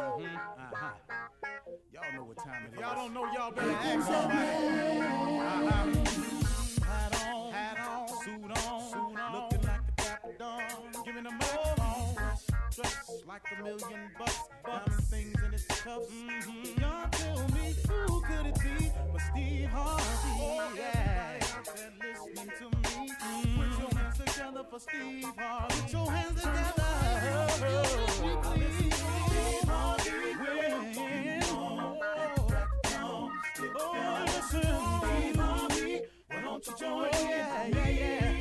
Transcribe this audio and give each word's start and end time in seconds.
Uh-huh. 0.00 0.90
Y'all 1.92 2.12
know 2.14 2.24
what 2.24 2.36
time 2.38 2.66
it 2.66 2.74
is. 2.74 2.80
Y'all 2.80 2.94
don't 2.94 3.14
know, 3.14 3.24
y'all 3.32 3.52
better 3.52 3.70
ask 3.70 4.06
somebody. 4.06 4.38
Uh-huh. 5.00 5.74
Hat 6.84 7.12
on, 7.26 7.52
hat 7.52 7.78
on, 7.78 8.08
suit 8.08 8.44
on, 8.44 8.80
suit 8.90 9.18
on. 9.18 9.32
Looking 9.34 9.62
like 9.62 9.80
a 9.86 9.92
dapper 9.96 10.34
dawn. 10.38 10.60
Giving 11.04 11.24
them 11.24 11.38
microphone. 11.38 12.14
Dressed 12.74 13.26
like 13.26 13.42
a 13.56 13.62
million 13.62 14.10
bucks. 14.18 14.40
Diamond 14.66 15.04
things 15.04 15.42
in 15.46 15.54
its 15.54 15.66
cuffs. 15.66 16.08
Mm-hmm. 16.10 16.80
Y'all 16.80 17.08
tell 17.10 17.48
me 17.48 17.74
who 17.88 18.20
could 18.22 18.46
it 18.46 18.54
be 18.60 18.90
but 19.12 19.20
Steve 19.20 19.68
Harvey? 19.68 20.02
Oh, 20.40 20.72
yeah. 20.76 21.38
Listening 22.00 22.50
to 22.58 22.64
me. 22.64 23.10
Mm-hmm. 23.10 23.60
Put 23.60 23.70
your 23.78 23.92
hands 24.00 24.18
together 24.18 24.64
for 24.68 24.78
Steve 24.80 25.32
Harvey. 25.38 25.80
Put 25.82 25.92
your 25.92 26.10
hands 26.10 26.40
together. 26.40 26.82
Oh, 27.36 27.48
Steve 28.08 29.03
listen, 34.26 34.62
Steve 34.62 35.36
Harvey. 35.36 36.00
Why 36.28 36.42
don't 36.42 36.66
you 36.66 36.74
join 36.78 37.02
me? 37.02 37.08
Yeah, 37.12 37.88
yeah. 37.88 38.33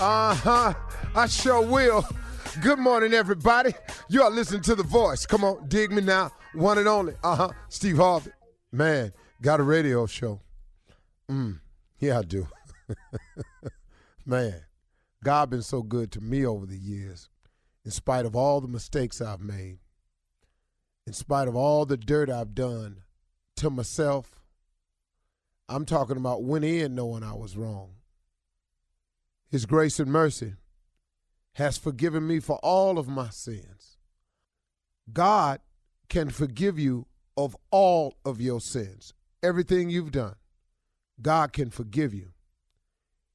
Uh 0.00 0.34
huh. 0.34 0.74
I 1.14 1.26
sure 1.26 1.60
will. 1.60 2.04
Good 2.62 2.78
morning, 2.78 3.12
everybody. 3.12 3.74
You 4.08 4.22
are 4.22 4.30
listening 4.30 4.62
to 4.62 4.74
The 4.74 4.82
Voice. 4.82 5.26
Come 5.26 5.44
on, 5.44 5.68
dig 5.68 5.90
me 5.90 6.00
now. 6.00 6.30
One 6.54 6.78
and 6.78 6.88
only. 6.88 7.14
Uh 7.22 7.36
huh. 7.36 7.50
Steve 7.68 7.98
Harvey. 7.98 8.30
Man, 8.72 9.12
got 9.42 9.60
a 9.60 9.62
radio 9.62 10.06
show. 10.06 10.40
Mm. 11.30 11.60
Yeah, 11.98 12.20
I 12.20 12.22
do. 12.22 12.46
Man, 14.26 14.62
God 15.22 15.50
been 15.50 15.62
so 15.62 15.82
good 15.82 16.12
to 16.12 16.20
me 16.20 16.46
over 16.46 16.64
the 16.66 16.78
years, 16.78 17.28
in 17.84 17.90
spite 17.90 18.24
of 18.26 18.36
all 18.36 18.60
the 18.60 18.68
mistakes 18.68 19.20
I've 19.20 19.40
made, 19.40 19.78
in 21.06 21.12
spite 21.12 21.48
of 21.48 21.56
all 21.56 21.84
the 21.84 21.96
dirt 21.96 22.30
I've 22.30 22.54
done 22.54 23.02
to 23.56 23.70
myself. 23.70 24.37
I'm 25.68 25.84
talking 25.84 26.16
about 26.16 26.42
went 26.42 26.64
in 26.64 26.94
knowing 26.94 27.22
I 27.22 27.34
was 27.34 27.56
wrong. 27.56 27.90
His 29.50 29.66
grace 29.66 29.98
and 29.98 30.10
mercy 30.10 30.54
has 31.54 31.78
forgiven 31.78 32.26
me 32.26 32.40
for 32.40 32.56
all 32.58 32.98
of 32.98 33.08
my 33.08 33.30
sins. 33.30 33.98
God 35.12 35.60
can 36.08 36.30
forgive 36.30 36.78
you 36.78 37.06
of 37.36 37.56
all 37.70 38.16
of 38.24 38.40
your 38.40 38.60
sins, 38.60 39.14
everything 39.42 39.90
you've 39.90 40.12
done. 40.12 40.34
God 41.20 41.52
can 41.52 41.70
forgive 41.70 42.14
you. 42.14 42.30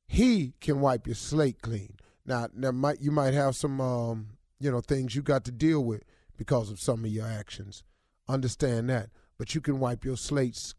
He 0.07 0.53
can 0.61 0.79
wipe 0.79 1.07
your 1.07 1.15
slate 1.15 1.61
clean. 1.61 1.97
Now, 2.25 2.47
there 2.53 2.71
might 2.71 3.01
you 3.01 3.11
might 3.11 3.33
have 3.33 3.55
some 3.55 3.81
um, 3.81 4.37
you 4.59 4.71
know 4.71 4.81
things 4.81 5.15
you 5.15 5.21
got 5.21 5.43
to 5.45 5.51
deal 5.51 5.83
with 5.83 6.03
because 6.37 6.69
of 6.69 6.79
some 6.79 7.03
of 7.03 7.11
your 7.11 7.27
actions. 7.27 7.83
Understand 8.27 8.89
that, 8.89 9.09
but 9.37 9.53
you 9.53 9.61
can 9.61 9.79
wipe 9.79 10.05
your 10.05 10.17
slates. 10.17 10.75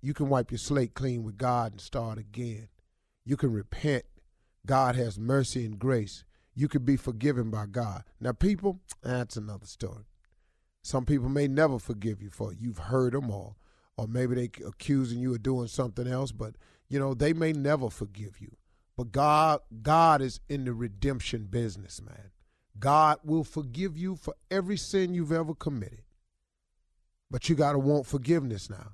You 0.00 0.14
can 0.14 0.28
wipe 0.28 0.50
your 0.50 0.58
slate 0.58 0.94
clean 0.94 1.24
with 1.24 1.36
God 1.36 1.72
and 1.72 1.80
start 1.80 2.18
again. 2.18 2.68
You 3.24 3.36
can 3.36 3.52
repent. 3.52 4.04
God 4.66 4.96
has 4.96 5.18
mercy 5.18 5.64
and 5.64 5.78
grace. 5.78 6.24
You 6.54 6.68
can 6.68 6.84
be 6.84 6.96
forgiven 6.96 7.50
by 7.50 7.66
God. 7.66 8.04
Now, 8.20 8.32
people, 8.32 8.80
that's 9.02 9.36
another 9.36 9.66
story. 9.66 10.04
Some 10.82 11.04
people 11.04 11.28
may 11.28 11.48
never 11.48 11.78
forgive 11.78 12.22
you 12.22 12.30
for 12.30 12.52
it. 12.52 12.58
You've 12.60 12.78
heard 12.78 13.12
them 13.12 13.30
all, 13.30 13.58
or 13.96 14.06
maybe 14.06 14.34
they 14.34 14.50
accusing 14.66 15.18
you 15.18 15.34
of 15.34 15.42
doing 15.42 15.68
something 15.68 16.06
else, 16.06 16.32
but 16.32 16.54
you 16.88 16.98
know 16.98 17.14
they 17.14 17.32
may 17.32 17.52
never 17.52 17.90
forgive 17.90 18.40
you. 18.40 18.56
But 18.96 19.12
God, 19.12 19.60
God 19.82 20.22
is 20.22 20.40
in 20.48 20.64
the 20.64 20.72
redemption 20.72 21.44
business, 21.44 22.00
man. 22.00 22.30
God 22.78 23.18
will 23.22 23.44
forgive 23.44 23.96
you 23.96 24.16
for 24.16 24.34
every 24.50 24.76
sin 24.76 25.14
you've 25.14 25.32
ever 25.32 25.54
committed. 25.54 26.02
But 27.30 27.48
you 27.48 27.54
got 27.54 27.72
to 27.72 27.78
want 27.78 28.06
forgiveness 28.06 28.70
now, 28.70 28.92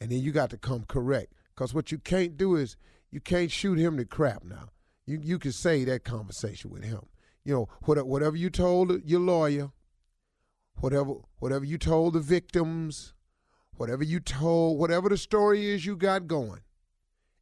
and 0.00 0.10
then 0.10 0.20
you 0.20 0.32
got 0.32 0.50
to 0.50 0.58
come 0.58 0.84
correct. 0.84 1.32
Because 1.54 1.74
what 1.74 1.90
you 1.90 1.98
can't 1.98 2.36
do 2.36 2.56
is 2.56 2.76
you 3.10 3.20
can't 3.20 3.50
shoot 3.50 3.78
him 3.78 3.96
to 3.96 4.04
crap 4.04 4.44
now. 4.44 4.70
You 5.06 5.18
you 5.22 5.38
can 5.38 5.52
say 5.52 5.84
that 5.84 6.04
conversation 6.04 6.70
with 6.70 6.84
him. 6.84 7.06
You 7.44 7.54
know, 7.54 7.68
whatever, 7.84 8.36
you 8.36 8.50
told 8.50 9.04
your 9.08 9.20
lawyer, 9.20 9.70
whatever 10.80 11.14
whatever 11.38 11.64
you 11.64 11.78
told 11.78 12.14
the 12.14 12.20
victims, 12.20 13.14
whatever 13.76 14.02
you 14.02 14.20
told, 14.20 14.78
whatever 14.78 15.08
the 15.08 15.16
story 15.16 15.66
is 15.66 15.86
you 15.86 15.96
got 15.96 16.26
going. 16.26 16.60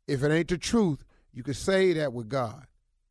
If 0.06 0.22
it 0.22 0.30
ain't 0.30 0.48
the 0.48 0.58
truth, 0.58 1.04
you 1.32 1.42
can 1.42 1.54
say 1.54 1.94
that 1.94 2.12
with 2.12 2.28
God. 2.28 2.66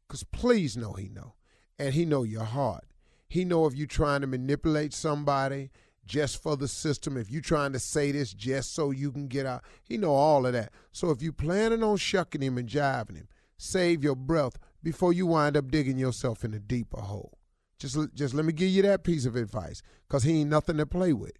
Cause 0.07 0.23
please 0.23 0.77
know 0.77 0.93
he 0.93 1.09
know. 1.09 1.33
And 1.79 1.95
he 1.95 2.05
know 2.05 2.21
your 2.21 2.43
heart. 2.43 2.85
He 3.27 3.43
know 3.43 3.65
if 3.65 3.75
you 3.75 3.87
trying 3.87 4.21
to 4.21 4.27
manipulate 4.27 4.93
somebody 4.93 5.71
just 6.05 6.41
for 6.41 6.57
the 6.57 6.67
system, 6.67 7.17
if 7.17 7.31
you're 7.31 7.41
trying 7.41 7.73
to 7.73 7.79
say 7.79 8.11
this 8.11 8.33
just 8.33 8.73
so 8.73 8.91
you 8.91 9.11
can 9.11 9.27
get 9.27 9.45
out, 9.45 9.63
he 9.83 9.97
know 9.97 10.13
all 10.13 10.45
of 10.45 10.53
that. 10.53 10.71
So 10.91 11.11
if 11.11 11.21
you're 11.21 11.31
planning 11.33 11.83
on 11.83 11.97
shucking 11.97 12.41
him 12.41 12.57
and 12.57 12.67
jiving 12.67 13.15
him, 13.15 13.27
save 13.57 14.03
your 14.03 14.15
breath 14.15 14.57
before 14.81 15.13
you 15.13 15.25
wind 15.27 15.55
up 15.55 15.71
digging 15.71 15.97
yourself 15.97 16.43
in 16.43 16.53
a 16.53 16.59
deeper 16.59 16.99
hole. 16.99 17.37
Just, 17.79 17.97
just 18.13 18.33
let 18.33 18.45
me 18.45 18.53
give 18.53 18.69
you 18.69 18.81
that 18.83 19.03
piece 19.03 19.25
of 19.25 19.35
advice, 19.35 19.81
cause 20.09 20.23
he 20.23 20.41
ain't 20.41 20.49
nothing 20.49 20.77
to 20.77 20.85
play 20.85 21.13
with. 21.13 21.33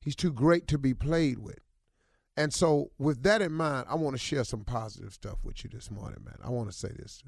He's 0.00 0.16
too 0.16 0.32
great 0.32 0.66
to 0.68 0.78
be 0.78 0.94
played 0.94 1.38
with. 1.38 1.60
And 2.36 2.52
so, 2.52 2.90
with 2.98 3.22
that 3.22 3.40
in 3.42 3.52
mind, 3.52 3.86
I 3.88 3.94
want 3.94 4.14
to 4.14 4.22
share 4.22 4.44
some 4.44 4.64
positive 4.64 5.14
stuff 5.14 5.38
with 5.44 5.62
you 5.62 5.70
this 5.72 5.90
morning, 5.90 6.18
man. 6.24 6.36
I 6.42 6.50
want 6.50 6.70
to 6.70 6.76
say 6.76 6.88
this. 6.88 7.22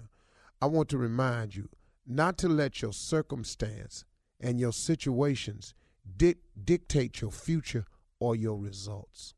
I 0.61 0.67
want 0.67 0.89
to 0.89 0.99
remind 0.99 1.55
you 1.55 1.69
not 2.07 2.39
to 2.39 2.49
let 2.49 2.83
your 2.83 2.93
circumstance 2.93 4.05
and 4.41 4.59
your 4.59 4.73
situations 4.73 5.75
dic- 6.17 6.43
dictate 6.63 7.21
your 7.21 7.31
future 7.31 7.85
or 8.21 8.37
your 8.37 8.57
results. 8.57 9.35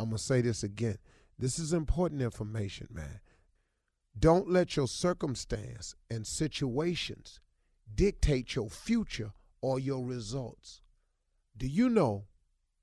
I'm 0.00 0.10
going 0.10 0.18
to 0.18 0.22
say 0.22 0.40
this 0.40 0.62
again. 0.62 0.98
This 1.38 1.58
is 1.58 1.72
important 1.72 2.22
information, 2.22 2.88
man. 2.90 3.20
Don't 4.18 4.50
let 4.50 4.76
your 4.76 4.88
circumstance 4.88 5.94
and 6.10 6.26
situations 6.26 7.40
dictate 7.94 8.54
your 8.54 8.68
future 8.68 9.32
or 9.60 9.78
your 9.78 10.04
results. 10.04 10.80
Do 11.56 11.66
you 11.66 11.88
know 11.88 12.24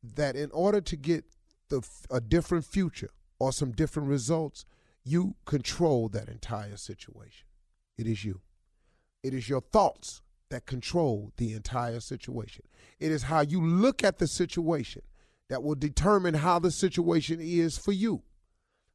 that 0.03 0.35
in 0.35 0.51
order 0.51 0.81
to 0.81 0.95
get 0.95 1.25
the, 1.69 1.81
a 2.09 2.21
different 2.21 2.65
future 2.65 3.09
or 3.39 3.51
some 3.51 3.71
different 3.71 4.09
results, 4.09 4.65
you 5.03 5.35
control 5.45 6.09
that 6.09 6.29
entire 6.29 6.77
situation? 6.77 7.47
It 7.97 8.07
is 8.07 8.23
you. 8.23 8.41
It 9.23 9.33
is 9.33 9.49
your 9.49 9.61
thoughts 9.61 10.21
that 10.49 10.65
control 10.65 11.31
the 11.37 11.53
entire 11.53 11.99
situation. 11.99 12.65
It 12.99 13.11
is 13.11 13.23
how 13.23 13.41
you 13.41 13.65
look 13.65 14.03
at 14.03 14.19
the 14.19 14.27
situation 14.27 15.01
that 15.49 15.63
will 15.63 15.75
determine 15.75 16.35
how 16.35 16.59
the 16.59 16.71
situation 16.71 17.39
is 17.41 17.77
for 17.77 17.91
you. 17.91 18.23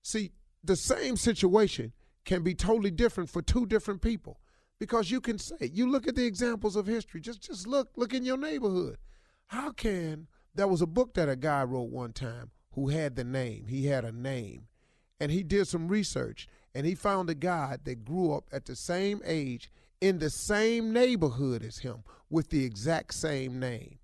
See, 0.03 0.33
the 0.63 0.77
same 0.77 1.17
situation 1.17 1.93
can 2.25 2.43
be 2.43 2.55
totally 2.55 2.91
different 2.91 3.31
for 3.31 3.43
two 3.43 3.67
different 3.67 4.03
people. 4.03 4.41
Because 4.79 5.11
you 5.11 5.21
can 5.21 5.39
say, 5.39 5.71
you 5.73 5.91
look 5.91 6.09
at 6.09 6.15
the 6.15 6.25
examples 6.25 6.75
of 6.75 6.87
history, 6.87 7.21
just 7.21 7.43
just 7.43 7.67
look, 7.67 7.91
look 7.97 8.15
in 8.15 8.25
your 8.25 8.39
neighborhood. 8.39 8.97
How 9.49 9.73
can 9.73 10.29
there 10.55 10.69
was 10.69 10.81
a 10.81 10.87
book 10.87 11.15
that 11.15 11.29
a 11.29 11.37
guy 11.37 11.63
wrote 11.65 11.91
one 11.91 12.13
time 12.13 12.51
who 12.73 12.89
had 12.89 13.17
the 13.17 13.25
name. 13.25 13.67
He 13.69 13.87
had 13.87 14.05
a 14.05 14.13
name. 14.13 14.69
And 15.19 15.31
he 15.31 15.43
did 15.43 15.69
some 15.69 15.89
research 15.89 16.49
and 16.75 16.87
he 16.87 16.95
found 16.95 17.29
a 17.29 17.35
guy 17.35 17.77
that 17.85 18.05
grew 18.05 18.33
up 18.33 18.45
at 18.53 18.65
the 18.65 18.77
same 18.77 19.21
age 19.25 19.71
in 20.01 20.19
the 20.19 20.31
same 20.31 20.93
neighborhood 20.93 21.63
as 21.63 21.79
him 21.79 22.03
with 22.29 22.51
the 22.51 22.65
exact 22.65 23.15
same 23.15 23.59
name. 23.59 23.99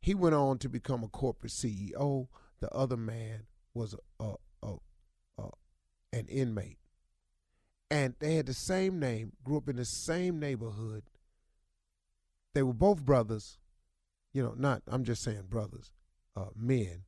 He 0.00 0.14
went 0.14 0.34
on 0.34 0.58
to 0.58 0.68
become 0.68 1.04
a 1.04 1.08
corporate 1.08 1.52
CEO. 1.52 2.28
The 2.60 2.70
other 2.70 2.96
man 2.96 3.46
was 3.74 3.94
a, 4.20 4.34
a, 4.62 4.74
a, 5.38 5.48
an 6.12 6.26
inmate. 6.28 6.78
And 7.90 8.14
they 8.18 8.36
had 8.36 8.46
the 8.46 8.54
same 8.54 8.98
name, 8.98 9.32
grew 9.44 9.58
up 9.58 9.68
in 9.68 9.76
the 9.76 9.84
same 9.84 10.40
neighborhood. 10.40 11.04
They 12.54 12.62
were 12.62 12.72
both 12.72 13.04
brothers, 13.04 13.58
you 14.32 14.42
know, 14.42 14.54
not 14.56 14.82
I'm 14.88 15.04
just 15.04 15.22
saying 15.22 15.44
brothers, 15.48 15.92
uh, 16.36 16.46
men, 16.56 17.04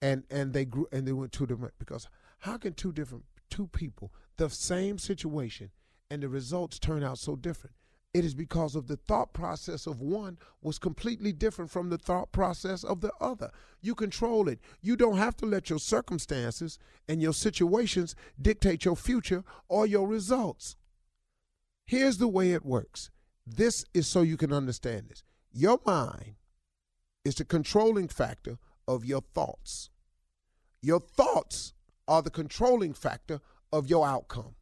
and 0.00 0.24
and 0.30 0.52
they 0.52 0.64
grew 0.64 0.86
and 0.92 1.06
they 1.06 1.12
went 1.12 1.32
two 1.32 1.46
different 1.46 1.74
because 1.78 2.08
how 2.40 2.56
can 2.56 2.72
two 2.72 2.92
different 2.92 3.24
two 3.50 3.66
people 3.68 4.12
the 4.36 4.48
same 4.48 4.98
situation 4.98 5.70
and 6.10 6.22
the 6.22 6.28
results 6.28 6.78
turn 6.78 7.02
out 7.02 7.18
so 7.18 7.36
different? 7.36 7.74
It 8.14 8.24
is 8.24 8.34
because 8.34 8.74
of 8.74 8.86
the 8.86 8.96
thought 8.96 9.34
process 9.34 9.86
of 9.86 10.00
one 10.00 10.38
was 10.62 10.78
completely 10.78 11.32
different 11.32 11.70
from 11.70 11.90
the 11.90 11.98
thought 11.98 12.32
process 12.32 12.82
of 12.82 13.00
the 13.00 13.12
other. 13.20 13.50
You 13.82 13.94
control 13.94 14.48
it. 14.48 14.60
You 14.80 14.96
don't 14.96 15.18
have 15.18 15.36
to 15.36 15.46
let 15.46 15.68
your 15.68 15.78
circumstances 15.78 16.78
and 17.06 17.20
your 17.20 17.34
situations 17.34 18.16
dictate 18.40 18.84
your 18.84 18.96
future 18.96 19.44
or 19.68 19.86
your 19.86 20.08
results. 20.08 20.76
Here's 21.84 22.18
the 22.18 22.28
way 22.28 22.52
it 22.52 22.64
works. 22.64 23.10
This 23.46 23.84
is 23.92 24.06
so 24.06 24.22
you 24.22 24.36
can 24.36 24.52
understand 24.52 25.08
this. 25.08 25.22
Your 25.52 25.78
mind 25.86 26.36
is 27.24 27.34
the 27.36 27.44
controlling 27.44 28.08
factor 28.08 28.58
of 28.86 29.04
your 29.04 29.22
thoughts. 29.34 29.90
Your 30.80 31.00
thoughts 31.00 31.74
are 32.06 32.22
the 32.22 32.30
controlling 32.30 32.94
factor 32.94 33.40
of 33.72 33.88
your 33.88 34.06
outcome. 34.06 34.54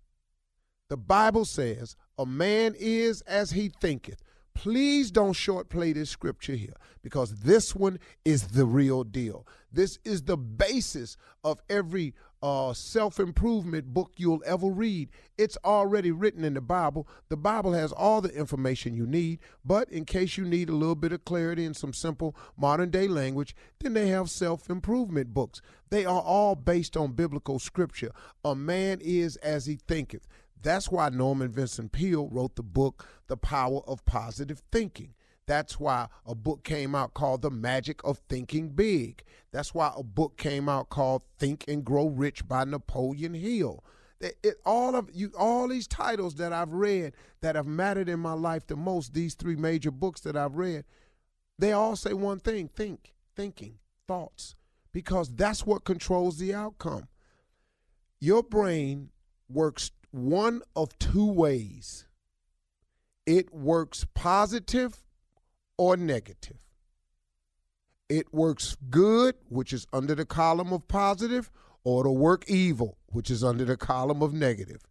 The 0.88 0.96
Bible 0.96 1.44
says, 1.44 1.96
A 2.16 2.24
man 2.24 2.74
is 2.78 3.20
as 3.22 3.50
he 3.50 3.68
thinketh. 3.80 4.22
Please 4.54 5.10
don't 5.10 5.34
short 5.34 5.68
play 5.68 5.92
this 5.92 6.08
scripture 6.08 6.54
here 6.54 6.74
because 7.02 7.40
this 7.40 7.74
one 7.74 7.98
is 8.24 8.48
the 8.48 8.64
real 8.64 9.04
deal. 9.04 9.46
This 9.70 9.98
is 10.04 10.22
the 10.22 10.36
basis 10.36 11.16
of 11.44 11.60
every 11.68 12.14
uh, 12.40 12.72
self 12.72 13.18
improvement 13.18 13.92
book 13.92 14.12
you'll 14.16 14.42
ever 14.46 14.68
read. 14.68 15.10
It's 15.36 15.58
already 15.64 16.10
written 16.12 16.44
in 16.44 16.54
the 16.54 16.60
Bible. 16.60 17.08
The 17.28 17.36
Bible 17.36 17.72
has 17.72 17.92
all 17.92 18.20
the 18.20 18.32
information 18.32 18.94
you 18.94 19.06
need, 19.06 19.40
but 19.64 19.90
in 19.90 20.04
case 20.04 20.36
you 20.36 20.44
need 20.44 20.68
a 20.68 20.76
little 20.76 20.94
bit 20.94 21.12
of 21.12 21.24
clarity 21.24 21.64
and 21.64 21.76
some 21.76 21.92
simple 21.92 22.36
modern 22.56 22.90
day 22.90 23.08
language, 23.08 23.56
then 23.80 23.92
they 23.92 24.08
have 24.08 24.30
self 24.30 24.70
improvement 24.70 25.34
books. 25.34 25.60
They 25.90 26.04
are 26.04 26.22
all 26.22 26.54
based 26.54 26.96
on 26.96 27.12
biblical 27.12 27.58
scripture. 27.58 28.12
A 28.44 28.54
man 28.54 29.00
is 29.02 29.36
as 29.36 29.66
he 29.66 29.78
thinketh. 29.88 30.26
That's 30.62 30.90
why 30.90 31.08
Norman 31.10 31.50
Vincent 31.50 31.92
Peale 31.92 32.28
wrote 32.28 32.56
the 32.56 32.62
book, 32.62 33.06
The 33.28 33.36
Power 33.36 33.80
of 33.86 34.04
Positive 34.04 34.62
Thinking. 34.72 35.14
That's 35.46 35.78
why 35.78 36.08
a 36.24 36.34
book 36.34 36.64
came 36.64 36.94
out 36.94 37.14
called 37.14 37.42
The 37.42 37.50
Magic 37.50 38.02
of 38.04 38.18
Thinking 38.28 38.70
Big. 38.70 39.22
That's 39.52 39.72
why 39.72 39.92
a 39.96 40.02
book 40.02 40.36
came 40.36 40.68
out 40.68 40.88
called 40.88 41.22
Think 41.38 41.64
and 41.68 41.84
Grow 41.84 42.08
Rich 42.08 42.48
by 42.48 42.64
Napoleon 42.64 43.34
Hill. 43.34 43.84
It, 44.20 44.36
it, 44.42 44.56
all 44.64 44.96
of 44.96 45.10
you, 45.12 45.30
all 45.38 45.68
these 45.68 45.86
titles 45.86 46.34
that 46.36 46.52
I've 46.52 46.72
read 46.72 47.12
that 47.42 47.54
have 47.54 47.66
mattered 47.66 48.08
in 48.08 48.18
my 48.18 48.32
life 48.32 48.66
the 48.66 48.74
most, 48.74 49.14
these 49.14 49.34
three 49.34 49.56
major 49.56 49.90
books 49.90 50.22
that 50.22 50.36
I've 50.36 50.56
read, 50.56 50.84
they 51.58 51.72
all 51.72 51.96
say 51.96 52.12
one 52.12 52.40
thing: 52.40 52.68
think, 52.68 53.12
thinking, 53.36 53.78
thoughts, 54.08 54.56
because 54.90 55.28
that's 55.34 55.66
what 55.66 55.84
controls 55.84 56.38
the 56.38 56.54
outcome. 56.54 57.08
Your 58.18 58.42
brain 58.42 59.10
works 59.48 59.90
one 60.16 60.62
of 60.74 60.98
two 60.98 61.30
ways. 61.30 62.06
It 63.26 63.52
works 63.52 64.06
positive 64.14 65.02
or 65.76 65.96
negative. 65.96 66.64
It 68.08 68.32
works 68.32 68.76
good, 68.88 69.34
which 69.48 69.72
is 69.72 69.86
under 69.92 70.14
the 70.14 70.24
column 70.24 70.72
of 70.72 70.88
positive, 70.88 71.50
or 71.84 72.00
it'll 72.00 72.16
work 72.16 72.48
evil, 72.48 72.96
which 73.08 73.30
is 73.30 73.44
under 73.44 73.64
the 73.64 73.76
column 73.76 74.22
of 74.22 74.32
negative. 74.32 74.82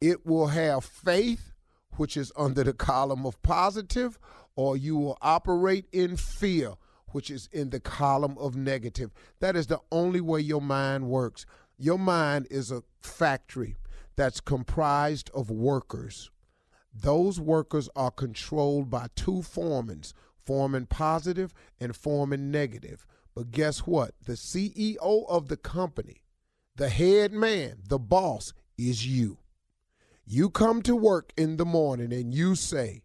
It 0.00 0.24
will 0.24 0.48
have 0.48 0.84
faith, 0.84 1.52
which 1.96 2.16
is 2.16 2.32
under 2.36 2.64
the 2.64 2.72
column 2.72 3.26
of 3.26 3.42
positive, 3.42 4.18
or 4.56 4.76
you 4.76 4.96
will 4.96 5.18
operate 5.20 5.86
in 5.92 6.16
fear, 6.16 6.74
which 7.08 7.30
is 7.30 7.48
in 7.52 7.70
the 7.70 7.80
column 7.80 8.38
of 8.38 8.56
negative. 8.56 9.12
That 9.40 9.56
is 9.56 9.66
the 9.66 9.80
only 9.92 10.20
way 10.20 10.40
your 10.40 10.62
mind 10.62 11.08
works. 11.08 11.44
Your 11.76 11.98
mind 11.98 12.46
is 12.50 12.70
a 12.70 12.82
factory 13.00 13.76
that's 14.16 14.40
comprised 14.40 15.30
of 15.34 15.50
workers. 15.50 16.30
Those 16.94 17.40
workers 17.40 17.88
are 17.96 18.10
controlled 18.10 18.88
by 18.88 19.08
two 19.16 19.42
foremans, 19.42 20.12
foreman 20.44 20.86
positive 20.86 21.52
and 21.80 21.96
foreman 21.96 22.50
negative. 22.50 23.04
But 23.34 23.50
guess 23.50 23.80
what? 23.80 24.14
The 24.24 24.34
CEO 24.34 25.28
of 25.28 25.48
the 25.48 25.56
company, 25.56 26.22
the 26.76 26.88
head 26.88 27.32
man, 27.32 27.82
the 27.88 27.98
boss, 27.98 28.52
is 28.78 29.06
you. 29.06 29.38
You 30.24 30.50
come 30.50 30.82
to 30.82 30.94
work 30.94 31.32
in 31.36 31.56
the 31.56 31.64
morning 31.64 32.12
and 32.12 32.32
you 32.32 32.54
say, 32.54 33.02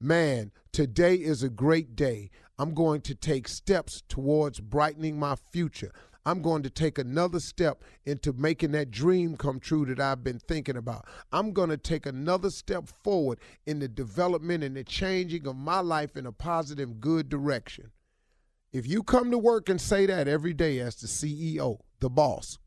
Man, 0.00 0.52
today 0.72 1.14
is 1.14 1.42
a 1.42 1.48
great 1.48 1.96
day. 1.96 2.30
I'm 2.58 2.74
going 2.74 3.02
to 3.02 3.14
take 3.14 3.48
steps 3.48 4.02
towards 4.08 4.60
brightening 4.60 5.18
my 5.18 5.36
future. 5.36 5.92
I'm 6.26 6.42
going 6.42 6.64
to 6.64 6.70
take 6.70 6.98
another 6.98 7.38
step 7.38 7.84
into 8.04 8.32
making 8.32 8.72
that 8.72 8.90
dream 8.90 9.36
come 9.36 9.60
true 9.60 9.86
that 9.86 10.00
I've 10.00 10.24
been 10.24 10.40
thinking 10.40 10.76
about. 10.76 11.06
I'm 11.30 11.52
going 11.52 11.70
to 11.70 11.76
take 11.76 12.04
another 12.04 12.50
step 12.50 12.88
forward 13.04 13.38
in 13.64 13.78
the 13.78 13.86
development 13.86 14.64
and 14.64 14.76
the 14.76 14.82
changing 14.82 15.46
of 15.46 15.54
my 15.54 15.78
life 15.78 16.16
in 16.16 16.26
a 16.26 16.32
positive, 16.32 17.00
good 17.00 17.28
direction. 17.28 17.92
If 18.72 18.88
you 18.88 19.04
come 19.04 19.30
to 19.30 19.38
work 19.38 19.68
and 19.68 19.80
say 19.80 20.04
that 20.06 20.26
every 20.26 20.52
day 20.52 20.80
as 20.80 20.96
the 20.96 21.06
CEO, 21.06 21.78
the 22.00 22.10
boss, 22.10 22.58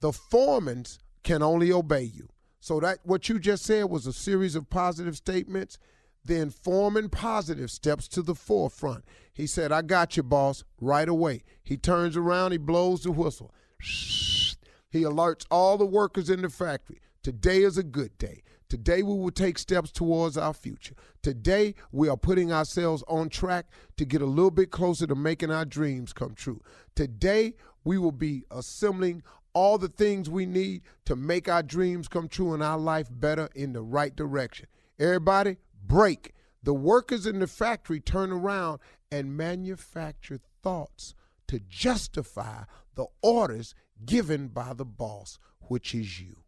the 0.00 0.12
foremen 0.12 0.84
can 1.24 1.42
only 1.42 1.72
obey 1.72 2.02
you. 2.02 2.28
So 2.60 2.78
that 2.80 2.98
what 3.04 3.26
you 3.26 3.38
just 3.38 3.64
said 3.64 3.84
was 3.84 4.06
a 4.06 4.12
series 4.12 4.54
of 4.54 4.68
positive 4.68 5.16
statements 5.16 5.78
then 6.24 6.50
Foreman 6.50 7.08
Positive 7.08 7.70
steps 7.70 8.08
to 8.08 8.22
the 8.22 8.34
forefront. 8.34 9.04
He 9.32 9.46
said, 9.46 9.72
I 9.72 9.82
got 9.82 10.16
you, 10.16 10.22
boss, 10.22 10.64
right 10.80 11.08
away. 11.08 11.42
He 11.62 11.76
turns 11.76 12.16
around, 12.16 12.52
he 12.52 12.58
blows 12.58 13.02
the 13.02 13.12
whistle. 13.12 13.52
He 13.80 15.02
alerts 15.02 15.46
all 15.50 15.78
the 15.78 15.86
workers 15.86 16.30
in 16.30 16.42
the 16.42 16.50
factory. 16.50 17.00
Today 17.22 17.62
is 17.62 17.78
a 17.78 17.82
good 17.82 18.16
day. 18.18 18.42
Today 18.68 19.02
we 19.02 19.14
will 19.14 19.30
take 19.30 19.58
steps 19.58 19.90
towards 19.90 20.38
our 20.38 20.54
future. 20.54 20.94
Today 21.22 21.74
we 21.90 22.08
are 22.08 22.16
putting 22.16 22.52
ourselves 22.52 23.04
on 23.06 23.28
track 23.28 23.66
to 23.96 24.04
get 24.04 24.22
a 24.22 24.26
little 24.26 24.50
bit 24.50 24.70
closer 24.70 25.06
to 25.06 25.14
making 25.14 25.50
our 25.50 25.64
dreams 25.64 26.12
come 26.12 26.34
true. 26.34 26.60
Today 26.94 27.54
we 27.84 27.98
will 27.98 28.12
be 28.12 28.44
assembling 28.50 29.22
all 29.52 29.76
the 29.76 29.88
things 29.88 30.30
we 30.30 30.46
need 30.46 30.82
to 31.04 31.16
make 31.16 31.48
our 31.48 31.62
dreams 31.62 32.08
come 32.08 32.28
true 32.28 32.54
and 32.54 32.62
our 32.62 32.78
life 32.78 33.08
better 33.10 33.48
in 33.54 33.72
the 33.72 33.82
right 33.82 34.16
direction. 34.16 34.66
Everybody, 34.98 35.58
break. 35.82 36.32
The 36.62 36.74
workers 36.74 37.26
in 37.26 37.40
the 37.40 37.46
factory 37.46 38.00
turn 38.00 38.30
around 38.30 38.80
and 39.10 39.36
manufacture 39.36 40.40
thoughts 40.62 41.14
to 41.48 41.58
justify 41.58 42.64
the 42.94 43.06
orders 43.20 43.74
given 44.04 44.48
by 44.48 44.72
the 44.72 44.84
boss, 44.84 45.38
which 45.62 45.94
is 45.94 46.20
you. 46.20 46.42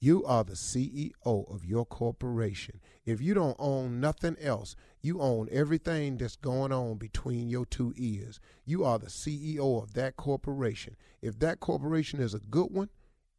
You 0.00 0.24
are 0.24 0.44
the 0.44 0.52
CEO 0.52 1.12
of 1.24 1.64
your 1.64 1.84
corporation. 1.84 2.80
If 3.04 3.20
you 3.20 3.34
don't 3.34 3.56
own 3.58 3.98
nothing 3.98 4.36
else, 4.40 4.76
you 5.02 5.20
own 5.20 5.48
everything 5.50 6.18
that's 6.18 6.36
going 6.36 6.72
on 6.72 6.98
between 6.98 7.48
your 7.48 7.66
two 7.66 7.92
ears. 7.96 8.38
You 8.64 8.84
are 8.84 8.98
the 8.98 9.06
CEO 9.08 9.82
of 9.82 9.94
that 9.94 10.16
corporation. 10.16 10.94
If 11.20 11.40
that 11.40 11.58
corporation 11.58 12.20
is 12.20 12.32
a 12.32 12.38
good 12.38 12.70
one, 12.70 12.90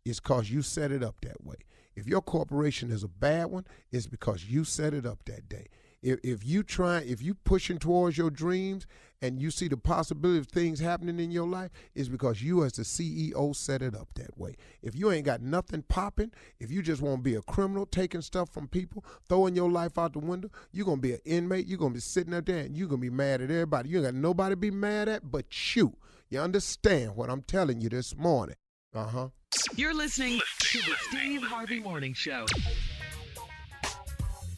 it's 0.03 0.19
because 0.19 0.51
you 0.51 0.61
set 0.61 0.91
it 0.91 1.01
up 1.01 1.21
that 1.21 1.45
way. 1.45 1.55
If 1.99 2.07
your 2.07 2.21
corporation 2.21 2.91
is 2.91 3.03
a 3.03 3.09
bad 3.09 3.47
one, 3.47 3.65
it's 3.91 4.07
because 4.07 4.45
you 4.45 4.63
set 4.63 4.93
it 4.93 5.05
up 5.05 5.19
that 5.25 5.49
day. 5.49 5.67
If, 6.01 6.19
if 6.23 6.45
you 6.45 6.63
try, 6.63 6.99
if 6.99 7.21
you 7.21 7.35
pushing 7.35 7.77
towards 7.77 8.17
your 8.17 8.29
dreams 8.29 8.87
and 9.21 9.41
you 9.41 9.51
see 9.51 9.67
the 9.67 9.75
possibility 9.75 10.39
of 10.39 10.47
things 10.47 10.79
happening 10.79 11.19
in 11.19 11.29
your 11.29 11.45
life, 11.45 11.71
it's 11.93 12.07
because 12.07 12.41
you 12.41 12.63
as 12.63 12.71
the 12.71 12.83
CEO 12.83 13.53
set 13.53 13.81
it 13.81 13.93
up 13.93 14.07
that 14.15 14.37
way. 14.37 14.55
If 14.81 14.95
you 14.95 15.11
ain't 15.11 15.25
got 15.25 15.41
nothing 15.41 15.83
popping, 15.89 16.31
if 16.57 16.71
you 16.71 16.81
just 16.81 17.01
want 17.01 17.17
to 17.17 17.21
be 17.21 17.35
a 17.35 17.41
criminal, 17.41 17.85
taking 17.85 18.21
stuff 18.21 18.49
from 18.49 18.69
people, 18.69 19.03
throwing 19.27 19.57
your 19.57 19.69
life 19.69 19.97
out 19.97 20.13
the 20.13 20.19
window, 20.19 20.49
you're 20.71 20.85
gonna 20.85 21.01
be 21.01 21.13
an 21.13 21.21
inmate. 21.25 21.67
You're 21.67 21.79
gonna 21.79 21.95
be 21.95 21.99
sitting 21.99 22.33
up 22.33 22.45
there 22.45 22.59
and 22.59 22.77
you're 22.77 22.87
gonna 22.87 23.01
be 23.01 23.09
mad 23.09 23.41
at 23.41 23.51
everybody. 23.51 23.89
You 23.89 23.97
ain't 23.97 24.05
got 24.05 24.13
nobody 24.13 24.53
to 24.53 24.57
be 24.57 24.71
mad 24.71 25.09
at 25.09 25.29
but 25.29 25.75
you. 25.75 25.97
You 26.29 26.39
understand 26.39 27.17
what 27.17 27.29
I'm 27.29 27.41
telling 27.41 27.81
you 27.81 27.89
this 27.89 28.15
morning? 28.15 28.55
Uh 28.93 29.07
huh. 29.07 29.27
You're 29.75 29.95
listening 29.95 30.39
to 30.59 30.77
the 30.79 30.95
Steve 31.09 31.41
Harvey 31.41 31.79
Morning 31.79 32.13
Show. 32.13 32.45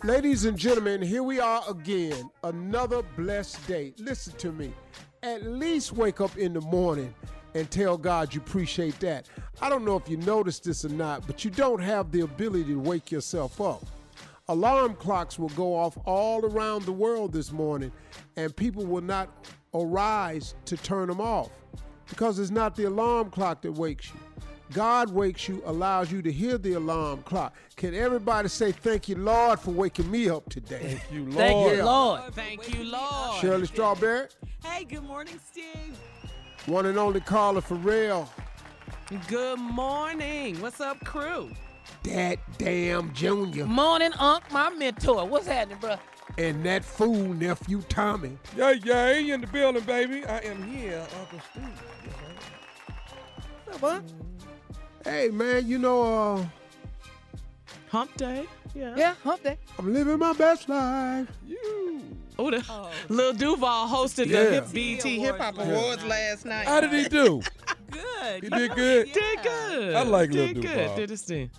Ladies 0.04 0.46
and 0.46 0.58
gentlemen, 0.58 1.02
here 1.02 1.24
we 1.24 1.40
are 1.40 1.64
again. 1.70 2.30
Another 2.44 3.02
blessed 3.16 3.66
day. 3.68 3.94
Listen 4.00 4.34
to 4.38 4.52
me. 4.52 4.74
At 5.24 5.46
least 5.46 5.94
wake 5.94 6.20
up 6.20 6.38
in 6.38 6.54
the 6.54 6.62
morning 6.62 7.14
and 7.54 7.70
tell 7.72 7.98
God 7.98 8.34
you 8.34 8.42
appreciate 8.42 9.00
that. 9.00 9.30
I 9.62 9.70
don't 9.70 9.86
know 9.86 9.96
if 9.96 10.10
you 10.10 10.18
noticed 10.18 10.64
this 10.66 10.84
or 10.84 10.90
not, 10.90 11.26
but 11.26 11.46
you 11.46 11.52
don't 11.52 11.82
have 11.82 12.12
the 12.12 12.22
ability 12.22 12.66
to 12.66 12.80
wake 12.80 13.12
yourself 13.12 13.62
up. 13.62 13.86
Alarm 14.50 14.96
clocks 14.96 15.40
will 15.40 15.50
go 15.50 15.76
off 15.76 15.98
all 16.04 16.44
around 16.46 16.84
the 16.84 16.92
world 16.92 17.32
this 17.32 17.52
morning, 17.52 17.92
and 18.36 18.54
people 18.56 18.86
will 18.86 19.04
not 19.04 19.48
arise 19.74 20.56
to 20.66 20.76
turn 20.76 21.08
them 21.08 21.22
off 21.22 21.50
because 22.10 22.40
it's 22.40 22.52
not 22.52 22.76
the 22.76 22.86
alarm 22.86 23.30
clock 23.30 23.62
that 23.62 23.72
wakes 23.72 24.10
you. 24.10 24.31
God 24.74 25.12
wakes 25.12 25.48
you, 25.48 25.62
allows 25.66 26.12
you 26.12 26.22
to 26.22 26.32
hear 26.32 26.58
the 26.58 26.74
alarm 26.74 27.24
clock. 27.24 27.54
Can 27.76 27.94
everybody 27.94 28.48
say 28.48 28.72
thank 28.72 29.10
you, 29.10 29.16
Lord, 29.16 29.60
for 29.60 29.72
waking 29.72 30.10
me 30.10 30.30
up 30.30 30.50
today? 30.50 30.80
Thank 31.00 31.12
you, 31.12 31.24
Lord. 31.26 31.36
Thank 31.36 31.72
you, 31.72 31.78
Yeah. 31.78 31.84
Lord. 31.86 32.22
Thank 32.36 32.74
you, 32.78 32.84
Lord. 32.86 33.40
Shirley 33.42 33.66
Strawberry, 33.68 34.28
Hey, 34.64 34.84
good 34.86 35.04
morning, 35.04 35.40
Steve. 35.52 35.98
one 36.68 36.86
and 36.86 36.98
only 36.98 37.20
Carla 37.22 37.62
Farrell, 37.62 38.30
Good 39.28 39.60
morning. 39.60 40.62
What's 40.62 40.80
up, 40.80 41.04
crew? 41.06 41.50
that 42.04 42.40
damn 42.58 43.12
Junior, 43.14 43.66
Morning, 43.66 44.12
Unc, 44.18 44.44
my 44.52 44.70
mentor. 44.70 45.26
What's 45.28 45.48
happening, 45.48 45.78
bro? 45.80 45.96
and 46.38 46.64
that 46.66 46.86
fool 46.86 47.34
nephew 47.34 47.82
Tommy. 47.90 48.38
Yeah, 48.56 48.72
yeah, 48.72 49.14
he 49.16 49.32
in 49.32 49.42
the 49.42 49.48
building, 49.48 49.84
baby. 49.84 50.26
I 50.26 50.38
am 50.40 50.64
here, 50.64 51.06
Uncle 51.20 51.40
Steve. 51.52 51.84
Yes, 53.68 53.84
I 53.84 53.96
am. 53.98 54.31
What? 55.12 55.20
Hey 55.20 55.30
man, 55.30 55.68
you 55.68 55.78
know, 55.78 56.04
uh, 56.38 56.46
Hump 57.90 58.16
day. 58.16 58.46
Yeah. 58.74 58.96
Yeah, 58.96 59.16
hump 59.22 59.44
day. 59.44 59.58
I'm 59.78 59.92
living 59.94 60.18
my 60.20 60.32
best 60.32 60.70
life. 60.70 61.28
You. 61.46 62.02
Oh, 62.40 62.50
the 62.50 62.90
Lil 63.10 63.34
Duval 63.34 63.88
hosted 63.90 64.28
Yeah. 64.28 64.44
the 64.46 64.50
hip 64.52 64.72
BET 64.74 65.04
Hip 65.04 65.38
Hop 65.38 65.58
Yeah. 65.58 65.64
Awards 65.66 66.04
last 66.06 66.46
night. 66.46 66.66
How 66.66 66.80
did 66.80 66.94
he 66.94 67.10
do? 67.10 67.42
Good. 67.92 68.44
He 68.44 68.50
did 68.50 68.72
good. 68.76 69.12
Did 69.12 69.44
good. 69.44 69.96
I 69.96 70.04
like 70.04 70.32
Lil 70.32 70.48
Did 70.48 70.62
Duval. 70.62 70.74
good. 70.88 70.96
Did 70.96 71.10
his 71.10 71.22
thing. 71.24 71.52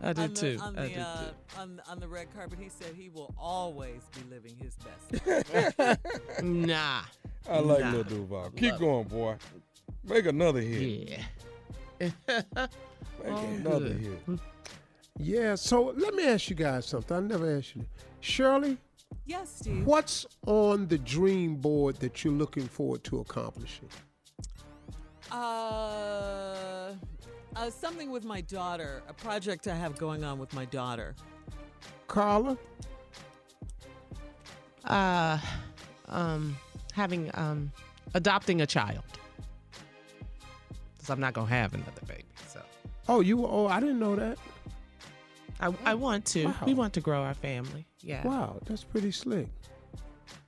I 0.00 0.12
did 0.12 0.22
on 0.22 0.30
the, 0.34 0.40
too. 0.40 0.58
On 0.62 0.78
I 0.78 0.82
the, 0.82 0.88
did 0.88 0.98
uh, 0.98 1.16
too. 1.16 1.60
on, 1.60 1.82
on 1.90 1.98
the 1.98 2.06
red 2.08 2.32
carpet, 2.32 2.60
he 2.60 2.68
said 2.68 2.94
he 2.94 3.08
will 3.10 3.34
always 3.36 4.02
be 4.14 4.22
living 4.32 4.54
his 4.56 4.76
best 4.76 5.26
life. 5.80 6.42
Nah. 6.44 7.02
I 7.50 7.58
like 7.58 7.80
Nah. 7.80 7.90
Lil 7.90 8.04
Duval. 8.04 8.50
Keep 8.56 8.70
Love 8.74 8.80
going, 8.80 9.08
boy. 9.08 9.34
Make 10.04 10.26
another 10.26 10.60
hit. 10.60 11.18
Yeah. 12.00 12.66
Make 13.22 13.32
Oh, 13.32 13.46
another 13.46 13.88
good. 13.90 14.18
hit. 14.26 14.40
Yeah, 15.18 15.54
so 15.54 15.92
let 15.96 16.14
me 16.14 16.26
ask 16.26 16.48
you 16.50 16.56
guys 16.56 16.86
something. 16.86 17.16
I 17.16 17.20
never 17.20 17.56
asked 17.58 17.76
you. 17.76 17.84
Shirley, 18.20 18.78
yes, 19.26 19.56
Steve. 19.58 19.84
what's 19.86 20.24
on 20.46 20.86
the 20.88 20.98
dream 20.98 21.56
board 21.56 21.96
that 21.96 22.24
you're 22.24 22.32
looking 22.32 22.66
forward 22.68 23.04
to 23.04 23.20
accomplishing? 23.20 23.88
Uh, 25.30 26.94
uh, 27.56 27.70
something 27.70 28.10
with 28.10 28.24
my 28.24 28.40
daughter, 28.40 29.02
a 29.08 29.12
project 29.12 29.66
I 29.68 29.74
have 29.74 29.96
going 29.98 30.24
on 30.24 30.38
with 30.38 30.52
my 30.54 30.64
daughter. 30.66 31.14
Carla? 32.06 32.56
Uh, 34.84 35.38
um, 36.08 36.56
having 36.94 37.30
um, 37.34 37.70
adopting 38.14 38.62
a 38.62 38.66
child. 38.66 39.04
Cause 40.98 41.10
I'm 41.10 41.20
not 41.20 41.32
gonna 41.34 41.46
have 41.48 41.74
another 41.74 42.02
baby, 42.06 42.24
so 42.24 42.29
Oh, 43.10 43.18
you 43.20 43.44
oh, 43.44 43.66
I 43.66 43.80
didn't 43.80 43.98
know 43.98 44.14
that. 44.14 44.38
I 45.58 45.74
I 45.84 45.94
want 45.94 46.24
to. 46.26 46.44
Wow. 46.46 46.54
We 46.64 46.74
want 46.74 46.92
to 46.94 47.00
grow 47.00 47.22
our 47.24 47.34
family. 47.34 47.84
Yeah. 48.02 48.24
Wow, 48.24 48.58
that's 48.66 48.84
pretty 48.84 49.10
slick. 49.10 49.48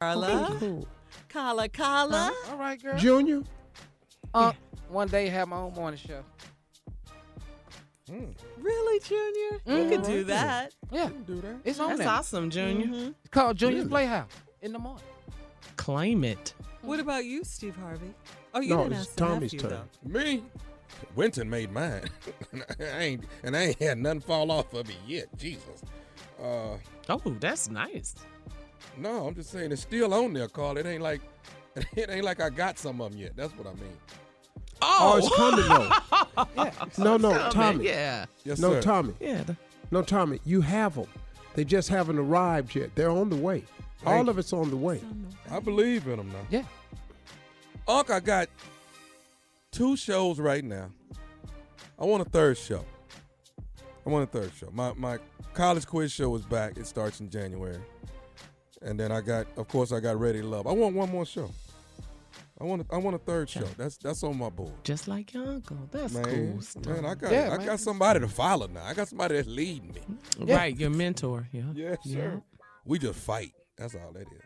Carla, 0.01 0.57
Cool. 0.61 0.87
Carla, 1.29 1.69
Carla. 1.69 2.33
All 2.51 2.57
right, 2.57 2.81
girl. 2.81 2.97
Junior? 2.97 3.43
Unc, 4.33 4.55
one 4.89 5.09
day 5.09 5.27
have 5.29 5.49
my 5.49 5.57
own 5.57 5.75
morning 5.75 5.99
show. 5.99 6.23
Really, 8.59 9.01
Junior? 9.01 9.61
You 9.67 9.85
Mhm. 9.85 9.89
could 9.89 10.03
do 10.05 10.25
that. 10.25 10.73
Yeah, 10.93 11.11
Do 11.27 11.41
that. 11.41 11.57
it's 11.65 11.81
on 11.81 11.89
That's 11.89 11.99
there. 12.01 12.09
awesome, 12.09 12.51
Junior. 12.51 12.87
Mhm. 12.87 13.15
It's 13.21 13.29
called 13.31 13.57
Junior's 13.57 13.81
Really? 13.85 13.89
Playhouse 13.91 14.31
in 14.61 14.73
the 14.73 14.79
morning. 14.79 15.05
Claim 15.77 16.23
it. 16.25 16.55
What 16.83 17.01
about 17.01 17.25
you, 17.25 17.43
Steve 17.43 17.75
Harvey? 17.77 18.15
Oh, 18.55 18.61
you 18.61 18.69
No, 18.71 18.83
didn't 18.85 18.93
it's 18.93 19.01
ask 19.09 19.17
the 19.17 19.25
Tommy's 19.25 19.53
nephew, 19.55 19.69
turn. 19.69 19.89
though. 20.05 20.19
Me? 20.21 20.45
Winton 21.17 21.49
made 21.51 21.71
mine. 21.73 22.03
I 22.81 22.99
ain't 22.99 23.25
and 23.43 23.57
I 23.57 23.63
ain't 23.67 23.79
had 23.83 23.99
nothing 23.99 24.21
fall 24.21 24.51
off 24.51 24.73
of 24.75 24.89
it 24.89 24.97
yet. 25.07 25.27
Jesus. 25.39 25.83
Uh 26.43 26.77
Oh, 27.09 27.21
that's 27.41 27.69
nice. 27.69 28.15
no, 28.97 29.27
I'm 29.27 29.35
just 29.35 29.51
saying 29.51 29.73
it's 29.73 29.83
still 29.83 30.15
on 30.15 30.33
there, 30.33 30.49
Carl. 30.49 30.77
It 30.79 30.87
ain't 30.87 31.03
like 31.03 31.21
it 31.97 32.11
ain't 32.11 32.25
like 32.25 32.41
I 32.41 32.51
got 32.51 32.79
some 32.79 33.01
of 33.01 33.11
them 33.13 33.21
yet. 33.21 33.33
That's 33.37 33.53
what 33.57 33.67
I 33.67 33.75
mean. 33.75 33.97
Oh, 34.83 35.17
it's 35.19 35.35
coming 35.37 35.69
though. 35.69 35.91
No, 36.99 37.17
no, 37.17 37.31
Coming, 37.31 37.53
Tommy. 37.53 37.85
Yeah. 37.87 38.27
Yes, 38.45 38.59
No, 38.59 38.73
sir. 38.73 38.83
Tommy. 38.83 39.15
Yeah. 39.21 39.45
No, 39.91 40.03
Tommy. 40.03 40.41
You 40.45 40.61
have 40.61 40.95
them. 40.97 41.07
They 41.55 41.65
just 41.65 41.89
haven't 41.89 42.19
arrived 42.19 42.75
yet. 42.75 42.95
They're 42.95 43.11
on 43.11 43.31
the 43.31 43.37
way. 43.37 43.63
All 44.05 44.15
Thank 44.17 44.29
of 44.29 44.39
it's 44.39 44.53
on 44.53 44.71
the 44.71 44.77
way. 44.77 45.01
I 45.51 45.61
believe 45.61 46.07
in 46.09 46.17
them 46.17 46.29
now. 46.31 46.47
Yeah. 46.51 46.65
Unc, 47.87 48.11
I 48.11 48.21
got 48.21 48.49
two 49.73 49.97
shows 49.97 50.39
right 50.39 50.65
now. 50.65 50.91
I 51.99 52.05
want 52.05 52.27
a 52.27 52.31
third 52.31 52.57
show. 52.59 52.85
I 54.07 54.11
want 54.11 54.25
a 54.25 54.27
third 54.39 54.53
show. 54.57 54.69
My 54.73 54.93
my 54.95 55.19
college 55.55 55.87
quiz 55.87 56.13
show 56.13 56.35
is 56.37 56.43
back. 56.45 56.77
It 56.77 56.87
starts 56.87 57.21
in 57.21 57.31
January. 57.31 57.79
And 58.85 58.99
then 58.99 59.13
I 59.13 59.21
got, 59.21 59.47
of 59.57 59.69
course, 59.69 59.93
I 59.93 60.01
got 60.01 60.19
Ready 60.19 60.41
to 60.41 60.47
Love. 60.47 60.67
I 60.67 60.73
want 60.73 60.97
one 60.97 61.09
more 61.09 61.25
show. 61.25 61.49
I 62.61 62.65
want 62.65 62.83
a, 62.83 62.95
I 62.95 62.97
want 62.99 63.15
a 63.15 63.19
third 63.21 63.49
show. 63.49 63.63
That's 63.77 63.97
that's 63.97 64.23
on 64.25 64.37
my 64.39 64.51
board. 64.51 64.73
Just 64.83 65.07
like 65.09 65.33
your 65.33 65.47
uncle. 65.47 65.79
That's 65.93 66.13
Man, 66.15 66.25
cool 66.25 66.61
stuff. 66.63 66.87
man, 66.87 67.05
I 67.07 67.15
got 67.15 67.31
Yeah, 67.33 67.51
I 67.53 67.59
man. 67.59 67.67
got 67.67 67.81
somebody 67.81 68.21
to 68.21 68.29
follow 68.29 68.67
now. 68.67 68.85
I 68.85 68.95
got 68.95 69.07
somebody 69.09 69.37
that's 69.37 69.47
leading 69.49 69.93
me. 69.95 70.01
Yeah. 70.45 70.57
Right, 70.57 70.77
your 70.77 70.91
mentor. 70.91 71.49
Yeah. 71.53 71.63
Yes, 71.75 71.99
sir. 72.05 72.43
We 72.85 72.99
just 72.99 73.19
fight. 73.21 73.53
That's 73.77 73.95
all 73.95 74.13
that 74.13 74.23
is. 74.23 74.43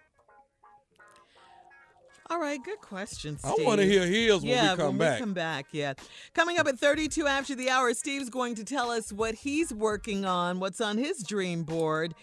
All 2.28 2.40
right, 2.40 2.58
good 2.64 2.80
question, 2.80 3.38
Steve. 3.38 3.50
I 3.50 3.54
Steve. 3.54 3.66
want 3.66 3.80
to 3.80 3.86
hear 3.86 4.04
his 4.06 4.40
when 4.42 4.50
yeah, 4.50 4.72
we 4.72 4.76
come 4.78 4.86
when 4.88 4.98
back. 4.98 5.14
we 5.14 5.20
come 5.20 5.34
back, 5.34 5.66
yeah. 5.72 5.94
Coming 6.34 6.58
up 6.58 6.66
at 6.66 6.78
32 6.78 7.26
after 7.26 7.54
the 7.54 7.70
hour, 7.70 7.94
Steve's 7.94 8.30
going 8.30 8.54
to 8.56 8.64
tell 8.64 8.90
us 8.90 9.12
what 9.12 9.34
he's 9.36 9.72
working 9.72 10.24
on, 10.24 10.58
what's 10.58 10.80
on 10.80 10.98
his 10.98 11.22
dream 11.22 11.62
board. 11.62 12.14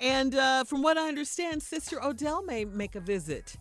And 0.00 0.34
uh, 0.36 0.62
from 0.64 0.82
what 0.82 0.96
I 0.96 1.08
understand, 1.08 1.60
Sister 1.62 2.00
Odell 2.02 2.44
may 2.44 2.64
make 2.64 2.94
a 2.94 3.00
visit 3.00 3.56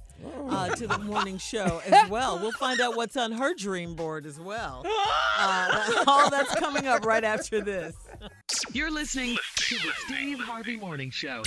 uh, 0.49 0.69
to 0.75 0.85
the 0.85 0.97
morning 0.99 1.39
show 1.39 1.81
as 1.85 2.07
well. 2.11 2.37
We'll 2.37 2.51
find 2.51 2.79
out 2.79 2.95
what's 2.95 3.17
on 3.17 3.31
her 3.31 3.55
dream 3.55 3.95
board 3.95 4.27
as 4.27 4.39
well. 4.39 4.83
Uh, 4.85 5.67
that- 5.71 6.03
all 6.07 6.29
that's 6.29 6.53
coming 6.55 6.85
up 6.85 7.05
right 7.07 7.23
after 7.23 7.59
this. 7.61 7.95
You're 8.71 8.91
listening 8.91 9.35
to 9.55 9.75
the 9.75 9.91
Steve 10.05 10.39
Harvey 10.39 10.77
Morning 10.77 11.09
Show. 11.09 11.41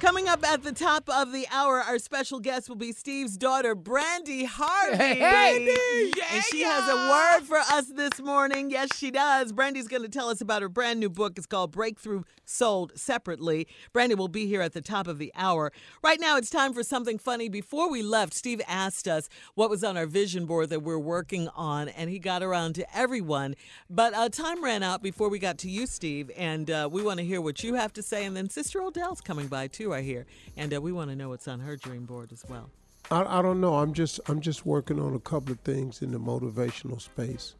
Coming 0.00 0.28
up 0.28 0.44
at 0.44 0.62
the 0.62 0.72
top 0.72 1.08
of 1.08 1.32
the 1.32 1.46
hour, 1.50 1.80
our 1.80 1.98
special 1.98 2.38
guest 2.38 2.68
will 2.68 2.76
be 2.76 2.92
Steve's 2.92 3.38
daughter, 3.38 3.74
Brandi 3.74 4.44
Harvey. 4.44 4.96
Hey, 4.96 5.18
hey. 5.18 6.12
And 6.30 6.44
she 6.44 6.62
has 6.62 6.86
a 6.88 7.08
word 7.08 7.46
for 7.46 7.56
us 7.56 7.86
this 7.86 8.20
morning. 8.20 8.70
Yes, 8.70 8.94
she 8.94 9.10
does. 9.10 9.52
Brandi's 9.52 9.88
going 9.88 10.02
to 10.02 10.08
tell 10.08 10.28
us 10.28 10.42
about 10.42 10.60
her 10.60 10.68
brand 10.68 11.00
new 11.00 11.08
book. 11.08 11.38
It's 11.38 11.46
called 11.46 11.72
Breakthrough 11.72 12.24
Sold 12.44 12.92
Separately. 12.98 13.66
Brandi 13.94 14.14
will 14.16 14.28
be 14.28 14.46
here 14.46 14.60
at 14.60 14.74
the 14.74 14.82
top 14.82 15.06
of 15.06 15.18
the 15.18 15.32
hour. 15.34 15.72
Right 16.02 16.20
now, 16.20 16.36
it's 16.36 16.50
time 16.50 16.74
for 16.74 16.82
something 16.82 17.16
funny. 17.16 17.48
Before 17.48 17.90
we 17.90 18.02
left, 18.02 18.34
Steve 18.34 18.60
asked 18.68 19.08
us 19.08 19.30
what 19.54 19.70
was 19.70 19.82
on 19.82 19.96
our 19.96 20.06
vision 20.06 20.44
board 20.44 20.68
that 20.68 20.82
we're 20.82 20.98
working 20.98 21.48
on, 21.56 21.88
and 21.88 22.10
he 22.10 22.18
got 22.18 22.42
around 22.42 22.74
to 22.74 22.96
everyone. 22.96 23.54
But 23.88 24.12
uh, 24.12 24.28
time 24.28 24.62
ran 24.62 24.82
out 24.82 25.02
before 25.02 25.30
we 25.30 25.38
got 25.38 25.56
to 25.58 25.70
you, 25.70 25.86
Steve, 25.86 26.30
and 26.36 26.70
uh, 26.70 26.88
we 26.92 27.02
want 27.02 27.20
to 27.20 27.24
hear 27.24 27.40
what 27.40 27.64
you 27.64 27.74
have 27.74 27.92
to 27.94 28.02
say. 28.02 28.26
And 28.26 28.36
then 28.36 28.50
Sister 28.50 28.82
Odell's 28.82 29.22
coming 29.22 29.46
by 29.46 29.68
too, 29.68 29.83
I 29.92 30.02
here, 30.02 30.26
and 30.56 30.72
uh, 30.72 30.80
we 30.80 30.92
want 30.92 31.10
to 31.10 31.16
know 31.16 31.28
what's 31.28 31.48
on 31.48 31.60
her 31.60 31.76
dream 31.76 32.04
board 32.04 32.32
as 32.32 32.44
well. 32.48 32.70
I, 33.10 33.38
I 33.38 33.42
don't 33.42 33.60
know. 33.60 33.76
I'm 33.76 33.92
just 33.92 34.20
I'm 34.28 34.40
just 34.40 34.64
working 34.64 34.98
on 34.98 35.14
a 35.14 35.20
couple 35.20 35.52
of 35.52 35.60
things 35.60 36.02
in 36.02 36.12
the 36.12 36.18
motivational 36.18 37.00
space. 37.00 37.54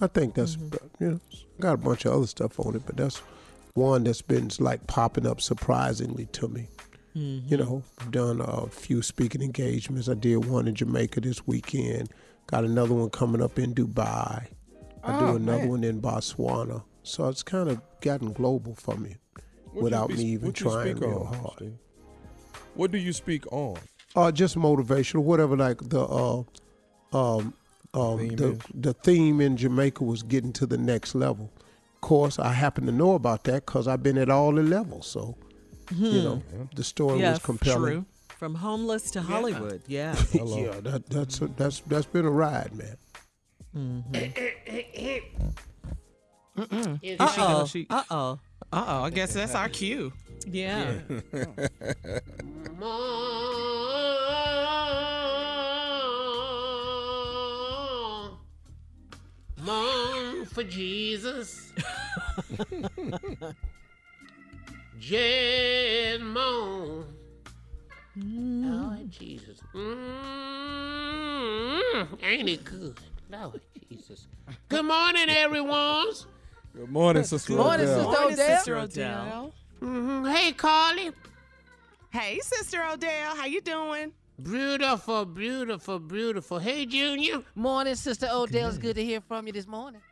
I 0.00 0.08
think 0.08 0.34
that's 0.34 0.56
mm-hmm. 0.56 0.74
uh, 0.74 0.88
you 0.98 1.10
know 1.12 1.20
got 1.60 1.74
a 1.74 1.78
bunch 1.78 2.04
of 2.04 2.12
other 2.12 2.26
stuff 2.26 2.58
on 2.60 2.74
it, 2.74 2.82
but 2.86 2.96
that's 2.96 3.22
one 3.74 4.04
that's 4.04 4.22
been 4.22 4.50
like 4.58 4.86
popping 4.86 5.26
up 5.26 5.40
surprisingly 5.40 6.26
to 6.32 6.48
me. 6.48 6.68
Mm-hmm. 7.16 7.48
You 7.48 7.56
know, 7.56 7.82
I've 8.00 8.10
done 8.10 8.40
a 8.40 8.66
few 8.66 9.02
speaking 9.02 9.42
engagements. 9.42 10.08
I 10.08 10.14
did 10.14 10.44
one 10.44 10.68
in 10.68 10.74
Jamaica 10.74 11.20
this 11.20 11.46
weekend. 11.46 12.10
Got 12.46 12.64
another 12.64 12.94
one 12.94 13.10
coming 13.10 13.42
up 13.42 13.58
in 13.58 13.74
Dubai. 13.74 14.46
I 15.02 15.18
do 15.18 15.26
Oh, 15.26 15.36
another 15.36 15.58
man. 15.60 15.68
one 15.68 15.84
in 15.84 16.02
Botswana. 16.02 16.82
So 17.02 17.28
it's 17.28 17.42
kind 17.42 17.70
of 17.70 17.80
gotten 18.00 18.32
global 18.32 18.74
for 18.74 18.96
me 18.96 19.16
What 19.76 19.84
without 19.84 20.08
be- 20.08 20.16
me 20.16 20.24
even 20.24 20.46
what 20.48 20.60
you 20.60 20.70
trying 20.70 20.96
speak 20.96 21.04
real 21.04 21.28
on, 21.30 21.34
hard. 21.38 21.52
Steve? 21.56 21.72
What 22.74 22.90
do 22.90 22.98
you 22.98 23.12
speak 23.12 23.50
on? 23.52 23.76
Uh, 24.14 24.32
just 24.32 24.56
motivational, 24.56 25.22
whatever. 25.22 25.56
Like 25.56 25.78
the 25.88 26.00
uh, 26.00 26.42
um, 27.12 27.52
um, 27.94 28.18
Theme 28.18 28.36
the 28.36 28.64
the 28.74 28.92
theme 28.94 29.40
in 29.40 29.56
Jamaica 29.56 30.02
was 30.04 30.22
getting 30.22 30.52
to 30.54 30.66
the 30.66 30.78
next 30.78 31.14
level. 31.14 31.52
Of 31.94 32.00
course, 32.00 32.38
I 32.38 32.52
happen 32.52 32.86
to 32.86 32.92
know 32.92 33.14
about 33.14 33.44
that 33.44 33.66
because 33.66 33.86
I've 33.88 34.02
been 34.02 34.18
at 34.18 34.28
all 34.30 34.52
the 34.52 34.62
levels. 34.62 35.06
So 35.06 35.36
You 35.94 36.22
know, 36.22 36.42
the 36.74 36.84
story 36.84 37.20
yeah, 37.20 37.30
was 37.32 37.38
compelling. 37.40 37.92
True. 37.92 38.06
From 38.38 38.54
homeless 38.54 39.10
to 39.12 39.22
Hollywood. 39.22 39.82
Yeah. 39.86 40.14
Hello. 40.32 40.58
Yeah, 40.58 40.80
that, 40.80 41.06
that's 41.08 41.38
that's 41.56 41.80
that's 41.80 42.06
been 42.06 42.26
a 42.26 42.30
ride, 42.30 42.72
man. 42.74 44.04
Is 47.02 47.20
Uh 47.20 47.66
she 47.66 47.84
gonna- 47.84 48.04
oh. 48.10 48.38
She- 48.72 48.78
Uh 48.78 48.84
oh. 48.86 49.02
I 49.04 49.10
guess 49.10 49.32
that's 49.34 49.54
our 49.54 49.68
cue. 49.68 50.12
Yeah. 50.46 50.92
Moan 59.62 60.44
for 60.46 60.62
Jesus. 60.62 61.72
Just 64.98 66.20
moan. 66.22 67.06
Lord 68.16 69.10
Jesus. 69.10 69.60
Mm, 69.74 70.22
ain't 72.22 72.48
it 72.48 72.64
good? 72.64 72.98
Lord 73.30 73.60
Jesus. 73.90 74.26
Good 74.68 74.84
morning, 74.84 75.28
everyone. 75.28 76.06
Good 76.76 76.90
morning, 76.90 77.24
Sister 77.24 77.54
Morning, 77.54 77.86
Odell. 77.88 77.96
Sister 77.96 78.20
Morning, 78.20 78.32
Odell. 78.34 78.56
Sister 78.56 78.76
Odell. 78.76 79.52
Mhm. 79.80 80.30
Hey, 80.34 80.52
Carly. 80.52 81.10
Hey, 82.10 82.38
Sister 82.42 82.84
Odell, 82.84 83.34
how 83.34 83.46
you 83.46 83.60
doing? 83.62 84.12
Beautiful, 84.42 85.24
beautiful, 85.24 85.98
beautiful. 85.98 86.58
Hey, 86.58 86.84
Junior. 86.84 87.42
Morning, 87.54 87.94
Sister 87.94 88.28
Odell. 88.30 88.68
It's 88.68 88.76
good 88.78 88.96
to 88.96 89.04
hear 89.04 89.22
from 89.22 89.46
you 89.46 89.54
this 89.54 89.66
morning. 89.66 90.02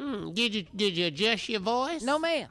Mm, 0.00 0.34
did 0.34 0.52
you 0.54 0.62
did 0.74 0.96
you 0.96 1.06
adjust 1.06 1.48
your 1.48 1.60
voice? 1.60 2.02
No, 2.02 2.18
ma'am. 2.18 2.48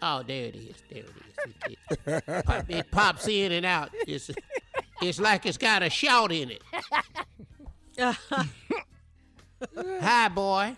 Oh, 0.00 0.22
there 0.22 0.44
it 0.46 0.54
is. 0.54 0.76
There 0.88 0.98
it 0.98 1.08
is. 1.08 1.76
It, 2.06 2.22
it, 2.28 2.44
pop- 2.44 2.70
it 2.70 2.90
pops 2.92 3.26
in 3.26 3.50
and 3.52 3.66
out. 3.66 3.90
It's 4.06 4.30
it's 5.02 5.18
like 5.18 5.46
it's 5.46 5.58
got 5.58 5.82
a 5.82 5.90
shout 5.90 6.30
in 6.30 6.52
it. 6.52 6.62
Hi, 10.00 10.28
boy. 10.28 10.76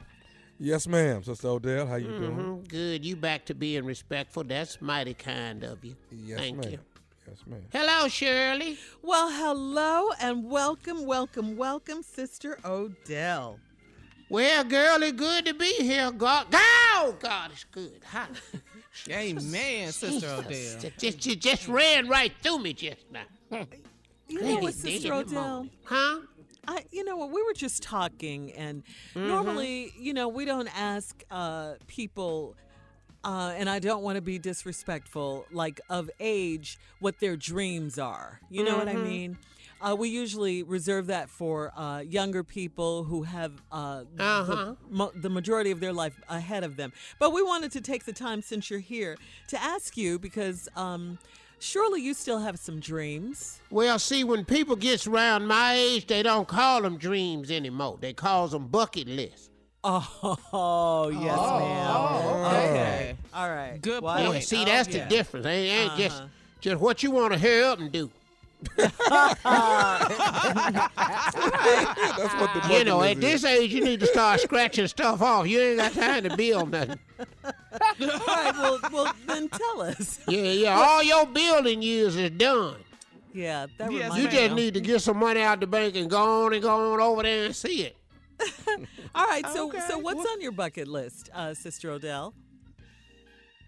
Yes, 0.63 0.87
ma'am, 0.87 1.23
Sister 1.25 1.49
Odell. 1.49 1.87
How 1.87 1.95
you 1.97 2.09
doing? 2.09 2.37
Mhm, 2.37 2.69
Good. 2.69 3.03
You 3.05 3.17
back 3.17 3.47
to 3.47 3.55
being 3.55 3.85
respectful. 3.87 4.45
That's 4.45 4.79
mighty 4.83 5.15
kind 5.15 5.65
of 5.65 5.83
you. 5.83 5.97
Yes, 6.13 6.39
Thank 6.39 6.59
ma'am. 6.59 6.73
you. 6.73 6.79
Yes, 7.27 7.39
ma'am. 7.47 7.63
Hello, 7.73 8.09
Shirley. 8.09 8.79
Well, 9.01 9.31
hello 9.31 10.11
and 10.21 10.51
welcome, 10.51 11.07
welcome, 11.07 11.57
welcome, 11.57 12.03
Sister 12.03 12.59
Odell. 12.63 13.59
Well, 14.29 14.63
girl, 14.65 15.03
it's 15.03 15.13
good 15.19 15.47
to 15.47 15.55
be 15.55 15.73
here. 15.79 16.13
God, 16.13 16.49
oh, 16.53 17.17
God, 17.19 17.53
it's 17.53 17.65
good. 17.65 18.01
Hi. 18.13 18.27
Amen, 19.11 19.93
Sister 19.93 20.27
Odell. 20.29 20.51
Just, 20.51 20.99
just, 20.99 21.19
just, 21.19 21.41
just 21.41 21.69
ran 21.69 22.07
right 22.07 22.33
through 22.43 22.59
me 22.59 22.75
just 22.75 23.07
now. 23.11 23.67
You 24.29 24.43
know 24.43 24.59
what, 24.59 24.75
Sister 24.75 25.15
Odell? 25.15 25.67
Huh? 25.85 26.21
I, 26.67 26.85
you 26.91 27.05
know 27.05 27.17
what? 27.17 27.31
We 27.31 27.43
were 27.43 27.55
just 27.55 27.83
talking, 27.83 28.53
and 28.53 28.83
Mm-hmm. 29.17 29.65
normally, 29.65 29.93
you 29.97 30.13
know, 30.15 30.29
we 30.29 30.45
don't 30.45 30.69
ask 30.79 31.23
uh, 31.31 31.75
people, 31.87 32.57
uh, 33.25 33.53
and 33.57 33.69
I 33.69 33.79
don't 33.79 34.03
want 34.03 34.17
to 34.17 34.23
be 34.23 34.39
disrespectful, 34.39 35.47
like 35.51 35.81
of 35.89 36.11
age, 36.21 36.79
what 37.01 37.21
their 37.21 37.37
dreams 37.37 37.99
are. 37.99 38.41
You 38.49 38.63
know 38.65 38.77
what 38.77 38.89
Mm-hmm. 38.89 38.89
I 38.89 38.97
mean? 38.97 39.39
Uh, 39.81 39.97
we 39.99 40.09
usually 40.09 40.63
reserve 40.63 41.07
that 41.07 41.31
for 41.31 41.73
uh, 41.77 42.01
younger 42.01 42.45
people 42.45 43.05
who 43.05 43.23
have 43.25 43.53
uh, 43.71 44.05
Uh-huh. 44.19 44.75
the, 44.89 44.91
mo- 44.91 45.13
the 45.15 45.31
majority 45.31 45.71
of 45.71 45.81
their 45.81 45.93
life 45.93 46.21
ahead 46.29 46.65
of 46.65 46.77
them. 46.77 46.93
But 47.19 47.33
we 47.33 47.43
wanted 47.43 47.73
to 47.73 47.81
take 47.81 48.05
the 48.05 48.13
time, 48.13 48.43
since 48.43 48.71
you're 48.71 48.79
here, 48.81 49.19
to 49.49 49.61
ask 49.63 49.97
you 49.97 50.19
because 50.19 50.69
um, 50.77 51.19
surely 51.61 52.01
you 52.03 52.15
still 52.15 52.39
have 52.41 52.59
some 52.59 52.81
dreams. 52.81 53.61
Well, 53.71 53.99
see, 54.01 54.25
when 54.25 54.45
people 54.45 54.75
gets 54.75 55.07
around 55.07 55.47
my 55.47 55.75
age, 55.75 56.07
they 56.09 56.23
don't 56.25 56.49
call 56.49 56.83
them 56.83 56.97
dreams 56.97 57.51
anymore. 57.51 57.99
They 58.01 58.13
calls 58.13 58.51
them 58.51 58.67
bucket 58.67 59.07
lists. 59.07 59.49
Oh, 59.85 61.11
yes, 61.15 61.37
ma'am. 61.39 62.55
Okay. 62.55 63.17
All 63.33 63.49
right. 63.49 63.81
Good 63.81 64.03
Well, 64.03 64.15
point. 64.15 64.27
Yeah, 64.27 64.33
don't- 64.33 64.43
see, 64.43 64.63
oh, 64.63 64.65
that's 64.65 64.89
yeah. 64.89 65.05
the 65.05 65.11
difference. 65.11 65.47
Ain't, 65.47 65.91
ain't 65.93 65.99
just 65.99 66.17
Uh-huh. 66.19 66.29
just 66.61 66.81
what 66.81 67.03
you 67.03 67.11
want 67.13 67.33
to 67.33 67.39
hurry 67.39 67.63
up 67.65 67.79
and 67.79 67.91
do. 67.93 68.11
That's 68.77 68.95
what 72.35 72.55
the 72.55 72.75
You 72.79 72.85
know, 72.85 73.03
at 73.03 73.17
is. 73.17 73.21
this 73.23 73.45
age, 73.45 73.73
you 73.73 73.83
need 73.85 74.01
to 74.01 74.07
start 74.07 74.41
scratching 74.41 74.87
stuff 74.87 75.23
off. 75.23 75.47
You 75.47 75.61
ain't 75.61 75.79
got 75.79 75.93
time 75.93 76.23
to 76.25 76.37
build 76.37 76.71
nothing. 76.71 76.99
All 77.21 77.27
right. 78.27 78.53
Well, 78.55 78.79
well, 78.93 79.15
then 79.27 79.49
tell 79.49 79.83
us. 79.83 80.21
Yeah, 80.29 80.41
yeah. 80.43 80.75
All 80.79 81.03
your 81.03 81.27
building 81.27 81.83
years 81.83 82.17
is 82.17 82.31
done. 82.31 82.77
Yeah, 83.33 83.67
that 83.79 83.93
Yes, 83.93 84.03
reminds 84.13 84.17
You 84.25 84.29
just 84.31 84.55
need 84.55 84.75
to 84.75 84.81
get 84.81 85.01
some 85.03 85.19
money 85.19 85.41
out 85.41 85.61
the 85.61 85.67
bank 85.67 85.95
and 85.97 86.11
go 86.11 86.47
on 86.47 86.53
and 86.53 86.63
go 86.63 86.93
on 86.95 87.01
over 87.01 87.23
there 87.23 87.47
and 87.47 87.57
see 87.57 87.83
it. 87.85 87.97
All 89.15 89.27
right. 89.27 89.47
So, 89.53 89.69
Okay. 89.69 89.81
so 89.89 89.99
what's 89.99 90.25
on 90.29 90.41
your 90.41 90.53
bucket 90.53 90.89
list, 90.89 91.31
uh, 91.33 91.55
Sister 91.55 91.91
Odell? 91.91 92.35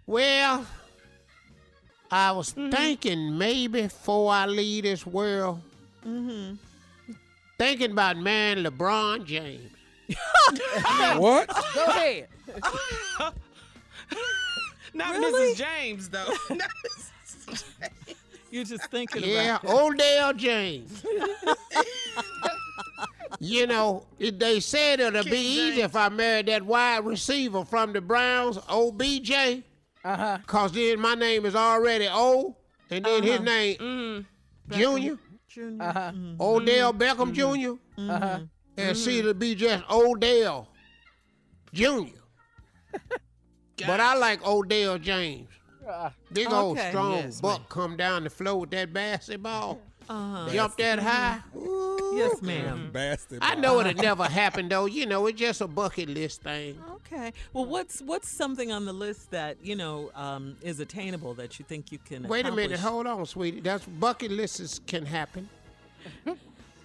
Well, 0.06 0.66
I 2.12 2.30
was 2.32 2.52
mm-hmm. 2.52 2.70
thinking 2.70 3.38
maybe 3.38 3.82
before 3.82 4.30
I 4.30 4.44
leave 4.44 4.84
this 4.84 5.06
world, 5.06 5.62
mm-hmm. 6.06 6.56
thinking 7.58 7.92
about 7.92 8.18
man 8.18 8.58
LeBron 8.58 9.24
James. 9.24 9.72
What? 11.16 11.48
Go 11.74 11.84
ahead. 11.86 12.28
Not 14.94 15.16
Really? 15.16 15.54
Mrs. 15.54 15.56
James, 15.56 16.10
though. 16.10 16.34
Not 16.50 16.68
Mrs. 17.48 17.64
You're 18.50 18.64
just 18.64 18.90
thinking 18.90 19.24
Yeah, 19.24 19.56
about 19.56 19.64
it. 19.64 19.70
Odell 19.70 20.34
James. 20.34 21.02
you 23.40 23.66
know, 23.66 24.04
it, 24.18 24.38
they 24.38 24.60
said 24.60 25.00
it'll 25.00 25.24
be 25.24 25.30
King 25.30 25.40
easy 25.40 25.80
if 25.80 25.96
I 25.96 26.10
married 26.10 26.46
that 26.46 26.62
wide 26.62 27.06
receiver 27.06 27.64
from 27.64 27.94
the 27.94 28.02
Browns, 28.02 28.58
OBJ. 28.68 29.62
Uh 30.04 30.16
huh. 30.16 30.38
Cause 30.46 30.72
then 30.72 30.98
my 31.00 31.14
name 31.14 31.46
is 31.46 31.54
already 31.54 32.08
O, 32.10 32.56
and 32.90 33.04
then 33.04 33.22
his 33.22 33.36
Uh-huh. 33.36 33.44
name 33.44 33.76
Mm. 33.78 34.26
Junior, 34.70 35.18
Junior. 35.48 35.82
Uh 35.84 35.92
huh. 35.92 36.12
Odell 36.40 36.92
Beckham 36.92 37.32
Jr. 37.32 37.42
Mm-hmm. 38.00 38.10
Uh 38.10 38.18
huh. 38.18 38.38
and 38.76 38.96
see 38.96 39.18
it'll 39.18 39.34
be 39.34 39.54
just 39.54 39.84
Odell 39.90 40.68
Jr. 41.72 42.16
but 43.86 44.00
I 44.00 44.14
like 44.14 44.46
Odell 44.46 44.98
James. 44.98 45.48
Big 46.32 46.50
old 46.52 46.78
Okay. 46.78 46.88
strong 46.90 47.12
Yes, 47.14 47.40
buck 47.40 47.68
come 47.68 47.96
down 47.96 48.24
the 48.24 48.30
floor 48.30 48.60
with 48.60 48.70
that 48.70 48.92
basketball, 48.92 49.80
Uh-huh. 50.12 50.48
jump 50.52 50.76
that 50.76 50.98
high. 50.98 51.40
Ooh. 51.56 52.14
Yes, 52.16 52.42
ma'am. 52.42 52.90
Basketball. 52.92 53.48
I 53.50 53.54
know 53.54 53.80
it'll 53.80 53.94
never 54.02 54.24
happen 54.24 54.68
though. 54.68 54.84
You 54.86 55.06
know, 55.06 55.26
it's 55.26 55.38
just 55.38 55.60
a 55.62 55.66
bucket 55.66 56.08
list 56.10 56.42
thing. 56.42 56.78
Okay. 56.96 57.32
Well, 57.54 57.64
what's 57.64 58.00
what's 58.02 58.28
something 58.28 58.70
on 58.70 58.84
the 58.84 58.92
list 58.92 59.30
that 59.30 59.56
you 59.62 59.74
know 59.76 60.10
um, 60.14 60.56
is 60.62 60.80
attainable 60.80 61.32
that 61.34 61.58
you 61.58 61.64
think 61.66 61.90
you 61.90 61.98
can? 61.98 62.24
Wait 62.28 62.44
a 62.46 62.52
minute, 62.52 62.78
hold 62.78 63.06
on, 63.06 63.24
sweetie. 63.26 63.60
That's 63.60 63.86
bucket 63.86 64.30
lists 64.30 64.80
can 64.86 65.06
happen. 65.06 65.48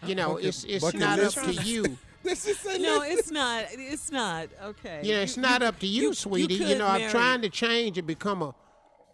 You 0.06 0.16
know, 0.16 0.30
Bucket- 0.34 0.46
it's 0.46 0.64
it's 0.64 0.84
bucket 0.86 1.00
not 1.00 1.20
list? 1.20 1.38
up 1.38 1.46
to 1.46 1.52
you. 1.64 1.98
This 2.24 2.46
is 2.46 2.58
say 2.60 2.78
No, 2.78 2.98
listen. 2.98 3.18
it's 3.20 3.32
not. 3.32 3.66
It's 3.72 4.12
not. 4.12 4.50
Okay. 4.62 5.00
Yeah, 5.04 5.18
it's 5.22 5.38
You- 5.38 5.44
not 5.44 5.62
you- 5.62 5.68
up 5.68 5.80
to 5.80 5.88
you, 5.88 6.14
sweetie. 6.14 6.56
You, 6.56 6.66
could 6.66 6.78
know, 6.80 6.88
I'm 6.88 7.10
trying 7.10 7.42
to 7.42 7.50
change 7.50 7.98
and 7.98 8.06
become 8.06 8.42
a, 8.42 8.54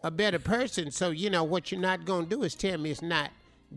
a 0.04 0.10
better 0.10 0.40
person. 0.40 0.90
So, 0.90 1.12
you 1.12 1.30
know, 1.30 1.44
what 1.44 1.72
you're 1.72 1.82
not 1.82 2.06
going 2.06 2.24
to 2.28 2.30
do 2.36 2.42
is 2.44 2.56
tell 2.56 2.78
me 2.80 2.90
it's 2.90 3.04
not 3.04 3.30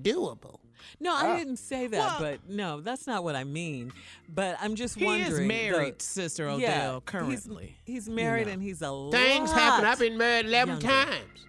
doable. 0.02 0.60
No, 1.00 1.14
I 1.14 1.36
didn't 1.38 1.56
say 1.56 1.86
that, 1.88 1.98
Well- 1.98 2.16
but 2.20 2.48
no, 2.48 2.80
that's 2.80 3.06
not 3.06 3.24
what 3.24 3.34
I 3.34 3.44
mean. 3.44 3.92
But 4.28 4.56
I'm 4.60 4.74
just 4.76 4.96
He 4.96 5.04
wondering. 5.04 5.32
is 5.32 5.38
the- 5.38 5.46
married, 5.46 6.00
Sister 6.02 6.48
Odell, 6.48 6.60
yeah, 6.60 6.98
currently. 7.04 7.76
He's, 7.84 8.08
married 8.08 8.48
and 8.48 8.62
he's 8.62 8.82
a 8.82 9.08
Things 9.10 9.50
lot. 9.50 9.58
happen. 9.58 9.84
I've 9.86 9.98
been 9.98 10.16
married 10.18 10.46
11 10.46 10.80
younger. 10.80 10.86
times. 10.86 11.46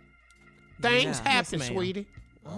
Things 0.81 1.21
Yeah. 1.23 1.29
happen, 1.31 1.59
Yes, 1.59 1.67
sweetie. 1.69 2.07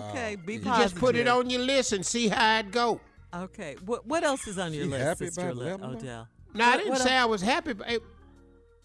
Okay, 0.09 0.35
be 0.35 0.53
You 0.53 0.59
You 0.59 0.65
positive. 0.65 0.91
just 0.91 0.99
put 0.99 1.15
it 1.15 1.27
on 1.27 1.49
your 1.49 1.61
list 1.61 1.93
and 1.93 2.05
see 2.05 2.27
how 2.27 2.59
it 2.59 2.71
go. 2.71 3.01
Okay. 3.33 3.75
What 3.85 4.05
what 4.05 4.23
else 4.23 4.47
is 4.47 4.57
on 4.59 4.73
your 4.73 4.85
She 4.85 4.89
list, 4.89 5.03
happy 5.03 5.25
Sister 5.25 5.49
about 5.49 5.57
Li- 5.81 5.97
Odell? 5.97 6.27
Now, 6.53 6.71
I 6.71 6.77
didn't 6.77 6.89
what 6.91 7.01
say 7.01 7.15
else? 7.15 7.23
I 7.23 7.25
was 7.25 7.41
happy, 7.41 7.73
but 7.73 7.87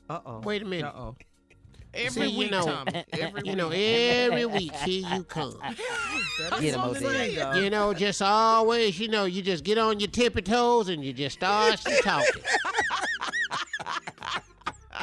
Uh 0.09 0.21
oh. 0.27 0.41
wait 0.41 0.63
a 0.63 0.65
minute. 0.65 0.87
Uh 0.87 0.93
oh. 0.99 1.17
Every 1.95 2.11
See, 2.11 2.31
you 2.31 2.39
week, 2.39 2.51
know, 2.51 2.65
Tommy. 2.65 3.05
Every 3.13 3.43
You 3.45 3.57
know, 3.57 3.71
every 3.71 4.47
week, 4.47 4.73
here 4.77 5.09
you 5.15 5.23
come. 5.25 5.55
Get 6.61 6.75
him, 6.75 6.81
Odell. 6.81 7.63
You 7.63 7.71
know, 7.71 7.95
just 7.95 8.21
always, 8.23 8.99
you 8.99 9.09
know, 9.09 9.25
you 9.25 9.43
just 9.43 9.65
get 9.65 9.79
on 9.79 10.01
your 10.01 10.09
tippy 10.11 10.43
toes 10.43 10.89
and 10.89 11.05
you 11.05 11.13
just 11.13 11.37
start 11.37 11.81
talking. 12.03 12.43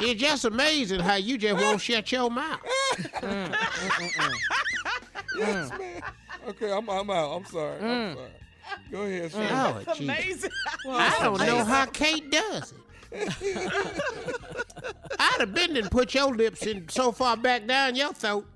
it's 0.00 0.20
just 0.20 0.44
amazing 0.44 1.00
how 1.00 1.14
you 1.14 1.38
just 1.38 1.62
won't 1.62 1.80
shut 1.80 2.10
your 2.12 2.30
mouth. 2.30 2.60
Mm, 2.98 3.52
mm, 3.52 4.10
mm, 4.12 4.34
yes, 5.38 5.70
man. 5.70 6.02
Okay, 6.48 6.72
I'm, 6.72 6.88
I'm 6.90 7.08
out. 7.10 7.36
I'm 7.36 7.44
sorry. 7.46 7.78
I'm 7.80 8.14
sorry. 8.16 8.28
Go 8.90 9.02
ahead, 9.02 9.30
Shirley. 9.32 9.48
Oh, 9.50 9.94
gee. 9.94 10.04
Amazing. 10.04 10.50
I 10.88 11.18
don't 11.22 11.38
know 11.40 11.64
how 11.64 11.86
Kate 11.86 12.30
does 12.30 12.72
it. 12.72 12.78
I'd 15.18 15.40
have 15.40 15.54
been 15.54 15.76
and 15.76 15.90
put 15.90 16.14
your 16.14 16.34
lips 16.34 16.66
in 16.66 16.88
so 16.88 17.12
far 17.12 17.36
back 17.36 17.66
down 17.66 17.94
your 17.94 18.12
throat. 18.12 18.46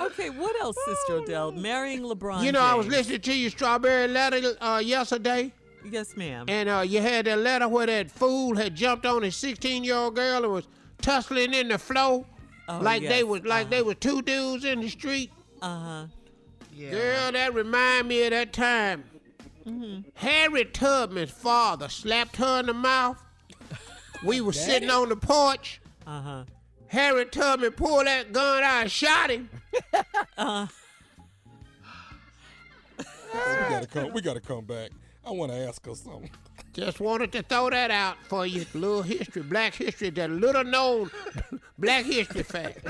Okay, 0.00 0.30
what 0.30 0.58
else, 0.60 0.76
Sister 0.86 1.14
Odell? 1.14 1.52
Marrying 1.52 2.02
LeBron. 2.02 2.42
You 2.42 2.52
know, 2.52 2.60
I 2.60 2.74
was 2.74 2.86
listening 2.86 3.20
to 3.20 3.34
your 3.34 3.50
strawberry 3.50 4.08
letter 4.08 4.54
uh, 4.60 4.80
yesterday, 4.84 5.52
Yes, 5.88 6.16
ma'am. 6.16 6.46
and 6.48 6.68
uh, 6.68 6.82
you 6.86 7.00
had 7.00 7.26
that 7.26 7.38
letter 7.38 7.68
where 7.68 7.86
that 7.86 8.10
fool 8.10 8.56
had 8.56 8.74
jumped 8.74 9.06
on 9.06 9.22
his 9.22 9.36
16 9.36 9.84
year 9.84 9.94
old 9.96 10.16
girl 10.16 10.42
and 10.44 10.52
was 10.52 10.68
tussling 11.00 11.54
in 11.54 11.68
the 11.68 11.78
flow, 11.78 12.26
Oh, 12.68 12.80
like 12.82 13.02
they 13.02 13.18
yes. 13.18 13.24
was 13.24 13.42
like 13.44 13.70
they 13.70 13.82
was 13.82 13.96
two 14.00 14.20
dudes 14.22 14.64
in 14.64 14.80
the 14.80 14.88
street. 14.88 15.30
Uh 15.62 15.80
huh. 15.80 16.04
Yeah. 16.78 16.90
Girl, 16.90 17.32
that 17.32 17.54
remind 17.54 18.06
me 18.06 18.22
of 18.24 18.30
that 18.30 18.52
time. 18.52 19.02
Harry 20.14 20.64
Tubman's 20.64 21.32
father 21.32 21.88
slapped 21.88 22.36
her 22.36 22.60
in 22.60 22.66
the 22.66 22.72
mouth. 22.72 23.20
We 24.24 24.40
were 24.40 24.52
sitting 24.52 24.88
on 24.88 25.08
the 25.08 25.16
porch. 25.16 25.80
Uh 26.06 26.20
huh. 26.22 26.44
Harry 26.86 27.26
Tubman 27.26 27.72
pulled 27.72 28.06
that 28.06 28.32
gun 28.32 28.62
out 28.62 28.82
and 28.82 28.90
shot 28.90 29.30
him. 29.30 29.50
Uh. 30.36 30.66
we 33.34 33.40
gotta 33.68 33.86
come. 33.88 34.12
We 34.12 34.20
gotta 34.20 34.40
come 34.40 34.64
back. 34.64 34.90
I 35.26 35.32
want 35.32 35.50
to 35.50 35.58
ask 35.58 35.84
her 35.84 35.94
something. 35.96 36.30
Just 36.72 37.00
wanted 37.00 37.32
to 37.32 37.42
throw 37.42 37.70
that 37.70 37.90
out 37.90 38.16
for 38.28 38.46
you. 38.46 38.64
Little 38.72 39.02
history, 39.02 39.42
black 39.42 39.74
history, 39.74 40.10
that 40.10 40.30
little 40.30 40.62
known 40.62 41.10
black 41.76 42.04
history 42.04 42.44
fact. 42.44 42.86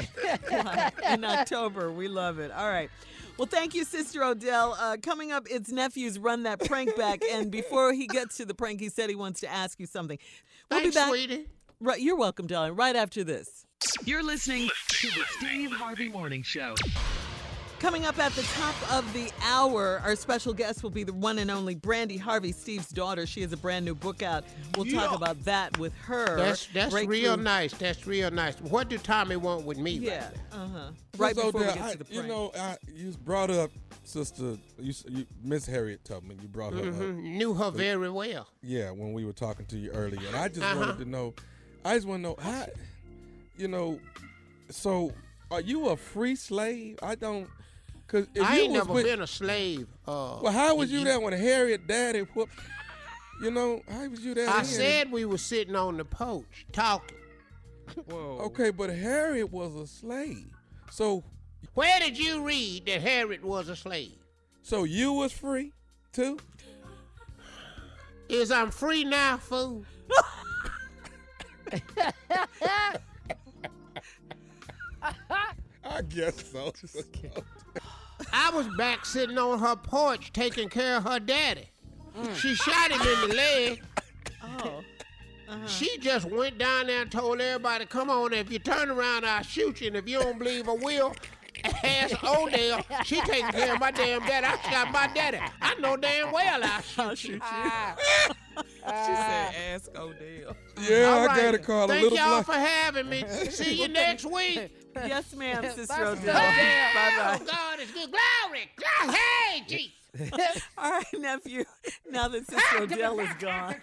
in 1.11 1.24
October. 1.24 1.90
We 1.90 2.07
love 2.07 2.38
it. 2.38 2.51
All 2.53 2.68
right. 2.68 2.90
Well, 3.38 3.46
thank 3.46 3.72
you, 3.72 3.85
Sister 3.85 4.24
Odell. 4.24 4.77
Uh, 4.79 4.96
coming 5.01 5.31
up, 5.31 5.46
it's 5.48 5.70
nephew's 5.70 6.18
run 6.18 6.42
that 6.42 6.59
prank 6.66 6.96
back, 6.96 7.22
and 7.31 7.51
before 7.53 7.92
he 7.92 8.09
gets 8.09 8.37
to 8.38 8.44
the 8.44 8.53
prank, 8.53 8.81
he 8.81 8.88
said 8.88 9.09
he 9.09 9.14
wants 9.14 9.40
to 9.40 9.48
ask 9.48 9.79
you 9.79 9.87
something. 9.87 10.18
We'll 10.68 10.81
Thanks, 10.81 10.96
be 10.96 11.01
back. 11.01 11.09
sweetie. 11.09 11.46
Right, 11.81 12.01
you're 12.01 12.16
welcome, 12.16 12.48
darling. 12.48 12.74
Right 12.74 12.96
after 12.96 13.22
this. 13.22 13.64
You're 14.05 14.24
listening 14.24 14.68
to 14.88 15.07
the 15.07 15.22
Steve 15.38 15.70
Harvey 15.70 16.09
Morning 16.09 16.42
Show. 16.42 16.74
Coming 17.81 18.07
up 18.07 18.19
at 18.19 18.33
the 18.33 18.43
top 18.43 18.75
of 18.93 19.11
the 19.12 19.31
hour, 19.41 20.01
our 20.05 20.17
special 20.17 20.53
guest 20.53 20.83
will 20.83 20.91
be 20.91 21.05
the 21.05 21.12
one 21.12 21.38
and 21.38 21.49
only 21.49 21.77
Brandi 21.77 22.19
Harvey, 22.19 22.51
Steve's 22.51 22.88
daughter. 22.88 23.25
She 23.25 23.41
has 23.43 23.53
a 23.53 23.57
brand 23.57 23.85
new 23.85 23.95
book 23.95 24.21
out. 24.21 24.43
We'll 24.77 24.85
talk 24.87 25.11
Yeah. 25.12 25.14
about 25.14 25.45
that 25.45 25.79
with 25.79 25.95
her. 25.99 26.37
That's 26.37 26.67
that's 26.75 26.91
Breakthrough- 26.93 27.12
real 27.23 27.37
nice. 27.37 27.73
That's 27.75 28.05
real 28.05 28.33
nice. 28.33 28.57
What 28.62 28.88
do 28.88 28.99
Tommy 28.99 29.37
want 29.37 29.64
with 29.64 29.79
me? 29.79 29.93
Yeah. 29.93 30.25
right 30.27 30.35
Uh 30.53 30.67
huh. 30.69 30.91
Right 31.19 31.37
Miss 31.37 31.45
before 31.45 31.61
we 31.61 31.67
get 31.69 31.81
I- 31.81 31.93
to 31.93 31.99
the 31.99 32.12
You 32.14 32.23
know, 32.25 32.51
I, 32.59 32.77
you 32.93 33.12
brought 33.25 33.51
up 33.51 33.71
Sister 34.03 34.57
you, 34.81 34.93
you, 35.09 35.27
Miss 35.45 35.64
Harriet 35.64 36.05
Tubman. 36.05 36.38
You 36.43 36.49
brought 36.49 36.73
her 36.73 36.81
there? 36.91 37.11
up. 37.11 37.14
Knew 37.17 37.55
her 37.55 37.71
very 37.71 38.11
well. 38.11 38.49
Yeah, 38.62 38.91
when 38.91 39.12
we 39.12 39.25
were 39.25 39.33
talking 39.33 39.67
to 39.67 39.77
you 39.79 39.91
earlier, 39.93 40.27
and 40.27 40.37
I 40.37 40.49
just 40.49 40.62
Uh-huh. 40.62 40.79
wanted 40.81 40.99
to 40.99 41.05
know. 41.05 41.35
I 41.85 41.95
just 41.95 42.09
want 42.09 42.21
to 42.25 42.29
know 42.31 42.37
how. 42.41 42.67
You 43.57 43.69
know, 43.69 44.01
so 44.71 45.12
are 45.51 45.61
you 45.61 45.88
a 45.91 45.97
free 45.97 46.35
slave? 46.35 46.99
I 47.03 47.14
don't. 47.14 47.49
Cause 48.09 48.27
if 48.35 48.42
I 48.42 48.57
you 48.57 48.62
ain't 48.62 48.73
was 48.73 48.79
never 48.81 48.92
with- 48.94 49.05
been 49.05 49.21
a 49.21 49.27
slave. 49.27 49.87
Uh, 50.07 50.38
Well, 50.42 50.53
how 50.53 50.75
was 50.75 50.90
you 50.90 50.99
you- 51.01 51.05
there 51.05 51.21
when 51.21 51.33
Harriet 51.35 51.87
daddy 51.87 52.21
whooped? 52.21 52.53
You 53.40 53.51
know, 53.53 53.83
how 53.88 54.09
was 54.09 54.21
you 54.25 54.35
there? 54.35 54.49
I 54.49 54.57
then? 54.57 54.64
said 54.64 55.12
we 55.12 55.25
were 55.25 55.38
sitting 55.38 55.77
on 55.77 55.97
the 55.99 56.05
porch 56.05 56.66
talking. 56.73 57.16
Okay, 58.11 58.71
but 58.71 58.90
Harriet 58.90 59.51
was 59.53 59.75
a 59.77 59.87
slave. 59.87 60.51
So, 60.90 61.23
Where 61.75 62.01
did 62.01 62.18
you 62.18 62.42
read 62.42 62.87
that 62.87 63.01
Harriet 63.03 63.44
was 63.44 63.68
a 63.68 63.77
slave? 63.77 64.12
so 64.62 64.85
you 64.85 65.12
was 65.12 65.33
free 65.33 65.73
too? 66.12 66.38
Is 68.29 68.51
I'm 68.51 68.71
free 68.71 69.05
now, 69.05 69.37
fool? 69.38 69.85
I 75.85 76.03
guess 76.09 76.44
so. 76.51 76.73
I 78.33 78.51
was 78.51 78.69
back 78.77 79.07
sitting 79.07 79.38
on 79.38 79.59
her 79.59 79.77
porch 79.77 80.33
taking 80.33 80.69
care 80.69 80.97
of 80.97 81.05
her 81.05 81.21
daddy. 81.21 81.71
Mm. 82.17 82.35
She 82.37 82.55
shot 82.55 82.91
him 82.91 83.01
in 83.01 83.29
the 83.29 83.35
leg. 83.35 83.83
Oh. 84.43 84.83
Uh-huh. 85.49 85.67
She 85.67 85.97
just 85.99 86.27
went 86.27 86.59
down 86.59 86.88
there 86.88 87.03
and 87.03 87.11
told 87.11 87.41
everybody, 87.41 87.87
come 87.87 88.11
on, 88.11 88.35
if 88.35 88.53
you 88.53 88.59
turn 88.59 88.91
around, 88.91 89.25
I'll 89.25 89.43
shoot 89.43 89.81
you. 89.81 89.87
And 89.87 89.97
if 89.97 90.07
you 90.07 90.21
don't 90.21 90.38
believe 90.38 90.69
I 90.69 90.73
will, 90.73 91.14
ask 91.64 92.23
Odell. 92.25 92.81
She 93.05 93.21
taking 93.23 93.49
care 93.51 93.75
of 93.75 93.81
my 93.81 93.90
damn 93.90 94.21
daddy. 94.27 94.47
I 94.47 94.71
shot 94.71 94.92
my 94.92 95.09
daddy. 95.14 95.38
I 95.61 95.75
know 95.77 95.97
damn 95.97 96.33
well 96.33 96.61
I'll 96.62 96.83
I'll 96.99 97.11
oh, 97.11 97.14
shoot 97.14 97.33
you. 97.33 97.40
she 97.40 97.40
said, 97.40 97.42
ah. 98.87 99.53
"Ask 99.73 99.90
Odell." 99.97 100.57
Yeah, 100.81 101.05
All 101.05 101.18
I 101.21 101.27
right. 101.27 101.37
gotta 101.37 101.59
call 101.59 101.85
a 101.85 101.88
Thank 101.88 102.03
little 102.05 102.18
y'all 102.18 102.42
black. 102.42 102.47
for 102.47 102.53
having 102.53 103.09
me. 103.09 103.25
See 103.51 103.81
you 103.81 103.88
next 103.88 104.25
week. 104.25 104.75
Yes, 104.97 105.35
ma'am, 105.35 105.62
Sister 105.75 105.94
Odell. 105.94 106.16
Sister 106.16 106.33
Bye 106.33 106.94
Oh, 107.21 107.38
bye. 107.38 107.44
God, 107.44 107.79
it's 107.81 107.92
good. 107.92 108.11
Glory. 108.11 108.71
Glory. 108.77 109.16
Hey, 109.16 109.62
Jesus. 109.68 110.62
All 110.77 110.90
right, 110.90 111.05
nephew. 111.18 111.64
Now 112.11 112.29
that 112.29 112.47
Sister 112.49 112.83
Odell 112.83 113.21
is 113.21 113.29
gone, 113.38 113.77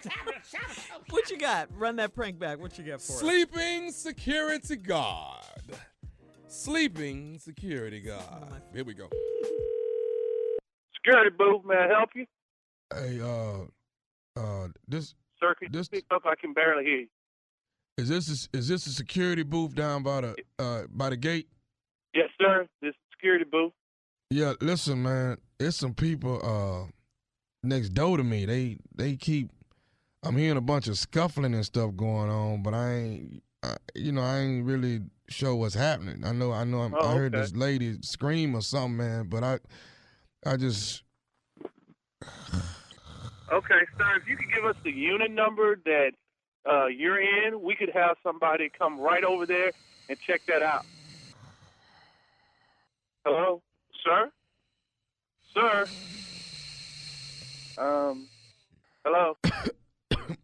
what 1.10 1.30
you 1.30 1.38
got? 1.38 1.68
Run 1.74 1.96
that 1.96 2.14
prank 2.14 2.38
back. 2.38 2.58
What 2.58 2.76
you 2.76 2.84
got 2.84 3.00
for 3.00 3.12
us? 3.12 3.18
Sleeping 3.20 3.92
security 3.92 4.76
guard. 4.76 5.44
Sleeping 6.48 7.38
security 7.38 8.00
guard. 8.00 8.62
Here 8.72 8.84
we 8.84 8.94
go. 8.94 9.08
Security 10.96 11.30
booth, 11.36 11.64
may 11.64 11.74
I 11.76 11.88
help 11.88 12.10
you? 12.14 12.26
Hey, 12.94 13.20
uh, 13.20 14.40
uh, 14.40 14.68
this 14.88 15.14
Sir, 15.40 15.54
can 15.54 15.66
you 15.72 15.78
This- 15.78 15.86
speak 15.86 16.04
up? 16.10 16.22
I 16.24 16.34
can 16.40 16.52
barely 16.54 16.84
hear 16.84 16.98
you. 17.00 17.08
is 17.98 18.08
this 18.08 18.48
a, 18.52 18.56
is 18.56 18.68
this 18.68 18.86
a 18.86 18.90
security 18.90 19.42
booth 19.42 19.74
down 19.74 20.02
by 20.02 20.20
the 20.22 20.36
uh 20.58 20.82
by 20.90 21.10
the 21.10 21.16
gate? 21.16 21.48
Yes, 22.14 22.30
sir. 22.40 22.66
This 22.80 22.94
security 23.12 23.44
booth. 23.50 23.72
Yeah, 24.30 24.54
listen, 24.60 25.02
man, 25.02 25.38
it's 25.60 25.76
some 25.76 25.94
people 25.94 26.40
uh 26.44 26.90
next 27.62 27.90
door 27.90 28.16
to 28.16 28.24
me. 28.24 28.46
They 28.46 28.78
they 28.94 29.16
keep. 29.16 29.50
I'm 30.22 30.36
hearing 30.36 30.56
a 30.56 30.62
bunch 30.62 30.88
of 30.88 30.96
scuffling 30.98 31.54
and 31.54 31.64
stuff 31.66 31.94
going 31.96 32.30
on, 32.30 32.62
but 32.62 32.72
I 32.74 32.92
ain't. 32.94 33.42
I, 33.62 33.76
you 33.94 34.12
know, 34.12 34.22
I 34.22 34.38
ain't 34.38 34.64
really 34.64 35.00
sure 35.28 35.54
what's 35.54 35.74
happening. 35.74 36.24
I 36.24 36.32
know, 36.32 36.52
I 36.52 36.64
know, 36.64 36.80
I'm, 36.80 36.94
I 36.94 36.98
Oh, 37.00 37.14
heard 37.14 37.34
okay. 37.34 37.42
this 37.42 37.54
lady 37.54 37.98
scream 38.02 38.54
or 38.54 38.62
something, 38.62 38.96
man. 38.98 39.28
But 39.28 39.44
I, 39.44 39.58
I 40.44 40.56
just 40.56 41.02
Okay, 43.52 43.80
sir. 43.96 44.16
If 44.16 44.28
you 44.28 44.36
could 44.36 44.52
give 44.52 44.64
us 44.64 44.74
the 44.82 44.90
unit 44.90 45.30
number 45.30 45.76
that 45.84 46.12
uh, 46.68 46.86
you're 46.86 47.20
in, 47.20 47.62
we 47.62 47.76
could 47.76 47.90
have 47.94 48.16
somebody 48.22 48.68
come 48.76 48.98
right 48.98 49.22
over 49.22 49.46
there 49.46 49.70
and 50.08 50.18
check 50.26 50.40
that 50.48 50.62
out. 50.62 50.84
Hello, 53.24 53.62
sir. 54.04 54.30
Sir. 55.54 55.86
Um. 57.78 58.26
Hello, 59.04 59.36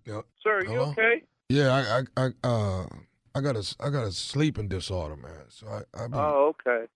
sir. 0.06 0.22
Are 0.46 0.62
you 0.64 0.68
Hello? 0.70 0.90
okay? 0.90 1.22
yeah, 1.48 1.72
I, 2.16 2.22
I, 2.22 2.28
I, 2.44 2.46
uh, 2.48 2.86
I 3.34 3.40
got 3.40 3.56
a, 3.56 3.76
I 3.80 3.90
got 3.90 4.04
a 4.04 4.12
sleeping 4.12 4.68
disorder, 4.68 5.16
man. 5.16 5.32
So 5.48 5.66
I, 5.68 5.78
I've 6.04 6.10
been 6.10 6.20
Oh, 6.20 6.54
okay. 6.66 6.86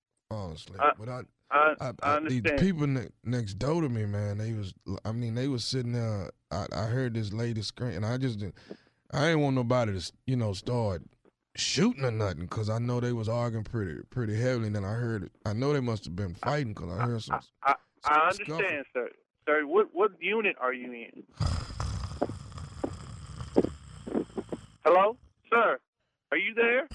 asleep. 0.55 0.81
Uh, 0.81 0.91
but 0.99 1.09
I, 1.09 1.23
I 1.51 1.75
I, 1.81 1.87
I 2.03 2.17
I, 2.17 2.21
these 2.29 2.43
people 2.59 2.87
ne- 2.87 3.09
next 3.25 3.55
door 3.55 3.81
to 3.83 3.89
me, 3.89 4.05
man, 4.07 4.39
they 4.39 4.53
was, 4.53 4.75
I 5.05 5.13
mean, 5.13 5.35
they 5.35 5.49
was 5.49 5.65
sitting 5.65 5.93
there. 5.93 6.31
I, 6.51 6.67
I 6.73 6.85
heard 6.85 7.15
this 7.15 7.33
lady 7.33 7.63
scream, 7.63 7.97
and 7.97 8.05
I 8.07 8.19
just, 8.19 8.39
didn't- 8.41 8.57
I 9.13 9.29
ain't 9.29 9.41
want 9.41 9.55
nobody 9.57 9.99
to, 9.99 10.13
you 10.27 10.37
know, 10.37 10.53
start 10.53 11.03
shooting 11.55 12.05
or 12.05 12.11
nothing, 12.11 12.49
cause 12.49 12.69
I 12.69 12.79
know 12.79 12.99
they 13.01 13.13
was 13.13 13.29
arguing 13.29 13.65
pretty, 13.65 14.03
pretty 14.11 14.35
heavily. 14.37 14.67
And 14.67 14.77
then 14.77 14.85
I 14.85 14.93
heard, 14.95 15.23
it. 15.25 15.33
I 15.47 15.53
know 15.53 15.73
they 15.73 15.81
must 15.81 16.05
have 16.05 16.17
been 16.17 16.35
fighting, 16.35 16.75
cause 16.75 16.91
I 16.91 17.03
heard 17.05 17.23
some. 17.23 17.39
I, 17.63 17.75
I 18.05 18.33
scuffle. 18.33 18.57
understand, 18.57 18.85
sir. 18.93 19.09
Sir, 19.47 19.63
what 19.65 19.89
what 19.93 20.11
unit 20.21 20.57
are 20.61 20.73
you 20.75 20.93
in? 20.93 21.23
Hello, 24.85 25.17
sir. 25.51 25.79
Are 26.33 26.39
you 26.39 26.55
there? 26.55 26.89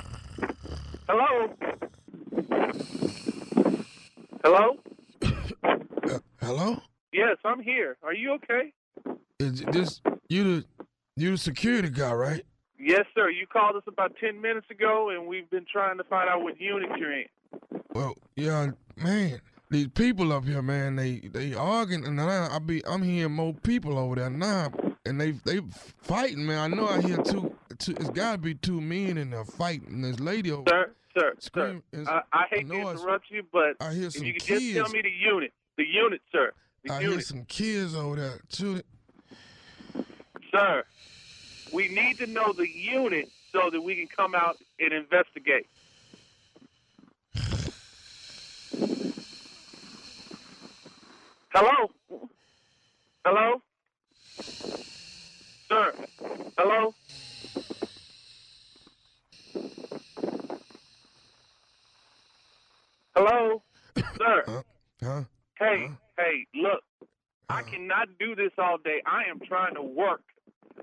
Hello. 1.07 1.53
Hello. 4.43 4.77
Uh, 5.21 6.19
hello, 6.41 6.81
Yes, 7.13 7.37
I'm 7.45 7.61
here. 7.61 7.97
Are 8.03 8.13
you 8.13 8.33
okay? 8.33 8.73
is 9.39 9.61
this 9.71 10.01
you 10.29 10.43
the, 10.43 10.65
you 11.15 11.31
the 11.31 11.37
security 11.37 11.89
guy, 11.89 12.13
right? 12.13 12.45
Yes, 12.79 13.05
sir. 13.15 13.29
You 13.29 13.47
called 13.47 13.75
us 13.75 13.83
about 13.87 14.13
ten 14.19 14.41
minutes 14.41 14.67
ago, 14.69 15.09
and 15.11 15.27
we've 15.27 15.49
been 15.49 15.65
trying 15.71 15.97
to 15.97 16.03
find 16.05 16.29
out 16.29 16.41
what 16.41 16.59
unit 16.59 16.89
you're 16.97 17.13
in. 17.13 17.25
Well, 17.93 18.15
yeah, 18.35 18.71
man. 18.97 19.41
These 19.69 19.87
people 19.89 20.33
up 20.33 20.43
here, 20.45 20.61
man, 20.61 20.97
they 20.97 21.19
they 21.19 21.53
arguing, 21.53 22.05
and 22.05 22.19
I, 22.19 22.49
I 22.53 22.59
be 22.59 22.85
I'm 22.85 23.01
hearing 23.01 23.31
more 23.33 23.53
people 23.53 23.97
over 23.97 24.15
there 24.15 24.29
now, 24.29 24.71
and 25.05 25.19
they 25.21 25.31
they 25.31 25.61
fighting, 26.01 26.45
man. 26.45 26.73
I 26.73 26.75
know 26.75 26.87
I 26.87 26.99
hear 27.01 27.17
two, 27.17 27.55
two 27.81 27.91
it's 27.93 28.09
got 28.11 28.33
to 28.33 28.37
be 28.37 28.55
two 28.55 28.79
men 28.79 29.17
in 29.17 29.31
there 29.31 29.43
fighting. 29.43 30.01
This 30.01 30.19
lady 30.19 30.51
over, 30.51 30.63
Sir, 30.69 30.93
sir, 31.17 31.33
sir. 31.53 31.81
I, 32.07 32.21
I 32.31 32.45
hate 32.49 32.67
to 32.69 32.73
interrupt 32.73 33.29
you, 33.29 33.43
but 33.51 33.75
I 33.81 33.93
hear 33.93 34.07
if 34.07 34.13
some 34.13 34.25
you 34.25 34.33
could 34.33 34.43
just 34.43 34.73
tell 34.73 34.83
kids. 34.85 34.93
me 34.93 35.01
the 35.01 35.09
unit, 35.09 35.51
the 35.77 35.85
unit, 35.85 36.21
sir, 36.31 36.51
the 36.85 36.93
I 36.93 37.01
hear 37.01 37.19
some 37.21 37.43
kids 37.45 37.95
over 37.95 38.15
there 38.15 38.39
too. 38.49 38.81
sir. 40.51 40.83
We 41.73 41.87
need 41.87 42.17
to 42.17 42.27
know 42.27 42.51
the 42.53 42.69
unit 42.69 43.29
so 43.51 43.69
that 43.69 43.81
we 43.81 43.95
can 43.95 44.07
come 44.07 44.35
out 44.35 44.57
and 44.79 44.93
investigate. 44.93 45.67
Hello? 51.53 51.91
Hello? 53.25 53.61
Sir? 55.67 55.93
Hello? 56.57 56.93
Hello? 63.15 63.61
Sir? 64.17 64.43
Huh? 64.47 64.61
Huh? 65.03 65.21
Hey, 65.59 65.89
hey, 66.17 66.45
look. 66.55 66.83
I 67.49 67.63
cannot 67.63 68.07
do 68.17 68.35
this 68.35 68.51
all 68.57 68.77
day. 68.77 69.01
I 69.05 69.29
am 69.29 69.39
trying 69.45 69.75
to 69.75 69.81
work. 69.81 70.23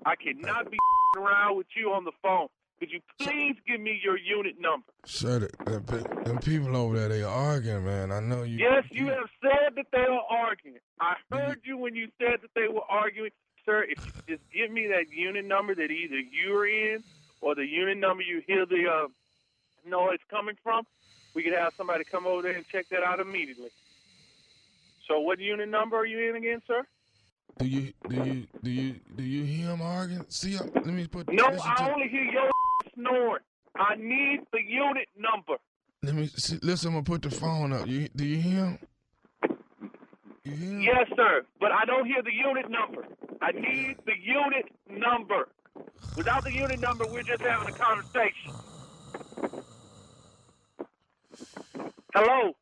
I 0.05 0.14
cannot 0.17 0.71
be 0.71 0.77
around 1.17 1.57
with 1.57 1.69
you 1.75 1.93
on 1.93 2.05
the 2.05 2.12
phone. 2.23 2.49
Could 2.79 2.91
you 2.93 3.01
please 3.19 3.57
give 3.67 3.81
me 3.81 3.99
your 4.05 4.19
unit 4.19 4.57
number? 4.61 4.87
Sir, 5.05 5.41
the, 5.41 5.49
the, 5.64 6.25
them 6.25 6.38
people 6.38 6.77
over 6.77 6.97
there, 6.97 7.09
they 7.09 7.23
arguing, 7.23 7.85
man. 7.85 8.12
I 8.12 8.21
know 8.21 8.43
you. 8.43 8.59
Yes, 8.59 8.85
you 8.91 9.07
have 9.07 9.29
said 9.43 9.75
that 9.77 9.87
they 9.91 9.99
are 10.05 10.23
arguing. 10.31 10.79
I 11.01 11.14
heard 11.33 11.61
you 11.64 11.77
when 11.79 11.97
you 11.97 12.09
said 12.19 12.41
that 12.43 12.51
they 12.55 12.69
were 12.73 12.85
arguing. 12.88 13.31
Sir, 13.64 13.85
if 13.85 14.05
you 14.05 14.37
just 14.37 14.43
give 14.55 14.71
me 14.71 14.87
that 14.88 15.11
unit 15.11 15.45
number 15.45 15.75
that 15.75 15.91
either 15.91 16.19
you're 16.19 16.69
in 16.69 17.03
or 17.41 17.55
the 17.55 17.67
unit 17.67 17.99
number 17.99 18.23
you 18.23 18.43
hear 18.47 18.64
the 18.64 18.85
uh, 18.87 19.09
noise 19.88 20.19
coming 20.31 20.57
from, 20.62 20.85
we 21.35 21.43
could 21.43 21.53
have 21.53 21.73
somebody 21.77 22.05
come 22.05 22.27
over 22.27 22.43
there 22.43 22.53
and 22.53 22.67
check 22.69 22.87
that 22.91 23.03
out 23.03 23.21
immediately. 23.21 23.71
So 25.07 25.21
what 25.21 25.38
unit 25.38 25.69
number 25.69 25.97
are 25.97 26.07
you 26.07 26.29
in 26.29 26.37
again, 26.37 26.62
sir? 26.67 26.85
Do 27.59 27.67
you 27.67 27.93
do 28.09 28.17
you 28.17 28.47
do 28.62 28.71
you 28.71 28.95
do 29.17 29.23
you 29.23 29.45
hear 29.45 29.71
him 29.71 29.83
arguing? 29.83 30.25
See, 30.29 30.57
uh, 30.57 30.64
let 30.75 30.87
me 30.87 31.07
put. 31.07 31.33
No, 31.33 31.45
I 31.45 31.91
only 31.93 32.09
hear 32.09 32.23
your 32.25 32.51
snoring. 32.95 33.43
I 33.75 33.97
need 33.97 34.41
the 34.53 34.61
unit 34.62 35.09
number. 35.17 35.55
Let 36.03 36.14
me 36.14 36.27
see, 36.29 36.59
listen. 36.62 36.88
I'm 36.88 36.95
gonna 36.95 37.05
put 37.05 37.23
the 37.23 37.31
phone 37.31 37.73
up. 37.73 37.87
You 37.87 38.09
do 38.14 38.25
you 38.25 38.41
hear 38.41 38.64
him? 38.64 38.79
You 40.45 40.53
hear 40.53 40.71
him? 40.71 40.81
Yes, 40.83 41.09
sir, 41.17 41.43
but 41.59 41.73
I 41.73 41.85
don't 41.85 42.07
hear 42.07 42.23
the 42.23 42.33
unit 42.33 42.71
number. 42.71 43.07
I 43.41 43.53
need 43.53 43.97
the 44.07 44.14
unit 44.23 44.67
number. 44.88 45.49
Without 46.17 46.45
the 46.45 46.53
unit 46.53 46.81
number, 46.81 47.07
we're 47.07 47.23
just 47.23 47.43
having 47.43 47.69
a 47.69 47.77
conversation. 47.79 48.53
Hello? 52.14 52.53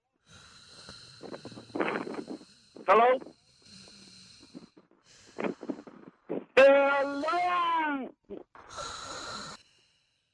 Hello? 2.86 3.18
Hello? 6.56 8.10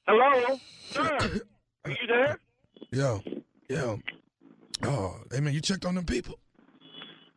Hello? 0.07 0.61
Sir, 0.91 1.41
are 1.85 1.91
you 1.91 2.07
there? 2.09 2.41
Yo, 2.91 3.23
yo. 3.69 3.99
Oh, 4.85 5.17
hey 5.31 5.41
man, 5.41 5.55
you 5.55 5.61
checked 5.61 5.85
on 5.85 5.95
them 5.95 6.05
people? 6.05 6.39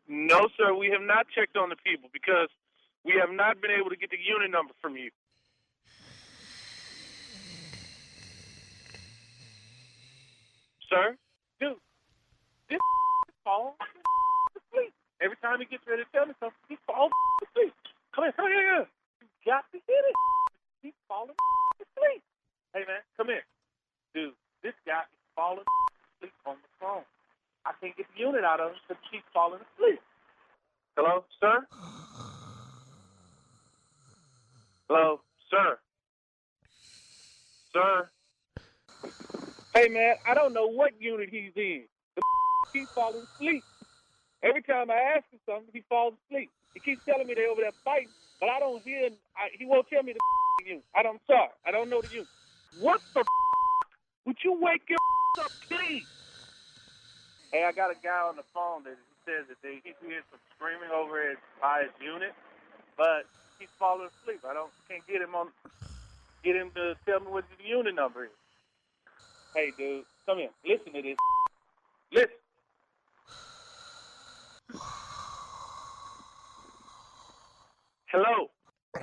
No, 0.08 0.48
sir, 0.58 0.74
we 0.74 0.90
have 0.90 1.02
not 1.02 1.28
checked 1.34 1.58
on 1.58 1.70
the 1.70 1.76
people 1.78 2.10
because 2.12 2.50
we 3.04 3.14
have 3.20 3.30
not 3.32 3.62
been 3.62 3.72
able 3.72 3.90
to 3.90 3.96
get 3.96 4.10
the 4.10 4.18
unit 4.18 4.52
number 4.52 4.74
from 4.82 4.96
you. 4.96 5.12
Sir? 10.96 11.18
Dude, 11.60 11.76
this 12.72 12.80
is 13.28 13.36
falling 13.44 13.76
asleep. 14.56 14.94
Every 15.20 15.36
time 15.44 15.60
he 15.60 15.66
gets 15.68 15.84
ready 15.84 16.08
to 16.08 16.10
tell 16.16 16.26
me 16.26 16.32
something, 16.40 16.64
he's 16.72 16.80
falling 16.88 17.12
asleep. 17.44 17.76
Come 18.16 18.24
here, 18.24 18.32
come 18.32 18.48
here, 18.48 18.64
here. 18.64 18.88
You 19.20 19.28
got 19.44 19.68
to 19.76 19.78
hit 19.84 20.04
it. 20.08 20.16
He's 20.82 20.96
falling 21.12 21.36
asleep. 21.84 22.24
Hey, 22.72 22.88
man, 22.88 23.04
come 23.18 23.28
here. 23.28 23.44
Dude, 24.16 24.32
this 24.64 24.74
guy 24.88 25.04
is 25.04 25.20
falling 25.36 25.68
asleep 26.16 26.32
on 26.48 26.56
the 26.64 26.72
phone. 26.80 27.04
I 27.66 27.76
can't 27.82 27.96
get 27.98 28.06
the 28.16 28.20
unit 28.24 28.46
out 28.46 28.62
of 28.62 28.72
him 28.72 28.80
because 28.88 29.04
he's 29.12 29.28
falling 29.34 29.60
asleep. 29.76 30.00
Hello, 30.96 31.26
sir? 31.42 31.68
Hello, 34.88 35.20
sir? 35.52 35.78
Sir? 37.74 38.10
Hey, 39.76 39.90
man, 39.90 40.16
I 40.26 40.34
don't 40.34 40.54
know 40.54 40.68
what 40.68 40.94
unit 41.02 41.28
he's 41.30 41.52
in. 41.58 41.84
The 42.16 42.22
keeps 42.74 42.90
falling 42.96 43.28
asleep. 43.36 43.62
Every 44.42 44.64
time 44.64 44.90
I 44.90 45.20
ask 45.20 45.28
him 45.28 45.40
something, 45.46 45.68
he 45.74 45.84
falls 45.90 46.14
asleep. 46.26 46.50
He 46.74 46.80
keeps 46.80 47.04
telling 47.04 47.28
me 47.28 47.34
they 47.34 47.46
over 47.46 47.60
there 47.60 47.76
fighting, 47.84 48.08
but 48.40 48.48
I 48.48 48.60
don't 48.60 48.82
hear. 48.84 49.10
I, 49.36 49.52
he 49.52 49.66
won't 49.66 49.86
tell 49.90 50.02
me 50.02 50.14
the 50.14 50.20
unit. 50.66 50.84
I 50.96 51.04
don't. 51.04 51.20
I'm 51.20 51.28
sorry. 51.28 51.52
I 51.68 51.72
don't 51.72 51.90
know 51.90 52.02
the 52.02 52.08
unit. 52.08 52.28
What 52.80 53.02
the? 53.14 53.26
Would 54.26 54.38
you 54.46 54.56
wake 54.62 54.88
your 54.88 54.98
up, 55.44 55.52
please? 55.68 56.08
Hey, 57.52 57.66
I 57.66 57.74
got 57.74 57.92
a 57.92 58.00
guy 58.02 58.24
on 58.32 58.38
the 58.38 58.48
phone 58.54 58.84
that 58.86 58.96
he 58.96 59.16
says 59.28 59.44
that 59.50 59.60
they, 59.62 59.84
he's 59.84 60.00
hearing 60.00 60.24
some 60.32 60.40
screaming 60.56 60.90
over 60.96 61.20
his 61.20 61.38
by 61.60 61.84
his 61.84 61.92
unit, 62.00 62.32
but 62.96 63.28
he's 63.60 63.68
falling 63.78 64.08
asleep. 64.08 64.40
I 64.48 64.54
don't 64.54 64.72
can't 64.88 65.06
get 65.06 65.22
him 65.22 65.36
on 65.36 65.52
get 66.46 66.56
him 66.56 66.72
to 66.76 66.96
tell 67.06 67.20
me 67.20 67.28
what 67.28 67.44
the 67.60 67.68
unit 67.68 67.94
number 67.94 68.24
is. 68.24 68.45
Hey, 69.56 69.72
dude, 69.78 70.04
come 70.26 70.40
here. 70.40 70.50
Listen 70.66 70.92
to 70.92 71.02
this. 71.02 71.16
Listen. 72.12 72.30
Hello. 78.08 78.50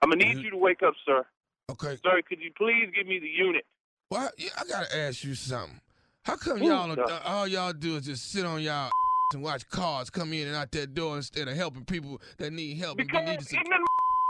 I'm 0.00 0.10
gonna 0.10 0.16
need 0.16 0.38
you 0.38 0.50
to 0.50 0.56
wake 0.56 0.82
up, 0.84 0.94
sir. 1.04 1.24
Okay. 1.72 1.98
Sir, 2.04 2.22
could 2.28 2.38
you 2.40 2.52
please 2.56 2.88
give 2.94 3.08
me 3.08 3.18
the 3.18 3.26
unit? 3.26 3.64
Well, 4.10 4.30
yeah, 4.38 4.50
I 4.60 4.64
gotta 4.68 4.96
ask 4.96 5.24
you 5.24 5.34
something. 5.34 5.80
How 6.22 6.36
come 6.36 6.62
Ooh, 6.62 6.66
y'all 6.66 6.92
uh, 6.92 7.20
all 7.24 7.48
y'all 7.48 7.72
do 7.72 7.96
is 7.96 8.06
just 8.06 8.30
sit 8.30 8.46
on 8.46 8.62
y'all 8.62 8.92
and 9.34 9.42
watch 9.42 9.68
cars 9.70 10.08
come 10.08 10.32
in 10.32 10.46
and 10.46 10.56
out 10.56 10.70
that 10.70 10.94
door 10.94 11.16
instead 11.16 11.48
of 11.48 11.56
helping 11.56 11.84
people 11.84 12.20
that 12.38 12.52
need 12.52 12.76
help 12.76 13.00
and 13.00 13.08
be 13.08 13.12
Because 13.12 13.28
needed 13.28 13.46
some 13.48 13.58
ignorant 13.58 13.84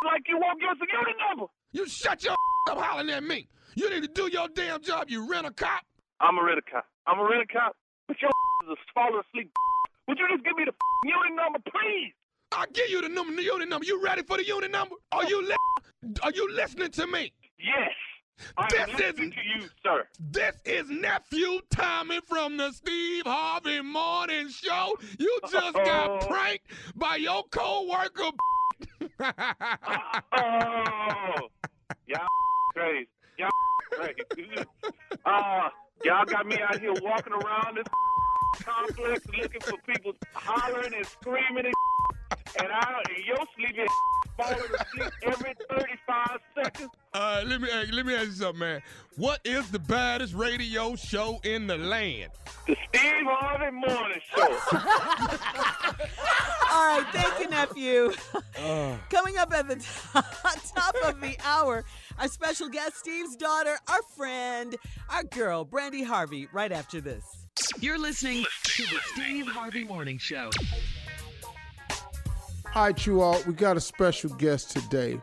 like 0.07 0.23
you 0.27 0.39
won't 0.39 0.59
give 0.59 0.71
us 0.71 0.77
a 0.81 0.87
unit 0.91 1.17
number. 1.29 1.53
You 1.73 1.87
shut 1.87 2.25
your 2.25 2.34
up 2.71 2.79
hollering 2.79 3.11
at 3.11 3.23
me. 3.23 3.47
You 3.75 3.91
need 3.91 4.03
to 4.03 4.09
do 4.09 4.29
your 4.33 4.49
damn 4.55 4.81
job, 4.83 5.07
you 5.09 5.29
rent 5.31 5.47
a 5.47 5.51
cop. 5.51 5.83
I'm 6.21 6.39
a 6.39 6.45
rent 6.45 6.59
a 6.59 6.71
cop. 6.71 6.87
I'm 7.07 7.19
a 7.19 7.25
rent 7.25 7.43
a 7.51 7.53
cop. 7.53 7.77
But 8.09 8.21
your 8.21 8.31
is 8.65 8.71
a 8.71 8.77
falling 8.95 9.21
asleep. 9.29 9.51
Would 10.09 10.19
you 10.19 10.27
just 10.31 10.45
give 10.45 10.57
me 10.57 10.65
the 10.65 10.73
unit 11.09 11.35
number, 11.37 11.59
please? 11.71 12.13
I'll 12.53 12.67
give 12.73 12.89
you 12.89 13.01
the 13.03 13.09
number, 13.09 13.35
the 13.35 13.43
unit 13.43 13.69
number. 13.69 13.85
You 13.87 14.03
ready 14.03 14.23
for 14.23 14.37
the 14.37 14.47
unit 14.47 14.71
number? 14.71 14.95
Are 15.13 15.25
you 15.25 15.43
li- 15.47 15.57
are 16.23 16.31
you 16.31 16.53
listening 16.55 16.91
to 16.93 17.07
me? 17.07 17.33
Yes. 17.59 17.91
I'm 18.59 18.67
This 18.71 18.87
listening 18.99 19.29
is- 19.31 19.35
to 19.35 19.65
you, 19.65 19.69
sir. 19.83 20.05
This 20.21 20.57
is 20.65 20.89
nephew 20.91 21.61
Tommy 21.71 22.21
from 22.29 22.57
the 22.57 22.71
Steve 22.73 23.25
Harvey 23.27 23.81
Morning 23.81 24.49
Show. 24.51 24.95
You 25.19 25.39
just 25.51 25.75
got 25.75 26.11
Oh. 26.23 26.27
pranked 26.27 26.67
by 26.95 27.17
your 27.17 27.43
co-worker. 27.51 28.31
Oh, 30.37 31.49
y'all 32.07 32.27
crazy. 32.75 33.09
Y'all 33.39 33.51
crazy. 33.93 34.65
Uh, 35.25 35.69
y'all 36.05 36.25
got 36.25 36.47
me 36.47 36.59
out 36.61 36.79
here 36.81 36.93
walking 37.03 37.33
around 37.33 37.77
this 37.77 37.87
complex 38.65 39.25
looking 39.41 39.61
for 39.61 39.79
people 39.87 40.13
hollering 40.35 40.95
and 40.95 41.07
screaming 41.07 41.67
and, 41.67 41.75
and 42.59 42.69
I 42.73 43.03
and 43.09 43.25
your 43.25 43.37
sleepy 43.57 43.87
falling 44.37 44.59
asleep 44.59 45.13
every 45.23 45.55
35 45.71 46.39
seconds. 46.57 46.91
Uh, 47.13 47.43
let 47.47 47.61
me 47.61 47.71
ask- 47.71 47.93
let 47.93 48.07
me 48.07 48.15
ask 48.15 48.27
you 48.27 48.33
something, 48.33 48.59
man. 48.61 48.83
What 49.17 49.41
is 49.45 49.71
the 49.71 49.79
baddest 49.79 50.35
radio 50.35 50.97
show 50.97 51.41
in 51.45 51.67
the 51.67 51.77
land? 51.79 52.33
The 52.67 52.77
Steve 52.89 53.27
Harvey 53.27 53.71
Morning 53.71 54.21
Show. 54.35 54.43
All 56.73 56.99
right, 56.99 57.07
thank 57.13 57.39
you, 57.41 57.49
nephew. 57.51 58.13
Uh, 58.59 58.97
Coming 59.11 59.37
up 59.39 59.53
at 59.53 59.69
the 59.69 59.77
top 60.75 60.97
of 61.05 61.21
the 61.21 61.37
hour, 61.45 61.85
our 62.19 62.29
special 62.29 62.69
guest, 62.69 62.97
Steve's 62.97 63.37
daughter, 63.37 63.77
our 63.89 64.03
friend, 64.17 64.75
our 65.11 65.23
girl, 65.23 65.65
Brandi 65.65 66.05
Harvey, 66.05 66.49
right 66.53 66.73
after 66.73 67.01
this. 67.01 67.25
You're 67.79 67.99
listening 67.99 68.45
to 68.65 68.83
the 68.83 68.99
Steve 69.13 69.47
Harvey 69.47 69.85
Morning 69.85 70.19
Show. 70.19 70.51
All 72.77 72.83
right, 72.83 73.07
you 73.07 73.21
all, 73.21 73.41
we 73.47 73.53
got 73.53 73.77
a 73.77 73.81
special 73.81 74.31
guest 74.31 74.71
today. 74.73 75.21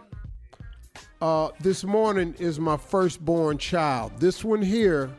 Uh, 1.21 1.49
this 1.59 1.83
morning 1.83 2.33
is 2.39 2.61
my 2.61 2.77
firstborn 2.77 3.57
child. 3.57 4.13
This 4.21 4.41
one 4.41 4.61
here, 4.61 5.11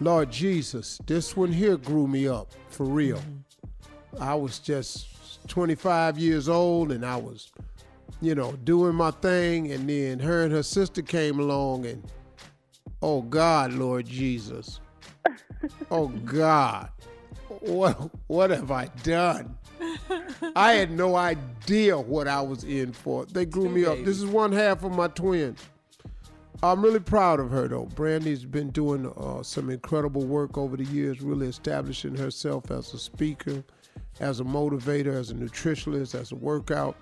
Lord 0.00 0.32
Jesus, 0.32 0.98
this 1.06 1.36
one 1.36 1.52
here 1.52 1.76
grew 1.76 2.08
me 2.08 2.26
up 2.26 2.50
for 2.70 2.86
real. 2.86 3.22
I 4.18 4.34
was 4.34 4.58
just 4.58 5.46
25 5.46 6.18
years 6.18 6.48
old 6.48 6.90
and 6.90 7.06
I 7.06 7.14
was, 7.14 7.52
you 8.20 8.34
know, 8.34 8.56
doing 8.64 8.96
my 8.96 9.12
thing, 9.12 9.70
and 9.70 9.88
then 9.88 10.18
her 10.18 10.42
and 10.42 10.52
her 10.52 10.64
sister 10.64 11.02
came 11.02 11.38
along, 11.38 11.86
and 11.86 12.02
oh 13.00 13.22
God, 13.22 13.72
Lord 13.74 14.06
Jesus, 14.06 14.80
oh 15.88 16.08
God, 16.08 16.88
what 17.60 18.10
what 18.26 18.50
have 18.50 18.72
I 18.72 18.86
done? 19.04 19.56
I 20.54 20.72
had 20.72 20.90
no 20.90 21.16
idea 21.16 21.98
what 21.98 22.28
I 22.28 22.40
was 22.40 22.64
in 22.64 22.92
for. 22.92 23.26
They 23.26 23.44
grew 23.44 23.64
Two 23.64 23.70
me 23.70 23.84
up. 23.84 23.98
This 24.04 24.18
is 24.18 24.26
one 24.26 24.52
half 24.52 24.84
of 24.84 24.92
my 24.92 25.08
twins. 25.08 25.60
I'm 26.62 26.82
really 26.82 27.00
proud 27.00 27.38
of 27.38 27.50
her 27.50 27.68
though. 27.68 27.84
Brandi's 27.84 28.44
been 28.44 28.70
doing 28.70 29.12
uh, 29.16 29.42
some 29.42 29.70
incredible 29.70 30.24
work 30.24 30.56
over 30.56 30.76
the 30.76 30.84
years, 30.84 31.20
really 31.20 31.48
establishing 31.48 32.14
herself 32.14 32.70
as 32.70 32.94
a 32.94 32.98
speaker, 32.98 33.62
as 34.20 34.40
a 34.40 34.44
motivator, 34.44 35.14
as 35.14 35.30
a 35.30 35.34
nutritionist, 35.34 36.14
as 36.18 36.32
a 36.32 36.36
workout 36.36 36.96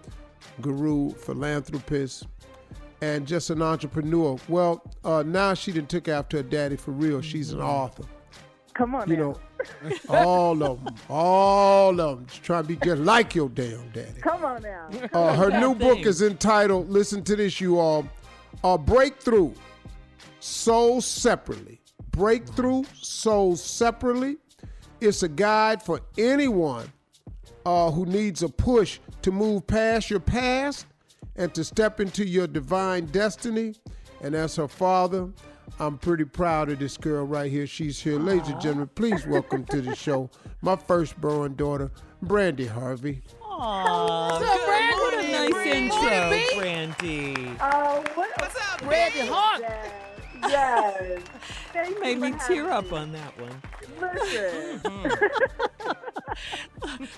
guru, 0.60 1.10
philanthropist, 1.12 2.26
and 3.00 3.26
just 3.26 3.50
an 3.50 3.62
entrepreneur. 3.62 4.36
Well, 4.48 4.82
uh, 5.04 5.22
now 5.24 5.54
she 5.54 5.72
done 5.72 5.86
took 5.86 6.08
after 6.08 6.38
her 6.38 6.42
daddy 6.42 6.76
for 6.76 6.90
real. 6.90 7.20
She's 7.20 7.52
an 7.52 7.60
author. 7.60 8.04
Come 8.74 8.94
on 8.96 9.08
You 9.08 9.16
now. 9.16 9.22
know, 9.22 9.96
all 10.08 10.62
of 10.62 10.84
them, 10.84 10.94
all 11.08 12.00
of 12.00 12.18
them, 12.18 12.26
Just 12.26 12.42
trying 12.42 12.62
to 12.64 12.68
be 12.68 12.76
just 12.76 13.00
like 13.02 13.34
your 13.34 13.48
damn 13.48 13.88
daddy. 13.90 14.20
Come 14.20 14.44
on 14.44 14.62
now. 14.62 14.88
Uh, 15.12 15.34
her 15.36 15.50
new 15.60 15.74
book 15.74 16.00
is 16.00 16.22
entitled, 16.22 16.90
listen 16.90 17.22
to 17.24 17.36
this, 17.36 17.60
you 17.60 17.78
all, 17.78 18.06
A 18.64 18.76
Breakthrough, 18.76 19.52
Sold 20.40 21.04
Separately. 21.04 21.80
Breakthrough, 22.10 22.82
Sold 23.00 23.58
Separately. 23.58 24.36
It's 25.00 25.22
a 25.22 25.28
guide 25.28 25.82
for 25.82 26.00
anyone 26.18 26.90
uh, 27.66 27.90
who 27.90 28.06
needs 28.06 28.42
a 28.42 28.48
push 28.48 28.98
to 29.22 29.30
move 29.32 29.66
past 29.66 30.10
your 30.10 30.20
past 30.20 30.86
and 31.36 31.52
to 31.54 31.64
step 31.64 32.00
into 32.00 32.26
your 32.26 32.46
divine 32.46 33.06
destiny. 33.06 33.74
And 34.20 34.34
as 34.34 34.56
her 34.56 34.68
father, 34.68 35.28
I'm 35.80 35.98
pretty 35.98 36.24
proud 36.24 36.70
of 36.70 36.78
this 36.78 36.96
girl 36.96 37.24
right 37.26 37.50
here. 37.50 37.66
She's 37.66 38.00
here. 38.00 38.18
Ladies 38.18 38.48
and 38.48 38.60
gentlemen, 38.60 38.90
please 38.94 39.26
welcome 39.26 39.64
to 39.66 39.80
the 39.80 39.94
show 39.94 40.30
my 40.62 40.76
first 40.76 41.14
firstborn 41.14 41.56
daughter, 41.56 41.90
Brandi 42.24 42.68
Harvey. 42.68 43.22
Aw, 43.42 44.30
What's 44.30 44.44
up, 44.44 44.56
good 44.56 44.66
Brand? 44.66 44.96
morning. 44.98 45.32
Nice 45.32 45.50
Morning, 45.50 45.84
intro, 45.84 45.98
Brandi. 46.60 47.56
Oh, 47.60 48.04
what? 48.14 48.30
What's 48.38 48.56
up, 48.56 48.80
Brandi 48.80 49.28
Hawk? 49.28 49.62
Yes. 50.48 51.22
Thank 51.72 52.00
made 52.00 52.18
me 52.18 52.34
tear 52.46 52.70
up 52.70 52.90
me. 52.90 52.96
on 52.98 53.12
that 53.12 53.32
one. 53.40 53.62
Listen. 54.00 54.80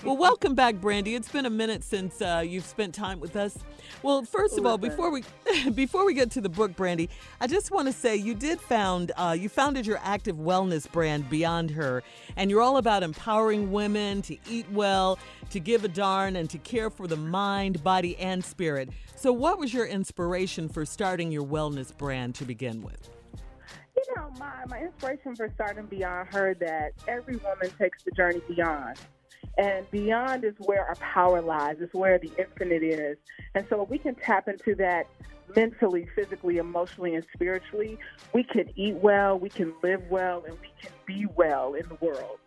Well, 0.03 0.17
welcome 0.17 0.55
back, 0.55 0.75
Brandi. 0.75 1.15
It's 1.15 1.29
been 1.31 1.45
a 1.45 1.49
minute 1.49 1.83
since 1.83 2.21
uh, 2.21 2.43
you've 2.45 2.65
spent 2.65 2.93
time 2.93 3.19
with 3.19 3.35
us. 3.35 3.57
Well, 4.03 4.23
first 4.23 4.57
of 4.57 4.65
all, 4.65 4.77
before 4.77 5.11
we 5.11 5.23
before 5.73 6.05
we 6.05 6.13
get 6.13 6.31
to 6.31 6.41
the 6.41 6.49
book, 6.49 6.75
Brandi, 6.75 7.09
I 7.41 7.47
just 7.47 7.71
want 7.71 7.87
to 7.87 7.93
say 7.93 8.15
you 8.15 8.33
did 8.33 8.61
found 8.61 9.11
uh, 9.17 9.35
you 9.37 9.49
founded 9.49 9.85
your 9.85 9.99
active 10.03 10.37
wellness 10.37 10.89
brand 10.89 11.29
Beyond 11.29 11.71
Her, 11.71 12.03
and 12.35 12.49
you're 12.49 12.61
all 12.61 12.77
about 12.77 13.03
empowering 13.03 13.71
women 13.71 14.21
to 14.23 14.37
eat 14.49 14.69
well, 14.71 15.19
to 15.49 15.59
give 15.59 15.83
a 15.83 15.89
darn, 15.89 16.35
and 16.35 16.49
to 16.49 16.57
care 16.59 16.89
for 16.89 17.07
the 17.07 17.17
mind, 17.17 17.83
body, 17.83 18.17
and 18.17 18.43
spirit. 18.43 18.89
So, 19.15 19.33
what 19.33 19.57
was 19.57 19.73
your 19.73 19.85
inspiration 19.85 20.69
for 20.69 20.85
starting 20.85 21.31
your 21.31 21.45
wellness 21.45 21.95
brand 21.95 22.35
to 22.35 22.45
begin 22.45 22.81
with? 22.83 23.09
You 23.97 24.15
know, 24.15 24.31
my, 24.39 24.63
my 24.67 24.79
inspiration 24.79 25.35
for 25.35 25.49
starting 25.55 25.87
Beyond 25.87 26.29
Her 26.29 26.53
that 26.55 26.93
every 27.07 27.37
woman 27.37 27.69
takes 27.79 28.03
the 28.03 28.11
journey 28.11 28.41
beyond. 28.47 28.99
And 29.57 29.89
beyond 29.89 30.43
is 30.43 30.53
where 30.59 30.85
our 30.85 30.95
power 30.95 31.41
lies, 31.41 31.77
it's 31.79 31.93
where 31.93 32.19
the 32.19 32.31
infinite 32.37 32.83
is. 32.83 33.17
And 33.55 33.65
so 33.69 33.81
if 33.81 33.89
we 33.89 33.97
can 33.97 34.13
tap 34.13 34.47
into 34.47 34.75
that 34.75 35.07
mentally, 35.55 36.07
physically, 36.15 36.57
emotionally, 36.57 37.15
and 37.15 37.25
spiritually, 37.33 37.97
we 38.33 38.43
can 38.43 38.69
eat 38.75 38.95
well, 38.95 39.39
we 39.39 39.49
can 39.49 39.73
live 39.81 40.03
well, 40.09 40.43
and 40.45 40.55
we 40.59 40.69
can 40.79 40.91
be 41.07 41.25
well 41.35 41.73
in 41.73 41.87
the 41.87 41.95
world. 41.95 42.37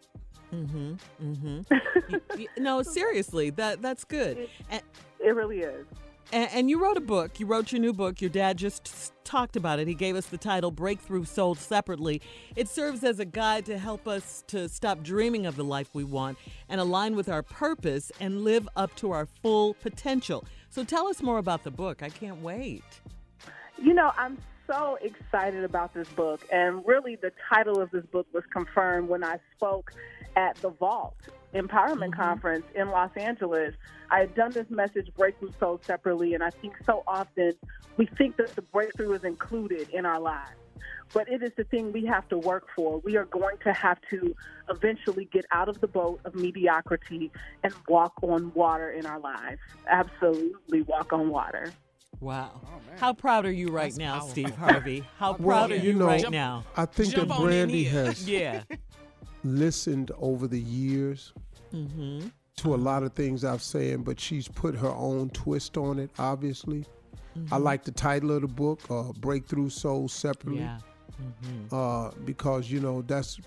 Mm-hmm. 0.52 0.94
Mm-hmm. 1.22 2.44
no, 2.62 2.82
seriously, 2.82 3.50
that 3.50 3.82
that's 3.82 4.04
good. 4.04 4.48
And, 4.70 4.82
It 5.18 5.34
really 5.34 5.60
is. 5.60 5.86
And, 6.32 6.48
and 6.52 6.70
you 6.70 6.82
wrote 6.82 6.96
a 6.96 7.02
book. 7.02 7.40
You 7.40 7.46
wrote 7.46 7.72
your 7.72 7.80
new 7.80 7.92
book. 7.92 8.20
Your 8.20 8.30
dad 8.30 8.56
just 8.56 9.12
talked 9.24 9.56
about 9.56 9.78
it. 9.78 9.88
He 9.88 9.94
gave 9.94 10.16
us 10.16 10.26
the 10.26 10.38
title 10.38 10.70
Breakthrough 10.70 11.24
Sold 11.24 11.58
Separately. 11.58 12.20
It 12.56 12.68
serves 12.68 13.02
as 13.04 13.18
a 13.18 13.24
guide 13.24 13.66
to 13.66 13.78
help 13.78 14.06
us 14.06 14.44
to 14.48 14.68
stop 14.68 15.02
dreaming 15.02 15.46
of 15.46 15.56
the 15.56 15.64
life 15.64 15.90
we 15.92 16.04
want 16.04 16.38
and 16.68 16.80
align 16.80 17.16
with 17.16 17.28
our 17.28 17.42
purpose 17.42 18.12
and 18.20 18.42
live 18.42 18.68
up 18.76 18.94
to 18.96 19.12
our 19.12 19.26
full 19.26 19.74
potential. 19.74 20.44
So 20.68 20.84
tell 20.84 21.08
us 21.08 21.22
more 21.22 21.38
about 21.38 21.64
the 21.64 21.70
book. 21.70 22.02
I 22.02 22.08
can't 22.08 22.40
wait. 22.42 22.84
You 23.76 23.94
know, 23.94 24.12
I'm 24.16 24.38
so 24.66 24.98
excited 25.02 25.64
about 25.64 25.94
this 25.94 26.08
book, 26.10 26.46
and 26.52 26.86
really 26.86 27.16
the 27.16 27.32
title 27.52 27.80
of 27.80 27.90
this 27.90 28.04
book 28.06 28.26
was 28.32 28.44
confirmed 28.52 29.08
when 29.08 29.24
I 29.24 29.38
spoke 29.56 29.92
at 30.36 30.54
the 30.56 30.70
Vault 30.70 31.16
Empowerment 31.54 32.10
mm-hmm. 32.10 32.20
Conference 32.20 32.64
in 32.74 32.88
Los 32.90 33.10
Angeles. 33.16 33.74
I 34.10 34.20
had 34.20 34.34
done 34.34 34.52
this 34.52 34.68
message, 34.70 35.08
Breakthrough 35.16 35.52
Sold 35.58 35.84
separately, 35.84 36.34
and 36.34 36.42
I 36.42 36.50
think 36.50 36.74
so 36.84 37.02
often 37.06 37.52
we 37.96 38.06
think 38.18 38.36
that 38.36 38.54
the 38.56 38.62
breakthrough 38.62 39.12
is 39.12 39.24
included 39.24 39.88
in 39.90 40.06
our 40.06 40.20
lives. 40.20 40.52
But 41.12 41.28
it 41.28 41.42
is 41.42 41.50
the 41.56 41.64
thing 41.64 41.92
we 41.92 42.06
have 42.06 42.28
to 42.28 42.38
work 42.38 42.68
for. 42.74 42.98
We 43.00 43.16
are 43.16 43.24
going 43.24 43.56
to 43.64 43.72
have 43.72 43.98
to 44.10 44.34
eventually 44.68 45.24
get 45.24 45.44
out 45.50 45.68
of 45.68 45.80
the 45.80 45.88
boat 45.88 46.20
of 46.24 46.36
mediocrity 46.36 47.32
and 47.64 47.74
walk 47.88 48.12
on 48.22 48.52
water 48.54 48.92
in 48.92 49.06
our 49.06 49.18
lives. 49.18 49.58
Absolutely 49.88 50.82
walk 50.82 51.12
on 51.12 51.28
water. 51.28 51.72
Wow. 52.20 52.60
How 52.98 53.12
proud 53.12 53.46
are 53.46 53.52
you 53.52 53.68
right 53.68 53.96
now, 53.96 54.20
Steve 54.20 54.54
Harvey? 54.54 55.04
How 55.18 55.32
proud 55.34 55.72
are 55.72 55.76
you, 55.76 55.92
you 55.92 55.92
know, 55.94 56.06
right 56.06 56.30
now? 56.30 56.64
I 56.76 56.84
think 56.84 57.14
that 57.14 57.28
Brandi 57.28 57.88
has 57.88 58.28
Yeah. 58.28 58.62
Listened 59.44 60.10
over 60.18 60.46
the 60.46 60.60
years 60.60 61.32
Mm-hmm. 61.72 62.26
to 62.56 62.74
a 62.74 62.76
lot 62.76 63.04
of 63.04 63.12
things 63.12 63.44
I've 63.44 63.62
said, 63.62 64.04
but 64.04 64.18
she's 64.18 64.48
put 64.48 64.74
her 64.74 64.90
own 64.90 65.30
twist 65.30 65.76
on 65.76 65.98
it, 66.00 66.10
obviously. 66.18 66.84
I 67.52 67.58
Mhm. 67.58 67.62
like 67.62 67.84
the 67.84 67.92
title 67.92 68.32
of 68.32 68.42
the 68.42 68.48
book, 68.48 68.80
uh, 68.90 69.12
Breakthrough 69.20 69.68
Soul 69.70 70.08
Separately. 70.08 70.60
Yeah. 70.62 70.78
Mm-hmm. 71.20 71.74
uh, 71.74 72.10
because 72.24 72.70
you 72.70 72.80
know 72.80 73.02
that's 73.02 73.38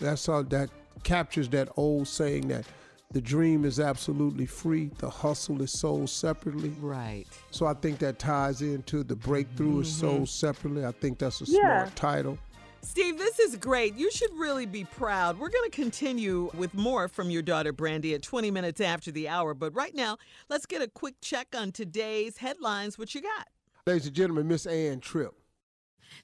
that's 0.00 0.26
how 0.26 0.42
that 0.44 0.70
captures 1.02 1.46
that 1.50 1.68
old 1.76 2.08
saying 2.08 2.48
that 2.48 2.64
the 3.12 3.20
dream 3.20 3.64
is 3.66 3.78
absolutely 3.78 4.46
free, 4.46 4.90
the 4.98 5.10
hustle 5.10 5.60
is 5.60 5.70
sold 5.70 6.08
separately. 6.08 6.70
Right. 6.80 7.26
So 7.50 7.66
I 7.66 7.74
think 7.74 7.98
that 7.98 8.18
ties 8.18 8.62
into 8.62 9.04
the 9.04 9.14
breakthrough 9.16 9.80
is 9.80 9.92
sold 9.94 10.30
separately. 10.30 10.86
I 10.86 10.92
think 10.92 11.18
that's 11.18 11.42
a 11.42 11.44
Yeah. 11.44 11.84
smart 11.84 11.96
title. 11.96 12.38
Steve, 12.84 13.16
this 13.16 13.38
is 13.38 13.56
great. 13.56 13.94
You 13.94 14.10
should 14.10 14.32
really 14.34 14.66
be 14.66 14.84
proud. 14.84 15.38
We're 15.38 15.50
going 15.50 15.70
to 15.70 15.74
continue 15.74 16.50
with 16.52 16.74
more 16.74 17.06
from 17.06 17.30
your 17.30 17.40
daughter, 17.40 17.72
Brandi, 17.72 18.12
at 18.14 18.22
20 18.22 18.50
minutes 18.50 18.80
after 18.80 19.12
the 19.12 19.28
hour. 19.28 19.54
But 19.54 19.74
right 19.74 19.94
now, 19.94 20.18
let's 20.48 20.66
get 20.66 20.82
a 20.82 20.88
quick 20.88 21.14
check 21.20 21.54
on 21.56 21.70
today's 21.70 22.38
headlines. 22.38 22.98
What 22.98 23.14
you 23.14 23.22
got? 23.22 23.48
Ladies 23.86 24.06
and 24.06 24.16
gentlemen, 24.16 24.48
Miss 24.48 24.66
Ann 24.66 25.00
Tripp. 25.00 25.32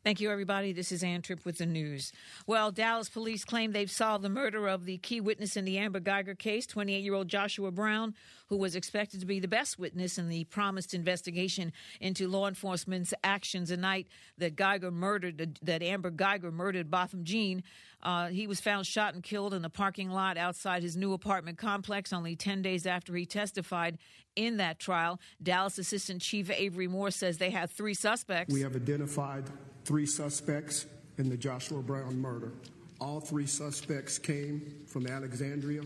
Thank 0.04 0.20
you, 0.20 0.30
everybody. 0.30 0.72
This 0.72 0.92
is 0.92 1.02
Ann 1.02 1.22
Tripp 1.22 1.44
with 1.44 1.58
the 1.58 1.66
news. 1.66 2.12
Well, 2.46 2.70
Dallas 2.70 3.08
police 3.08 3.44
claim 3.44 3.72
they've 3.72 3.90
solved 3.90 4.24
the 4.24 4.28
murder 4.28 4.68
of 4.68 4.84
the 4.84 4.98
key 4.98 5.20
witness 5.20 5.56
in 5.56 5.64
the 5.64 5.78
Amber 5.78 6.00
Guyger 6.00 6.38
case, 6.38 6.66
28 6.66 7.02
year 7.02 7.14
old 7.14 7.28
Joshua 7.28 7.70
Brown, 7.70 8.14
who 8.48 8.56
was 8.56 8.74
expected 8.74 9.20
to 9.20 9.26
be 9.26 9.40
the 9.40 9.48
best 9.48 9.78
witness 9.78 10.18
in 10.18 10.28
the 10.28 10.44
promised 10.44 10.94
investigation 10.94 11.72
into 12.00 12.28
law 12.28 12.48
enforcement's 12.48 13.12
actions 13.22 13.68
the 13.68 13.76
night 13.76 14.06
that 14.38 14.56
Guyger 14.56 14.92
murdered, 14.92 15.58
that 15.62 15.82
Amber 15.82 16.10
Guyger 16.10 16.52
murdered 16.52 16.90
Botham 16.90 17.24
Jean. 17.24 17.62
Uh, 18.02 18.28
he 18.28 18.46
was 18.46 18.60
found 18.60 18.86
shot 18.86 19.14
and 19.14 19.22
killed 19.22 19.52
in 19.52 19.62
the 19.62 19.70
parking 19.70 20.10
lot 20.10 20.36
outside 20.36 20.82
his 20.82 20.96
new 20.96 21.12
apartment 21.12 21.58
complex 21.58 22.12
only 22.12 22.36
10 22.36 22.62
days 22.62 22.86
after 22.86 23.14
he 23.14 23.26
testified 23.26 23.98
in 24.36 24.58
that 24.58 24.78
trial. 24.78 25.20
Dallas 25.42 25.78
Assistant 25.78 26.22
Chief 26.22 26.50
Avery 26.50 26.86
Moore 26.86 27.10
says 27.10 27.38
they 27.38 27.50
have 27.50 27.70
three 27.70 27.94
suspects. 27.94 28.54
We 28.54 28.60
have 28.60 28.76
identified 28.76 29.44
three 29.84 30.06
suspects 30.06 30.86
in 31.18 31.28
the 31.28 31.36
Joshua 31.36 31.82
Brown 31.82 32.20
murder. 32.20 32.52
All 33.00 33.20
three 33.20 33.46
suspects 33.46 34.18
came 34.18 34.84
from 34.86 35.06
Alexandria, 35.06 35.82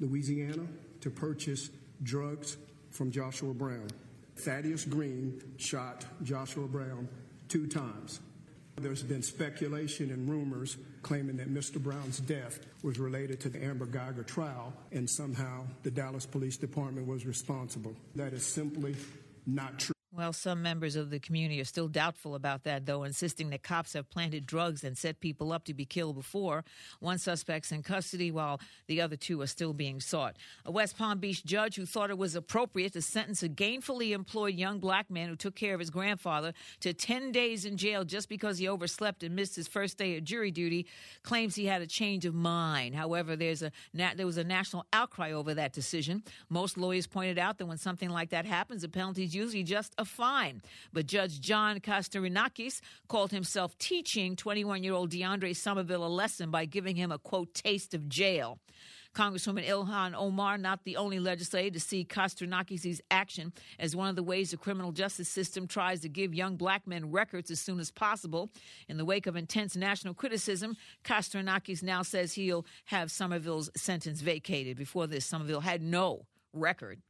Louisiana, 0.00 0.66
to 1.00 1.10
purchase 1.10 1.70
drugs 2.02 2.56
from 2.90 3.10
Joshua 3.10 3.54
Brown. 3.54 3.88
Thaddeus 4.36 4.84
Green 4.84 5.40
shot 5.58 6.04
Joshua 6.22 6.66
Brown 6.66 7.08
two 7.48 7.66
times. 7.66 8.20
There's 8.76 9.02
been 9.02 9.22
speculation 9.22 10.10
and 10.10 10.28
rumors 10.28 10.76
claiming 11.02 11.36
that 11.36 11.52
Mr. 11.52 11.82
Brown's 11.82 12.20
death 12.20 12.60
was 12.82 12.98
related 12.98 13.40
to 13.40 13.48
the 13.48 13.62
Amber 13.62 13.86
Guyger 13.86 14.26
trial 14.26 14.72
and 14.92 15.08
somehow 15.08 15.66
the 15.82 15.90
Dallas 15.90 16.26
Police 16.26 16.56
Department 16.56 17.06
was 17.06 17.26
responsible. 17.26 17.94
That 18.16 18.32
is 18.32 18.44
simply 18.44 18.96
not 19.46 19.78
true. 19.78 19.94
Well, 20.14 20.34
some 20.34 20.60
members 20.60 20.94
of 20.94 21.08
the 21.08 21.18
community 21.18 21.58
are 21.62 21.64
still 21.64 21.88
doubtful 21.88 22.34
about 22.34 22.64
that, 22.64 22.84
though, 22.84 23.04
insisting 23.04 23.48
that 23.48 23.62
cops 23.62 23.94
have 23.94 24.10
planted 24.10 24.44
drugs 24.44 24.84
and 24.84 24.96
set 24.98 25.20
people 25.20 25.52
up 25.52 25.64
to 25.64 25.72
be 25.72 25.86
killed 25.86 26.16
before. 26.16 26.64
One 27.00 27.16
suspect's 27.16 27.72
in 27.72 27.82
custody 27.82 28.30
while 28.30 28.60
the 28.88 29.00
other 29.00 29.16
two 29.16 29.40
are 29.40 29.46
still 29.46 29.72
being 29.72 30.00
sought. 30.00 30.36
A 30.66 30.70
West 30.70 30.98
Palm 30.98 31.18
Beach 31.18 31.42
judge 31.46 31.76
who 31.76 31.86
thought 31.86 32.10
it 32.10 32.18
was 32.18 32.34
appropriate 32.34 32.92
to 32.92 33.00
sentence 33.00 33.42
a 33.42 33.48
gainfully 33.48 34.10
employed 34.10 34.54
young 34.54 34.80
black 34.80 35.10
man 35.10 35.30
who 35.30 35.36
took 35.36 35.54
care 35.54 35.72
of 35.72 35.80
his 35.80 35.88
grandfather 35.88 36.52
to 36.80 36.92
10 36.92 37.32
days 37.32 37.64
in 37.64 37.78
jail 37.78 38.04
just 38.04 38.28
because 38.28 38.58
he 38.58 38.68
overslept 38.68 39.22
and 39.22 39.34
missed 39.34 39.56
his 39.56 39.66
first 39.66 39.96
day 39.96 40.18
of 40.18 40.24
jury 40.24 40.50
duty 40.50 40.86
claims 41.22 41.54
he 41.54 41.64
had 41.64 41.80
a 41.80 41.86
change 41.86 42.26
of 42.26 42.34
mind. 42.34 42.94
However, 42.94 43.34
there's 43.34 43.62
a 43.62 43.72
there 43.94 44.26
was 44.26 44.36
a 44.36 44.44
national 44.44 44.84
outcry 44.92 45.32
over 45.32 45.54
that 45.54 45.72
decision. 45.72 46.22
Most 46.50 46.76
lawyers 46.76 47.06
pointed 47.06 47.38
out 47.38 47.56
that 47.56 47.64
when 47.64 47.78
something 47.78 48.10
like 48.10 48.28
that 48.28 48.44
happens, 48.44 48.82
the 48.82 48.90
penalty 48.90 49.24
is 49.24 49.34
usually 49.34 49.62
just 49.62 49.94
a 50.02 50.04
fine. 50.04 50.60
But 50.92 51.06
Judge 51.06 51.40
John 51.40 51.80
Kastrenakes 51.80 52.80
called 53.08 53.30
himself 53.30 53.78
teaching 53.78 54.36
21 54.36 54.82
year 54.82 54.92
old 54.92 55.10
DeAndre 55.10 55.56
Somerville 55.56 56.04
a 56.04 56.08
lesson 56.08 56.50
by 56.50 56.66
giving 56.66 56.96
him 56.96 57.10
a 57.10 57.18
quote 57.18 57.54
taste 57.54 57.94
of 57.94 58.08
jail. 58.08 58.58
Congresswoman 59.14 59.66
Ilhan 59.66 60.14
Omar, 60.14 60.56
not 60.56 60.84
the 60.84 60.96
only 60.96 61.18
legislator 61.18 61.70
to 61.70 61.80
see 61.80 62.04
Kastrenakes' 62.04 63.00
action 63.10 63.52
as 63.78 63.94
one 63.94 64.08
of 64.08 64.16
the 64.16 64.22
ways 64.22 64.50
the 64.50 64.56
criminal 64.56 64.90
justice 64.90 65.28
system 65.28 65.66
tries 65.66 66.00
to 66.00 66.08
give 66.08 66.34
young 66.34 66.56
black 66.56 66.86
men 66.86 67.10
records 67.10 67.50
as 67.50 67.60
soon 67.60 67.78
as 67.78 67.90
possible. 67.90 68.50
In 68.88 68.96
the 68.96 69.04
wake 69.04 69.26
of 69.26 69.36
intense 69.36 69.76
national 69.76 70.14
criticism, 70.14 70.76
Kastrenakes 71.04 71.82
now 71.82 72.02
says 72.02 72.32
he'll 72.32 72.64
have 72.86 73.10
Somerville's 73.10 73.70
sentence 73.76 74.22
vacated. 74.22 74.78
Before 74.78 75.06
this, 75.06 75.26
Somerville 75.26 75.60
had 75.60 75.82
no 75.82 76.26
record. 76.54 77.02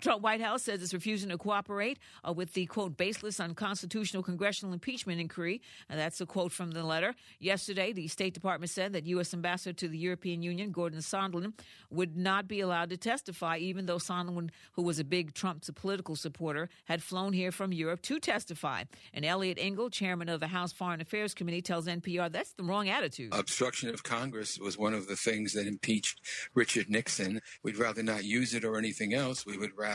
The 0.00 0.04
Trump 0.04 0.22
White 0.22 0.40
House 0.40 0.62
says 0.62 0.82
it's 0.82 0.94
refusing 0.94 1.28
to 1.28 1.36
cooperate 1.36 1.98
uh, 2.26 2.32
with 2.32 2.54
the 2.54 2.64
quote 2.64 2.96
baseless 2.96 3.38
unconstitutional 3.38 4.22
congressional 4.22 4.72
impeachment 4.72 5.20
inquiry. 5.20 5.60
Uh, 5.90 5.96
that's 5.96 6.22
a 6.22 6.26
quote 6.26 6.52
from 6.52 6.70
the 6.70 6.82
letter. 6.82 7.14
Yesterday, 7.38 7.92
the 7.92 8.08
State 8.08 8.32
Department 8.32 8.70
said 8.70 8.94
that 8.94 9.04
U.S. 9.04 9.34
Ambassador 9.34 9.74
to 9.74 9.88
the 9.88 9.98
European 9.98 10.42
Union, 10.42 10.72
Gordon 10.72 11.00
Sondland, 11.00 11.52
would 11.90 12.16
not 12.16 12.48
be 12.48 12.60
allowed 12.60 12.88
to 12.88 12.96
testify, 12.96 13.58
even 13.58 13.84
though 13.84 13.98
Sondland, 13.98 14.52
who 14.72 14.80
was 14.80 14.98
a 14.98 15.04
big 15.04 15.34
Trump 15.34 15.64
political 15.74 16.16
supporter, 16.16 16.70
had 16.86 17.02
flown 17.02 17.34
here 17.34 17.52
from 17.52 17.70
Europe 17.70 18.00
to 18.00 18.18
testify. 18.18 18.84
And 19.12 19.26
Eliot 19.26 19.58
Engel, 19.60 19.90
chairman 19.90 20.30
of 20.30 20.40
the 20.40 20.46
House 20.46 20.72
Foreign 20.72 21.02
Affairs 21.02 21.34
Committee, 21.34 21.60
tells 21.60 21.86
NPR 21.86 22.32
that's 22.32 22.54
the 22.54 22.64
wrong 22.64 22.88
attitude. 22.88 23.34
Obstruction 23.34 23.90
of 23.90 24.02
Congress 24.02 24.58
was 24.58 24.78
one 24.78 24.94
of 24.94 25.08
the 25.08 25.16
things 25.16 25.52
that 25.52 25.66
impeached 25.66 26.22
Richard 26.54 26.88
Nixon. 26.88 27.42
We'd 27.62 27.76
rather 27.76 28.02
not 28.02 28.24
use 28.24 28.54
it 28.54 28.64
or 28.64 28.78
anything 28.78 29.12
else. 29.12 29.44
We 29.44 29.58
would 29.58 29.76
rather 29.76 29.89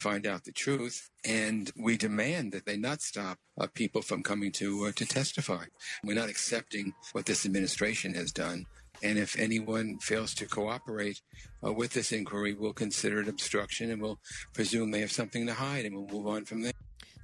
find 0.00 0.26
out 0.26 0.44
the 0.44 0.52
truth. 0.52 1.10
And 1.24 1.70
we 1.76 1.96
demand 1.96 2.52
that 2.52 2.66
they 2.66 2.76
not 2.76 3.02
stop 3.02 3.38
uh, 3.60 3.66
people 3.74 4.02
from 4.02 4.22
coming 4.22 4.52
to 4.52 4.86
uh, 4.86 4.92
to 4.96 5.06
testify. 5.06 5.64
We're 6.04 6.14
not 6.14 6.28
accepting 6.28 6.94
what 7.12 7.26
this 7.26 7.44
administration 7.46 8.14
has 8.14 8.32
done. 8.32 8.66
And 9.02 9.18
if 9.18 9.38
anyone 9.38 9.98
fails 9.98 10.34
to 10.34 10.46
cooperate 10.46 11.20
uh, 11.64 11.72
with 11.72 11.92
this 11.92 12.12
inquiry, 12.12 12.54
we'll 12.54 12.72
consider 12.72 13.20
it 13.20 13.28
obstruction 13.28 13.90
and 13.90 14.02
we'll 14.02 14.18
presume 14.52 14.90
they 14.90 15.00
have 15.00 15.12
something 15.12 15.46
to 15.46 15.54
hide 15.54 15.86
and 15.86 15.94
we'll 15.94 16.06
move 16.06 16.26
on 16.26 16.44
from 16.44 16.62
there. 16.62 16.72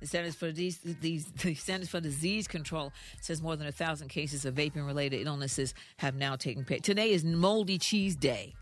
The 0.01 0.07
Centers 0.07 0.35
for 0.35 0.53
Disease, 0.53 0.79
the 0.85 1.55
Centers 1.55 1.89
for 1.89 2.01
Disease 2.01 2.47
Control 2.47 2.93
says 3.21 3.41
more 3.41 3.57
than 3.57 3.67
a 3.67 3.73
thousand 3.73 4.09
cases 4.09 4.45
of 4.45 4.55
vaping-related 4.55 5.27
illnesses 5.27 5.75
have 5.99 6.15
now 6.15 6.37
taken 6.37 6.65
place. 6.65 6.83
Today 6.83 7.11
is 7.11 7.25
Moldy 7.25 7.79
Cheese 7.79 8.15
Day. 8.15 8.55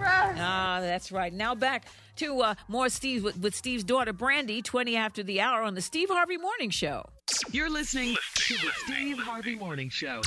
Ah, 0.00 0.78
that's 0.80 1.10
right. 1.12 1.32
Now 1.32 1.54
back 1.54 1.86
to 2.16 2.40
uh, 2.40 2.54
more 2.68 2.88
Steve 2.88 3.24
with, 3.24 3.38
with 3.38 3.54
Steve's 3.54 3.84
daughter 3.84 4.12
Brandi, 4.12 4.62
twenty 4.62 4.96
after 4.96 5.22
the 5.22 5.40
hour 5.40 5.62
on 5.62 5.74
the 5.74 5.82
Steve 5.82 6.08
Harvey 6.08 6.36
Morning 6.36 6.70
Show. 6.70 7.04
You're 7.50 7.70
listening 7.70 8.16
to 8.34 8.54
the 8.54 8.70
Steve 8.84 9.18
Harvey 9.18 9.54
Morning 9.54 9.88
Show. 9.88 10.20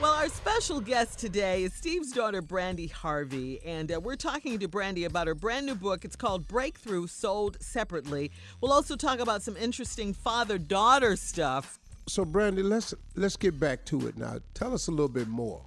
Well, 0.00 0.12
our 0.12 0.28
special 0.28 0.80
guest 0.80 1.18
today 1.18 1.64
is 1.64 1.74
Steve's 1.74 2.12
daughter, 2.12 2.40
Brandi 2.40 2.90
Harvey, 2.90 3.60
and 3.66 3.92
uh, 3.92 4.00
we're 4.00 4.16
talking 4.16 4.58
to 4.58 4.66
Brandi 4.66 5.04
about 5.04 5.26
her 5.26 5.34
brand 5.34 5.66
new 5.66 5.74
book. 5.74 6.06
It's 6.06 6.16
called 6.16 6.48
Breakthrough, 6.48 7.06
sold 7.06 7.58
separately. 7.60 8.30
We'll 8.62 8.72
also 8.72 8.96
talk 8.96 9.18
about 9.18 9.42
some 9.42 9.58
interesting 9.58 10.14
father-daughter 10.14 11.16
stuff. 11.16 11.78
So, 12.08 12.24
Brandi, 12.24 12.64
let's 12.64 12.94
let's 13.14 13.36
get 13.36 13.60
back 13.60 13.84
to 13.86 14.08
it 14.08 14.16
now. 14.16 14.38
Tell 14.54 14.72
us 14.72 14.88
a 14.88 14.90
little 14.90 15.06
bit 15.06 15.28
more. 15.28 15.60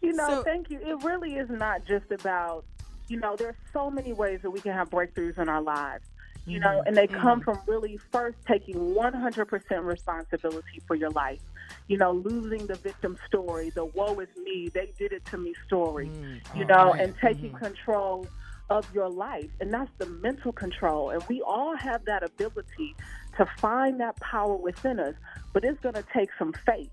You 0.00 0.12
know, 0.12 0.42
thank 0.42 0.70
you. 0.70 0.78
It 0.80 1.02
really 1.02 1.36
is 1.36 1.48
not 1.50 1.84
just 1.86 2.10
about, 2.10 2.64
you 3.08 3.18
know, 3.18 3.36
there's 3.36 3.56
so 3.72 3.90
many 3.90 4.12
ways 4.12 4.40
that 4.42 4.50
we 4.50 4.60
can 4.60 4.72
have 4.72 4.90
breakthroughs 4.90 5.38
in 5.38 5.48
our 5.48 5.62
lives. 5.62 6.04
You 6.46 6.60
know, 6.60 6.68
mm-hmm. 6.68 6.88
and 6.88 6.96
they 6.96 7.06
come 7.06 7.40
mm-hmm. 7.40 7.52
from 7.52 7.60
really 7.66 7.98
first 8.12 8.36
taking 8.46 8.74
100% 8.74 9.84
responsibility 9.84 10.82
for 10.86 10.94
your 10.94 11.08
life. 11.10 11.40
You 11.88 11.96
know, 11.96 12.12
losing 12.12 12.66
the 12.66 12.74
victim 12.74 13.16
story, 13.26 13.70
the 13.70 13.86
woe 13.86 14.18
is 14.20 14.28
me, 14.42 14.68
they 14.68 14.92
did 14.98 15.12
it 15.12 15.24
to 15.26 15.38
me 15.38 15.54
story. 15.66 16.08
Mm. 16.08 16.40
You 16.54 16.64
oh, 16.64 16.66
know, 16.66 16.92
and 16.92 17.14
taking 17.18 17.50
mm-hmm. 17.50 17.64
control 17.64 18.26
of 18.70 18.86
your 18.94 19.08
life. 19.08 19.48
And 19.60 19.72
that's 19.72 19.90
the 19.98 20.06
mental 20.06 20.52
control. 20.52 21.10
And 21.10 21.22
we 21.28 21.40
all 21.42 21.76
have 21.76 22.04
that 22.06 22.22
ability 22.22 22.94
to 23.36 23.46
find 23.58 24.00
that 24.00 24.16
power 24.20 24.56
within 24.56 25.00
us, 25.00 25.14
but 25.52 25.64
it's 25.64 25.80
going 25.80 25.94
to 25.94 26.04
take 26.12 26.28
some 26.38 26.52
faith. 26.66 26.90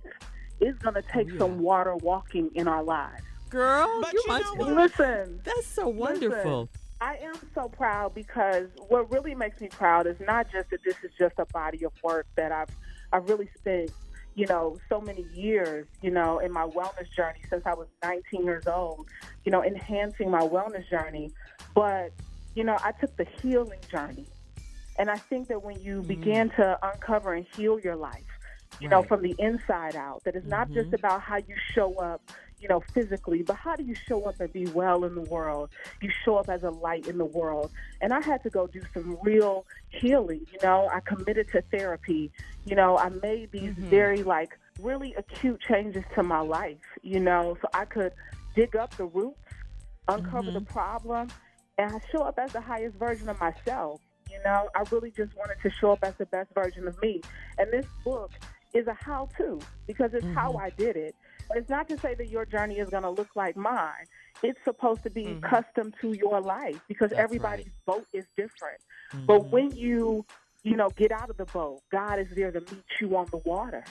It's 0.62 0.78
going 0.80 0.94
to 0.94 1.04
oh, 1.04 1.14
take 1.14 1.32
some 1.38 1.60
water 1.60 1.96
walking 1.98 2.52
in 2.54 2.68
our 2.68 2.84
lives. 2.84 3.24
Girl, 3.50 4.00
But 4.02 4.14
you 4.14 4.22
you 4.22 4.28
must 4.28 4.58
know? 4.58 4.66
Listen. 4.66 5.42
That's 5.44 5.66
so 5.66 5.90
wonderful. 5.90 6.62
Listen, 6.62 6.70
I 7.02 7.18
am 7.18 7.34
so 7.56 7.68
proud 7.68 8.14
because 8.14 8.70
what 8.88 9.12
really 9.12 9.34
makes 9.34 9.60
me 9.60 9.68
proud 9.68 10.06
is 10.06 10.18
not 10.20 10.52
just 10.52 10.70
that 10.70 10.84
this 10.86 10.96
is 11.04 11.12
just 11.18 11.34
a 11.40 11.46
body 11.48 11.84
of 11.84 11.92
work 12.04 12.28
that 12.36 12.52
I've 12.52 12.70
I've 13.12 13.28
really 13.28 13.50
spent, 13.58 13.92
you 14.36 14.46
know, 14.46 14.78
so 14.88 15.02
many 15.02 15.26
years, 15.34 15.88
you 16.02 16.12
know, 16.12 16.40
in 16.40 16.52
my 16.52 16.66
wellness 16.66 17.12
journey 17.14 17.42
since 17.50 17.64
I 17.66 17.74
was 17.74 17.88
19 18.04 18.46
years 18.46 18.68
old, 18.68 19.08
you 19.44 19.52
know, 19.52 19.64
enhancing 19.64 20.30
my 20.30 20.42
wellness 20.42 20.88
journey, 20.90 21.32
but 21.74 22.12
you 22.54 22.64
know, 22.64 22.78
I 22.84 22.92
took 22.92 23.16
the 23.18 23.26
healing 23.42 23.80
journey. 23.90 24.28
And 25.00 25.10
I 25.10 25.18
think 25.18 25.48
that 25.48 25.64
when 25.64 25.82
you 25.82 26.02
mm. 26.04 26.08
begin 26.08 26.50
to 26.52 26.78
uncover 26.84 27.34
and 27.34 27.46
heal 27.56 27.80
your 27.80 27.96
life, 27.96 28.24
you 28.82 28.90
know, 28.90 29.04
from 29.04 29.22
the 29.22 29.36
inside 29.38 29.96
out, 29.96 30.24
that 30.24 30.36
it's 30.36 30.48
not 30.48 30.72
just 30.72 30.88
mm-hmm. 30.88 30.96
about 30.96 31.22
how 31.22 31.38
you 31.38 31.56
show 31.74 31.94
up, 31.96 32.22
you 32.60 32.68
know, 32.68 32.82
physically, 32.94 33.44
but 33.44 33.56
how 33.56 33.76
do 33.76 33.84
you 33.84 33.96
show 33.96 34.24
up 34.24 34.40
and 34.40 34.52
be 34.52 34.66
well 34.68 35.06
in 35.06 35.14
the 35.14 35.22
world? 35.22 35.70
You 36.02 36.10
show 36.26 36.38
up 36.38 36.50
as 36.50 36.64
a 36.64 36.72
light 36.72 37.08
in 37.08 37.18
the 37.18 37.26
world. 37.26 37.72
And 38.02 38.12
I 38.12 38.22
had 38.22 38.42
to 38.44 38.50
go 38.50 38.68
do 38.68 38.82
some 38.94 39.18
real 39.22 39.66
healing, 39.90 40.46
you 40.52 40.60
know. 40.64 40.90
I 40.92 41.00
committed 41.02 41.48
to 41.52 41.62
therapy. 41.72 42.32
You 42.66 42.76
know, 42.76 42.98
I 42.98 43.10
made 43.10 43.52
these 43.52 43.74
mm-hmm. 43.74 43.90
very 43.90 44.24
like 44.24 44.58
really 44.80 45.14
acute 45.14 45.62
changes 45.68 46.04
to 46.16 46.24
my 46.24 46.40
life, 46.40 46.82
you 47.04 47.20
know, 47.20 47.58
so 47.62 47.68
I 47.74 47.86
could 47.86 48.14
dig 48.56 48.76
up 48.76 48.96
the 48.98 49.06
roots, 49.06 49.40
uncover 50.08 50.52
the 50.52 50.60
mm-hmm. 50.60 50.74
problem, 50.74 51.30
and 51.78 51.92
I 51.92 52.00
show 52.12 52.24
up 52.24 52.40
as 52.40 52.52
the 52.54 52.62
highest 52.62 52.98
version 52.98 53.30
of 53.30 53.40
myself. 53.40 54.02
You 54.30 54.40
know, 54.46 54.70
I 54.76 54.84
really 54.92 55.12
just 55.12 55.36
wanted 55.36 55.58
to 55.62 55.70
show 55.70 55.92
up 55.92 56.00
as 56.04 56.16
the 56.16 56.26
best 56.26 56.54
version 56.54 56.88
of 56.88 57.00
me. 57.02 57.22
And 57.58 57.72
this 57.72 57.86
book 58.04 58.32
is 58.74 58.88
a 58.88 58.94
how 58.94 59.30
to 59.38 59.60
because 59.88 60.14
it's 60.14 60.26
how 60.34 60.50
mm-hmm. 60.50 60.66
I 60.66 60.70
did 60.72 60.96
it. 60.96 61.16
It's 61.54 61.70
not 61.70 61.90
to 61.90 61.98
say 62.00 62.16
that 62.16 62.30
your 62.30 62.46
journey 62.46 62.80
is 62.80 62.90
going 62.90 63.04
to 63.04 63.10
look 63.10 63.36
like 63.36 63.58
mine. 63.58 64.06
It's 64.44 64.60
supposed 64.64 65.04
to 65.04 65.10
be 65.10 65.26
mm-hmm. 65.26 65.46
custom 65.46 65.94
to 66.02 66.14
your 66.14 66.42
life 66.42 66.80
because 66.88 67.10
That's 67.10 67.22
everybody's 67.22 67.72
boat 67.86 68.06
is 68.14 68.26
different. 68.38 68.80
But 69.26 69.42
mm-hmm. 69.42 69.52
when 69.52 69.72
you, 69.72 70.26
you 70.64 70.76
know, 70.76 70.90
get 70.92 71.12
out 71.12 71.30
of 71.30 71.38
the 71.38 71.46
boat, 71.46 71.82
God 71.92 72.20
is 72.20 72.28
there 72.36 72.52
to 72.52 72.62
meet 72.62 72.86
you 73.00 73.18
on 73.18 73.28
the 73.32 73.38
water, 73.38 73.84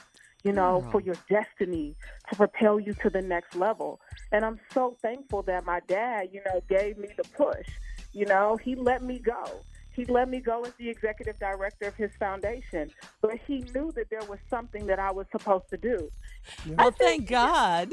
you 0.45 0.53
know, 0.53 0.87
for 0.91 1.01
your 1.01 1.17
destiny, 1.29 1.95
to 2.31 2.37
propel 2.37 2.81
you 2.81 2.95
to 2.95 3.11
the 3.11 3.21
next 3.21 3.55
level. 3.55 4.01
And 4.33 4.45
I'm 4.45 4.59
so 4.73 4.97
thankful 5.03 5.43
that 5.43 5.65
my 5.67 5.81
dad, 5.87 6.31
you 6.33 6.41
know, 6.47 6.63
gave 6.69 6.97
me 6.97 7.09
the 7.17 7.25
push. 7.25 7.69
You 8.13 8.27
know, 8.27 8.57
he 8.57 8.75
let 8.75 9.03
me 9.03 9.19
go. 9.19 9.63
He 9.93 10.05
let 10.05 10.29
me 10.29 10.41
go 10.41 10.65
as 10.65 10.73
the 10.79 10.89
executive 10.89 11.39
director 11.39 11.89
of 11.89 11.97
his 11.97 12.11
foundation, 12.19 12.91
but 13.21 13.39
he 13.47 13.59
knew 13.75 13.93
that 13.93 14.09
there 14.11 14.23
was 14.29 14.39
something 14.49 14.87
that 14.87 14.99
I 14.99 15.11
was 15.11 15.27
supposed 15.33 15.69
to 15.71 15.77
do. 15.77 16.11
Well, 16.67 16.93
thank 16.93 17.29
God. 17.29 17.93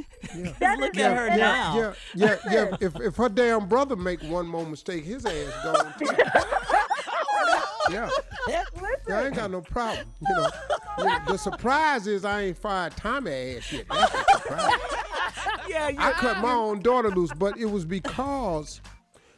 That 0.59 0.79
Look 0.79 0.95
is 0.95 1.01
at 1.03 1.17
her 1.17 1.27
And 1.27 1.39
now. 1.39 1.77
Yeah, 1.77 1.93
yeah, 2.15 2.37
yeah. 2.51 2.77
If 2.79 2.95
if 3.01 3.15
her 3.17 3.29
damn 3.29 3.67
brother 3.67 3.95
make 3.95 4.21
one 4.23 4.47
more 4.47 4.65
mistake, 4.65 5.03
his 5.05 5.25
ass 5.25 5.63
gone. 5.63 5.93
too. 5.97 6.05
yeah. 7.91 8.09
Yeah, 8.47 8.63
I 9.09 9.25
ain't 9.25 9.35
got 9.35 9.51
no 9.51 9.61
problem. 9.61 10.07
You 10.21 10.35
know, 10.35 10.49
You 10.99 11.19
the 11.27 11.37
surprise 11.37 12.07
is 12.07 12.25
I 12.25 12.41
ain't 12.43 12.57
fired 12.57 12.95
Tommy 12.95 13.31
ass 13.31 13.71
yet. 13.71 13.85
That's 13.89 14.11
the 14.11 14.39
surprise. 14.39 14.79
yeah, 15.69 15.91
I 15.97 16.11
cut 16.13 16.41
my 16.41 16.53
own 16.53 16.81
daughter 16.81 17.09
loose, 17.09 17.31
but 17.33 17.57
it 17.57 17.65
was 17.65 17.85
because 17.85 18.81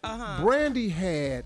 uh-huh. 0.04 0.44
Brandi 0.44 0.90
had 0.92 1.46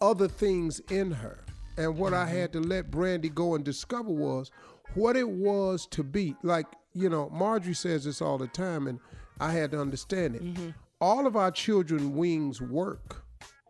other 0.00 0.28
things 0.28 0.80
in 0.90 1.10
her. 1.10 1.38
And 1.76 1.96
what 1.98 2.14
I 2.14 2.26
had 2.26 2.52
to 2.52 2.60
let 2.60 2.90
Brandi 2.90 3.34
go 3.34 3.54
and 3.54 3.64
discover 3.64 4.10
was 4.10 4.50
what 4.94 5.16
it 5.16 5.28
was 5.28 5.86
to 5.86 6.04
be. 6.04 6.36
Like, 6.42 6.66
you 6.92 7.08
know, 7.08 7.28
Marjorie 7.30 7.74
says 7.74 8.04
this 8.04 8.22
all 8.22 8.38
the 8.38 8.46
time, 8.46 8.86
and 8.86 9.00
I 9.40 9.50
had 9.50 9.72
to 9.72 9.80
understand 9.80 10.36
it. 10.36 10.74
All 11.00 11.26
of 11.26 11.36
our 11.36 11.50
children 11.50 12.14
wings 12.14 12.60
work 12.60 13.20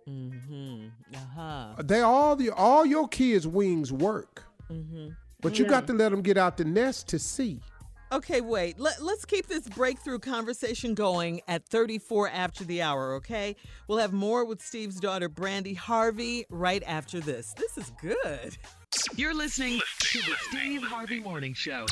Mm-hmm. 0.08 0.88
Uh-huh. 1.14 1.82
They 1.82 2.00
all 2.02 2.36
the 2.36 2.50
all 2.50 2.84
your 2.84 3.08
kids' 3.08 3.46
wings 3.46 3.90
work, 3.90 4.44
Mm-hmm. 4.70 5.08
but 5.40 5.58
you 5.58 5.64
got 5.66 5.86
to 5.86 5.92
let 5.94 6.10
them 6.10 6.20
get 6.22 6.36
out 6.36 6.56
the 6.58 6.64
nest 6.66 7.08
to 7.08 7.18
see. 7.18 7.60
Okay, 8.14 8.40
wait. 8.40 8.78
Let, 8.78 9.02
let's 9.02 9.24
keep 9.24 9.48
this 9.48 9.68
breakthrough 9.68 10.20
conversation 10.20 10.94
going 10.94 11.40
at 11.48 11.66
34 11.66 12.28
after 12.28 12.62
the 12.62 12.80
hour, 12.80 13.14
okay? 13.14 13.56
We'll 13.88 13.98
have 13.98 14.12
more 14.12 14.44
with 14.44 14.62
Steve's 14.62 15.00
daughter, 15.00 15.28
Brandi 15.28 15.76
Harvey, 15.76 16.46
right 16.48 16.84
after 16.86 17.18
this. 17.18 17.54
This 17.54 17.76
is 17.76 17.90
good. 18.00 18.56
You're 19.16 19.34
listening 19.34 19.80
to 19.98 20.18
the 20.18 20.36
Steve 20.42 20.84
Harvey 20.84 21.18
Morning 21.18 21.54
Show. 21.54 21.86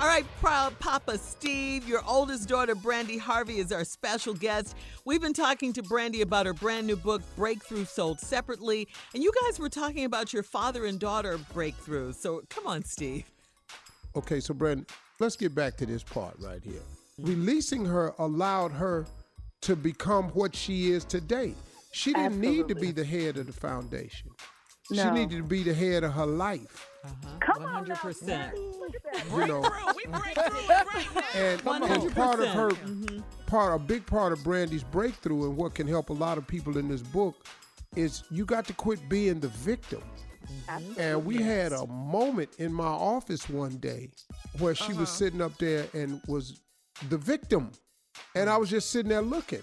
All 0.00 0.06
right, 0.06 0.24
proud 0.40 0.78
Papa 0.78 1.18
Steve, 1.18 1.86
your 1.86 2.00
oldest 2.08 2.48
daughter, 2.48 2.74
Brandi 2.74 3.18
Harvey, 3.18 3.58
is 3.58 3.72
our 3.72 3.84
special 3.84 4.32
guest. 4.32 4.74
We've 5.04 5.20
been 5.20 5.34
talking 5.34 5.74
to 5.74 5.82
Brandi 5.82 6.22
about 6.22 6.46
her 6.46 6.54
brand 6.54 6.86
new 6.86 6.96
book, 6.96 7.20
Breakthrough 7.36 7.84
Sold 7.84 8.20
Separately. 8.20 8.88
And 9.12 9.22
you 9.22 9.30
guys 9.44 9.58
were 9.58 9.68
talking 9.68 10.06
about 10.06 10.32
your 10.32 10.44
father 10.44 10.86
and 10.86 10.98
daughter 10.98 11.38
breakthrough. 11.52 12.14
So 12.14 12.40
come 12.48 12.66
on, 12.66 12.84
Steve. 12.84 13.30
Okay, 14.16 14.40
so 14.40 14.54
Brandon, 14.54 14.86
let's 15.18 15.36
get 15.36 15.54
back 15.54 15.76
to 15.78 15.86
this 15.86 16.02
part 16.02 16.36
right 16.40 16.62
here. 16.62 16.82
Releasing 17.18 17.84
her 17.84 18.14
allowed 18.18 18.72
her 18.72 19.06
to 19.62 19.76
become 19.76 20.28
what 20.30 20.54
she 20.54 20.90
is 20.90 21.04
today. 21.04 21.54
She 21.92 22.12
didn't 22.12 22.40
need 22.40 22.68
to 22.68 22.74
be 22.74 22.92
the 22.92 23.04
head 23.04 23.38
of 23.38 23.46
the 23.46 23.52
foundation. 23.52 24.30
She 24.92 25.10
needed 25.10 25.38
to 25.38 25.42
be 25.42 25.62
the 25.62 25.74
head 25.74 26.04
of 26.04 26.12
her 26.12 26.26
life. 26.26 26.88
Come 27.40 27.64
on, 27.64 27.88
now, 27.88 27.94
100%. 27.94 28.26
Daddy. 28.26 28.56
Look 28.56 28.94
at 28.94 29.02
that. 29.12 29.30
You 29.30 29.46
know, 29.46 29.64
and, 31.34 31.60
and 31.66 32.14
part 32.14 32.40
of 32.40 32.48
her, 32.48 32.70
part 33.46 33.74
a 33.74 33.82
big 33.82 34.06
part 34.06 34.32
of 34.32 34.44
Brandi's 34.44 34.84
breakthrough 34.84 35.48
and 35.48 35.56
what 35.56 35.74
can 35.74 35.86
help 35.88 36.10
a 36.10 36.12
lot 36.12 36.38
of 36.38 36.46
people 36.46 36.78
in 36.78 36.88
this 36.88 37.02
book 37.02 37.46
is 37.96 38.24
you 38.30 38.44
got 38.44 38.66
to 38.66 38.74
quit 38.74 39.08
being 39.08 39.40
the 39.40 39.48
victim. 39.48 40.02
Mm-hmm. 40.68 41.00
And 41.00 41.24
we 41.24 41.36
had 41.42 41.72
a 41.72 41.86
moment 41.86 42.50
in 42.58 42.72
my 42.72 42.84
office 42.84 43.48
one 43.48 43.76
day 43.76 44.10
where 44.58 44.74
she 44.74 44.92
was 44.92 45.08
uh-huh. 45.08 45.16
sitting 45.18 45.42
up 45.42 45.56
there 45.58 45.86
and 45.94 46.20
was 46.26 46.60
the 47.08 47.18
victim. 47.18 47.70
And 48.34 48.48
I 48.48 48.56
was 48.56 48.70
just 48.70 48.90
sitting 48.90 49.10
there 49.10 49.22
looking 49.22 49.62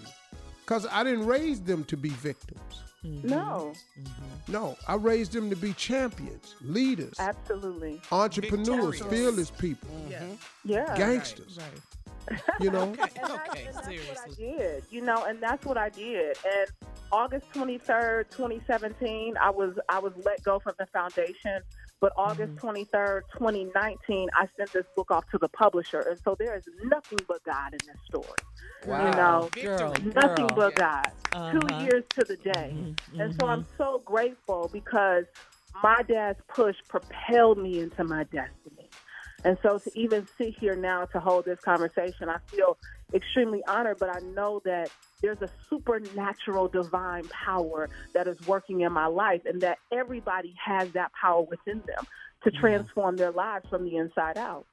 because 0.64 0.86
I 0.90 1.04
didn't 1.04 1.26
raise 1.26 1.60
them 1.60 1.84
to 1.84 1.96
be 1.96 2.10
victims. 2.10 2.82
Mm-hmm. 3.04 3.28
No, 3.28 3.74
mm-hmm. 3.98 4.52
No, 4.52 4.76
I 4.88 4.94
raised 4.94 5.32
them 5.32 5.50
to 5.50 5.56
be 5.56 5.74
champions, 5.74 6.54
leaders, 6.62 7.14
absolutely. 7.18 8.00
entrepreneurs, 8.10 8.98
Victorious. 8.98 9.02
fearless 9.02 9.50
people, 9.50 9.90
Yeah. 10.64 10.96
gangsters. 10.96 11.58
You 12.60 12.70
know, 12.70 12.84
And 12.84 12.96
that's, 12.96 13.16
and 13.16 13.26
that's 13.26 13.86
what 13.86 14.18
I 14.26 14.34
did, 14.38 14.84
you 14.90 15.02
know, 15.02 15.24
and 15.24 15.38
that's 15.42 15.66
what 15.66 15.76
I 15.76 15.90
did. 15.90 16.38
And 16.44 16.68
August 17.12 17.46
23rd, 17.52 18.30
2017, 18.30 19.36
I 19.40 19.50
was 19.50 19.74
I 19.88 19.98
was 19.98 20.12
let 20.24 20.42
go 20.42 20.58
from 20.58 20.74
the 20.78 20.86
foundation. 20.86 21.60
But 22.00 22.12
August 22.18 22.56
mm-hmm. 22.56 22.96
23rd, 22.96 23.22
2019, 23.32 24.28
I 24.34 24.46
sent 24.58 24.72
this 24.72 24.84
book 24.94 25.10
off 25.10 25.24
to 25.30 25.38
the 25.38 25.48
publisher. 25.48 26.00
And 26.00 26.20
so 26.22 26.36
there 26.38 26.54
is 26.54 26.64
nothing 26.84 27.18
but 27.26 27.42
God 27.44 27.72
in 27.72 27.78
this 27.86 27.96
story. 28.06 28.26
You 28.82 29.10
know, 29.16 29.48
Girl, 29.54 29.94
nothing 30.14 30.48
girl. 30.48 30.56
but 30.56 30.74
God. 30.74 31.10
Uh-huh. 31.32 31.52
Two 31.52 31.76
years 31.82 32.04
to 32.10 32.24
the 32.24 32.36
day. 32.36 32.74
Mm-hmm. 32.74 33.20
And 33.20 33.32
so 33.32 33.38
mm-hmm. 33.38 33.46
I'm 33.46 33.66
so 33.78 34.02
grateful 34.04 34.68
because 34.70 35.24
my 35.82 36.02
dad's 36.02 36.38
push 36.48 36.76
propelled 36.88 37.58
me 37.58 37.80
into 37.80 38.04
my 38.04 38.24
destiny. 38.24 38.90
And 39.44 39.58
so 39.62 39.78
to 39.78 39.98
even 39.98 40.26
sit 40.38 40.54
here 40.58 40.74
now 40.74 41.04
to 41.06 41.20
hold 41.20 41.44
this 41.44 41.60
conversation, 41.60 42.28
I 42.28 42.38
feel 42.48 42.76
extremely 43.12 43.62
honored, 43.66 43.98
but 43.98 44.14
I 44.14 44.20
know 44.20 44.60
that 44.64 44.90
there's 45.24 45.40
a 45.40 45.48
supernatural 45.70 46.68
divine 46.68 47.26
power 47.28 47.88
that 48.12 48.28
is 48.28 48.36
working 48.46 48.82
in 48.82 48.92
my 48.92 49.06
life 49.06 49.40
and 49.46 49.62
that 49.62 49.78
everybody 49.90 50.54
has 50.62 50.90
that 50.90 51.10
power 51.18 51.40
within 51.40 51.82
them 51.86 52.04
to 52.42 52.50
transform 52.50 53.16
their 53.16 53.30
lives 53.30 53.64
from 53.70 53.84
the 53.84 53.96
inside 53.96 54.36
out. 54.36 54.66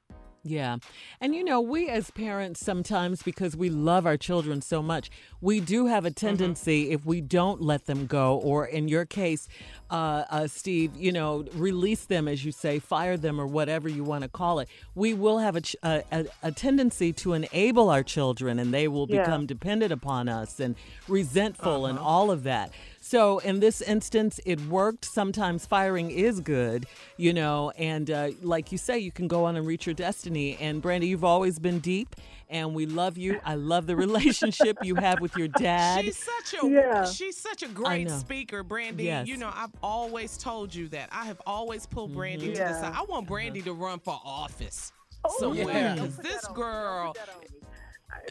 Yeah. 0.44 0.78
And 1.20 1.36
you 1.36 1.44
know, 1.44 1.62
we 1.62 1.88
as 1.88 2.10
parents 2.10 2.60
sometimes, 2.66 3.22
because 3.22 3.56
we 3.56 3.70
love 3.70 4.08
our 4.08 4.18
children 4.18 4.62
so 4.62 4.82
much, 4.82 5.12
we 5.40 5.60
do 5.60 5.86
have 5.86 6.04
a 6.04 6.10
tendency, 6.12 6.90
if 6.92 7.06
we 7.06 7.22
don't 7.22 7.62
let 7.62 7.86
them 7.86 8.08
go, 8.08 8.38
or 8.38 8.66
in 8.66 8.88
your 8.88 9.06
case, 9.06 9.48
uh, 9.92 10.24
uh, 10.32 10.48
Steve, 10.48 10.96
you 10.96 11.12
know, 11.12 11.46
release 11.54 12.06
them, 12.06 12.28
as 12.28 12.44
you 12.44 12.52
say, 12.52 12.80
fire 12.80 13.18
them, 13.18 13.40
or 13.40 13.46
whatever 13.46 13.88
you 13.88 14.04
want 14.04 14.24
to 14.24 14.30
call 14.30 14.58
it, 14.60 14.68
we 14.96 15.14
will 15.14 15.38
have 15.40 15.56
a, 15.56 15.62
ch- 15.62 15.76
a, 15.84 16.04
a, 16.12 16.26
a 16.42 16.52
tendency 16.52 17.14
to 17.14 17.34
enable 17.34 17.90
our 17.92 18.02
children 18.04 18.58
and 18.58 18.74
they 18.74 18.88
will 18.88 19.06
Yeah. 19.10 19.24
become 19.24 19.46
dependent 19.46 19.92
upon 19.92 20.28
us 20.28 20.60
and 20.60 20.76
resentful 21.08 21.86
and 21.86 22.00
all 22.00 22.32
of 22.32 22.44
that. 22.44 22.72
So 23.12 23.40
in 23.40 23.60
this 23.60 23.82
instance, 23.82 24.40
it 24.46 24.58
worked. 24.68 25.04
Sometimes 25.04 25.66
firing 25.66 26.12
is 26.12 26.40
good, 26.40 26.86
you 27.18 27.34
know, 27.34 27.72
and 27.72 28.10
uh, 28.10 28.30
like 28.42 28.72
you 28.72 28.78
say, 28.78 29.00
you 29.00 29.12
can 29.12 29.28
go 29.28 29.44
on 29.44 29.58
and 29.58 29.68
reach 29.68 29.86
your 29.86 29.94
destiny. 29.94 30.56
And 30.62 30.82
Brandi, 30.82 31.10
you've 31.10 31.26
always 31.26 31.60
been 31.60 31.80
deep, 31.80 32.16
and 32.50 32.74
we 32.74 32.86
love 32.86 33.18
you. 33.18 33.42
I 33.44 33.56
love 33.56 33.86
the 33.86 33.98
relationship 33.98 34.78
you 34.82 34.96
have 34.96 35.20
with 35.20 35.36
your 35.36 35.50
dad. 35.50 36.06
She's 36.06 36.24
such 36.24 36.64
a 36.64 36.68
Yeah. 36.70 37.04
she's 37.04 37.36
such 37.36 37.64
a 37.64 37.68
great 37.68 38.10
speaker, 38.10 38.64
Brandi. 38.64 39.04
Yes. 39.04 39.28
You 39.28 39.36
know, 39.36 39.52
I've 39.54 39.76
always 39.84 40.38
told 40.38 40.74
you 40.74 40.88
that. 40.88 41.10
I 41.12 41.26
have 41.26 41.42
always 41.46 41.86
pulled 41.86 42.16
Brandi 42.16 42.54
to 42.54 42.60
the 42.60 42.74
side. 42.80 42.94
I 42.96 43.04
want 43.04 43.28
Brandi 43.28 43.62
to 43.66 43.74
run 43.74 44.00
for 44.00 44.18
office 44.24 44.94
Oh, 45.26 45.36
somewhere 45.38 45.66
yeah. 45.68 45.96
because 45.96 46.16
this 46.16 46.48
girl. 46.56 47.14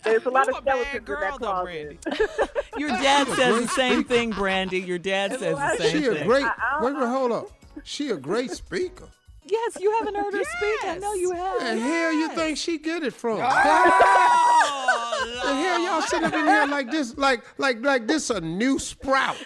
There's 0.03 0.25
a 0.25 0.31
lot 0.31 0.47
You 0.47 0.53
of 0.55 0.59
a 0.59 0.63
bad 0.63 0.75
skeletons 0.87 0.95
in 0.99 1.05
girl, 1.05 1.21
that 1.21 1.41
though, 1.41 2.19
closet. 2.27 2.59
Your 2.79 2.89
dad 2.91 3.27
says 3.29 3.63
the 3.63 3.69
same 3.69 4.05
thing, 4.05 4.33
Brandi. 4.33 4.87
Your 4.87 4.99
dad 4.99 5.39
says 5.39 5.57
the 5.57 5.77
same 5.77 5.91
she 5.91 6.07
a 6.07 6.15
thing. 6.15 6.27
great. 6.27 6.45
I- 6.45 6.55
I- 6.81 6.85
Wait, 6.85 6.95
wait, 6.97 7.07
hold 7.09 7.33
up. 7.33 7.47
She 7.85 8.09
a 8.11 8.17
great 8.17 8.51
speaker. 8.51 9.09
Yes, 9.45 9.79
you 9.81 9.91
haven't 9.99 10.15
heard 10.15 10.33
her 10.33 10.45
speak. 10.45 10.85
I 10.85 10.99
know 10.99 11.13
you 11.15 11.33
have. 11.33 11.61
The 11.61 11.79
hell 11.81 12.13
you 12.13 12.29
think 12.31 12.57
she 12.57 12.79
get 12.79 13.03
it 13.03 13.13
from? 13.13 13.39
Oh, 13.43 15.27
The 15.43 15.55
hell 15.55 15.81
y'all 15.81 16.03
sitting 16.03 16.25
up 16.27 16.33
in 16.35 16.47
here 16.47 16.67
like 16.67 16.91
this, 16.91 17.17
like 17.19 17.43
like 17.59 17.81
like 17.85 18.07
this 18.07 18.31
a 18.31 18.41
new 18.41 18.79
sprout? 18.79 19.37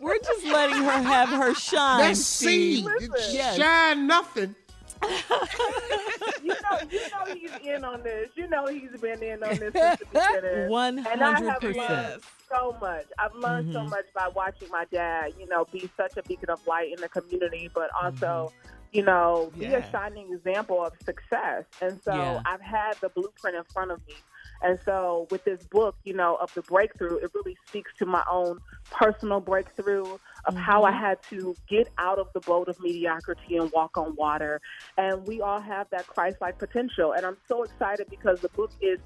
We're 0.00 0.18
just 0.18 0.44
letting 0.46 0.76
her 0.82 0.90
have 1.02 1.28
her 1.30 1.54
shine. 1.54 2.00
That's 2.00 2.20
Steve. 2.24 2.86
seed. 2.98 3.10
Yes. 3.30 3.56
Shine 3.56 4.06
nothing. 4.06 4.54
you 6.42 6.48
know, 6.48 6.78
you 6.90 7.00
know 7.00 7.34
he's 7.34 7.50
in 7.66 7.84
on 7.84 8.02
this. 8.02 8.28
You 8.34 8.48
know 8.48 8.66
he's 8.66 9.00
been 9.00 9.22
in 9.22 9.42
on 9.42 9.56
this 9.56 9.72
since 9.72 9.98
the 9.98 10.06
beginning. 10.12 10.70
One 10.70 10.98
And 11.10 11.22
I 11.22 11.40
have 11.40 11.62
hundred 11.62 11.76
percent. 11.76 12.22
so 12.50 12.76
much. 12.80 13.06
I've 13.18 13.34
learned 13.34 13.72
so 13.72 13.80
mm-hmm. 13.80 13.90
much 13.90 14.06
by 14.14 14.28
watching 14.28 14.68
my 14.70 14.84
dad, 14.92 15.34
you 15.38 15.46
know, 15.46 15.66
be 15.72 15.90
such 15.96 16.16
a 16.16 16.22
beacon 16.22 16.50
of 16.50 16.64
light 16.66 16.92
in 16.92 17.00
the 17.00 17.08
community, 17.08 17.70
but 17.74 17.90
mm-hmm. 17.90 18.06
also, 18.24 18.52
you 18.92 19.02
know, 19.02 19.50
be 19.58 19.66
Yeah. 19.66 19.78
a 19.78 19.90
shining 19.90 20.32
example 20.32 20.84
of 20.84 20.92
success. 21.04 21.64
And 21.80 22.00
so 22.02 22.14
Yeah. 22.14 22.42
I've 22.44 22.60
had 22.60 22.94
the 23.00 23.08
blueprint 23.08 23.56
in 23.56 23.64
front 23.72 23.90
of 23.90 24.00
me. 24.06 24.14
And 24.62 24.78
so 24.84 25.26
with 25.30 25.44
this 25.44 25.62
book, 25.64 25.96
you 26.04 26.14
know, 26.14 26.36
of 26.36 26.52
the 26.54 26.62
breakthrough, 26.62 27.16
it 27.16 27.30
really 27.34 27.56
speaks 27.66 27.90
to 27.98 28.06
my 28.06 28.24
own 28.30 28.58
personal 28.90 29.40
breakthrough 29.40 30.18
of 30.44 30.54
how 30.54 30.84
I 30.84 30.90
mm-hmm. 30.90 31.00
had 31.00 31.22
to 31.30 31.54
get 31.68 31.88
out 31.98 32.18
of 32.18 32.28
the 32.32 32.40
boat 32.40 32.68
of 32.68 32.80
mediocrity 32.80 33.56
and 33.56 33.70
walk 33.72 33.96
on 33.98 34.14
water. 34.16 34.60
And 34.96 35.26
we 35.26 35.40
all 35.40 35.60
have 35.60 35.88
that 35.90 36.06
Christ-like 36.06 36.58
potential. 36.58 37.12
And 37.12 37.26
I'm 37.26 37.36
so 37.48 37.64
excited 37.64 38.08
because 38.08 38.40
the 38.40 38.48
book 38.50 38.70
is 38.80 38.98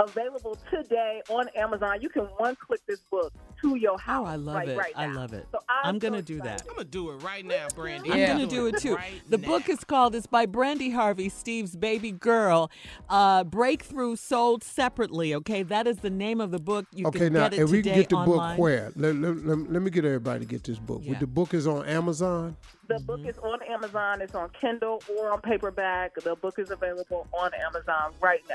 available 0.00 0.58
today 0.70 1.22
on 1.28 1.48
Amazon. 1.56 2.00
You 2.00 2.08
can 2.08 2.24
one 2.36 2.56
click 2.56 2.80
this 2.86 3.00
book 3.10 3.32
to 3.60 3.76
your 3.76 3.98
house. 3.98 4.26
Oh, 4.26 4.28
I 4.28 4.36
love 4.36 4.56
right, 4.56 4.68
it. 4.68 4.76
Right 4.76 4.92
I 4.96 5.06
love 5.06 5.32
it. 5.32 5.46
So 5.52 5.58
I'm, 5.68 5.94
I'm 5.94 5.98
gonna 5.98 6.18
so 6.18 6.22
do 6.22 6.40
that. 6.42 6.62
I'm 6.62 6.74
gonna 6.74 6.84
do 6.84 7.10
it 7.10 7.22
right 7.22 7.44
now, 7.44 7.68
Brandi. 7.68 8.10
I'm 8.10 8.26
gonna 8.26 8.46
do 8.46 8.66
it 8.66 8.78
too. 8.78 8.96
right 8.96 9.20
the 9.28 9.38
now. 9.38 9.48
book 9.48 9.68
is 9.68 9.84
called 9.84 10.14
"It's 10.14 10.26
by 10.26 10.46
Brandi 10.46 10.92
Harvey, 10.92 11.28
Steve's 11.28 11.76
baby 11.76 12.12
girl." 12.12 12.70
Uh, 13.08 13.44
Breakthrough 13.44 14.16
sold 14.16 14.64
separately. 14.64 15.34
Okay, 15.34 15.62
that 15.62 15.86
is 15.86 15.98
the 15.98 16.10
name 16.10 16.40
of 16.40 16.50
the 16.50 16.58
book. 16.58 16.86
You 16.92 17.06
Okay, 17.06 17.18
can 17.18 17.32
now 17.32 17.48
get 17.48 17.54
it 17.54 17.60
if 17.60 17.70
we 17.70 17.82
can 17.82 17.94
get 17.94 18.08
the 18.08 18.16
online. 18.16 18.56
book 18.56 18.58
where? 18.58 18.92
Let, 18.96 19.16
let, 19.16 19.36
let, 19.44 19.58
let 19.70 19.82
me 19.82 19.90
get 19.90 20.04
everybody 20.04 20.40
to 20.40 20.46
get 20.46 20.64
this 20.64 20.78
book. 20.78 21.02
Yeah. 21.04 21.18
The 21.18 21.26
book 21.26 21.54
is 21.54 21.66
on 21.66 21.86
Amazon. 21.86 22.56
The 22.88 22.98
book 23.00 23.20
is 23.24 23.38
on 23.38 23.62
Amazon. 23.62 24.20
It's 24.20 24.34
on 24.34 24.50
Kindle 24.50 25.02
or 25.16 25.32
on 25.32 25.40
paperback. 25.40 26.14
The 26.16 26.36
book 26.36 26.58
is 26.58 26.70
available 26.70 27.26
on 27.32 27.52
Amazon 27.54 28.12
right 28.20 28.42
now. 28.48 28.54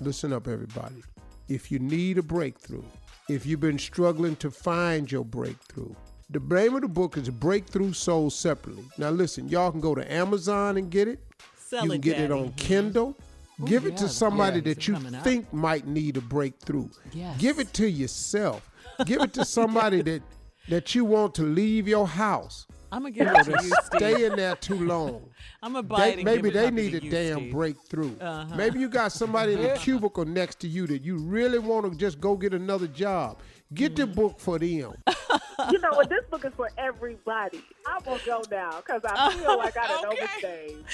Listen 0.00 0.32
up, 0.32 0.46
everybody. 0.46 1.02
If 1.48 1.72
you 1.72 1.80
need 1.80 2.18
a 2.18 2.22
breakthrough, 2.22 2.84
if 3.28 3.44
you've 3.44 3.60
been 3.60 3.78
struggling 3.78 4.36
to 4.36 4.50
find 4.50 5.10
your 5.10 5.24
breakthrough, 5.24 5.92
the 6.30 6.38
name 6.40 6.74
of 6.76 6.82
the 6.82 6.88
book 6.88 7.16
is 7.16 7.28
Breakthrough 7.30 7.92
Sold 7.92 8.32
Separately. 8.32 8.84
Now, 8.96 9.10
listen, 9.10 9.48
y'all 9.48 9.72
can 9.72 9.80
go 9.80 9.94
to 9.94 10.12
Amazon 10.12 10.76
and 10.76 10.90
get 10.90 11.08
it. 11.08 11.20
Sell 11.56 11.84
you 11.84 11.90
can 11.90 11.98
it, 11.98 12.02
get 12.02 12.20
it 12.20 12.30
on 12.30 12.52
Kindle. 12.52 13.16
Give 13.64 13.86
it 13.86 13.92
yeah, 13.92 13.96
to 13.96 14.08
somebody 14.08 14.60
that 14.60 14.86
you 14.86 14.94
think 15.22 15.52
might 15.52 15.86
need 15.86 16.16
a 16.16 16.20
breakthrough. 16.20 16.88
Yes. 17.12 17.36
Give 17.38 17.58
it 17.58 17.72
to 17.74 17.90
yourself. 17.90 18.70
Give 19.04 19.20
it 19.20 19.32
to 19.34 19.44
somebody 19.44 20.02
that 20.02 20.22
that 20.68 20.94
you 20.94 21.04
want 21.04 21.34
to 21.36 21.42
leave 21.42 21.88
your 21.88 22.06
house. 22.06 22.66
I'm 22.90 23.02
gonna 23.02 23.10
give 23.10 23.26
You 23.26 23.34
it 23.34 23.44
to 23.44 23.52
to 23.52 23.64
you, 23.64 23.72
stay 23.94 24.24
in 24.26 24.36
there 24.36 24.56
too 24.56 24.86
long. 24.86 25.28
I'm 25.62 25.72
gonna 25.74 25.82
buy 25.82 26.12
They- 26.12 26.20
it 26.20 26.24
maybe 26.24 26.50
they 26.50 26.70
need 26.70 26.94
a 26.94 27.02
you, 27.04 27.10
damn 27.10 27.36
Steve. 27.38 27.52
breakthrough. 27.52 28.16
Uh-huh. 28.18 28.56
Maybe 28.56 28.80
you 28.80 28.88
got 28.88 29.12
somebody 29.12 29.52
in 29.54 29.62
the 29.62 29.74
cubicle 29.78 30.24
next 30.24 30.60
to 30.60 30.68
you 30.68 30.86
that 30.86 31.02
you 31.02 31.18
really 31.18 31.58
want 31.58 31.90
to 31.90 31.98
just 31.98 32.20
go 32.20 32.36
get 32.36 32.54
another 32.54 32.86
job. 32.86 33.38
Get 33.74 33.96
the 33.96 34.06
book 34.06 34.40
for 34.40 34.58
them. 34.58 34.68
you 35.70 35.78
know 35.80 35.90
what? 35.92 36.08
This 36.08 36.24
book 36.30 36.44
is 36.46 36.52
for 36.56 36.70
everybody. 36.78 37.62
I'm 37.86 38.02
gonna 38.02 38.20
go 38.24 38.42
now 38.50 38.78
because 38.78 39.02
I 39.04 39.34
feel 39.34 39.58
like 39.58 39.76
I 39.76 39.86
done 39.88 40.06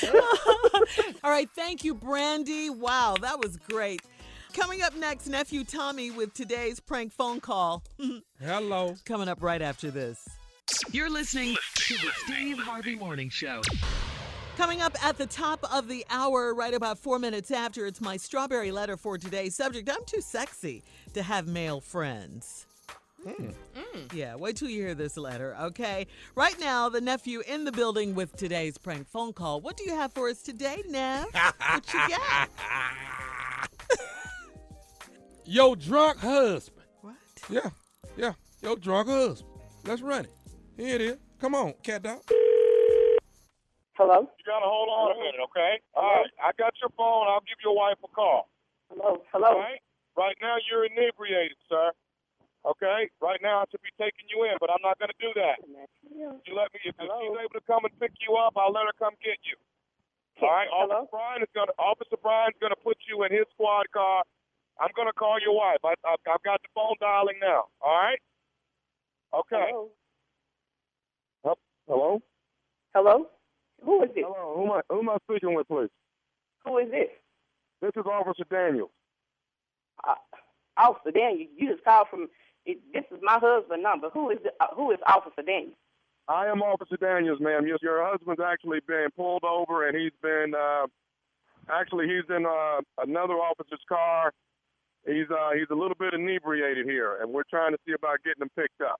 overstayed. 0.03 1.15
All 1.23 1.31
right, 1.31 1.49
thank 1.55 1.85
you, 1.85 1.95
Brandi. 1.95 2.71
Wow, 2.77 3.15
that 3.21 3.39
was 3.39 3.57
great. 3.57 4.03
Coming 4.53 4.83
up 4.83 4.97
next, 4.97 5.29
nephew 5.29 5.63
Tommy 5.65 6.11
with 6.11 6.33
today's 6.35 6.81
prank 6.81 7.13
phone 7.13 7.41
call. 7.41 7.83
Hello. 8.41 8.95
Coming 9.05 9.29
up 9.29 9.43
right 9.43 9.61
after 9.63 9.91
this. 9.91 10.29
You're 10.91 11.11
listening 11.11 11.57
to 11.75 11.95
the 11.95 12.11
Steve 12.25 12.59
Harvey 12.59 12.95
Morning 12.95 13.29
Show. 13.29 13.61
Coming 14.57 14.81
up 14.81 14.97
at 15.05 15.19
the 15.19 15.27
top 15.27 15.65
of 15.73 15.89
the 15.89 16.07
hour, 16.09 16.55
right 16.55 16.73
about 16.73 16.99
four 16.99 17.19
minutes 17.19 17.51
after, 17.51 17.87
it's 17.87 18.01
my 18.01 18.17
strawberry 18.17 18.71
letter 18.71 18.97
for 18.97 19.19
today's 19.19 19.55
subject. 19.57 19.91
I'm 19.91 20.05
too 20.07 20.21
sexy 20.21 20.83
to 21.13 21.23
have 21.23 21.47
male 21.47 21.81
friends. 21.81 22.67
Hmm. 23.27 23.51
Hmm. 23.75 24.01
Yeah, 24.15 24.37
wait 24.37 24.57
till 24.57 24.69
you 24.69 24.81
hear 24.83 24.95
this 24.95 25.17
letter, 25.17 25.57
okay? 25.61 26.07
Right 26.35 26.59
now, 26.61 26.89
the 26.89 27.01
nephew 27.01 27.43
in 27.47 27.65
the 27.65 27.73
building 27.73 28.15
with 28.15 28.37
today's 28.37 28.79
prank 28.79 29.09
phone 29.09 29.33
call. 29.33 29.61
What 29.61 29.77
do 29.77 29.85
you 29.85 29.95
have 29.95 30.13
for 30.13 30.29
us 30.29 30.43
today, 30.43 30.83
Nev? 30.89 31.27
What 31.33 31.93
you 31.93 32.01
got? 32.09 32.51
Yo, 35.45 35.75
drunk 35.75 36.19
husband. 36.19 36.87
What? 37.01 37.17
Yeah, 37.51 37.71
yeah. 38.17 38.33
Yo, 38.63 38.77
drunk 38.77 39.09
husband. 39.09 39.51
Let's 39.85 40.01
run 40.01 40.25
it. 40.25 40.31
Here 40.77 40.97
it 40.97 41.01
is. 41.01 41.17
Come 41.39 41.55
on, 41.55 41.75
cat 41.83 42.03
dog. 42.03 42.23
Hello. 43.95 44.27
You 44.27 44.43
gotta 44.43 44.67
hold 44.67 44.91
on 44.91 45.15
a 45.15 45.19
minute, 45.23 45.39
okay? 45.55 45.79
All 45.95 46.03
right, 46.03 46.31
I 46.43 46.51
got 46.59 46.75
your 46.83 46.91
phone. 46.99 47.31
I'll 47.31 47.47
give 47.47 47.63
your 47.63 47.79
wife 47.79 47.99
a 48.03 48.11
call. 48.11 48.51
Hello. 48.91 49.23
Hello. 49.31 49.55
All 49.55 49.59
right. 49.63 49.79
Right 50.19 50.35
now 50.43 50.59
you're 50.67 50.83
inebriated, 50.87 51.59
sir. 51.71 51.95
Okay. 52.67 53.07
Right 53.23 53.39
now 53.39 53.63
I 53.63 53.65
should 53.71 53.83
be 53.87 53.95
taking 53.95 54.27
you 54.35 54.51
in, 54.51 54.59
but 54.59 54.67
I'm 54.71 54.83
not 54.83 54.99
gonna 54.99 55.15
do 55.23 55.31
that. 55.39 55.63
You 55.63 56.59
let 56.59 56.75
me. 56.75 56.83
If 56.83 56.99
she's 56.99 56.99
able 56.99 57.55
to 57.55 57.65
come 57.71 57.87
and 57.87 57.95
pick 58.03 58.13
you 58.19 58.35
up, 58.35 58.59
I'll 58.59 58.75
let 58.75 58.87
her 58.91 58.97
come 58.99 59.15
get 59.23 59.39
you. 59.47 59.55
All 60.43 60.51
right. 60.51 60.67
Officer 60.75 61.07
Brian 61.11 61.43
is 61.43 61.53
gonna. 61.55 61.75
Officer 61.79 62.19
Brian's 62.19 62.59
gonna 62.59 62.79
put 62.83 62.99
you 63.07 63.23
in 63.23 63.31
his 63.31 63.47
squad 63.55 63.87
car. 63.95 64.27
I'm 64.83 64.91
gonna 64.99 65.15
call 65.15 65.39
your 65.39 65.55
wife. 65.55 65.79
I, 65.87 65.95
I, 66.03 66.19
I've 66.19 66.43
got 66.43 66.59
the 66.67 66.71
phone 66.75 66.99
dialing 66.99 67.39
now. 67.39 67.71
All 67.79 67.95
right. 67.95 68.19
Okay. 69.35 69.71
Hello. 69.71 69.91
Hello. 71.87 72.23
Hello. 72.95 73.27
Who 73.85 74.03
is 74.03 74.11
this? 74.15 74.25
Hello. 74.27 74.55
Who 74.57 74.65
am 74.65 74.71
I? 74.73 74.81
Who 74.89 75.01
am 75.01 75.11
I 75.11 75.17
speaking 75.29 75.55
with, 75.55 75.69
please? 75.69 75.91
Who 76.65 76.79
is 76.79 76.91
this? 76.91 77.09
This 77.83 77.93
is 77.97 78.07
Officer 78.07 78.45
Daniels. 78.51 78.91
Uh, 80.07 80.15
Officer 80.77 81.11
Daniel. 81.11 81.47
You 81.57 81.73
just 81.73 81.85
called 81.85 82.09
from. 82.11 82.29
It, 82.65 82.79
this 82.95 83.05
is 83.11 83.19
my 83.23 83.39
husband's 83.39 83.83
number. 83.83 84.09
Who 84.11 84.31
is 84.31 84.39
the, 84.43 84.51
uh, 84.61 84.75
who 84.75 84.91
is 84.93 84.99
Officer 85.07 85.43
Daniel? 85.43 85.75
I 86.29 86.47
am 86.47 86.63
Officer 86.63 86.97
Daniels, 86.97 87.39
ma'am. 87.41 87.67
Your, 87.67 87.77
your 87.83 88.11
husband's 88.11 88.41
actually 88.41 88.81
been 88.89 89.09
pulled 89.15 89.45
over, 89.45 89.87
and 89.87 89.95
he's 89.95 90.17
been 90.23 90.55
uh, 90.57 90.87
actually 91.69 92.07
he's 92.07 92.25
in 92.35 92.47
uh, 92.47 92.81
another 93.03 93.35
officer's 93.35 93.85
car. 93.87 94.33
He's 95.07 95.29
uh, 95.31 95.51
he's 95.53 95.69
a 95.71 95.75
little 95.75 95.97
bit 95.99 96.15
inebriated 96.15 96.87
here, 96.87 97.21
and 97.21 97.31
we're 97.31 97.45
trying 97.51 97.73
to 97.73 97.79
see 97.87 97.93
about 97.93 98.25
getting 98.25 98.41
him 98.41 98.51
picked 98.57 98.81
up. 98.81 98.99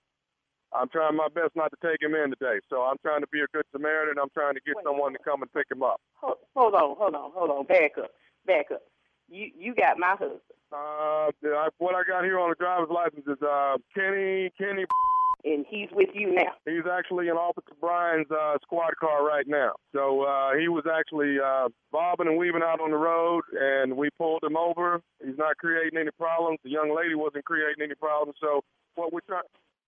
I'm 0.75 0.89
trying 0.89 1.17
my 1.17 1.29
best 1.29 1.55
not 1.55 1.71
to 1.71 1.79
take 1.81 2.03
him 2.03 2.15
in 2.15 2.31
today, 2.31 2.59
so 2.69 2.83
I'm 2.83 2.97
trying 3.03 3.21
to 3.21 3.29
be 3.29 3.41
a 3.41 3.47
good 3.55 3.65
Samaritan. 3.73 4.17
I'm 4.21 4.31
trying 4.35 4.55
to 4.55 4.61
get 4.67 4.75
someone 4.83 5.13
to 5.13 5.19
come 5.25 5.43
and 5.43 5.53
pick 5.53 5.67
him 5.71 5.83
up. 5.83 6.01
Hold, 6.15 6.37
hold 6.55 6.75
on. 6.75 6.97
Hold 6.97 7.15
on. 7.15 7.31
Hold 7.33 7.51
on. 7.51 7.67
Back 7.67 7.93
up. 7.99 8.11
Back 8.47 8.67
up. 8.73 8.83
You 9.31 9.51
you 9.57 9.75
got 9.75 9.99
my 9.99 10.11
husband. 10.19 10.41
Uh, 10.73 11.31
I, 11.31 11.69
what 11.79 11.95
I 11.95 12.03
got 12.07 12.25
here 12.25 12.39
on 12.39 12.51
the 12.51 12.57
driver's 12.57 12.91
license 12.91 13.25
is 13.27 13.41
uh, 13.43 13.77
Kenny 13.95 14.51
Kenny. 14.59 14.85
And 15.45 15.67
he's 15.69 15.91
with 15.93 16.09
you 16.15 16.35
now. 16.35 16.57
He's 16.65 16.89
actually 16.91 17.29
in 17.29 17.37
Officer 17.37 17.77
Brian's 17.79 18.31
uh, 18.31 18.57
squad 18.63 18.97
car 18.99 19.27
right 19.27 19.45
now. 19.47 19.73
So 19.93 20.23
uh, 20.23 20.57
he 20.59 20.69
was 20.69 20.85
actually 20.91 21.37
uh, 21.39 21.69
bobbing 21.93 22.29
and 22.29 22.39
weaving 22.39 22.63
out 22.65 22.81
on 22.81 22.91
the 22.91 22.97
road, 22.97 23.43
and 23.53 23.95
we 23.95 24.09
pulled 24.17 24.43
him 24.43 24.57
over. 24.57 25.03
He's 25.23 25.37
not 25.37 25.59
creating 25.59 25.99
any 25.99 26.11
problems. 26.19 26.61
The 26.65 26.71
young 26.71 26.97
lady 26.97 27.15
wasn't 27.15 27.45
creating 27.45 27.85
any 27.85 27.95
problems. 27.95 28.37
So 28.41 28.63
what 28.95 29.13
we're 29.13 29.21
trying 29.29 29.43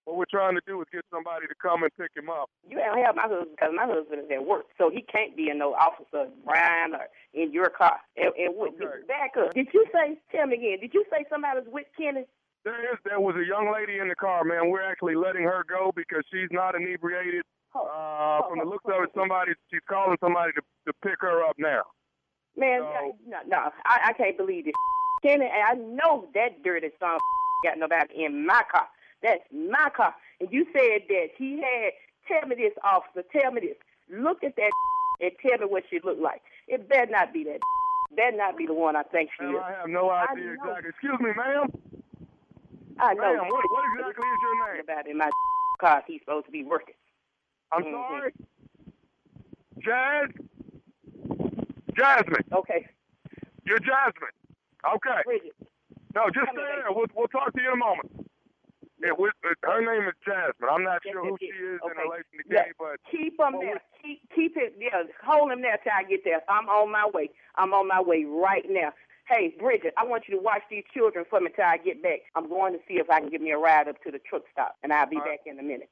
what 0.06 0.16
we're 0.16 0.30
trying 0.30 0.54
to 0.54 0.62
do 0.66 0.80
is 0.80 0.86
get 0.92 1.02
somebody 1.10 1.50
to 1.50 1.54
come 1.58 1.82
and 1.82 1.90
pick 1.98 2.14
him 2.14 2.30
up. 2.30 2.48
You 2.62 2.78
don't 2.78 3.02
have 3.02 3.16
my 3.18 3.26
husband 3.26 3.58
because 3.58 3.74
my 3.74 3.90
husband 3.90 4.22
is 4.22 4.30
at 4.30 4.46
work, 4.46 4.70
so 4.78 4.88
he 4.88 5.02
can't 5.02 5.36
be 5.36 5.50
in 5.50 5.58
no 5.58 5.74
officer 5.74 6.30
Brian 6.46 6.94
or 6.94 7.10
in 7.34 7.52
your 7.52 7.68
car. 7.68 7.98
And, 8.16 8.30
and 8.38 8.54
what, 8.54 8.78
back 9.10 9.34
up. 9.34 9.52
Did 9.52 9.66
you 9.74 9.84
say? 9.92 10.16
Tell 10.30 10.46
me 10.46 10.56
again. 10.56 10.78
Did 10.80 10.94
you 10.94 11.04
say 11.10 11.26
somebody 11.28 11.58
was 11.58 11.68
with 11.68 11.90
Kenny? 11.98 12.22
There 12.62 12.78
is 12.94 12.98
there 13.04 13.20
was 13.20 13.34
a 13.34 13.44
young 13.44 13.70
lady 13.74 13.98
in 13.98 14.08
the 14.08 14.14
car, 14.14 14.44
man. 14.44 14.70
We're 14.70 14.86
actually 14.86 15.16
letting 15.16 15.42
her 15.42 15.66
go 15.68 15.90
because 15.94 16.22
she's 16.32 16.50
not 16.50 16.74
inebriated. 16.74 17.42
Uh, 17.74 18.40
from 18.48 18.60
the 18.60 18.64
looks 18.64 18.86
of 18.86 19.02
it, 19.04 19.10
somebody 19.14 19.52
she's 19.70 19.84
calling 19.90 20.16
somebody 20.22 20.52
to 20.52 20.62
to 20.86 20.92
pick 21.02 21.18
her 21.20 21.44
up 21.44 21.56
now. 21.58 21.82
Man, 22.56 22.80
no, 23.26 23.38
no, 23.46 23.70
I, 23.84 24.10
I 24.10 24.12
can't 24.14 24.36
believe 24.36 24.64
this. 24.64 24.74
Kenny, 25.22 25.44
and 25.46 25.62
I 25.66 25.74
know 25.74 26.26
that 26.34 26.62
dirty 26.62 26.90
son 26.98 27.18
got 27.64 27.78
nobody 27.78 28.24
in 28.24 28.46
my 28.46 28.62
car. 28.70 28.88
That's 29.22 29.42
my 29.52 29.88
car. 29.96 30.14
And 30.40 30.50
you 30.52 30.66
said 30.72 31.02
that 31.08 31.28
he 31.36 31.60
had. 31.60 31.92
Tell 32.28 32.48
me 32.48 32.56
this, 32.56 32.72
officer. 32.82 33.22
Tell 33.30 33.52
me 33.52 33.60
this. 33.60 33.76
Look 34.10 34.42
at 34.42 34.56
that 34.56 34.70
and 35.20 35.30
tell 35.40 35.58
me 35.58 35.66
what 35.66 35.84
she 35.88 36.00
looked 36.02 36.20
like. 36.20 36.42
It 36.66 36.88
better 36.88 37.10
not 37.10 37.32
be 37.32 37.44
that. 37.44 37.60
Better 38.16 38.36
not 38.36 38.56
be 38.56 38.66
the 38.66 38.72
one 38.74 38.94
I 38.96 39.02
think 39.02 39.30
she 39.36 39.44
Ma'am, 39.44 39.56
is. 39.56 39.60
I 39.64 39.70
have 39.72 39.88
no 39.88 40.08
idea 40.10 40.52
exactly. 40.54 40.90
Excuse 40.90 41.18
me, 41.20 41.30
ma'am. 41.36 41.66
I 43.00 43.14
know. 43.14 43.22
Ma'am, 43.34 43.46
what, 43.48 43.64
what 43.70 43.84
exactly 43.94 44.26
is 44.26 44.38
your 44.42 44.72
name? 44.74 44.80
About 44.84 45.06
in 45.08 45.18
my 45.18 45.28
car, 45.80 46.02
he's 46.06 46.20
supposed 46.20 46.46
to 46.46 46.52
be 46.52 46.62
working. 46.64 46.94
I'm 47.72 47.82
Mhm. 47.82 47.90
sorry. 47.92 48.32
Jazz. 49.80 50.30
Jasmine. 51.96 52.44
Okay. 52.52 52.86
You're 53.64 53.78
Jasmine. 53.80 54.34
Okay. 54.94 55.20
Bridget. 55.24 55.54
No, 56.14 56.26
just 56.32 56.46
stay 56.52 56.56
there. 56.56 56.86
We'll, 56.90 57.06
we'll 57.14 57.28
talk 57.28 57.52
to 57.54 57.60
you 57.60 57.68
in 57.68 57.74
a 57.74 57.76
moment. 57.76 58.25
Yeah, 59.02 59.12
we, 59.18 59.28
uh, 59.28 59.52
her 59.64 59.80
name 59.84 60.08
is 60.08 60.14
Jasmine. 60.24 60.70
I'm 60.70 60.82
not 60.82 61.02
sure 61.04 61.20
who 61.24 61.36
she 61.38 61.46
is 61.52 61.80
in 61.84 61.92
relation 62.00 62.32
to 62.40 62.44
Yeah. 62.48 62.62
Kenny, 62.62 62.74
but 62.78 62.96
Keep 63.10 63.38
him 63.38 63.60
there. 63.60 63.80
Keep 64.02 64.20
keep 64.34 64.56
it. 64.56 64.74
Yeah, 64.78 65.04
hold 65.24 65.52
him 65.52 65.60
there 65.62 65.78
till 65.82 65.92
I 65.92 66.02
get 66.04 66.24
there. 66.24 66.42
I'm 66.48 66.68
on 66.68 66.90
my 66.90 67.06
way. 67.12 67.30
I'm 67.56 67.74
on 67.74 67.88
my 67.88 68.00
way 68.00 68.24
right 68.24 68.64
now. 68.68 68.92
Hey, 69.28 69.54
Bridget, 69.58 69.92
I 69.98 70.04
want 70.04 70.28
you 70.28 70.36
to 70.36 70.42
watch 70.42 70.62
these 70.70 70.84
children 70.94 71.24
for 71.28 71.40
me 71.40 71.50
till 71.54 71.64
I 71.64 71.78
get 71.78 72.02
back. 72.02 72.20
I'm 72.36 72.48
going 72.48 72.72
to 72.72 72.78
see 72.86 72.94
if 72.94 73.10
I 73.10 73.20
can 73.20 73.28
get 73.28 73.40
me 73.42 73.50
a 73.50 73.58
ride 73.58 73.88
up 73.88 74.00
to 74.04 74.10
the 74.12 74.20
truck 74.20 74.42
stop, 74.52 74.76
and 74.82 74.92
I'll 74.92 75.08
be 75.10 75.16
back 75.16 75.40
in 75.46 75.58
a 75.58 75.62
minute. 75.62 75.90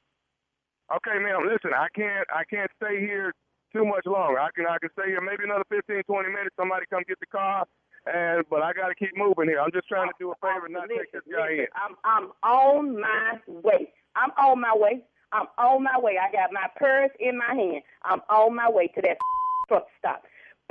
okay, 0.95 1.19
ma'am. 1.19 1.43
Listen, 1.45 1.71
I 1.75 1.87
can't 1.93 2.25
I 2.33 2.43
can't 2.49 2.71
stay 2.81 2.99
here 2.99 3.33
too 3.73 3.85
much 3.85 4.05
longer. 4.05 4.39
I 4.39 4.49
can 4.55 4.65
I 4.65 4.77
can 4.79 4.89
stay 4.97 5.07
here 5.11 5.21
maybe 5.21 5.43
another 5.43 5.65
15, 5.69 6.03
20 6.03 6.29
minutes. 6.29 6.55
Somebody 6.57 6.85
come 6.89 7.03
get 7.07 7.19
the 7.19 7.27
car, 7.27 7.65
and 8.05 8.45
but 8.49 8.61
I 8.61 8.73
got 8.73 8.89
to 8.89 8.95
keep 8.95 9.17
moving 9.17 9.49
here. 9.49 9.59
I'm 9.59 9.71
just 9.71 9.87
trying 9.87 10.07
to 10.09 10.15
do 10.19 10.31
a 10.31 10.35
favor 10.35 10.65
and 10.65 10.73
not 10.73 10.89
take 10.89 11.11
this 11.11 11.21
guy 11.31 11.65
in. 11.65 11.67
I'm 11.75 11.95
I'm 12.03 12.31
on 12.43 13.01
my 13.01 13.39
way. 13.47 13.91
I'm 14.15 14.31
on 14.37 14.61
my 14.61 14.73
way. 14.75 15.01
I'm 15.31 15.47
on 15.57 15.83
my 15.83 15.99
way. 15.99 16.17
I 16.21 16.31
got 16.31 16.53
my 16.53 16.67
purse 16.77 17.11
in 17.19 17.37
my 17.37 17.53
hand. 17.53 17.81
I'm 18.03 18.21
on 18.29 18.55
my 18.55 18.69
way 18.69 18.87
to 18.87 19.01
that 19.01 19.17
truck 19.67 19.87
stop. 19.99 20.23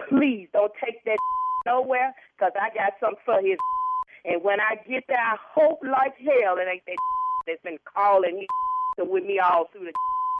Please 0.08 0.48
don't 0.52 0.72
take 0.82 1.04
that 1.04 1.18
nowhere, 1.66 2.14
cause 2.38 2.52
I 2.60 2.70
got 2.74 2.94
something 3.00 3.22
for 3.24 3.40
his. 3.42 3.58
And 4.26 4.42
when 4.42 4.58
I 4.58 4.76
get 4.88 5.04
there, 5.06 5.20
I 5.20 5.36
hope 5.54 5.80
like 5.82 6.16
hell 6.16 6.56
it 6.56 6.66
ain't 6.66 6.82
that 6.86 6.96
that's 7.46 7.62
been 7.62 7.76
calling 7.94 8.36
me 8.36 8.46
with 8.98 9.24
me 9.24 9.38
all 9.38 9.66
through 9.70 9.86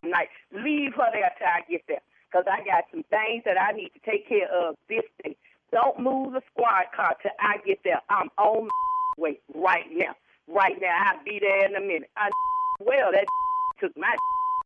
the 0.02 0.08
night. 0.08 0.28
Leave 0.52 0.94
her 0.96 1.08
there 1.12 1.30
till 1.38 1.46
I 1.46 1.60
get 1.70 1.82
there, 1.88 2.00
cause 2.32 2.44
I 2.50 2.64
got 2.64 2.84
some 2.90 3.04
things 3.10 3.42
that 3.44 3.60
I 3.60 3.72
need 3.72 3.90
to 3.92 4.00
take 4.10 4.26
care 4.26 4.48
of 4.48 4.76
this 4.88 5.04
day. 5.22 5.36
Don't 5.74 5.98
move 5.98 6.34
the 6.34 6.42
squad 6.54 6.86
car 6.94 7.18
till 7.20 7.34
I 7.42 7.58
get 7.66 7.82
there. 7.82 7.98
I'm 8.08 8.30
on 8.38 8.70
my 8.70 8.70
way 9.18 9.40
right 9.58 9.90
now. 9.90 10.14
Right 10.46 10.78
now, 10.80 10.94
I'll 10.94 11.24
be 11.24 11.40
there 11.42 11.66
in 11.66 11.74
a 11.74 11.80
minute. 11.80 12.10
I 12.16 12.30
well 12.80 13.10
that 13.10 13.26
took 13.80 13.90
my 13.98 14.14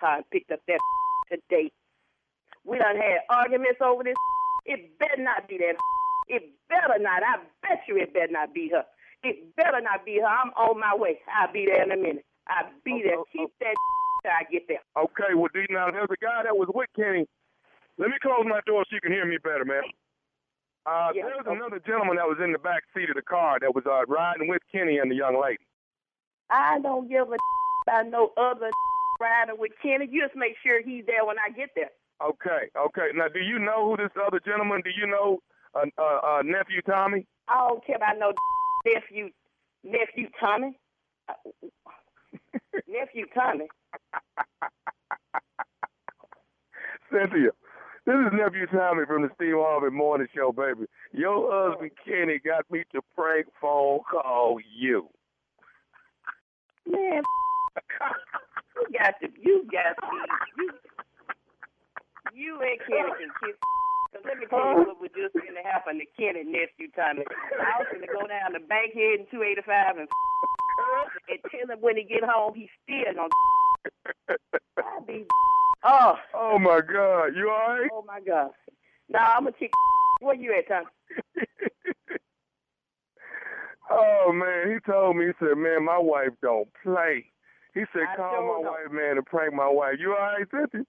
car 0.01 0.17
and 0.21 0.31
picked 0.31 0.53
up 0.53 0.61
that 0.69 0.79
today. 1.33 1.73
We 2.67 2.77
done 2.77 2.97
had 2.97 3.25
arguments 3.31 3.81
over 3.81 4.05
this. 4.05 4.21
It 4.67 4.99
better 4.99 5.23
not 5.23 5.49
be 5.49 5.57
that. 5.57 5.81
It 6.29 6.53
better 6.69 7.01
not. 7.01 7.23
I 7.25 7.41
bet 7.63 7.89
you 7.89 7.97
it 7.97 8.13
better 8.13 8.29
not 8.31 8.53
be 8.53 8.69
her. 8.69 8.85
It 9.25 9.57
better 9.57 9.81
not 9.81 10.05
be 10.05 10.21
her. 10.21 10.29
I'm 10.29 10.53
on 10.61 10.79
my 10.79 10.93
way. 10.95 11.21
I'll 11.33 11.51
be 11.51 11.65
there 11.65 11.85
in 11.85 11.91
a 11.91 11.97
minute. 11.97 12.27
I'll 12.49 12.69
be 12.85 13.01
oh, 13.01 13.09
there. 13.09 13.17
Oh, 13.17 13.25
Keep 13.33 13.49
oh. 13.49 13.65
that 13.65 13.77
till 14.21 14.33
I 14.33 14.45
get 14.53 14.69
there. 14.69 14.85
Okay, 14.93 15.33
well, 15.33 15.49
D, 15.55 15.65
now 15.71 15.91
there's 15.91 16.13
a 16.13 16.21
guy 16.21 16.45
that 16.45 16.53
was 16.53 16.69
with 16.69 16.93
Kenny. 16.95 17.25
Let 17.97 18.11
me 18.11 18.17
close 18.21 18.45
my 18.45 18.61
door 18.67 18.85
so 18.85 18.93
you 18.95 19.01
can 19.01 19.13
hear 19.13 19.25
me 19.25 19.39
better, 19.43 19.65
man. 19.65 19.89
Uh, 20.89 21.11
Yeah, 21.15 21.25
there's 21.25 21.41
okay. 21.47 21.53
another 21.57 21.81
gentleman 21.85 22.17
that 22.17 22.27
was 22.27 22.39
in 22.43 22.53
the 22.53 22.59
back 22.59 22.83
seat 22.95 23.11
of 23.11 23.17
the 23.17 23.23
car 23.23 23.59
that 23.61 23.75
was 23.75 23.85
uh, 23.85 24.07
riding 24.07 24.49
with 24.49 24.63
Kenny 24.73 24.97
and 24.99 25.11
the 25.11 25.15
young 25.17 25.37
lady. 25.41 25.65
I 26.51 26.81
don't 26.81 27.09
give 27.09 27.29
a 27.31 27.37
about 27.87 28.09
no 28.09 28.33
other 28.39 28.71
riding 29.21 29.59
with 29.59 29.73
Kenny. 29.83 30.09
You 30.11 30.23
just 30.25 30.37
make 30.37 30.55
sure 30.65 30.81
he's 30.83 31.05
there 31.07 31.25
when 31.27 31.37
I 31.39 31.51
get 31.51 31.71
there. 31.77 31.91
Okay, 32.25 32.71
okay. 32.77 33.09
Now, 33.15 33.29
do 33.29 33.41
you 33.41 33.59
know 33.59 33.85
who 33.91 33.97
this 33.97 34.11
other 34.27 34.41
gentleman? 34.45 34.81
Do 34.83 34.91
you 34.91 35.07
know 35.07 35.39
uh, 35.75 35.85
uh, 35.99 36.21
uh, 36.27 36.43
nephew 36.43 36.81
Tommy? 36.83 37.27
I 37.49 37.69
don't 37.69 37.85
care 37.87 37.97
about 37.97 38.19
no 38.19 38.33
nephew, 38.87 39.31
nephew 39.85 40.29
Tommy. 40.41 40.79
Nephew 42.89 43.27
Tommy. 43.35 43.69
Cynthia, 47.13 47.51
this 48.09 48.17
is 48.25 48.33
nephew 48.33 48.65
Tommy 48.73 49.05
from 49.05 49.21
the 49.21 49.29
Steve 49.37 49.61
Harvey 49.61 49.93
Morning 49.93 50.29
Show, 50.35 50.49
baby. 50.49 50.89
Your 51.13 51.45
husband 51.53 51.91
Kenny 52.01 52.41
got 52.41 52.65
me 52.71 52.85
to 52.97 53.05
prank 53.15 53.47
phone 53.61 54.01
call 54.11 54.57
you. 54.65 55.09
Man, 56.89 57.21
you 57.21 58.87
got 58.97 59.13
to, 59.21 59.29
you 59.37 59.69
got 59.69 59.93
to, 60.01 60.09
you, 60.57 60.73
you 62.33 62.53
and 62.65 62.81
Kenny 62.89 63.13
can 63.13 63.31
kiss. 63.45 63.57
Cause 64.09 64.25
let 64.25 64.41
me 64.41 64.49
tell 64.49 64.73
you 64.73 64.89
what 64.89 65.05
was 65.05 65.13
just 65.13 65.37
going 65.37 65.53
to 65.53 65.69
happen 65.69 66.01
to 66.01 66.09
Kenny 66.17 66.49
nephew 66.49 66.89
Tommy. 66.97 67.29
I 67.29 67.77
was 67.77 67.93
going 67.93 68.01
to 68.01 68.09
go 68.09 68.25
down 68.25 68.57
to 68.57 68.61
Bankhead 68.65 69.21
in 69.21 69.29
285 69.29 70.01
and 70.01 70.09
and 71.29 71.41
tell 71.53 71.69
him 71.69 71.81
when 71.85 72.01
he 72.01 72.05
get 72.05 72.25
home 72.25 72.55
he's 72.55 72.73
still 72.87 73.13
gonna 73.13 73.29
be 75.07 75.25
Oh. 75.85 76.15
Oh 76.35 76.59
my 76.59 76.81
God, 76.81 77.37
you 77.37 77.51
all 77.51 77.69
right? 77.79 77.89
Oh 77.93 78.05
my 78.07 78.21
God. 78.21 78.51
Nah, 79.09 79.37
I'm 79.37 79.45
gonna 79.45 79.53
kick. 79.53 79.71
Where 80.21 80.35
you 80.35 80.53
at, 80.59 80.67
Tommy? 80.69 80.87
Oh 83.91 84.33
man, 84.35 84.71
he 84.71 84.81
told 84.91 85.17
me, 85.17 85.27
he 85.27 85.33
said, 85.41 85.57
man, 85.57 85.85
my 85.85 85.97
wife 85.99 86.37
don't 86.43 86.69
play. 86.83 87.25
He 87.73 87.85
said, 87.93 88.03
I 88.13 88.17
call 88.17 88.33
don't 88.33 88.47
my 88.47 88.63
know. 88.65 88.73
wife, 88.73 88.93
man, 88.93 89.17
and 89.17 89.25
prank 89.27 89.55
my 89.55 89.69
wife. 89.69 89.95
You 89.99 90.13
all 90.13 90.19
right, 90.37 90.47
Cynthia? 90.51 90.85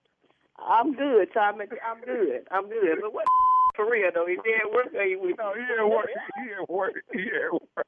I'm 0.60 0.94
good, 0.94 1.30
Tommy. 1.34 1.66
I'm 1.80 2.02
good. 2.02 2.44
I'm 2.52 2.68
good. 2.68 3.00
But 3.02 3.14
what 3.14 3.26
for 3.76 3.90
real 3.90 4.10
though? 4.14 4.28
Is 4.28 4.40
he 4.44 4.54
at 4.54 4.70
work 4.72 4.88
or 4.94 5.04
he 5.04 5.16
No, 5.16 5.54
he 5.54 5.64
at 5.80 5.88
work. 5.90 6.10
He 6.44 6.52
at 6.52 6.70
work. 6.70 6.94
He 7.14 7.22
at 7.22 7.54
work. 7.54 7.86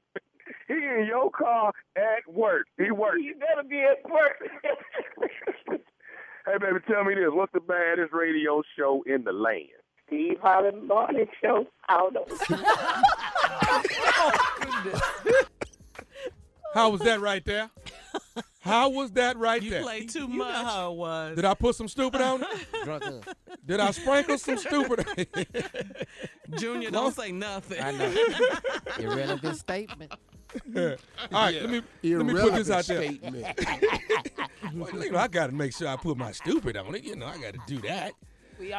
He 0.73 1.01
in 1.01 1.05
your 1.07 1.29
car 1.31 1.73
at 1.95 2.27
work. 2.33 2.65
He 2.77 2.91
working. 2.91 3.23
You 3.25 3.35
better 3.35 3.63
be 3.67 3.81
at 3.81 4.03
work. 4.09 4.41
Hey, 6.43 6.57
baby, 6.59 6.79
tell 6.87 7.03
me 7.03 7.13
this. 7.13 7.25
What's 7.29 7.53
the 7.53 7.59
baddest 7.59 8.11
radio 8.13 8.63
show 8.75 9.03
in 9.05 9.23
the 9.23 9.31
land? 9.31 9.67
Steve 10.07 10.39
Harvey 10.41 10.75
Morning 10.75 11.27
Show. 11.39 11.67
I 11.87 11.97
don't 11.97 12.13
know. 12.15 12.25
How 16.73 16.89
was 16.89 17.01
that 17.01 17.19
right 17.21 17.43
there? 17.45 17.69
How 18.61 18.89
was 18.89 19.11
that 19.11 19.37
right 19.37 19.61
You 19.61 19.69
there? 19.69 19.81
play 19.83 20.05
too 20.05 20.27
much. 20.27 20.53
how 20.65 20.93
it 20.93 20.97
was. 20.97 21.35
Did 21.35 21.45
I 21.45 21.53
put 21.53 21.75
some 21.75 21.87
stupid 21.87 22.21
on 22.21 22.41
it? 22.43 22.47
Drunk 22.85 23.05
up. 23.05 23.25
Did 23.65 23.79
I 23.79 23.91
sprinkle 23.91 24.37
some 24.37 24.57
stupid? 24.57 25.05
Junior, 26.57 26.91
don't 26.91 27.13
say 27.15 27.31
nothing. 27.31 27.81
I 27.81 27.91
know. 27.91 28.13
Irrelevant 28.99 29.57
statement. 29.57 30.13
All 30.75 30.81
right, 31.31 31.53
let 31.61 31.69
me 31.69 31.81
let 32.17 32.25
me 32.25 32.33
put 32.41 32.53
this 32.55 32.69
out 32.69 32.85
there. 32.85 33.01
Well, 34.73 35.03
you 35.03 35.11
know, 35.11 35.17
I 35.19 35.27
got 35.27 35.47
to 35.47 35.53
make 35.53 35.73
sure 35.73 35.87
I 35.87 35.95
put 35.97 36.17
my 36.17 36.31
stupid 36.31 36.77
on 36.77 36.95
it. 36.95 37.03
You 37.03 37.15
know, 37.15 37.25
I 37.27 37.37
got 37.37 37.53
to 37.53 37.59
do 37.65 37.79
that. 37.81 38.13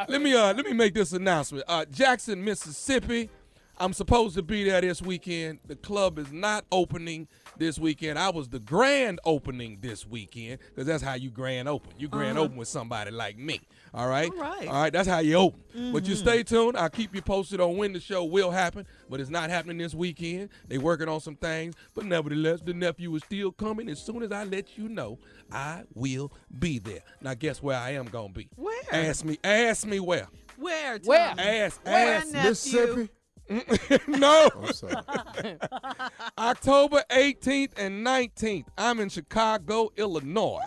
Let 0.08 0.22
me 0.22 0.34
uh 0.34 0.54
let 0.54 0.64
me 0.64 0.72
make 0.72 0.94
this 0.94 1.12
announcement. 1.12 1.64
Uh, 1.68 1.84
Jackson, 1.90 2.44
Mississippi. 2.44 3.30
I'm 3.78 3.94
supposed 3.94 4.36
to 4.36 4.42
be 4.42 4.62
there 4.64 4.80
this 4.80 5.02
weekend. 5.02 5.58
The 5.66 5.74
club 5.74 6.18
is 6.18 6.30
not 6.30 6.64
opening 6.70 7.26
this 7.56 7.78
weekend. 7.80 8.16
I 8.16 8.30
was 8.30 8.48
the 8.48 8.60
grand 8.60 9.18
opening 9.24 9.78
this 9.80 10.06
weekend 10.06 10.60
because 10.68 10.86
that's 10.86 11.02
how 11.02 11.14
you 11.14 11.30
grand 11.30 11.68
open. 11.68 11.90
You 11.98 12.06
grand 12.06 12.36
Uh-huh. 12.36 12.44
open 12.44 12.58
with 12.58 12.68
somebody 12.68 13.10
like 13.10 13.38
me. 13.38 13.60
All 13.92 14.06
right. 14.08 14.30
All 14.30 14.38
right. 14.38 14.68
All 14.68 14.74
right. 14.82 14.92
That's 14.92 15.08
how 15.08 15.18
you 15.18 15.34
open. 15.36 15.92
But 15.92 16.06
you 16.06 16.14
Mhm. 16.14 16.18
stay 16.18 16.42
tuned. 16.44 16.76
I'll 16.76 16.90
keep 16.90 17.12
you 17.14 17.22
posted 17.22 17.60
on 17.60 17.76
when 17.76 17.92
the 17.92 17.98
show 17.98 18.22
will 18.24 18.50
happen. 18.52 18.86
But 19.12 19.20
it's 19.20 19.28
not 19.28 19.50
happening 19.50 19.76
this 19.76 19.94
weekend. 19.94 20.48
They 20.68 20.78
working 20.78 21.06
on 21.06 21.20
some 21.20 21.36
things. 21.36 21.74
But 21.94 22.06
nevertheless, 22.06 22.62
the 22.62 22.72
nephew 22.72 23.14
is 23.14 23.22
still 23.22 23.52
coming. 23.52 23.90
As 23.90 24.00
soon 24.00 24.22
as 24.22 24.32
I 24.32 24.44
let 24.44 24.78
you 24.78 24.88
know, 24.88 25.18
I 25.52 25.82
will 25.92 26.32
be 26.58 26.78
there. 26.78 27.02
Now 27.20 27.34
guess 27.34 27.62
where 27.62 27.76
I 27.76 27.90
am 27.90 28.06
gonna 28.06 28.30
be? 28.30 28.48
Where? 28.56 28.82
Ask 28.90 29.26
me. 29.26 29.36
Ask 29.44 29.86
me 29.86 30.00
where. 30.00 30.28
Where? 30.56 30.98
Where? 31.04 31.34
Ask. 31.36 31.84
Where, 31.84 32.16
ask. 32.16 32.32
nephew? 32.32 32.48
Mississippi. 32.48 33.08
no. 34.08 34.48
Oh, 34.56 35.56
October 36.38 37.04
18th 37.10 37.72
and 37.76 38.06
19th, 38.06 38.64
I'm 38.78 38.98
in 38.98 39.10
Chicago, 39.10 39.90
Illinois. 39.98 40.62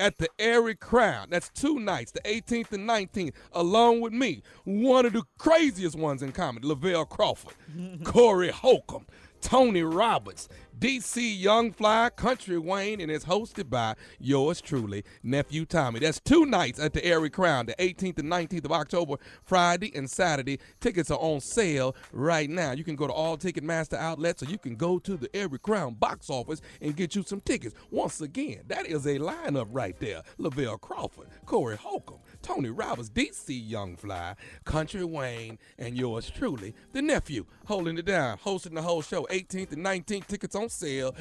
At 0.00 0.18
the 0.18 0.28
Arie 0.38 0.74
Crown. 0.74 1.28
That's 1.30 1.48
two 1.50 1.78
nights, 1.78 2.12
the 2.12 2.20
18th 2.20 2.72
and 2.72 2.88
19th, 2.88 3.34
along 3.52 4.00
with 4.00 4.12
me. 4.12 4.42
One 4.64 5.06
of 5.06 5.12
the 5.12 5.22
craziest 5.38 5.96
ones 5.96 6.22
in 6.22 6.32
comedy, 6.32 6.66
Lavelle 6.66 7.04
Crawford, 7.04 7.54
Corey 8.04 8.50
Holcomb, 8.50 9.06
Tony 9.44 9.82
Roberts, 9.82 10.48
DC 10.78 11.38
Young 11.38 11.70
Fly, 11.70 12.08
Country 12.16 12.58
Wayne, 12.58 12.98
and 13.00 13.12
it's 13.12 13.26
hosted 13.26 13.68
by 13.68 13.94
yours 14.18 14.62
truly, 14.62 15.04
Nephew 15.22 15.66
Tommy. 15.66 16.00
That's 16.00 16.18
two 16.18 16.46
nights 16.46 16.80
at 16.80 16.94
the 16.94 17.04
Arie 17.04 17.28
Crown, 17.28 17.66
the 17.66 17.74
18th 17.74 18.18
and 18.18 18.32
19th 18.32 18.64
of 18.64 18.72
October, 18.72 19.16
Friday 19.42 19.92
and 19.94 20.10
Saturday. 20.10 20.58
Tickets 20.80 21.10
are 21.10 21.18
on 21.18 21.40
sale 21.40 21.94
right 22.10 22.48
now. 22.48 22.72
You 22.72 22.84
can 22.84 22.96
go 22.96 23.06
to 23.06 23.12
all 23.12 23.36
Ticketmaster 23.36 23.98
outlets 23.98 24.42
or 24.42 24.46
you 24.46 24.56
can 24.56 24.76
go 24.76 24.98
to 24.98 25.16
the 25.16 25.28
Arie 25.36 25.58
Crown 25.58 25.92
box 25.92 26.30
office 26.30 26.62
and 26.80 26.96
get 26.96 27.14
you 27.14 27.22
some 27.22 27.42
tickets. 27.42 27.74
Once 27.90 28.22
again, 28.22 28.62
that 28.68 28.86
is 28.86 29.04
a 29.04 29.18
lineup 29.18 29.68
right 29.70 29.98
there. 30.00 30.22
Lavelle 30.38 30.78
Crawford, 30.78 31.28
Corey 31.44 31.76
Holcomb, 31.76 32.20
Tony 32.44 32.68
Roberts, 32.68 33.08
DC 33.08 33.48
Young 33.48 33.96
Fly, 33.96 34.34
Country 34.64 35.02
Wayne, 35.02 35.58
and 35.78 35.96
yours 35.96 36.30
truly, 36.30 36.74
the 36.92 37.00
nephew, 37.00 37.46
holding 37.66 37.96
it 37.96 38.04
down, 38.04 38.36
hosting 38.36 38.74
the 38.74 38.82
whole 38.82 39.00
show, 39.00 39.26
18th 39.30 39.72
and 39.72 39.84
19th. 39.84 40.26
Tickets 40.26 40.54
on 40.54 40.68
sale 40.68 41.16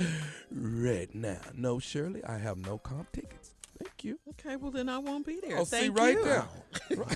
right 0.51 1.13
now. 1.15 1.39
No, 1.55 1.80
Shirley, 1.80 2.24
I 2.26 2.38
have 2.39 2.57
no 2.57 2.78
comp 2.78 3.09
tickets. 3.13 3.55
Thank 3.82 4.03
you. 4.03 4.19
Okay, 4.32 4.57
well 4.57 4.69
then 4.69 4.89
I 4.89 4.97
won't 4.97 5.26
be 5.26 5.39
there. 5.41 5.59
Oh, 5.59 5.65
Thank 5.65 5.84
see 5.86 5.89
right 5.89 6.15
you. 6.15 6.24
there. 6.26 6.45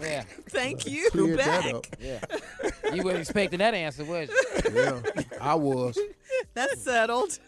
Yeah. 0.00 0.22
Thank 0.50 0.86
you. 0.86 1.10
Cleared 1.10 1.38
Back. 1.38 1.64
that 1.64 1.74
up. 1.74 1.86
Yeah. 2.00 2.94
You 2.94 3.02
weren't 3.02 3.18
expecting 3.18 3.58
that 3.58 3.74
answer, 3.74 4.04
was 4.04 4.28
you? 4.28 4.72
Yeah, 4.74 5.00
I 5.40 5.54
was. 5.54 5.98
That's 6.54 6.82
settled. 6.82 7.38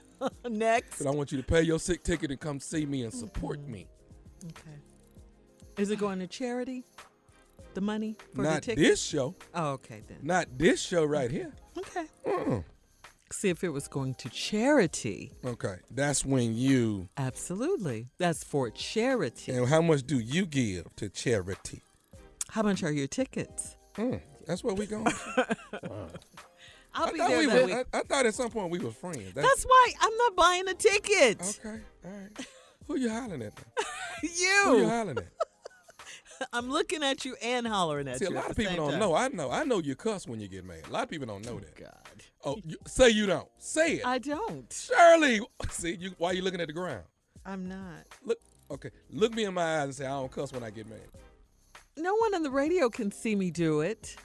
Next. 0.48 0.98
But 0.98 1.08
I 1.08 1.10
want 1.10 1.30
you 1.30 1.38
to 1.38 1.44
pay 1.44 1.62
your 1.62 1.78
sick 1.78 2.02
ticket 2.02 2.30
and 2.30 2.40
come 2.40 2.58
see 2.58 2.86
me 2.86 3.04
and 3.04 3.12
support 3.12 3.60
me. 3.68 3.86
Okay. 4.46 4.78
Is 5.78 5.90
it 5.90 5.98
going 5.98 6.18
to 6.18 6.26
charity? 6.26 6.84
The 7.74 7.80
money 7.80 8.16
for 8.34 8.42
the 8.42 8.50
Not 8.50 8.62
ticket? 8.62 8.78
this 8.82 9.00
show. 9.02 9.34
Oh, 9.54 9.70
okay 9.72 10.02
then. 10.08 10.18
Not 10.22 10.46
this 10.58 10.82
show 10.82 11.04
right 11.04 11.30
here. 11.30 11.52
Okay. 11.76 12.06
Mm. 12.26 12.64
See 13.30 13.50
if 13.50 13.62
it 13.62 13.68
was 13.68 13.86
going 13.88 14.14
to 14.14 14.28
charity. 14.30 15.32
Okay, 15.44 15.76
that's 15.90 16.24
when 16.24 16.56
you. 16.56 17.08
Absolutely. 17.18 18.06
That's 18.18 18.42
for 18.42 18.70
charity. 18.70 19.52
And 19.52 19.68
how 19.68 19.82
much 19.82 20.02
do 20.04 20.18
you 20.18 20.46
give 20.46 20.86
to 20.96 21.08
charity? 21.10 21.82
How 22.48 22.62
much 22.62 22.82
are 22.82 22.90
your 22.90 23.06
tickets? 23.06 23.76
Mm, 23.96 24.20
that's 24.46 24.64
where 24.64 24.74
we 24.74 24.86
going. 24.86 25.06
I'll 26.94 27.06
I 27.06 27.12
be 27.12 27.18
thought 27.18 27.28
there 27.28 27.38
we 27.38 27.46
that 27.46 27.54
was- 27.62 27.64
week. 27.76 27.86
I, 27.92 27.98
I 27.98 28.02
thought 28.02 28.26
at 28.26 28.34
some 28.34 28.50
point 28.50 28.70
we 28.70 28.78
were 28.78 28.90
friends. 28.90 29.34
That's 29.34 29.64
why 29.64 29.92
I'm 30.00 30.16
not 30.16 30.34
buying 30.34 30.66
a 30.68 30.74
ticket. 30.74 31.60
Okay, 31.64 31.80
all 32.04 32.10
right. 32.10 32.46
Who 32.86 32.96
you 32.96 33.10
hollering 33.10 33.42
at? 33.42 33.54
Then? 33.54 33.64
You. 34.36 34.62
Who 34.64 34.78
you 34.78 34.88
hollering 34.88 35.18
at? 35.18 35.26
I'm 36.52 36.70
looking 36.70 37.02
at 37.02 37.24
you 37.24 37.36
and 37.42 37.66
hollering 37.66 38.08
at 38.08 38.20
you. 38.20 38.26
See, 38.26 38.32
a 38.32 38.36
lot 38.36 38.50
of 38.50 38.56
people 38.56 38.76
don't 38.76 38.90
time. 38.92 39.00
know. 39.00 39.14
I 39.14 39.28
know. 39.28 39.50
I 39.50 39.64
know 39.64 39.78
you 39.78 39.94
cuss 39.94 40.26
when 40.26 40.40
you 40.40 40.48
get 40.48 40.64
mad. 40.64 40.82
A 40.88 40.92
lot 40.92 41.04
of 41.04 41.10
people 41.10 41.26
don't 41.26 41.44
know 41.44 41.54
oh, 41.56 41.60
that. 41.60 41.74
God. 41.76 41.92
Oh, 42.44 42.56
you, 42.64 42.76
say 42.86 43.10
you 43.10 43.26
don't. 43.26 43.48
Say 43.58 43.94
it. 43.94 44.06
I 44.06 44.18
don't. 44.18 44.72
Shirley. 44.72 45.40
See, 45.70 45.96
you, 45.98 46.12
why 46.18 46.30
are 46.30 46.34
you 46.34 46.42
looking 46.42 46.60
at 46.60 46.66
the 46.66 46.72
ground? 46.72 47.04
I'm 47.44 47.68
not. 47.68 48.06
Look. 48.24 48.38
Okay. 48.70 48.90
Look 49.10 49.34
me 49.34 49.44
in 49.44 49.54
my 49.54 49.78
eyes 49.78 49.84
and 49.84 49.94
say 49.94 50.06
I 50.06 50.10
don't 50.10 50.30
cuss 50.30 50.52
when 50.52 50.62
I 50.62 50.70
get 50.70 50.88
mad. 50.88 51.00
No 51.96 52.14
one 52.14 52.34
on 52.34 52.42
the 52.42 52.50
radio 52.50 52.88
can 52.88 53.10
see 53.10 53.34
me 53.34 53.50
do 53.50 53.80
it. 53.80 54.16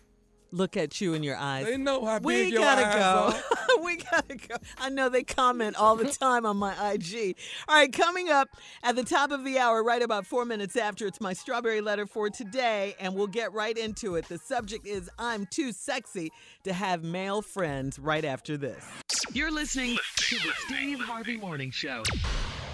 Look 0.54 0.78
at 0.78 1.02
you 1.02 1.16
in 1.16 1.24
your 1.24 1.36
eyes. 1.36 1.66
They 1.66 1.78
know 1.78 2.06
how 2.06 2.20
we 2.20 2.44
big 2.44 2.54
your 2.54 2.62
gotta 2.62 2.86
eyes 2.86 3.42
go. 3.56 3.82
we 3.84 3.96
gotta 3.96 4.36
go. 4.36 4.56
I 4.78 4.90
know 4.90 5.10
they 5.10 5.24
comment 5.24 5.76
all 5.76 5.96
the 5.96 6.06
time 6.06 6.46
on 6.46 6.58
my 6.58 6.92
IG. 6.92 7.36
All 7.68 7.76
right, 7.76 7.92
coming 7.92 8.30
up 8.30 8.50
at 8.84 8.96
the 8.96 9.04
top 9.04 9.32
of 9.32 9.44
the 9.44 9.58
hour, 9.58 9.84
right 9.84 10.04
about 10.04 10.28
four 10.28 10.46
minutes 10.46 10.76
after, 10.76 11.08
it's 11.08 11.20
my 11.20 11.34
strawberry 11.34 11.82
letter 11.82 12.06
for 12.06 12.30
today, 12.30 12.96
and 13.00 13.16
we'll 13.16 13.26
get 13.26 13.52
right 13.52 13.76
into 13.76 14.14
it. 14.14 14.28
The 14.28 14.38
subject 14.38 14.86
is 14.86 15.10
I'm 15.18 15.48
too 15.48 15.72
sexy 15.72 16.32
to 16.66 16.74
have 16.74 17.04
male 17.04 17.42
friends 17.42 17.98
right 17.98 18.24
after 18.24 18.56
this. 18.56 18.86
You're 19.34 19.52
listening 19.52 19.98
to 20.18 20.36
the 20.36 20.52
Steve 20.68 21.00
Harvey 21.00 21.36
Morning 21.36 21.72
Show. 21.72 22.04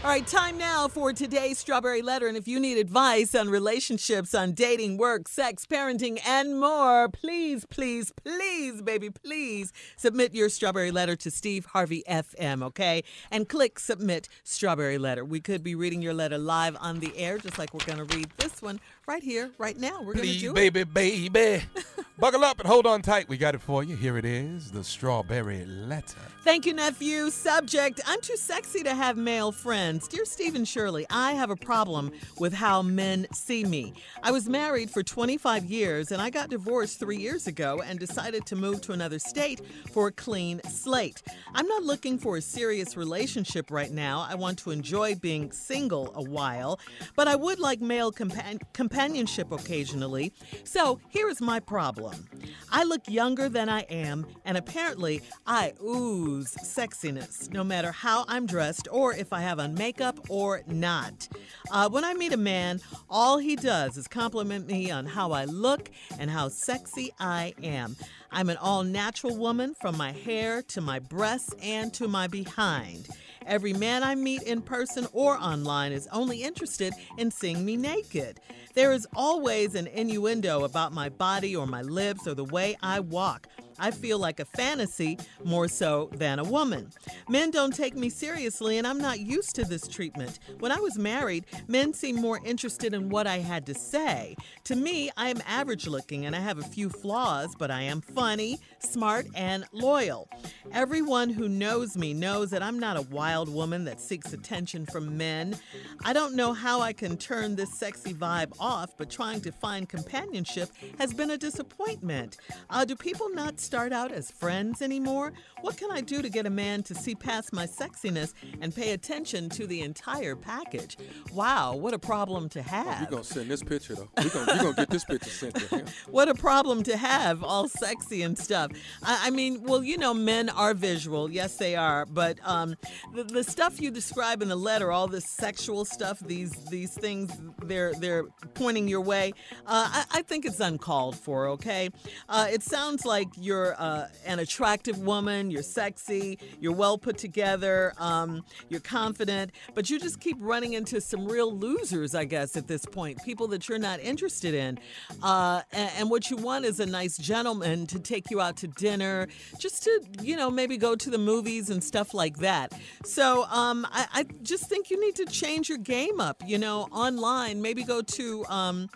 All 0.01 0.09
right, 0.09 0.25
time 0.25 0.57
now 0.57 0.87
for 0.87 1.11
today's 1.11 1.59
Strawberry 1.59 2.01
Letter. 2.01 2.27
And 2.27 2.37
if 2.37 2.47
you 2.47 2.57
need 2.57 2.77
advice 2.77 3.35
on 3.35 3.49
relationships, 3.49 4.33
on 4.33 4.53
dating, 4.53 4.97
work, 4.97 5.27
sex, 5.27 5.65
parenting, 5.65 6.21
and 6.25 6.57
more, 6.57 7.09
please, 7.09 7.65
please, 7.65 8.13
please, 8.23 8.81
baby, 8.81 9.09
please 9.09 9.73
submit 9.97 10.33
your 10.33 10.47
Strawberry 10.47 10.91
Letter 10.91 11.17
to 11.17 11.29
Steve 11.29 11.65
Harvey 11.65 12.01
FM, 12.09 12.63
okay? 12.63 13.03
And 13.29 13.49
click 13.49 13.77
Submit 13.77 14.29
Strawberry 14.45 14.97
Letter. 14.97 15.25
We 15.25 15.41
could 15.41 15.63
be 15.63 15.75
reading 15.75 16.01
your 16.01 16.13
letter 16.13 16.37
live 16.37 16.77
on 16.79 17.01
the 17.01 17.11
air, 17.17 17.37
just 17.37 17.59
like 17.59 17.73
we're 17.73 17.85
going 17.85 18.07
to 18.07 18.15
read 18.15 18.29
this 18.37 18.61
one 18.61 18.79
right 19.09 19.23
here, 19.23 19.49
right 19.57 19.75
now. 19.75 20.03
We're 20.03 20.13
going 20.13 20.27
to 20.27 20.39
do 20.39 20.51
it. 20.51 20.55
baby, 20.55 20.83
baby. 20.83 21.63
Buckle 22.19 22.43
up 22.43 22.59
and 22.59 22.67
hold 22.67 22.85
on 22.85 23.01
tight. 23.01 23.27
We 23.27 23.37
got 23.37 23.55
it 23.55 23.61
for 23.61 23.81
you. 23.81 23.95
Here 23.95 24.17
it 24.17 24.25
is 24.25 24.71
the 24.71 24.83
strawberry 24.83 25.65
letter. 25.65 26.19
Thank 26.43 26.65
you, 26.65 26.73
nephew. 26.73 27.29
Subject 27.29 28.01
I'm 28.05 28.19
too 28.19 28.35
sexy 28.35 28.83
to 28.83 28.93
have 28.93 29.15
male 29.15 29.53
friends. 29.53 30.07
Dear 30.07 30.25
Stephen 30.25 30.65
Shirley, 30.65 31.05
I 31.09 31.31
have 31.33 31.49
a 31.49 31.55
problem 31.55 32.11
with 32.37 32.53
how 32.53 32.81
men 32.81 33.25
see 33.33 33.63
me. 33.63 33.93
I 34.21 34.31
was 34.31 34.49
married 34.49 34.89
for 34.89 35.01
25 35.01 35.65
years 35.65 36.11
and 36.11 36.21
I 36.21 36.29
got 36.29 36.49
divorced 36.49 36.99
three 36.99 37.17
years 37.17 37.47
ago 37.47 37.81
and 37.85 37.99
decided 37.99 38.45
to 38.47 38.55
move 38.57 38.81
to 38.81 38.91
another 38.91 39.19
state 39.19 39.61
for 39.91 40.07
a 40.07 40.11
clean 40.11 40.59
slate. 40.67 41.21
I'm 41.53 41.67
not 41.67 41.83
looking 41.83 42.17
for 42.17 42.35
a 42.35 42.41
serious 42.41 42.97
relationship 42.97 43.71
right 43.71 43.91
now. 43.91 44.25
I 44.29 44.35
want 44.35 44.59
to 44.59 44.71
enjoy 44.71 45.15
being 45.15 45.53
single 45.53 46.11
a 46.15 46.23
while, 46.23 46.81
but 47.15 47.29
I 47.29 47.37
would 47.37 47.59
like 47.59 47.79
male 47.79 48.11
compan- 48.11 48.59
companionship 48.99 49.53
occasionally. 49.53 50.33
So 50.65 50.99
here 51.07 51.29
is 51.29 51.39
my 51.39 51.61
problem 51.61 52.27
I 52.69 52.83
look 52.83 53.07
younger 53.07 53.47
than 53.47 53.69
I 53.69 53.83
am, 53.83 54.27
and 54.43 54.57
apparently 54.57 55.21
I 55.47 55.71
ooze 55.81 56.53
sexiness, 56.61 57.49
no 57.53 57.63
matter 57.63 57.93
how 57.93 58.25
I'm 58.27 58.45
dressed 58.45 58.89
or 58.91 59.13
if 59.13 59.31
I 59.31 59.39
have 59.39 59.57
on 59.57 59.73
makeup 59.73 60.19
or 60.29 60.63
not. 60.67 61.29
Uh, 61.71 61.87
when 61.87 62.03
I 62.03 62.13
meet 62.13 62.33
a 62.33 62.37
man, 62.37 62.81
all 63.09 63.37
he 63.37 63.55
does 63.55 63.95
is 63.95 64.09
compliment 64.09 64.67
me 64.67 64.91
on 64.91 65.05
how 65.05 65.31
I 65.31 65.45
look 65.45 65.89
and 66.19 66.29
how 66.29 66.49
sexy 66.49 67.13
I 67.21 67.53
am. 67.63 67.95
I'm 68.33 68.49
an 68.49 68.57
all 68.57 68.83
natural 68.83 69.37
woman 69.37 69.75
from 69.79 69.95
my 69.95 70.11
hair 70.11 70.61
to 70.63 70.81
my 70.81 70.99
breasts 70.99 71.55
and 71.63 71.93
to 71.93 72.09
my 72.09 72.27
behind. 72.27 73.07
Every 73.45 73.73
man 73.73 74.03
I 74.03 74.15
meet 74.15 74.43
in 74.43 74.61
person 74.61 75.07
or 75.13 75.37
online 75.37 75.91
is 75.91 76.07
only 76.11 76.43
interested 76.43 76.93
in 77.17 77.31
seeing 77.31 77.65
me 77.65 77.77
naked. 77.77 78.39
There 78.75 78.91
is 78.91 79.07
always 79.15 79.75
an 79.75 79.87
innuendo 79.87 80.63
about 80.63 80.93
my 80.93 81.09
body 81.09 81.55
or 81.55 81.65
my 81.65 81.81
lips 81.81 82.27
or 82.27 82.33
the 82.33 82.45
way 82.45 82.77
I 82.81 82.99
walk. 82.99 83.47
I 83.79 83.91
feel 83.91 84.19
like 84.19 84.39
a 84.39 84.45
fantasy 84.45 85.17
more 85.43 85.67
so 85.67 86.09
than 86.13 86.39
a 86.39 86.43
woman. 86.43 86.91
Men 87.27 87.51
don't 87.51 87.75
take 87.75 87.95
me 87.95 88.09
seriously, 88.09 88.77
and 88.77 88.85
I'm 88.85 88.99
not 88.99 89.19
used 89.19 89.55
to 89.55 89.65
this 89.65 89.87
treatment. 89.87 90.39
When 90.59 90.71
I 90.71 90.79
was 90.79 90.97
married, 90.97 91.45
men 91.67 91.93
seemed 91.93 92.19
more 92.19 92.39
interested 92.43 92.93
in 92.93 93.09
what 93.09 93.27
I 93.27 93.37
had 93.37 93.65
to 93.67 93.73
say. 93.73 94.35
To 94.65 94.75
me, 94.75 95.09
I 95.17 95.29
am 95.29 95.41
average 95.47 95.87
looking 95.87 96.25
and 96.25 96.35
I 96.35 96.39
have 96.39 96.59
a 96.59 96.63
few 96.63 96.89
flaws, 96.89 97.55
but 97.57 97.71
I 97.71 97.81
am 97.83 98.01
funny, 98.01 98.59
smart, 98.79 99.27
and 99.35 99.65
loyal. 99.71 100.29
Everyone 100.71 101.29
who 101.29 101.47
knows 101.49 101.97
me 101.97 102.13
knows 102.13 102.49
that 102.51 102.61
I'm 102.63 102.79
not 102.79 102.97
a 102.97 103.01
wild 103.01 103.49
woman 103.49 103.85
that 103.85 103.99
seeks 103.99 104.33
attention 104.33 104.85
from 104.85 105.17
men. 105.17 105.55
I 106.03 106.13
don't 106.13 106.35
know 106.35 106.53
how 106.53 106.81
I 106.81 106.93
can 106.93 107.17
turn 107.17 107.55
this 107.55 107.73
sexy 107.77 108.13
vibe 108.13 108.53
off, 108.59 108.95
but 108.97 109.09
trying 109.09 109.41
to 109.41 109.51
find 109.51 109.87
companionship 109.87 110.69
has 110.97 111.13
been 111.13 111.31
a 111.31 111.37
disappointment. 111.37 112.37
Uh, 112.69 112.85
do 112.85 112.95
people 112.95 113.29
not 113.29 113.59
start 113.69 113.93
out 113.93 114.11
as 114.11 114.31
friends 114.31 114.81
anymore? 114.81 115.31
What 115.61 115.77
can 115.77 115.91
I 115.91 116.01
do 116.01 116.23
to 116.23 116.29
get 116.29 116.47
a 116.47 116.49
man 116.49 116.81
to 116.83 116.95
see 116.95 117.13
past 117.13 117.53
my 117.53 117.67
sexiness 117.67 118.33
and 118.61 118.73
pay 118.73 118.93
attention 118.93 119.47
to 119.49 119.67
the 119.67 119.81
entire 119.81 120.35
package? 120.35 120.97
Wow, 121.35 121.75
what 121.75 121.93
a 121.93 121.99
problem 121.99 122.49
to 122.49 122.63
have. 122.63 123.01
We're 123.01 123.11
going 123.11 123.21
to 123.21 123.29
send 123.31 123.51
this 123.51 123.61
picture, 123.61 123.93
though. 123.93 124.09
We're 124.17 124.29
going 124.29 124.73
to 124.73 124.73
get 124.75 124.89
this 124.89 125.05
picture 125.05 125.29
sent 125.29 125.53
to 125.53 125.67
him. 125.67 125.85
What 126.09 126.29
a 126.29 126.33
problem 126.33 126.81
to 126.83 126.97
have, 126.97 127.43
all 127.43 127.69
sexy 127.69 128.23
and 128.23 128.35
stuff. 128.37 128.71
I, 129.03 129.27
I 129.27 129.29
mean, 129.29 129.61
well, 129.63 129.83
you 129.83 129.97
know, 129.97 130.13
men 130.15 130.49
are 130.49 130.73
visual. 130.73 131.29
Yes, 131.29 131.57
they 131.57 131.75
are. 131.75 132.07
But 132.07 132.39
um, 132.43 132.75
the, 133.13 133.23
the 133.23 133.43
stuff 133.43 133.79
you 133.79 133.91
describe 133.91 134.41
in 134.41 134.49
the 134.49 134.55
letter, 134.55 134.91
all 134.91 135.07
this 135.07 135.25
sexual 135.25 135.85
stuff, 135.85 136.19
these 136.19 136.53
these 136.71 136.93
things, 136.93 137.31
they're 137.63 137.93
they're 137.93 138.23
pointing 138.55 138.87
your 138.87 139.01
way. 139.01 139.33
Uh, 139.67 139.87
I, 139.93 140.05
I 140.11 140.21
think 140.23 140.45
it's 140.45 140.59
uncalled 140.59 141.15
for. 141.15 141.47
Okay, 141.49 141.89
uh, 142.27 142.47
it 142.51 142.63
sounds 142.63 143.05
like 143.05 143.27
you're 143.37 143.58
uh, 143.77 144.07
an 144.25 144.39
attractive 144.39 144.97
woman. 144.99 145.51
You're 145.51 145.63
sexy. 145.63 146.37
You're 146.59 146.77
well 146.83 146.97
put 146.97 147.17
together. 147.17 147.93
Um, 147.97 148.43
you're 148.69 148.79
confident, 148.79 149.51
but 149.75 149.89
you 149.89 149.99
just 149.99 150.19
keep 150.19 150.37
running 150.39 150.73
into 150.73 151.01
some 151.01 151.27
real 151.27 151.51
losers, 151.55 152.15
I 152.15 152.25
guess, 152.25 152.55
at 152.55 152.67
this 152.67 152.85
point. 152.85 153.17
People 153.23 153.47
that 153.49 153.67
you're 153.67 153.79
not 153.89 153.99
interested 153.99 154.53
in. 154.53 154.79
Uh, 155.21 155.61
and, 155.71 155.91
and 155.97 156.09
what 156.09 156.29
you 156.29 156.37
want 156.37 156.65
is 156.65 156.79
a 156.79 156.85
nice 156.85 157.17
gentleman 157.17 157.87
to 157.87 157.99
take 157.99 158.29
you 158.31 158.41
out 158.41 158.55
to 158.57 158.67
dinner, 158.67 159.27
just 159.57 159.83
to, 159.83 159.91
you 160.21 160.35
know, 160.35 160.49
maybe 160.49 160.77
go 160.77 160.95
to 160.95 161.09
the 161.09 161.17
movies 161.17 161.69
and 161.69 161.83
stuff 161.83 162.13
like 162.13 162.37
that. 162.37 162.73
So 163.03 163.45
um, 163.45 163.87
I, 163.91 164.07
I 164.13 164.25
just 164.43 164.65
think 164.69 164.89
you 164.89 164.99
need 164.99 165.15
to 165.15 165.25
change 165.25 165.69
your 165.69 165.77
game 165.77 166.19
up, 166.19 166.41
you 166.45 166.57
know, 166.57 166.87
online. 166.91 167.61
Maybe 167.61 167.83
go 167.83 168.01
to, 168.01 168.45
um, 168.45 168.89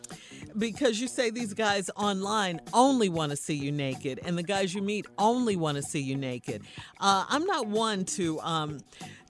because 0.57 0.99
you 0.99 1.07
say 1.07 1.29
these 1.29 1.53
guys 1.53 1.89
online 1.95 2.61
only 2.73 3.09
want 3.09 3.31
to 3.31 3.37
see 3.37 3.55
you 3.55 3.71
naked, 3.71 4.19
and 4.25 4.37
the 4.37 4.43
guys 4.43 4.73
you 4.73 4.81
meet 4.81 5.05
only 5.17 5.55
want 5.55 5.77
to 5.77 5.83
see 5.83 6.01
you 6.01 6.15
naked. 6.15 6.63
Uh, 6.99 7.25
I'm 7.27 7.45
not 7.45 7.67
one 7.67 8.05
to. 8.05 8.39
Um, 8.41 8.79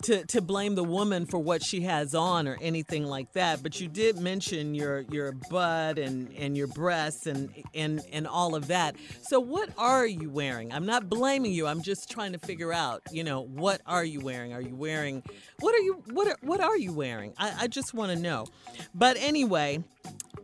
to, 0.04 0.26
to 0.26 0.42
blame 0.42 0.76
the 0.76 0.84
woman 0.84 1.26
for 1.26 1.40
what 1.40 1.64
she 1.64 1.82
has 1.82 2.14
on 2.14 2.48
or 2.48 2.58
anything 2.62 3.06
like 3.06 3.32
that, 3.34 3.64
but 3.64 3.80
you 3.80 3.88
did 3.88 4.20
mention 4.20 4.76
your 4.76 5.02
your 5.10 5.32
butt 5.50 5.98
and, 5.98 6.32
and 6.34 6.58
your 6.58 6.68
breasts 6.68 7.26
and, 7.26 7.50
and 7.74 8.02
and 8.12 8.28
all 8.28 8.56
of 8.56 8.68
that. 8.68 8.96
So 9.22 9.40
what 9.40 9.70
are 9.78 10.06
you 10.06 10.30
wearing? 10.30 10.74
I'm 10.74 10.86
not 10.86 11.10
blaming 11.10 11.54
you. 11.54 11.68
I'm 11.68 11.82
just 11.82 12.12
trying 12.12 12.34
to 12.34 12.40
figure 12.40 12.74
out, 12.74 13.02
you 13.12 13.24
know, 13.24 13.42
what 13.42 13.82
are 13.86 14.04
you 14.04 14.20
wearing? 14.20 14.54
Are 14.54 14.62
you 14.62 14.76
wearing 14.76 15.24
what 15.60 15.74
are 15.74 15.82
you 15.82 16.04
what 16.12 16.28
are, 16.28 16.38
what 16.42 16.60
are 16.60 16.78
you 16.78 16.92
wearing? 16.92 17.34
I, 17.38 17.54
I 17.62 17.68
just 17.68 17.94
want 17.94 18.12
to 18.12 18.18
know. 18.20 18.46
But 18.94 19.18
anyway, 19.18 19.84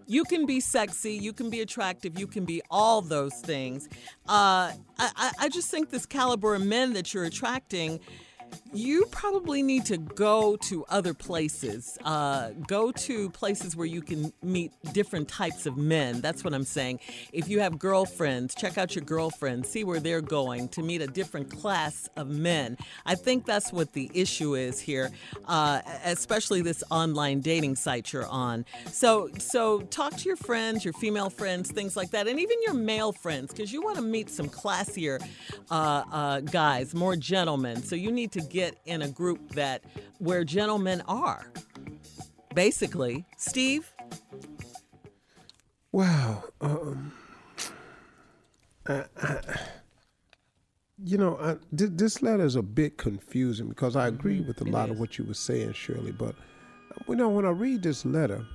you 0.10 0.24
can 0.24 0.48
be 0.48 0.60
sexy, 0.60 1.14
you 1.14 1.32
can 1.32 1.52
be 1.52 1.62
attractive, 1.62 2.20
you 2.20 2.26
can 2.26 2.44
be 2.44 2.62
all 2.72 3.00
those 3.00 3.36
things. 3.36 3.88
Uh, 4.28 4.74
I, 4.98 5.32
I 5.40 5.50
just 5.50 5.70
think 5.70 5.92
this 5.92 6.08
caliber 6.08 6.56
of 6.56 6.66
men 6.66 6.94
that 6.94 7.14
you're 7.14 7.26
attracting 7.26 8.00
you 8.72 9.06
probably 9.12 9.64
need 9.64 9.86
to 9.86 9.98
go 9.98 10.56
to 10.56 10.86
other 10.90 11.14
places. 11.14 11.98
Uh, 12.06 12.50
go 12.68 12.92
to 12.92 13.30
places 13.32 13.76
where 13.76 13.88
you 13.88 14.02
can 14.02 14.32
meet 14.44 14.72
different 14.94 15.28
types 15.28 15.66
of 15.66 15.76
men. 15.78 16.22
That's 16.22 16.44
what 16.44 16.54
I'm 16.54 16.64
saying. 16.64 17.00
If 17.34 17.48
you 17.48 17.62
have 17.62 17.80
girlfriends, 17.80 18.54
check 18.54 18.78
out 18.78 18.96
your 18.96 19.04
girlfriends, 19.04 19.70
see 19.70 19.84
where 19.84 20.00
they're 20.00 20.22
going 20.22 20.68
to 20.70 20.84
meet 20.84 21.02
a 21.02 21.08
different 21.08 21.50
class 21.50 22.10
of 22.16 22.30
men. 22.30 22.78
I 23.06 23.16
think 23.16 23.46
that's 23.46 23.74
what 23.74 23.94
the 23.94 24.12
issue 24.14 24.56
is 24.56 24.80
here, 24.80 25.10
uh, 25.46 25.82
especially 26.06 26.62
this 26.62 26.84
online 26.92 27.42
dating 27.42 27.76
site 27.76 28.14
you're 28.14 28.28
on. 28.28 28.66
So, 28.92 29.30
so 29.40 29.82
talk 29.82 30.16
to 30.18 30.26
your 30.26 30.38
friends, 30.38 30.86
your 30.86 30.94
female 30.94 31.30
friends, 31.30 31.72
things 31.72 31.98
like 31.98 32.12
that, 32.12 32.28
and 32.28 32.40
even 32.40 32.58
your 32.64 32.76
male 32.76 33.12
friends, 33.12 33.52
because 33.52 33.74
you 33.74 33.82
want 33.82 33.96
to 33.96 34.04
meet 34.04 34.30
some 34.30 34.48
classier 34.48 35.20
uh, 35.72 36.04
uh, 36.12 36.40
guys, 36.42 36.94
more 36.94 37.16
gentlemen. 37.16 37.82
So 37.82 37.96
you 37.96 38.12
need 38.12 38.32
to 38.34 38.39
get 38.42 38.78
in 38.86 39.02
a 39.02 39.10
group 39.10 39.52
that 39.52 39.84
where 40.20 40.44
gentlemen 40.44 41.02
are. 41.08 41.52
Basically, 42.54 43.26
Steve. 43.38 43.94
Wow. 45.92 46.44
Um, 46.62 47.12
I, 48.88 49.06
I, 49.22 49.40
you 51.04 51.18
know, 51.18 51.38
I, 51.40 51.56
th- 51.76 51.92
this 51.94 52.22
letter 52.22 52.44
is 52.44 52.56
a 52.56 52.62
bit 52.62 52.98
confusing 52.98 53.70
because 53.70 53.96
I 53.96 54.08
agree 54.08 54.42
with 54.42 54.62
a 54.62 54.66
lot 54.66 54.90
of 54.90 55.00
what 55.00 55.18
you 55.18 55.26
were 55.26 55.34
saying, 55.34 55.74
Shirley. 55.74 56.12
But 56.12 56.36
you 57.08 57.16
know, 57.16 57.30
when 57.30 57.46
I 57.46 57.50
read 57.50 57.84
this 57.84 58.06
letter, 58.06 58.46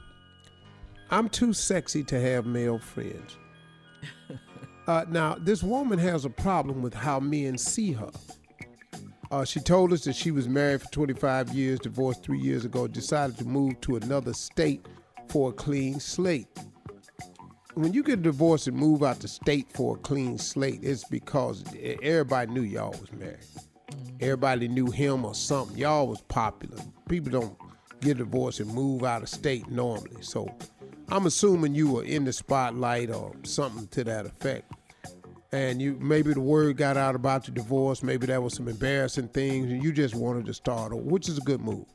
I'm 1.11 1.29
too 1.29 1.53
sexy 1.53 2.03
to 2.05 2.21
have 2.21 2.47
male 2.47 2.79
friends. 2.79 3.37
uh, 4.87 5.05
now, 5.09 5.37
this 5.39 5.63
woman 5.63 5.99
has 5.99 6.25
a 6.25 6.31
problem 6.31 6.83
with 6.83 6.95
how 6.95 7.21
men 7.21 7.57
see 7.57 7.93
her. 7.93 8.11
Uh, 9.35 9.45
she 9.45 9.59
told 9.59 9.93
us 9.93 10.05
that 10.05 10.15
she 10.15 10.31
was 10.31 10.49
married 10.49 10.81
for 10.81 10.89
25 10.93 11.53
years, 11.53 11.81
divorced 11.81 12.23
three 12.23 12.39
years 12.39 12.65
ago, 12.65 12.87
decided 12.87 13.37
to 13.37 13.45
move 13.45 13.81
to 13.81 13.97
another 13.97 14.33
state 14.33 14.87
for 15.27 15.51
a 15.51 15.53
clean 15.53 15.99
slate. 15.99 16.47
When 17.75 17.93
you 17.93 18.05
get 18.05 18.23
divorced 18.23 18.69
and 18.69 18.77
move 18.77 19.03
out 19.03 19.19
the 19.19 19.27
state 19.27 19.67
for 19.73 19.97
a 19.97 19.99
clean 19.99 20.39
slate, 20.39 20.85
it's 20.85 21.03
because 21.03 21.65
everybody 22.01 22.53
knew 22.53 22.63
y'all 22.63 22.93
was 22.93 23.13
married. 23.13 23.39
Everybody 24.21 24.69
knew 24.69 24.93
him 24.93 25.25
or 25.25 25.35
something. 25.35 25.77
Y'all 25.77 26.07
was 26.07 26.21
popular. 26.21 26.79
People 27.09 27.33
don't 27.33 27.59
get 28.03 28.19
divorced 28.19 28.61
and 28.61 28.73
move 28.73 29.03
out 29.03 29.25
of 29.25 29.29
state 29.29 29.69
normally. 29.69 30.23
So 30.23 30.47
I'm 31.09 31.27
assuming 31.27 31.75
you 31.75 31.91
were 31.91 32.05
in 32.05 32.25
the 32.25 32.33
spotlight 32.33 33.11
or 33.11 33.35
something 33.43 33.89
to 33.89 34.05
that 34.05 34.27
effect 34.27 34.71
and 35.55 35.81
you 35.81 35.97
maybe 36.01 36.35
the 36.35 36.41
word 36.41 36.77
got 36.77 36.97
out 36.97 37.15
about 37.15 37.45
the 37.45 37.53
divorce, 37.53 38.03
maybe 38.03 38.27
there 38.27 38.41
was 38.41 38.55
some 38.55 38.67
embarrassing 38.67 39.29
things, 39.29 39.71
and 39.71 39.85
you 39.85 39.93
just 39.93 40.17
wanted 40.17 40.45
to 40.47 40.53
start 40.53 40.93
which 40.97 41.29
is 41.29 41.39
a 41.39 41.41
good 41.43 41.61
move. 41.61 41.87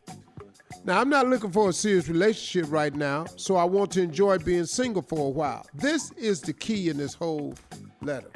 Now, 0.86 1.02
I'm 1.02 1.10
not 1.10 1.28
looking 1.28 1.52
for 1.52 1.70
a 1.70 1.74
serious 1.74 2.08
relationship 2.08 2.72
right 2.72 2.96
now, 2.96 3.26
so 3.36 3.58
I 3.58 3.66
want 3.66 3.92
to 3.92 4.02
enjoy 4.02 4.38
being 4.38 4.66
single 4.66 5.02
for 5.02 5.28
a 5.28 5.30
while. 5.30 5.68
This 5.74 6.12
is 6.14 6.40
the 6.40 6.54
key 6.54 6.88
in 6.88 6.96
this 6.96 7.14
whole 7.14 7.54
letter. 8.02 8.32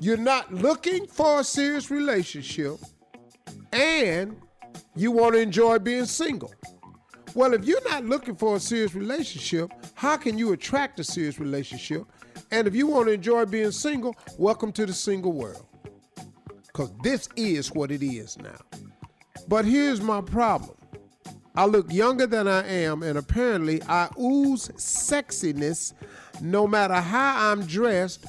You're 0.00 0.16
not 0.16 0.52
looking 0.52 1.06
for 1.06 1.40
a 1.40 1.44
serious 1.44 1.88
relationship, 1.88 2.78
and 3.72 4.36
you 4.96 5.12
want 5.12 5.34
to 5.34 5.40
enjoy 5.40 5.78
being 5.78 6.04
single. 6.04 6.52
Well, 7.34 7.54
if 7.54 7.64
you're 7.64 7.88
not 7.88 8.04
looking 8.04 8.34
for 8.34 8.56
a 8.56 8.60
serious 8.60 8.94
relationship, 8.94 9.70
how 9.94 10.16
can 10.16 10.36
you 10.36 10.52
attract 10.52 10.98
a 10.98 11.04
serious 11.04 11.38
relationship? 11.38 12.06
And 12.56 12.66
if 12.66 12.74
you 12.74 12.86
want 12.86 13.08
to 13.08 13.12
enjoy 13.12 13.44
being 13.44 13.70
single, 13.70 14.16
welcome 14.38 14.72
to 14.72 14.86
the 14.86 14.94
single 14.94 15.34
world. 15.34 15.66
Because 16.66 16.90
this 17.02 17.28
is 17.36 17.70
what 17.70 17.90
it 17.90 18.02
is 18.02 18.38
now. 18.38 18.56
But 19.46 19.66
here's 19.66 20.00
my 20.00 20.22
problem 20.22 20.74
I 21.54 21.66
look 21.66 21.92
younger 21.92 22.26
than 22.26 22.48
I 22.48 22.66
am, 22.66 23.02
and 23.02 23.18
apparently 23.18 23.82
I 23.82 24.08
ooze 24.18 24.68
sexiness 24.68 25.92
no 26.40 26.66
matter 26.66 26.94
how 26.94 27.52
I'm 27.52 27.66
dressed. 27.66 28.24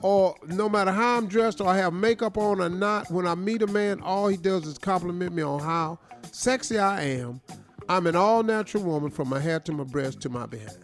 Or 0.00 0.34
no 0.48 0.68
matter 0.68 0.90
how 0.90 1.18
I'm 1.18 1.28
dressed 1.28 1.60
or 1.60 1.68
I 1.68 1.76
have 1.76 1.92
makeup 1.92 2.36
on 2.36 2.60
or 2.60 2.68
not, 2.68 3.08
when 3.08 3.24
I 3.24 3.36
meet 3.36 3.62
a 3.62 3.68
man, 3.68 4.00
all 4.00 4.26
he 4.26 4.36
does 4.36 4.66
is 4.66 4.78
compliment 4.78 5.32
me 5.32 5.44
on 5.44 5.60
how 5.60 6.00
sexy 6.32 6.76
I 6.76 7.02
am. 7.02 7.40
I'm 7.88 8.08
an 8.08 8.16
all 8.16 8.42
natural 8.42 8.82
woman 8.82 9.10
from 9.10 9.28
my 9.28 9.38
hair 9.38 9.60
to 9.60 9.72
my 9.72 9.84
breast 9.84 10.22
to 10.22 10.28
my 10.28 10.46
behind. 10.46 10.83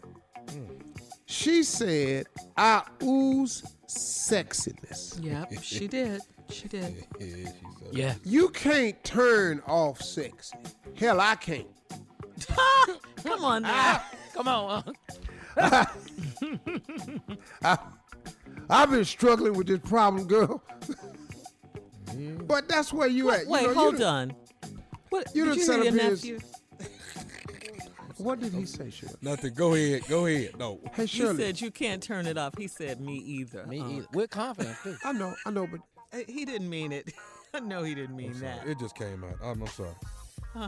She 1.30 1.62
said, 1.62 2.26
I 2.56 2.82
ooze 3.02 3.62
sexiness. 3.86 5.22
Yep, 5.24 5.52
she 5.62 5.86
did. 5.86 6.20
She 6.50 6.66
did. 6.68 7.04
Yeah. 7.92 8.14
You 8.24 8.50
can't 8.50 9.02
turn 9.02 9.60
off 9.66 10.00
sexy. 10.00 10.56
Hell, 10.96 11.20
I 11.20 11.34
can't. 11.34 11.66
Come 13.24 13.44
on 13.44 13.62
now. 13.62 13.70
Ah. 13.72 14.10
Come 14.32 14.46
on. 14.46 14.94
I, 15.56 15.86
ah. 16.44 16.56
ah. 17.64 17.92
I've 18.70 18.90
been 18.92 19.04
struggling 19.04 19.54
with 19.54 19.66
this 19.66 19.80
problem, 19.80 20.28
girl. 20.28 20.62
but 22.46 22.68
that's 22.68 22.92
where 22.92 23.08
you 23.08 23.32
at. 23.32 23.46
You 23.46 23.50
Wait, 23.50 23.62
know, 23.62 23.68
you 23.70 23.74
hold 23.74 23.98
done- 23.98 24.30
on. 24.30 24.36
What 25.08 25.34
You 25.34 25.46
did 25.46 25.50
done 25.50 25.58
you 25.58 25.64
set 25.64 25.82
hear 25.82 25.88
up 25.90 25.94
your 25.96 26.04
his- 26.10 26.24
nephew? 26.24 26.38
What 28.22 28.40
did 28.40 28.52
he 28.52 28.64
say, 28.66 28.90
Shirley? 28.90 29.14
Nothing. 29.22 29.54
Go 29.54 29.74
ahead. 29.74 30.02
Go 30.08 30.26
ahead. 30.26 30.58
No. 30.58 30.80
Hey, 30.94 31.06
Shirley. 31.06 31.36
He 31.36 31.42
said 31.42 31.60
you 31.60 31.70
can't 31.70 32.02
turn 32.02 32.26
it 32.26 32.36
off. 32.38 32.54
He 32.58 32.68
said 32.68 33.00
me 33.00 33.16
either. 33.16 33.66
Me 33.66 33.80
Uh, 33.80 33.88
either. 33.88 34.06
With 34.12 34.30
confidence, 34.30 34.76
too. 34.82 34.96
I 35.04 35.12
know, 35.12 35.34
I 35.46 35.50
know, 35.50 35.66
but 35.66 35.80
uh, 36.12 36.22
He 36.28 36.44
didn't 36.44 36.68
mean 36.68 36.92
it. 36.92 37.12
I 37.54 37.60
know 37.60 37.82
he 37.82 37.94
didn't 37.94 38.16
mean 38.16 38.38
that. 38.40 38.66
It 38.66 38.78
just 38.78 38.94
came 38.96 39.24
out. 39.24 39.34
I'm, 39.42 39.60
I'm 39.62 39.68
sorry. 39.68 39.94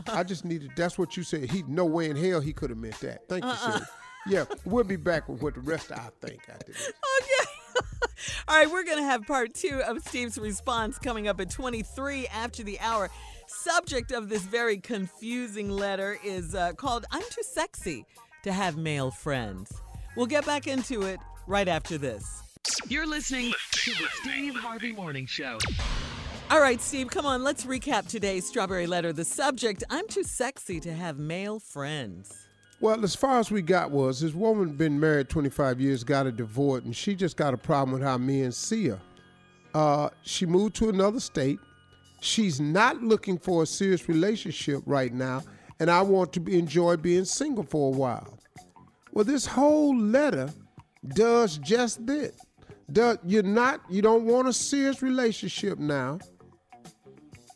I 0.07 0.23
just 0.23 0.43
needed. 0.45 0.71
That's 0.75 0.97
what 0.97 1.15
you 1.17 1.23
said. 1.23 1.49
He 1.49 1.63
no 1.67 1.85
way 1.85 2.09
in 2.09 2.15
hell 2.17 2.39
he 2.41 2.53
could 2.53 2.69
have 2.69 2.79
meant 2.79 2.99
that. 3.01 3.27
Thank 3.29 3.43
you, 3.45 3.49
Uh-uh. 3.51 3.71
Shirley. 3.73 3.85
Yeah, 4.27 4.45
we'll 4.65 4.83
be 4.85 4.95
back 4.95 5.27
with 5.27 5.41
what 5.41 5.55
the 5.55 5.59
rest 5.61 5.91
of 5.91 5.99
I 5.99 6.09
think 6.25 6.41
after 6.49 6.71
this. 6.71 6.87
Okay. 7.21 7.49
All 8.47 8.57
right, 8.57 8.69
we're 8.71 8.83
going 8.85 8.97
to 8.97 9.03
have 9.03 9.23
part 9.27 9.53
two 9.53 9.81
of 9.85 10.01
Steve's 10.07 10.37
response 10.37 10.97
coming 10.97 11.27
up 11.27 11.41
at 11.41 11.49
23 11.49 12.27
after 12.27 12.63
the 12.63 12.79
hour. 12.79 13.09
Subject 13.61 14.11
of 14.11 14.29
this 14.29 14.41
very 14.41 14.77
confusing 14.77 15.69
letter 15.69 16.17
is 16.23 16.55
uh, 16.55 16.73
called 16.73 17.05
I'm 17.11 17.21
Too 17.29 17.43
Sexy 17.43 18.05
to 18.41 18.51
Have 18.51 18.77
Male 18.77 19.11
Friends. 19.11 19.71
We'll 20.17 20.25
get 20.25 20.45
back 20.45 20.67
into 20.67 21.03
it 21.03 21.19
right 21.45 21.67
after 21.67 21.97
this. 21.97 22.41
You're 22.87 23.05
listening 23.05 23.53
to 23.71 23.91
the 23.91 24.07
Steve 24.21 24.55
Harvey 24.55 24.91
Morning 24.91 25.27
Show. 25.27 25.59
All 26.49 26.59
right, 26.59 26.81
Steve, 26.81 27.09
come 27.09 27.25
on, 27.25 27.43
let's 27.43 27.65
recap 27.65 28.07
today's 28.07 28.45
Strawberry 28.45 28.87
Letter. 28.87 29.13
The 29.13 29.23
subject 29.23 29.83
I'm 29.89 30.07
too 30.07 30.23
sexy 30.23 30.79
to 30.81 30.93
have 30.93 31.19
male 31.19 31.59
friends. 31.59 32.47
Well, 32.81 33.03
as 33.03 33.15
far 33.15 33.39
as 33.39 33.51
we 33.51 33.61
got 33.61 33.91
was 33.91 34.19
this 34.19 34.33
woman 34.33 34.75
been 34.75 34.99
married 34.99 35.29
25 35.29 35.79
years, 35.79 36.03
got 36.03 36.25
a 36.25 36.31
divorce, 36.31 36.83
and 36.83 36.95
she 36.95 37.15
just 37.15 37.37
got 37.37 37.53
a 37.53 37.57
problem 37.57 37.93
with 37.93 38.01
how 38.01 38.17
men 38.17 38.51
see 38.51 38.89
her. 38.89 38.99
Uh, 39.73 40.09
she 40.23 40.45
moved 40.45 40.75
to 40.77 40.89
another 40.89 41.19
state. 41.19 41.59
She's 42.23 42.61
not 42.61 43.03
looking 43.03 43.37
for 43.37 43.63
a 43.63 43.65
serious 43.65 44.07
relationship 44.07 44.81
right 44.85 45.13
now, 45.13 45.43
and 45.81 45.91
I 45.91 46.01
want 46.01 46.31
to 46.33 46.39
be, 46.39 46.57
enjoy 46.57 46.95
being 46.95 47.25
single 47.25 47.65
for 47.65 47.93
a 47.93 47.97
while. 47.97 48.39
Well, 49.11 49.25
this 49.25 49.45
whole 49.45 49.93
letter 49.97 50.49
does 51.15 51.57
just 51.57 52.05
that. 52.07 52.31
Does, 52.89 53.17
you're 53.25 53.43
not, 53.43 53.81
you 53.89 54.01
don't 54.01 54.23
want 54.23 54.47
a 54.47 54.53
serious 54.53 55.01
relationship 55.01 55.79
now, 55.79 56.19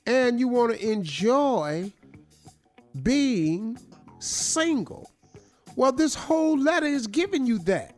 and 0.06 0.38
you 0.38 0.50
want 0.50 0.78
to 0.78 0.92
enjoy 0.92 1.94
being 3.04 3.78
single. 4.20 5.10
Well, 5.78 5.94
this 5.94 6.14
whole 6.14 6.60
letter 6.60 6.88
is 6.88 7.08
giving 7.08 7.46
you 7.46 7.60
that. 7.60 7.96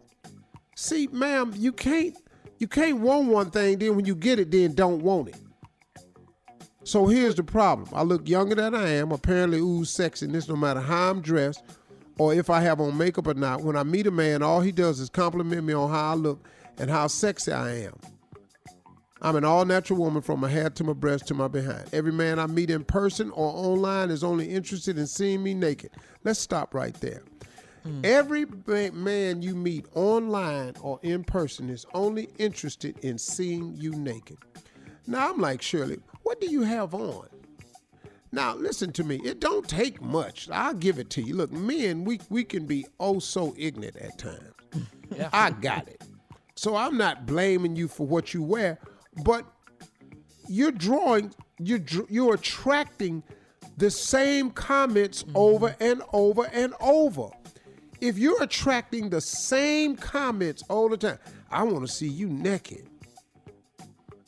See, 0.76 1.08
ma'am, 1.08 1.52
you 1.56 1.72
can't 1.72 2.16
you 2.60 2.68
can't 2.68 3.00
want 3.00 3.28
one 3.28 3.50
thing, 3.50 3.80
then 3.80 3.96
when 3.96 4.06
you 4.06 4.14
get 4.14 4.38
it, 4.38 4.52
then 4.52 4.76
don't 4.76 5.02
want 5.02 5.30
it. 5.30 5.38
So 6.90 7.06
here's 7.06 7.36
the 7.36 7.44
problem. 7.44 7.88
I 7.94 8.02
look 8.02 8.28
younger 8.28 8.56
than 8.56 8.74
I 8.74 8.90
am, 8.90 9.12
apparently 9.12 9.60
ooze 9.60 9.96
sexiness 9.96 10.50
no 10.50 10.56
matter 10.56 10.80
how 10.80 11.12
I'm 11.12 11.22
dressed 11.22 11.62
or 12.18 12.34
if 12.34 12.50
I 12.50 12.62
have 12.62 12.82
on 12.82 12.98
makeup 12.98 13.28
or 13.28 13.36
not. 13.36 13.62
When 13.62 13.76
I 13.76 13.84
meet 13.84 14.08
a 14.08 14.12
man, 14.12 14.42
all 14.42 14.62
he 14.62 14.72
does 14.72 15.00
is 15.00 15.08
compliment 15.08 15.68
me 15.68 15.74
on 15.74 15.92
how 15.92 16.14
I 16.14 16.16
look 16.16 16.48
and 16.80 16.90
how 16.90 17.06
sexy 17.06 17.52
I 17.52 17.76
am. 17.84 17.94
I'm 19.22 19.36
an 19.36 19.46
all 19.46 19.66
natural 19.66 20.00
woman 20.00 20.24
from 20.24 20.40
my 20.40 20.50
hair 20.50 20.72
to 20.72 20.84
my 20.84 20.94
breast 20.94 21.28
to 21.28 21.36
my 21.36 21.48
behind. 21.48 21.94
Every 21.94 22.12
man 22.12 22.40
I 22.40 22.48
meet 22.48 22.72
in 22.72 22.84
person 22.84 23.30
or 23.36 23.52
online 23.54 24.10
is 24.10 24.24
only 24.24 24.50
interested 24.50 24.98
in 24.98 25.06
seeing 25.06 25.44
me 25.44 25.54
naked. 25.54 25.92
Let's 26.24 26.40
stop 26.40 26.74
right 26.74 26.96
there. 26.96 27.22
Hmm. 27.84 28.02
Every 28.04 28.48
man 28.94 29.44
you 29.44 29.54
meet 29.54 29.86
online 29.94 30.74
or 30.82 31.00
in 31.04 31.24
person 31.24 31.70
is 31.70 31.86
only 31.94 32.30
interested 32.40 32.98
in 33.06 33.20
seeing 33.20 33.76
you 33.76 33.92
naked. 33.92 34.40
Now 35.06 35.30
I'm 35.30 35.40
like, 35.40 35.62
Shirley, 35.62 36.00
what 36.30 36.40
do 36.40 36.48
you 36.48 36.62
have 36.62 36.94
on? 36.94 37.28
Now 38.32 38.54
listen 38.54 38.94
to 38.94 39.04
me. 39.04 39.20
It 39.26 39.40
don't 39.40 39.68
take 39.68 40.00
much. 40.00 40.48
I'll 40.52 40.76
give 40.76 41.00
it 41.00 41.10
to 41.12 41.24
you. 41.24 41.34
Look, 41.34 41.52
men, 41.52 42.06
we 42.06 42.20
we 42.30 42.44
can 42.44 42.68
be 42.68 42.86
oh 43.00 43.18
so 43.18 43.56
ignorant 43.58 43.96
at 43.96 44.20
times. 44.20 44.54
Yeah. 45.18 45.30
I 45.34 45.50
got 45.50 45.88
it. 45.88 46.04
So 46.54 46.76
I'm 46.76 47.00
not 47.00 47.26
blaming 47.26 47.76
you 47.76 47.88
for 47.88 48.06
what 48.06 48.32
you 48.32 48.44
wear, 48.44 48.78
but 49.24 49.44
you're 50.48 50.72
drawing, 50.72 51.34
you're 51.58 51.82
you're 52.10 52.36
attracting 52.36 53.24
the 53.78 53.90
same 53.90 54.52
comments 54.52 55.24
mm-hmm. 55.24 55.36
over 55.36 55.76
and 55.80 56.04
over 56.14 56.46
and 56.54 56.76
over. 56.80 57.30
If 58.02 58.20
you're 58.20 58.44
attracting 58.44 59.10
the 59.10 59.22
same 59.22 59.96
comments 59.96 60.62
all 60.70 60.90
the 60.90 60.98
time, 60.98 61.18
I 61.50 61.64
want 61.64 61.88
to 61.88 61.92
see 61.92 62.08
you 62.08 62.30
naked. 62.30 62.89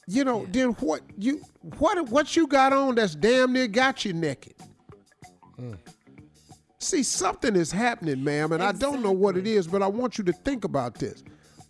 You 0.08 0.24
know, 0.24 0.46
then 0.50 0.72
what 0.74 1.02
you 1.18 1.42
what 1.78 2.10
what 2.10 2.36
you 2.36 2.48
got 2.48 2.74
on 2.74 2.96
that's 2.96 3.16
damn 3.16 3.54
near 3.54 3.68
got 3.68 4.04
you 4.04 4.14
naked? 4.14 4.56
Mm. 5.60 5.78
See, 6.80 7.04
something 7.04 7.56
is 7.56 7.72
happening, 7.72 8.24
ma'am, 8.24 8.52
and 8.52 8.64
I 8.64 8.72
don't 8.72 9.04
know 9.04 9.12
what 9.12 9.38
it 9.38 9.46
is, 9.46 9.68
but 9.68 9.84
I 9.84 9.88
want 9.88 10.18
you 10.18 10.24
to 10.24 10.34
think 10.34 10.64
about 10.64 10.96
this. 10.96 11.24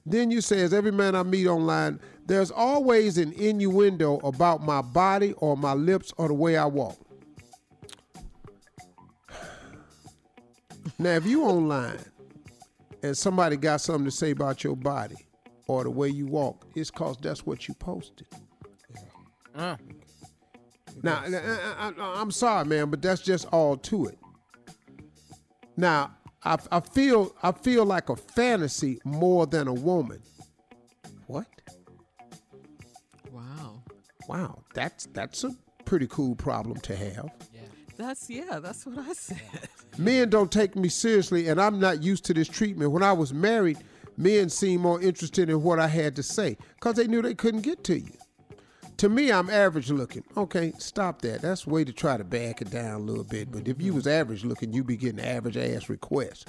Then 0.06 0.32
you 0.32 0.40
say, 0.40 0.62
as 0.62 0.74
every 0.74 0.92
man 0.92 1.16
I 1.16 1.24
meet 1.24 1.48
online, 1.48 2.00
there's 2.26 2.50
always 2.50 3.18
an 3.18 3.34
innuendo 3.34 4.20
about 4.20 4.64
my 4.64 4.82
body 4.82 5.34
or 5.34 5.58
my 5.58 5.74
lips 5.74 6.14
or 6.18 6.30
the 6.30 6.34
way 6.34 6.56
I 6.56 6.66
walk. 6.66 6.98
Now, 10.98 11.12
if 11.12 11.26
you 11.26 11.44
online 11.44 12.00
and 13.04 13.18
somebody 13.18 13.58
got 13.58 13.82
something 13.82 14.06
to 14.06 14.12
say 14.12 14.32
about 14.32 14.64
your 14.64 14.76
body 14.76 15.18
or 15.72 15.84
the 15.86 15.90
way 15.90 16.10
you 16.10 16.26
walk, 16.26 16.66
it's 16.76 16.92
cause 16.92 17.18
that's 17.22 17.46
what 17.46 17.68
you 17.68 17.74
posted. 17.76 18.28
Uh. 19.56 19.78
Now, 21.02 21.24
I, 21.26 21.94
I, 21.98 22.22
am 22.22 22.30
sorry, 22.32 22.66
man, 22.66 22.90
but 22.90 23.02
that's 23.02 23.22
just 23.22 23.46
all 23.54 23.78
to 23.78 24.08
it. 24.08 24.20
Now, 25.78 26.12
I, 26.44 26.58
I 26.72 26.82
feel 26.82 27.34
I 27.42 27.54
feel 27.54 27.86
like 27.86 28.10
a 28.10 28.16
fantasy 28.18 29.00
more 29.06 29.48
than 29.48 29.68
a 29.70 29.74
woman. 29.74 30.22
What? 31.28 31.48
Wow. 33.32 33.84
Wow, 34.28 34.64
that's 34.74 35.08
that's 35.14 35.46
a 35.46 35.52
pretty 35.86 36.08
cool 36.08 36.36
problem 36.36 36.78
to 36.82 36.96
have. 36.96 37.32
That's, 37.98 38.30
yeah, 38.30 38.60
that's 38.60 38.86
what 38.86 38.98
I 38.98 39.14
said. 39.14 39.40
Men 39.98 40.30
don't 40.30 40.52
take 40.52 40.76
me 40.76 40.90
seriously, 40.90 41.50
and 41.50 41.62
I'm 41.62 41.80
not 41.80 42.02
used 42.02 42.26
to 42.26 42.34
this 42.34 42.48
treatment. 42.48 42.92
When 42.92 43.04
I 43.04 43.14
was 43.14 43.32
married, 43.32 43.78
men 44.18 44.50
seemed 44.50 44.82
more 44.82 45.02
interested 45.02 45.50
in 45.50 45.64
what 45.64 45.80
I 45.80 45.88
had 45.88 46.16
to 46.18 46.24
say 46.24 46.58
because 46.76 46.96
they 46.96 47.08
knew 47.08 47.22
they 47.22 47.36
couldn't 47.36 47.62
get 47.62 47.84
to 47.86 48.00
you. 48.00 48.14
To 48.98 49.10
me, 49.10 49.32
I'm 49.32 49.50
average 49.50 49.90
looking. 49.90 50.24
Okay, 50.38 50.74
stop 50.78 51.24
that. 51.24 51.42
That's 51.42 51.66
way 51.66 51.84
to 51.84 51.92
try 51.92 52.18
to 52.18 52.24
back 52.24 52.62
it 52.62 52.70
down 52.70 53.02
a 53.02 53.04
little 53.04 53.24
bit. 53.24 53.52
But 53.52 53.68
if 53.68 53.82
you 53.82 53.94
was 53.96 54.06
average 54.06 54.46
looking, 54.46 54.74
you'd 54.74 54.86
be 54.86 54.96
getting 54.96 55.20
average 55.20 55.58
ass 55.58 55.90
requests. 55.90 56.46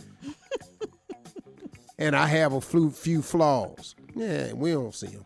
and 1.99 2.15
I 2.15 2.27
have 2.27 2.53
a 2.53 2.61
few, 2.61 2.91
few 2.91 3.23
flaws. 3.23 3.95
Yeah, 4.15 4.53
we 4.53 4.73
don't 4.73 4.95
see 4.95 5.07
them. 5.07 5.25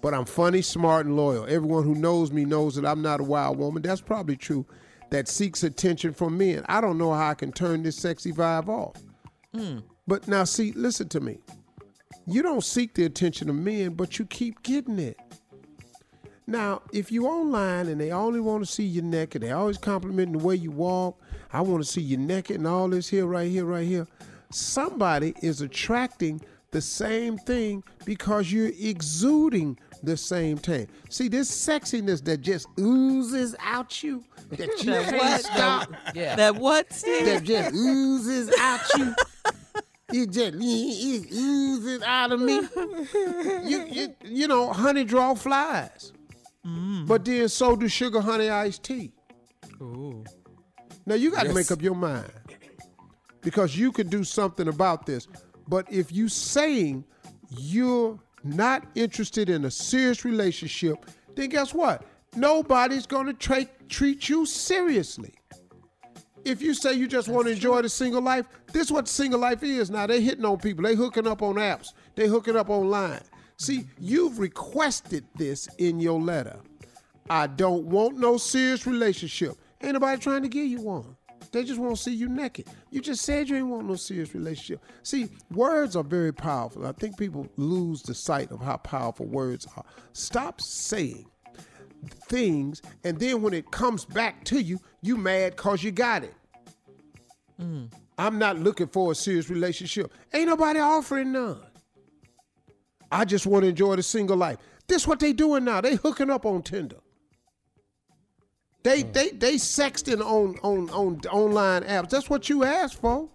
But 0.00 0.14
I'm 0.14 0.24
funny, 0.24 0.62
smart, 0.62 1.04
and 1.04 1.16
loyal. 1.16 1.44
Everyone 1.44 1.84
who 1.84 1.94
knows 1.94 2.32
me 2.32 2.44
knows 2.44 2.74
that 2.76 2.86
I'm 2.86 3.02
not 3.02 3.20
a 3.20 3.24
wild 3.24 3.58
woman. 3.58 3.82
That's 3.82 4.00
probably 4.00 4.36
true. 4.36 4.64
That 5.10 5.28
seeks 5.28 5.62
attention 5.62 6.14
from 6.14 6.38
men. 6.38 6.64
I 6.68 6.80
don't 6.80 6.96
know 6.96 7.12
how 7.12 7.28
I 7.28 7.34
can 7.34 7.52
turn 7.52 7.82
this 7.82 7.96
sexy 7.96 8.32
vibe 8.32 8.68
off. 8.68 8.96
Hmm. 9.54 9.80
But 10.06 10.28
now, 10.28 10.44
see, 10.44 10.72
listen 10.72 11.08
to 11.10 11.20
me. 11.20 11.38
You 12.26 12.42
don't 12.42 12.64
seek 12.64 12.94
the 12.94 13.04
attention 13.04 13.48
of 13.48 13.56
men, 13.56 13.90
but 13.94 14.18
you 14.18 14.26
keep 14.26 14.62
getting 14.62 14.98
it. 14.98 15.18
Now, 16.46 16.82
if 16.92 17.10
you 17.10 17.26
online 17.26 17.88
and 17.88 18.00
they 18.00 18.10
only 18.10 18.40
want 18.40 18.64
to 18.64 18.70
see 18.70 18.84
you 18.84 19.00
naked, 19.00 19.42
they 19.42 19.50
always 19.50 19.78
complimenting 19.78 20.38
the 20.38 20.44
way 20.44 20.54
you 20.54 20.70
walk. 20.70 21.20
I 21.52 21.62
want 21.62 21.82
to 21.82 21.90
see 21.90 22.02
you 22.02 22.18
naked 22.18 22.56
and 22.56 22.66
all 22.66 22.88
this 22.88 23.08
here, 23.08 23.26
right 23.26 23.50
here, 23.50 23.64
right 23.64 23.86
here. 23.86 24.06
Somebody 24.50 25.34
is 25.42 25.62
attracting 25.62 26.40
the 26.70 26.82
same 26.82 27.38
thing 27.38 27.82
because 28.04 28.52
you're 28.52 28.72
exuding 28.78 29.78
the 30.02 30.16
same 30.16 30.58
thing. 30.58 30.88
See, 31.08 31.28
this 31.28 31.50
sexiness 31.50 32.22
that 32.24 32.42
just 32.42 32.66
oozes 32.78 33.54
out 33.60 34.02
you, 34.02 34.24
that 34.50 34.68
you 34.84 34.90
That 34.90 35.08
can't 35.14 35.42
stop. 35.42 35.92
Yeah. 36.14 36.36
That 36.36 36.56
what, 36.56 36.92
Steve? 36.92 37.24
That 37.26 37.44
just 37.44 37.74
oozes 37.74 38.52
out 38.58 38.80
you. 38.98 39.14
It 40.12 40.30
just 40.30 40.54
ooze 40.54 41.26
it 41.26 41.32
oozes 41.32 42.02
out 42.02 42.32
of 42.32 42.40
me. 42.40 42.60
You, 43.68 43.84
you, 43.90 44.14
you 44.24 44.48
know, 44.48 44.72
honey 44.72 45.04
draw 45.04 45.34
flies. 45.34 46.12
Mm. 46.66 47.06
But 47.06 47.24
then 47.24 47.48
so 47.48 47.74
do 47.76 47.88
sugar 47.88 48.20
honey 48.20 48.50
iced 48.50 48.82
tea. 48.82 49.12
Ooh. 49.80 50.24
Now 51.06 51.14
you 51.14 51.30
got 51.30 51.40
to 51.42 51.46
Yes. 51.48 51.54
make 51.54 51.70
up 51.70 51.82
your 51.82 51.94
mind 51.94 52.30
because 53.40 53.76
you 53.76 53.92
can 53.92 54.08
do 54.08 54.24
something 54.24 54.68
about 54.68 55.06
this. 55.06 55.26
But 55.68 55.90
if 55.92 56.12
you 56.12 56.28
saying 56.28 57.04
you're 57.50 58.18
not 58.42 58.86
interested 58.94 59.48
in 59.48 59.64
a 59.64 59.70
serious 59.70 60.24
relationship, 60.24 61.06
then 61.34 61.48
guess 61.48 61.72
what? 61.74 62.04
Nobody's 62.36 63.06
going 63.06 63.26
to 63.26 63.32
tra- 63.34 63.66
treat 63.88 64.28
you 64.28 64.44
seriously. 64.46 65.34
If 66.44 66.60
you 66.60 66.74
say 66.74 66.92
you 66.94 67.08
just 67.08 67.28
want 67.28 67.46
to 67.46 67.52
enjoy 67.52 67.82
the 67.82 67.88
single 67.88 68.20
life, 68.20 68.46
this 68.72 68.84
is 68.86 68.92
what 68.92 69.08
single 69.08 69.40
life 69.40 69.62
is 69.62 69.90
now. 69.90 70.06
They 70.06 70.20
hitting 70.20 70.44
on 70.44 70.58
people. 70.58 70.84
They 70.84 70.94
hooking 70.94 71.26
up 71.26 71.42
on 71.42 71.54
apps. 71.54 71.92
They 72.14 72.26
hooking 72.26 72.56
up 72.56 72.68
online. 72.68 73.22
See, 73.56 73.86
you've 73.98 74.38
requested 74.38 75.24
this 75.36 75.68
in 75.78 76.00
your 76.00 76.20
letter. 76.20 76.60
I 77.30 77.46
don't 77.46 77.84
want 77.86 78.18
no 78.18 78.36
serious 78.36 78.86
relationship. 78.86 79.56
Ain't 79.82 79.94
nobody 79.94 80.20
trying 80.20 80.42
to 80.42 80.48
give 80.48 80.66
you 80.66 80.82
one. 80.82 81.16
They 81.52 81.62
just 81.62 81.78
want 81.78 81.96
to 81.96 82.02
see 82.02 82.12
you 82.12 82.28
naked. 82.28 82.66
You 82.90 83.00
just 83.00 83.24
said 83.24 83.48
you 83.48 83.56
ain't 83.56 83.68
want 83.68 83.86
no 83.86 83.94
serious 83.94 84.34
relationship. 84.34 84.82
See, 85.04 85.28
words 85.52 85.94
are 85.94 86.02
very 86.02 86.32
powerful. 86.32 86.84
I 86.84 86.92
think 86.92 87.16
people 87.16 87.46
lose 87.56 88.02
the 88.02 88.14
sight 88.14 88.50
of 88.50 88.60
how 88.60 88.76
powerful 88.78 89.26
words 89.26 89.66
are. 89.76 89.84
Stop 90.12 90.60
saying 90.60 91.26
things, 92.28 92.82
and 93.04 93.18
then 93.18 93.40
when 93.40 93.54
it 93.54 93.70
comes 93.70 94.04
back 94.04 94.44
to 94.44 94.60
you, 94.60 94.80
you 95.04 95.18
mad 95.18 95.56
cause 95.56 95.82
you 95.82 95.92
got 95.92 96.24
it. 96.24 96.34
Hmm. 97.58 97.84
I'm 98.16 98.38
not 98.38 98.58
looking 98.58 98.86
for 98.86 99.12
a 99.12 99.14
serious 99.14 99.50
relationship. 99.50 100.12
Ain't 100.32 100.48
nobody 100.48 100.80
offering 100.80 101.32
none. 101.32 101.60
I 103.12 103.24
just 103.24 103.46
want 103.46 103.64
to 103.64 103.68
enjoy 103.68 103.96
the 103.96 104.02
single 104.02 104.36
life. 104.36 104.58
This 104.88 105.06
what 105.06 105.20
they 105.20 105.32
doing 105.32 105.64
now. 105.64 105.80
They 105.80 105.96
hooking 105.96 106.30
up 106.30 106.46
on 106.46 106.62
Tinder. 106.62 106.96
They 108.82 109.02
hmm. 109.02 109.12
they 109.12 109.30
they 109.30 109.54
sexting 109.54 110.20
on 110.20 110.58
on 110.62 110.88
on 110.90 111.20
online 111.30 111.82
apps. 111.82 112.08
That's 112.08 112.30
what 112.30 112.48
you 112.48 112.64
asked 112.64 113.00
for. 113.00 113.28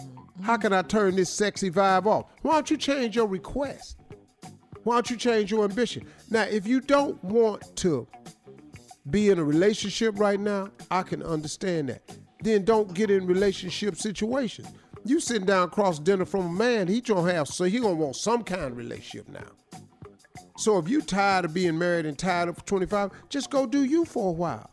Hmm. 0.00 0.42
How 0.42 0.56
can 0.56 0.72
I 0.72 0.80
turn 0.80 1.16
this 1.16 1.30
sexy 1.30 1.70
vibe 1.70 2.06
off? 2.06 2.26
Why 2.40 2.54
don't 2.54 2.70
you 2.70 2.78
change 2.78 3.16
your 3.16 3.26
request? 3.26 3.98
Why 4.84 4.94
don't 4.94 5.10
you 5.10 5.16
change 5.16 5.50
your 5.50 5.64
ambition? 5.64 6.06
Now, 6.30 6.44
if 6.44 6.66
you 6.66 6.80
don't 6.80 7.22
want 7.24 7.76
to 7.76 8.06
be 9.10 9.30
in 9.30 9.38
a 9.38 9.44
relationship 9.44 10.18
right 10.18 10.40
now, 10.40 10.70
I 10.90 11.02
can 11.02 11.22
understand 11.22 11.88
that. 11.88 12.02
Then 12.42 12.64
don't 12.64 12.92
get 12.92 13.10
in 13.10 13.26
relationship 13.26 13.96
situations. 13.96 14.68
You 15.04 15.20
sitting 15.20 15.46
down 15.46 15.68
across 15.68 15.98
dinner 15.98 16.24
from 16.24 16.46
a 16.46 16.52
man, 16.52 16.88
he 16.88 17.00
gonna 17.00 17.32
have 17.32 17.48
so 17.48 17.64
he 17.64 17.78
gonna 17.78 17.94
want 17.94 18.16
some 18.16 18.42
kind 18.42 18.64
of 18.64 18.76
relationship 18.76 19.28
now. 19.28 19.80
So 20.58 20.78
if 20.78 20.88
you 20.88 21.02
tired 21.02 21.44
of 21.44 21.54
being 21.54 21.78
married 21.78 22.06
and 22.06 22.18
tired 22.18 22.48
of 22.48 22.64
25, 22.64 23.10
just 23.28 23.50
go 23.50 23.66
do 23.66 23.84
you 23.84 24.04
for 24.04 24.30
a 24.30 24.32
while. 24.32 24.70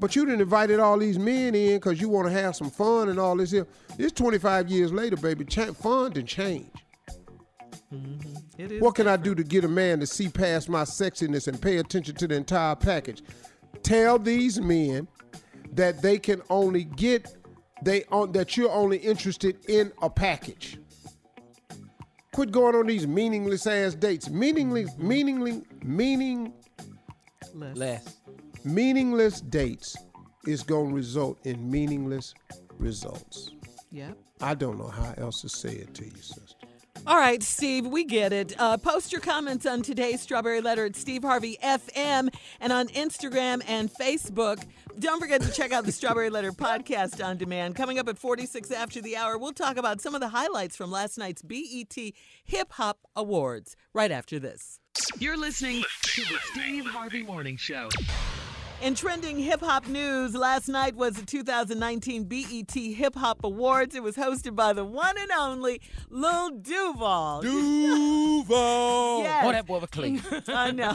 But 0.00 0.16
you 0.16 0.26
didn't 0.26 0.40
invited 0.40 0.80
all 0.80 0.98
these 0.98 1.18
men 1.18 1.54
in 1.54 1.76
because 1.76 2.00
you 2.00 2.08
want 2.08 2.26
to 2.26 2.32
have 2.32 2.56
some 2.56 2.70
fun 2.70 3.08
and 3.08 3.18
all 3.18 3.36
this 3.36 3.50
here. 3.50 3.66
It's 3.98 4.12
25 4.12 4.68
years 4.68 4.92
later, 4.92 5.16
baby. 5.16 5.44
Cha- 5.44 5.72
fun 5.72 6.12
done 6.12 6.26
change. 6.26 6.70
Mm-hmm. 7.92 8.34
It 8.58 8.72
is 8.72 8.82
What 8.82 8.94
can 8.94 9.06
I 9.06 9.16
do 9.16 9.34
to 9.34 9.44
get 9.44 9.64
a 9.64 9.68
man 9.68 10.00
to 10.00 10.06
see 10.06 10.28
past 10.28 10.68
my 10.68 10.82
sexiness 10.82 11.46
and 11.46 11.60
pay 11.60 11.78
attention 11.78 12.14
to 12.16 12.26
the 12.26 12.34
entire 12.34 12.74
package? 12.74 13.22
Tell 13.82 14.18
these 14.18 14.60
men 14.60 15.06
that 15.72 16.02
they 16.02 16.18
can 16.18 16.42
only 16.50 16.84
get 16.84 17.36
they 17.82 18.04
on 18.04 18.32
that 18.32 18.56
you're 18.56 18.72
only 18.72 18.98
interested 18.98 19.58
in 19.68 19.92
a 20.02 20.10
package. 20.10 20.78
Quit 22.32 22.50
going 22.50 22.74
on 22.74 22.86
these 22.86 23.06
meaningless 23.06 23.66
ass 23.66 23.94
dates. 23.94 24.28
Meaningless, 24.28 24.90
mm-hmm. 24.90 25.08
meaningless, 25.08 25.56
meaning, 25.82 26.52
Less. 27.54 28.18
meaningless 28.64 29.40
dates 29.40 29.96
is 30.46 30.62
going 30.62 30.90
to 30.90 30.94
result 30.94 31.38
in 31.44 31.70
meaningless 31.70 32.34
results. 32.78 33.52
Yep. 33.90 34.18
I 34.40 34.54
don't 34.54 34.78
know 34.78 34.88
how 34.88 35.14
else 35.16 35.40
to 35.42 35.48
say 35.48 35.70
it 35.70 35.94
to 35.94 36.04
you, 36.04 36.16
sister. 36.20 36.55
All 37.06 37.16
right, 37.16 37.40
Steve, 37.40 37.86
we 37.86 38.02
get 38.02 38.32
it. 38.32 38.52
Uh, 38.58 38.76
post 38.76 39.12
your 39.12 39.20
comments 39.20 39.64
on 39.64 39.82
today's 39.82 40.20
Strawberry 40.20 40.60
Letter 40.60 40.86
at 40.86 40.96
Steve 40.96 41.22
Harvey 41.22 41.56
FM 41.62 42.34
and 42.60 42.72
on 42.72 42.88
Instagram 42.88 43.62
and 43.68 43.88
Facebook. 43.92 44.64
Don't 44.98 45.20
forget 45.20 45.40
to 45.42 45.52
check 45.52 45.70
out 45.70 45.84
the 45.84 45.92
Strawberry 45.92 46.30
Letter 46.30 46.50
podcast 46.50 47.24
on 47.24 47.36
demand. 47.36 47.76
Coming 47.76 48.00
up 48.00 48.08
at 48.08 48.18
46 48.18 48.72
after 48.72 49.00
the 49.00 49.16
hour, 49.16 49.38
we'll 49.38 49.52
talk 49.52 49.76
about 49.76 50.00
some 50.00 50.16
of 50.16 50.20
the 50.20 50.30
highlights 50.30 50.74
from 50.74 50.90
last 50.90 51.16
night's 51.16 51.42
BET 51.42 51.94
Hip 52.44 52.72
Hop 52.72 52.98
Awards 53.14 53.76
right 53.92 54.10
after 54.10 54.40
this. 54.40 54.80
You're 55.20 55.36
listening 55.36 55.84
to 56.02 56.22
the 56.22 56.38
Steve 56.50 56.86
Harvey 56.86 57.22
Morning 57.22 57.56
Show. 57.56 57.88
In 58.82 58.94
trending 58.94 59.38
hip 59.38 59.60
hop 59.60 59.88
news, 59.88 60.34
last 60.34 60.68
night 60.68 60.94
was 60.94 61.14
the 61.14 61.24
2019 61.24 62.24
BET 62.24 62.70
Hip 62.74 63.14
Hop 63.16 63.42
Awards. 63.42 63.94
It 63.94 64.02
was 64.02 64.16
hosted 64.16 64.54
by 64.54 64.74
the 64.74 64.84
one 64.84 65.16
and 65.18 65.30
only 65.32 65.80
Lil 66.10 66.50
Duval. 66.50 67.40
Duval. 67.42 68.26
Yes. 69.26 69.42
Oh, 69.44 69.52
that 69.52 69.66
boy 69.66 69.78
was 69.78 69.90
clean. 69.90 70.22
I 70.48 70.70
know. 70.70 70.92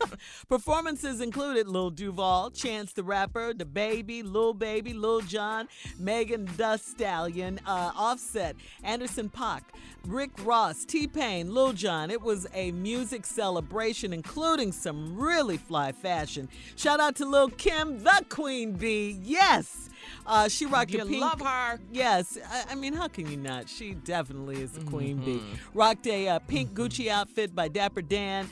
Performances 0.48 1.20
included 1.20 1.68
Lil 1.68 1.90
Duval, 1.90 2.50
Chance 2.50 2.92
the 2.92 3.02
Rapper, 3.02 3.52
The 3.52 3.64
Baby, 3.66 4.22
Lil 4.22 4.54
Baby, 4.54 4.94
Lil 4.94 5.20
Jon, 5.20 5.68
Megan 5.98 6.46
Thee 6.56 6.76
Stallion, 6.78 7.60
uh, 7.66 7.90
Offset, 7.94 8.56
Anderson 8.84 9.28
Paak, 9.28 9.62
Rick 10.06 10.30
Ross, 10.44 10.84
T 10.84 11.06
Pain, 11.06 11.52
Lil 11.52 11.72
Jon. 11.72 12.10
It 12.10 12.22
was 12.22 12.46
a 12.54 12.70
music 12.72 13.26
celebration, 13.26 14.12
including 14.12 14.72
some 14.72 15.16
really 15.18 15.56
fly 15.58 15.92
fashion. 15.92 16.48
Shout 16.76 17.00
out 17.00 17.16
to 17.16 17.23
Lil 17.24 17.48
Kim, 17.48 18.02
the 18.02 18.24
Queen 18.28 18.72
Bee. 18.72 19.18
Yes. 19.22 19.88
Uh, 20.26 20.48
she 20.48 20.66
rocked 20.66 20.92
You 20.92 21.02
a 21.02 21.06
pink. 21.06 21.20
love 21.20 21.40
her. 21.40 21.78
Yes, 21.92 22.38
I, 22.50 22.72
I 22.72 22.74
mean, 22.74 22.92
how 22.94 23.08
can 23.08 23.30
you 23.30 23.36
not? 23.36 23.68
She 23.68 23.94
definitely 23.94 24.60
is 24.62 24.72
the 24.72 24.84
queen 24.84 25.18
bee. 25.18 25.36
Mm-hmm. 25.36 25.78
Rocked 25.78 26.06
a 26.06 26.28
uh, 26.28 26.38
pink 26.40 26.72
Gucci 26.72 27.08
outfit 27.08 27.54
by 27.54 27.68
Dapper 27.68 28.02
Dan. 28.02 28.48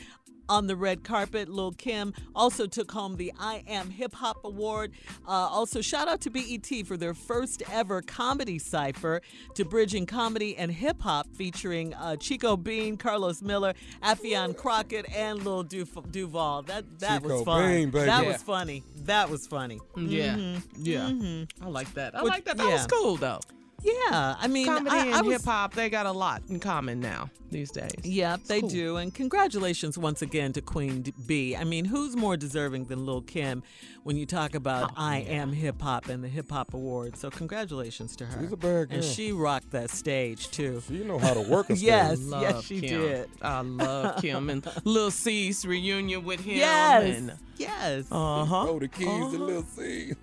On 0.53 0.67
the 0.67 0.75
red 0.75 1.03
carpet, 1.03 1.49
Lil 1.49 1.71
Kim 1.71 2.13
also 2.35 2.67
took 2.67 2.91
home 2.91 3.15
the 3.15 3.33
I 3.39 3.63
Am 3.67 3.89
Hip 3.89 4.13
Hop 4.13 4.37
Award. 4.43 4.91
Uh, 5.27 5.31
also, 5.31 5.81
shout 5.81 6.07
out 6.07 6.21
to 6.21 6.29
BET 6.29 6.85
for 6.85 6.95
their 6.95 7.15
first 7.15 7.63
ever 7.71 8.03
comedy 8.03 8.59
cipher 8.59 9.23
to 9.55 9.65
bridging 9.65 10.05
comedy 10.05 10.55
and 10.55 10.71
hip 10.71 11.01
hop, 11.01 11.25
featuring 11.33 11.95
uh, 11.95 12.17
Chico 12.17 12.55
Bean, 12.55 12.97
Carlos 12.97 13.41
Miller, 13.41 13.73
Affion 14.03 14.55
Crockett, 14.55 15.07
and 15.11 15.43
Lil 15.43 15.63
Du- 15.63 15.85
Duval. 16.11 16.61
That 16.61 16.99
that 16.99 17.23
Chico 17.23 17.37
was 17.37 17.45
fun. 17.45 17.71
Bean, 17.71 17.89
baby. 17.89 18.05
That 18.05 18.21
Yeah. 18.23 18.31
was 18.33 18.43
funny. 18.43 18.83
That 19.05 19.29
was 19.31 19.47
funny. 19.47 19.79
Yeah. 19.97 20.35
Mhm. 20.35 20.61
Yeah. 20.77 21.09
Mhm. 21.09 21.49
I 21.63 21.67
like 21.67 21.91
that. 21.95 22.13
I 22.15 22.21
Which- 22.21 22.29
like 22.31 22.45
that. 22.45 22.57
That 22.57 22.67
was 22.71 22.85
cool 22.85 23.15
though. 23.15 23.39
Yeah, 23.83 24.35
I 24.39 24.47
mean, 24.47 24.65
comedy 24.67 24.89
I, 24.95 24.97
I 24.99 25.17
and 25.19 25.27
was- 25.27 25.37
hip 25.37 25.45
hop, 25.45 25.73
they 25.73 25.89
got 25.89 26.05
a 26.05 26.11
lot 26.11 26.41
in 26.49 26.59
common 26.59 26.99
now 27.01 27.29
these 27.51 27.69
days. 27.69 27.91
Yep, 28.03 28.43
they 28.45 28.61
cool. 28.61 28.69
do. 28.69 28.97
And 28.97 29.13
congratulations 29.13 29.97
once 29.97 30.21
again 30.21 30.53
to 30.53 30.61
Queen 30.61 31.01
D- 31.01 31.13
B. 31.25 31.55
I 31.55 31.63
mean, 31.65 31.85
who's 31.85 32.15
more 32.15 32.35
deserving 32.37 32.85
than 32.85 33.05
Lil 33.05 33.21
Kim 33.21 33.61
when 34.03 34.15
you 34.17 34.25
talk 34.25 34.55
about 34.55 34.91
Oh, 34.91 34.93
I 34.97 35.17
Am 35.17 35.51
Hip 35.51 35.81
Hop 35.81 36.07
and 36.09 36.23
the 36.23 36.27
Hip 36.29 36.49
Hop 36.51 36.73
Awards? 36.73 37.19
So 37.19 37.29
congratulations 37.29 38.15
to 38.15 38.25
her. 38.25 38.41
She's 38.41 38.51
a 38.53 38.57
bad 38.57 38.87
And 38.89 39.03
she 39.03 39.31
rocked 39.33 39.71
that 39.71 39.89
stage 39.91 40.49
too. 40.49 40.81
You 40.89 41.03
know 41.03 41.19
how 41.19 41.33
to 41.33 41.41
work 41.41 41.69
a 41.69 41.75
stage. 41.75 41.85
yes, 41.87 42.19
yes, 42.31 42.63
she 42.63 42.79
Kim. 42.81 43.01
did. 43.01 43.29
I 43.41 43.61
love 43.61 44.15
Kim 44.21 44.49
and 44.49 44.65
Lil 44.85 45.11
Cease's 45.11 45.65
reunion 45.65 46.23
with 46.23 46.39
him. 46.39 46.55
Yes, 46.57 47.17
And, 47.17 47.33
yes. 47.57 48.05
uh 48.11 48.45
huh. 48.45 48.65
Oh, 48.69 48.79
the 48.79 48.87
keys 48.87 49.05
to 49.07 49.27
Lil 49.37 49.63
C. 49.63 50.13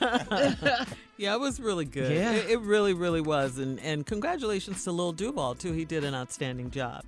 Yeah, 1.18 1.34
it 1.34 1.40
was 1.40 1.58
really 1.60 1.84
good. 1.86 2.12
Yeah. 2.12 2.32
It, 2.32 2.50
it 2.50 2.60
really, 2.60 2.92
really 2.94 3.20
was. 3.20 3.58
And 3.58 3.80
and 3.80 4.04
congratulations 4.06 4.84
to 4.84 4.92
Lil 4.92 5.12
Duval 5.12 5.54
too. 5.54 5.72
He 5.72 5.84
did 5.84 6.04
an 6.04 6.14
outstanding 6.14 6.70
job. 6.70 7.04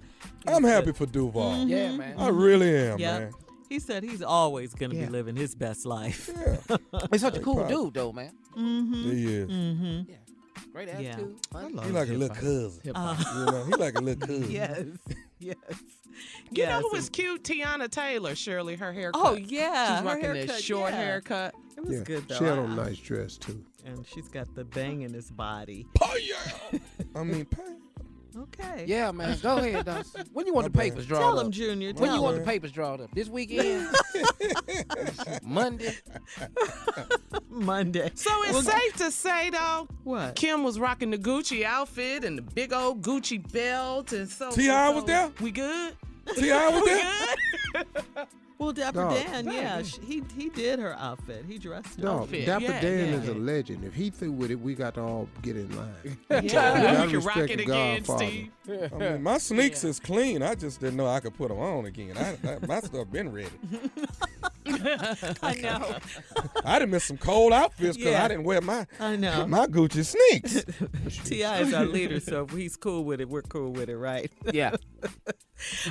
He 0.47 0.53
I'm 0.53 0.63
was 0.63 0.73
happy 0.73 0.87
good. 0.87 0.97
for 0.97 1.07
Duval. 1.07 1.67
Yeah, 1.67 1.97
man. 1.97 2.15
I 2.19 2.29
really 2.29 2.75
am, 2.75 2.99
Yep. 2.99 3.21
man. 3.21 3.33
He 3.69 3.79
said 3.79 4.03
he's 4.03 4.23
always 4.23 4.73
going 4.75 4.91
to 4.93 4.97
Yeah. 4.97 5.07
be 5.07 5.13
living 5.13 5.37
his 5.37 5.55
best 5.55 5.85
life. 5.85 6.31
Yeah. 6.35 6.77
He's 7.13 7.21
such 7.21 7.37
a 7.37 7.41
cool 7.41 7.57
Pop. 7.57 7.69
dude, 7.69 7.93
though, 7.93 8.13
man. 8.15 8.33
Mm-hmm. 8.57 9.11
He 9.11 9.27
is. 9.27 9.51
Mm-hmm. 9.51 10.13
Great 10.73 10.89
Yeah. 10.89 10.95
attitude. 10.95 11.37
funny. 11.53 11.83
He 11.83 11.91
like 11.91 12.09
a 12.09 12.13
little 12.13 12.35
cousin. 12.35 12.81
Hip-hop. 12.83 13.19
You 13.19 13.45
know, 13.45 13.65
he 13.67 13.75
like 13.75 13.99
a 13.99 14.01
little 14.01 14.27
cousin. 14.27 14.51
Yes. 14.51 14.85
Yes. 15.39 15.57
You 15.71 15.75
yes. 16.53 16.69
know 16.71 16.79
who 16.81 16.89
and- 16.89 16.97
was 16.97 17.11
cute? 17.11 17.45
Teyana 17.45 17.91
Taylor, 17.91 18.35
Shirley, 18.35 18.77
her 18.77 18.91
haircut. 18.95 19.21
Oh 19.23 19.35
yeah, 19.35 19.89
She's 19.89 19.99
her 19.99 20.05
rocking 20.07 20.25
haircut, 20.25 20.47
this 20.49 20.63
short 20.65 20.91
yeah. 20.93 20.97
haircut. 21.03 21.55
It 21.77 21.85
was 21.85 21.99
Yeah, 21.99 22.05
good 22.05 22.27
though. 22.27 22.35
she 22.39 22.45
had 22.45 22.59
I- 22.59 22.63
on 22.63 22.71
a 22.79 22.83
I- 22.83 22.87
nice 22.87 22.97
dress 22.99 23.37
too. 23.37 23.63
And 23.85 24.07
she's 24.07 24.29
got 24.29 24.55
the 24.55 24.65
bang 24.65 25.03
in 25.03 25.13
his 25.13 25.31
body. 25.31 25.87
I 27.15 27.23
mean, 27.25 27.45
pay. 27.47 27.63
Okay. 28.37 28.85
Yeah, 28.87 29.11
man. 29.11 29.37
Go 29.43 29.57
ahead, 29.57 29.87
Dawson. 29.87 30.27
When 30.33 30.47
you 30.47 30.53
want 30.55 30.71
the 30.73 30.79
papers 30.79 31.07
drawn 31.07 31.21
Tell 31.23 31.39
up? 31.41 31.47
him, 31.47 31.51
Junior. 31.51 31.93
When 31.95 32.11
you 32.11 32.17
tell 32.17 32.23
want 32.23 32.37
him. 32.37 32.43
the 32.45 32.47
papers 32.49 32.71
drawn 32.73 33.01
up? 33.01 33.11
This 33.13 33.29
weekend? 33.29 33.89
Monday? 35.43 35.97
Monday. 37.51 38.11
So 38.15 38.31
it's 38.45 38.53
Well, 38.53 38.63
safe 38.63 38.97
to 38.97 39.11
say 39.11 39.51
though, 39.51 39.89
What? 40.05 40.37
Kim 40.37 40.63
was 40.63 40.79
rocking 40.79 41.11
the 41.11 41.19
Gucci 41.19 41.65
outfit 41.65 42.23
and 42.25 42.39
the 42.39 42.43
big 42.43 42.73
old 42.73 43.03
Gucci 43.03 43.39
belt, 43.53 44.13
and 44.13 44.29
so 44.29 44.51
T.I. 44.53 44.91
was 44.91 45.05
there? 45.05 45.33
We 45.41 45.51
good? 45.51 45.95
T.I. 46.37 46.69
was 46.69 46.83
we 46.83 47.83
there? 48.15 48.27
Good? 48.59 48.65
Well, 48.65 48.73
Dapper 48.73 48.99
Dog. 49.01 49.15
Dan, 49.15 49.45
yeah, 49.47 49.83
sh- 49.83 49.99
he 50.05 50.23
he 50.37 50.49
did 50.51 50.79
her 50.79 50.95
outfit. 50.99 51.45
He 51.49 51.59
dressed 51.59 51.97
her. 51.99 52.05
No, 52.05 52.19
Outfit, 52.21 52.47
Dapper 52.47 52.65
yeah, 52.65 52.81
Dan 52.81 53.09
yeah. 53.09 53.21
is 53.21 53.29
a 53.29 53.35
legend. 53.35 53.85
If 53.85 53.95
he 53.95 54.11
threw 54.11 54.33
with 54.33 54.51
it, 54.51 54.61
we 54.61 54.75
got 54.75 54.95
to 54.95 55.01
all 55.03 55.29
get 55.43 55.57
in 55.57 55.75
line. 55.77 56.19
Yeah, 56.31 56.41
We 56.41 56.49
gotta 56.51 57.07
we 57.07 57.13
can 57.13 57.21
rock 57.21 57.37
it 57.39 57.61
again, 57.61 58.03
Godfather. 58.03 58.27
Steve. 58.27 58.51
I 58.93 58.97
mean, 58.99 59.23
my 59.23 59.39
sneaks 59.39 59.85
is 59.85 59.99
clean. 60.01 60.43
I 60.43 60.55
just 60.55 60.81
didn't 60.81 60.97
know 60.97 61.07
I 61.07 61.21
could 61.21 61.35
put 61.35 61.49
them 61.49 61.59
on 61.59 61.87
again. 61.87 62.17
I, 62.19 62.37
I, 62.47 62.59
my 62.67 62.81
stuff 62.81 63.11
been 63.11 63.33
ready. 63.33 63.49
I 65.43 65.55
know. 65.61 65.97
I 66.65 66.79
done 66.79 66.91
missed 66.91 67.07
some 67.09 67.19
cold 67.19 67.53
outfits 67.53 67.97
because 67.97 68.13
Yeah. 68.13 68.25
I 68.25 68.29
didn't 68.29 68.45
wear 68.45 68.61
my 68.61 68.87
I 69.01 69.17
know. 69.17 69.47
my 69.47 69.67
Gucci 69.67 70.05
sneaks. 70.05 70.65
T.I. 71.29 71.61
is 71.61 71.73
our 71.75 71.87
leader, 71.87 72.21
so 72.21 72.45
if 72.45 72.51
he's 72.51 72.77
cool 72.77 73.05
with 73.05 73.21
it, 73.21 73.29
we're 73.29 73.43
cool 73.43 73.73
with 73.73 73.89
it, 73.89 73.97
right? 73.97 74.31
Yeah. 74.53 74.75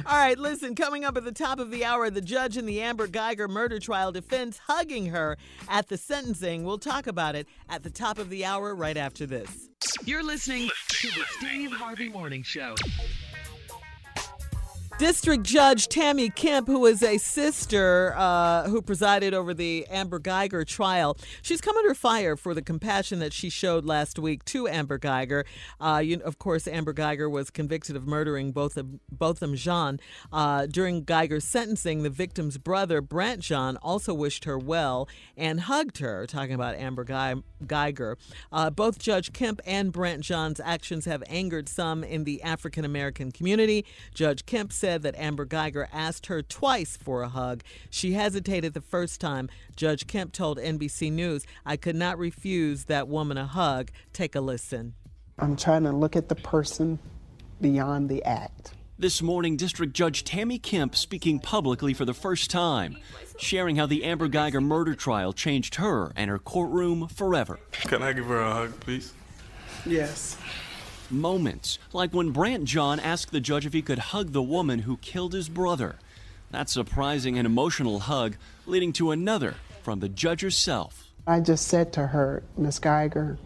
All 0.05 0.15
right, 0.17 0.37
listen, 0.37 0.75
coming 0.75 1.03
up 1.03 1.17
at 1.17 1.25
the 1.25 1.31
top 1.31 1.59
of 1.59 1.71
the 1.71 1.83
hour, 1.83 2.09
the 2.09 2.21
judge 2.21 2.55
in 2.55 2.65
the 2.65 2.81
Amber 2.81 3.07
Guyger 3.07 3.49
murder 3.49 3.79
trial 3.79 4.11
defends 4.13 4.59
hugging 4.59 5.07
her 5.07 5.37
at 5.67 5.89
the 5.89 5.97
sentencing. 5.97 6.63
We'll 6.63 6.77
talk 6.77 7.05
about 7.07 7.35
it 7.35 7.47
at 7.69 7.83
the 7.83 7.89
top 7.89 8.17
of 8.17 8.29
the 8.29 8.45
hour 8.45 8.73
right 8.73 8.95
after 8.95 9.25
this. 9.25 9.69
You're 10.05 10.23
listening 10.23 10.69
to 10.89 11.07
the 11.09 11.23
Steve 11.39 11.71
Harvey 11.73 12.07
Morning 12.09 12.43
Show. 12.43 12.75
District 14.97 15.43
Judge 15.43 15.87
Tammy 15.89 16.31
Kemp, 16.31 16.67
who 16.67 16.87
is 16.87 17.03
a 17.03 17.19
sister 17.19 18.15
uh, 18.17 18.67
who 18.67 18.81
presided 18.81 19.31
over 19.31 19.53
the 19.53 19.85
Amber 19.91 20.19
Guyger 20.19 20.65
trial, 20.65 21.15
she's 21.43 21.61
come 21.61 21.77
under 21.77 21.93
fire 21.93 22.35
for 22.35 22.55
the 22.55 22.63
compassion 22.63 23.19
that 23.19 23.31
she 23.31 23.51
showed 23.51 23.85
last 23.85 24.17
week 24.17 24.43
to 24.45 24.67
Amber 24.67 24.97
Guyger. 24.97 25.45
Uh, 25.79 26.01
you, 26.03 26.19
of 26.21 26.39
course, 26.39 26.67
Amber 26.67 26.95
Guyger 26.95 27.29
was 27.29 27.51
convicted 27.51 27.95
of 27.95 28.07
murdering 28.07 28.51
both 28.51 28.75
of 28.75 28.87
Botham 29.11 29.53
Jean. 29.55 29.99
Uh, 30.33 30.65
during 30.65 31.05
Guyger's 31.05 31.45
sentencing, 31.45 32.01
the 32.01 32.09
victim's 32.09 32.57
brother, 32.57 32.99
Brandt 32.99 33.41
Jean, 33.41 33.77
also 33.83 34.15
wished 34.15 34.45
her 34.45 34.57
well 34.57 35.07
and 35.37 35.61
hugged 35.61 35.99
her, 35.99 36.25
talking 36.25 36.55
about 36.55 36.73
Amber 36.73 37.05
Guyger. 37.05 38.15
Uh, 38.51 38.71
both 38.71 38.97
Judge 38.97 39.31
Kemp 39.31 39.61
and 39.63 39.91
Brandt 39.91 40.23
Jean's 40.23 40.59
actions 40.59 41.05
have 41.05 41.23
angered 41.27 41.69
some 41.69 42.03
in 42.03 42.23
the 42.23 42.41
African 42.41 42.83
American 42.83 43.31
community. 43.31 43.85
Judge 44.15 44.47
Kemp 44.47 44.73
said 44.73 44.86
that 44.95 45.17
Amber 45.17 45.45
Guyger 45.45 45.87
asked 45.91 46.27
her 46.27 46.41
twice 46.41 46.95
for 46.95 47.21
a 47.21 47.27
hug. 47.27 47.63
She 47.89 48.13
hesitated 48.13 48.73
the 48.73 48.81
first 48.81 49.19
time. 49.19 49.49
Judge 49.75 50.07
Kemp 50.07 50.31
told 50.31 50.57
NBC 50.57 51.11
News, 51.11 51.45
I 51.65 51.75
could 51.75 51.95
not 51.95 52.17
refuse 52.17 52.85
that 52.85 53.07
woman 53.07 53.37
a 53.37 53.45
hug. 53.45 53.91
Take 54.13 54.35
a 54.35 54.41
listen. 54.41 54.93
I'm 55.37 55.55
trying 55.55 55.83
to 55.83 55.91
look 55.91 56.15
at 56.15 56.29
the 56.29 56.35
person 56.35 56.99
beyond 57.59 58.07
the 58.09 58.23
act. 58.23 58.73
This 58.99 59.21
morning, 59.21 59.57
District 59.57 59.93
Judge 59.93 60.23
Tammy 60.23 60.57
Kemp 60.57 60.95
speaking 60.95 61.39
publicly 61.39 61.93
for 61.93 62.05
the 62.05 62.15
first 62.15 62.49
time, 62.49 62.97
sharing 63.37 63.75
how 63.75 63.85
the 63.85 64.03
Amber 64.03 64.27
Guyger 64.27 64.63
murder 64.63 64.95
trial 64.95 65.33
changed 65.33 65.75
her 65.75 66.11
and 66.15 66.31
her 66.31 66.39
courtroom 66.39 67.07
forever. 67.07 67.59
Can 67.71 68.01
I 68.01 68.13
give 68.13 68.25
her 68.25 68.41
a 68.41 68.51
hug, 68.51 68.79
please? 68.79 69.13
Yes. 69.85 70.37
Moments 71.09 71.79
like 71.93 72.13
when 72.13 72.31
Brandt 72.31 72.65
Jean 72.65 72.99
asked 72.99 73.31
the 73.31 73.39
judge 73.39 73.65
if 73.65 73.73
he 73.73 73.81
could 73.81 73.99
hug 73.99 74.33
the 74.33 74.41
woman 74.41 74.79
who 74.79 74.97
killed 74.97 75.33
his 75.33 75.47
brother. 75.47 75.95
That 76.51 76.69
surprising 76.69 77.37
and 77.37 77.45
emotional 77.45 77.99
hug 77.99 78.35
leading 78.65 78.93
to 78.93 79.11
another 79.11 79.55
from 79.83 79.99
the 79.99 80.09
judge 80.09 80.41
herself. 80.41 81.07
I 81.25 81.39
just 81.39 81.67
said 81.67 81.93
to 81.93 82.07
her, 82.07 82.43
Miss 82.57 82.79
Guyger, 82.79 83.37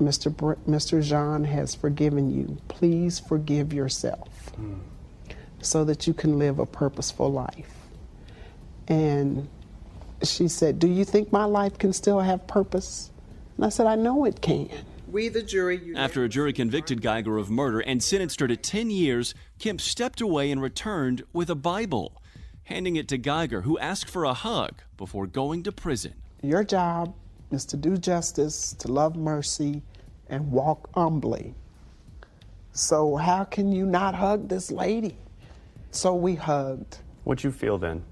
Mr. 0.00 0.34
Br- 0.34 0.54
Mr. 0.68 1.02
Jean 1.02 1.44
has 1.44 1.74
forgiven 1.74 2.30
you. 2.32 2.58
Please 2.68 3.18
forgive 3.18 3.72
yourself 3.72 4.52
so 5.60 5.84
that 5.84 6.06
you 6.06 6.14
can 6.14 6.38
live 6.38 6.58
a 6.58 6.66
purposeful 6.66 7.30
life. 7.30 7.72
And 8.88 9.48
she 10.22 10.48
said, 10.48 10.78
Do 10.78 10.88
you 10.88 11.04
think 11.04 11.32
my 11.32 11.44
life 11.44 11.78
can 11.78 11.92
still 11.92 12.20
have 12.20 12.46
purpose? 12.46 13.10
And 13.56 13.66
I 13.66 13.68
said, 13.68 13.86
I 13.86 13.94
know 13.94 14.24
it 14.24 14.40
can. 14.40 14.70
We, 15.10 15.28
the 15.28 15.42
jury, 15.42 15.92
After 15.96 16.22
a 16.22 16.28
jury 16.28 16.52
convicted 16.52 17.02
Guyger 17.02 17.40
of 17.40 17.50
murder 17.50 17.80
and 17.80 18.00
sentenced 18.00 18.38
her 18.38 18.46
to 18.46 18.56
10 18.56 18.90
years, 18.90 19.34
Kemp 19.58 19.80
stepped 19.80 20.20
away 20.20 20.52
and 20.52 20.62
returned 20.62 21.24
with 21.32 21.50
a 21.50 21.56
Bible, 21.56 22.22
handing 22.64 22.94
it 22.94 23.08
to 23.08 23.18
Guyger, 23.18 23.64
who 23.64 23.76
asked 23.80 24.08
for 24.08 24.24
a 24.24 24.34
hug 24.34 24.82
before 24.96 25.26
going 25.26 25.64
to 25.64 25.72
prison. 25.72 26.14
Your 26.42 26.62
job 26.62 27.12
is 27.50 27.64
to 27.66 27.76
do 27.76 27.96
justice, 27.96 28.72
to 28.78 28.86
love 28.86 29.16
mercy, 29.16 29.82
and 30.28 30.52
walk 30.52 30.88
humbly. 30.94 31.54
So, 32.72 33.16
how 33.16 33.42
can 33.42 33.72
you 33.72 33.86
not 33.86 34.14
hug 34.14 34.48
this 34.48 34.70
lady? 34.70 35.16
So, 35.90 36.14
we 36.14 36.36
hugged. 36.36 36.98
What'd 37.24 37.42
you 37.42 37.50
feel 37.50 37.78
then? 37.78 38.04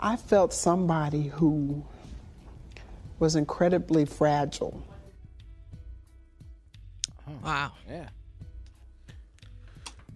I 0.00 0.16
felt 0.16 0.52
somebody 0.52 1.28
who 1.28 1.84
was 3.20 3.36
incredibly 3.36 4.04
fragile. 4.04 4.82
Wow. 7.42 7.72
Yeah. 7.88 8.08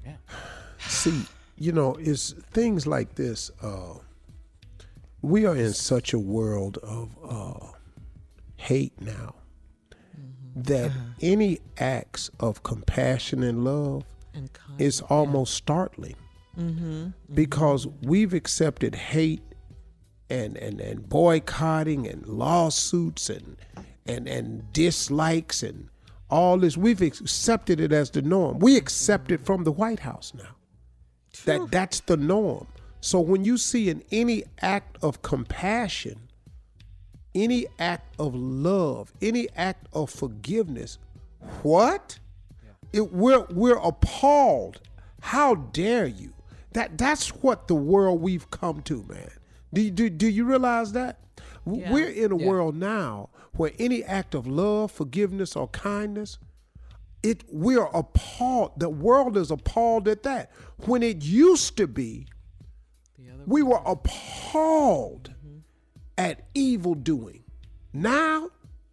Yeah. 0.05 0.16
See, 0.78 1.23
you 1.57 1.73
know, 1.73 1.95
it's 1.99 2.33
things 2.53 2.87
like 2.87 3.15
this. 3.15 3.51
Uh, 3.62 3.95
we 5.23 5.47
are 5.47 5.57
in 5.57 5.73
such 5.73 6.12
a 6.12 6.19
world 6.19 6.78
of 6.78 7.11
uh, 7.28 7.66
hate 8.57 8.93
now 9.01 9.35
that 10.55 10.91
any 11.20 11.59
acts 11.78 12.31
of 12.41 12.62
compassion 12.62 13.43
and 13.43 13.65
love 13.65 14.05
And 14.35 14.51
is 14.78 15.01
almost 15.03 15.55
startling 15.55 16.16
Mm-hmm. 16.59 17.09
because 17.35 17.87
we've 18.03 18.33
accepted 18.33 18.95
hate 18.95 19.43
and, 20.31 20.57
and, 20.57 20.81
and 20.81 21.07
boycotting 21.07 22.07
and 22.07 22.27
lawsuits 22.27 23.28
and, 23.28 23.59
and, 24.07 24.27
and 24.27 24.73
dislikes 24.73 25.62
and 25.62 25.91
all 26.31 26.59
this. 26.59 26.77
We've 26.77 27.03
accepted 27.03 27.81
it 27.81 27.93
as 27.93 28.11
the 28.11 28.23
norm. 28.23 28.59
We 28.59 28.77
accept 28.77 29.31
it 29.31 29.44
from 29.44 29.65
the 29.65 29.73
White 29.73 30.01
House 30.01 30.32
now. 30.36 30.57
That 31.44 31.70
that's 31.70 32.01
the 32.01 32.16
norm. 32.16 32.66
So 33.01 33.20
when 33.20 33.44
you 33.44 33.57
see 33.59 33.89
in 33.89 34.03
any 34.11 34.44
act 34.61 34.97
of 35.03 35.23
compassion, 35.23 36.19
any 37.35 37.66
act 37.78 38.15
of 38.19 38.35
love, 38.35 39.12
any 39.23 39.48
act 39.55 39.86
of 39.93 40.11
forgiveness, 40.11 40.98
what? 41.62 42.19
It, 42.93 43.12
we're 43.12 43.44
we're 43.51 43.77
appalled. 43.78 44.81
How 45.20 45.55
dare 45.57 46.07
you? 46.07 46.32
That 46.73 46.98
that's 46.98 47.28
what 47.28 47.69
the 47.69 47.74
world 47.74 48.20
we've 48.20 48.51
come 48.51 48.82
to, 48.82 49.05
man. 49.09 49.31
Do 49.73 49.81
you, 49.82 49.90
do, 49.90 50.09
do 50.09 50.28
you 50.28 50.44
realize 50.44 50.93
that? 50.93 51.19
Yeah. 51.66 51.93
We're 51.93 52.09
in 52.09 52.32
a 52.32 52.39
Yeah. 52.39 52.47
world 52.47 52.77
now 52.77 53.28
where 53.57 53.73
any 53.78 54.03
act 54.05 54.35
of 54.35 54.47
love, 54.47 54.91
forgiveness, 54.93 55.57
or 55.57 55.69
kindness, 55.69 56.39
it 57.23 57.45
we're 57.51 57.87
appalled. 57.87 58.73
The 58.78 58.89
world 58.89 59.37
is 59.37 59.51
appalled 59.51 60.07
at 60.09 60.23
that. 60.24 60.51
When 60.85 61.03
it 61.03 61.24
used 61.24 61.77
to 61.78 61.87
be, 61.87 62.27
we 63.47 63.62
were 63.62 63.81
appalled 63.85 65.33
at 66.19 66.47
evil 66.55 66.95
doing. 66.95 67.43
Now, 67.93 68.51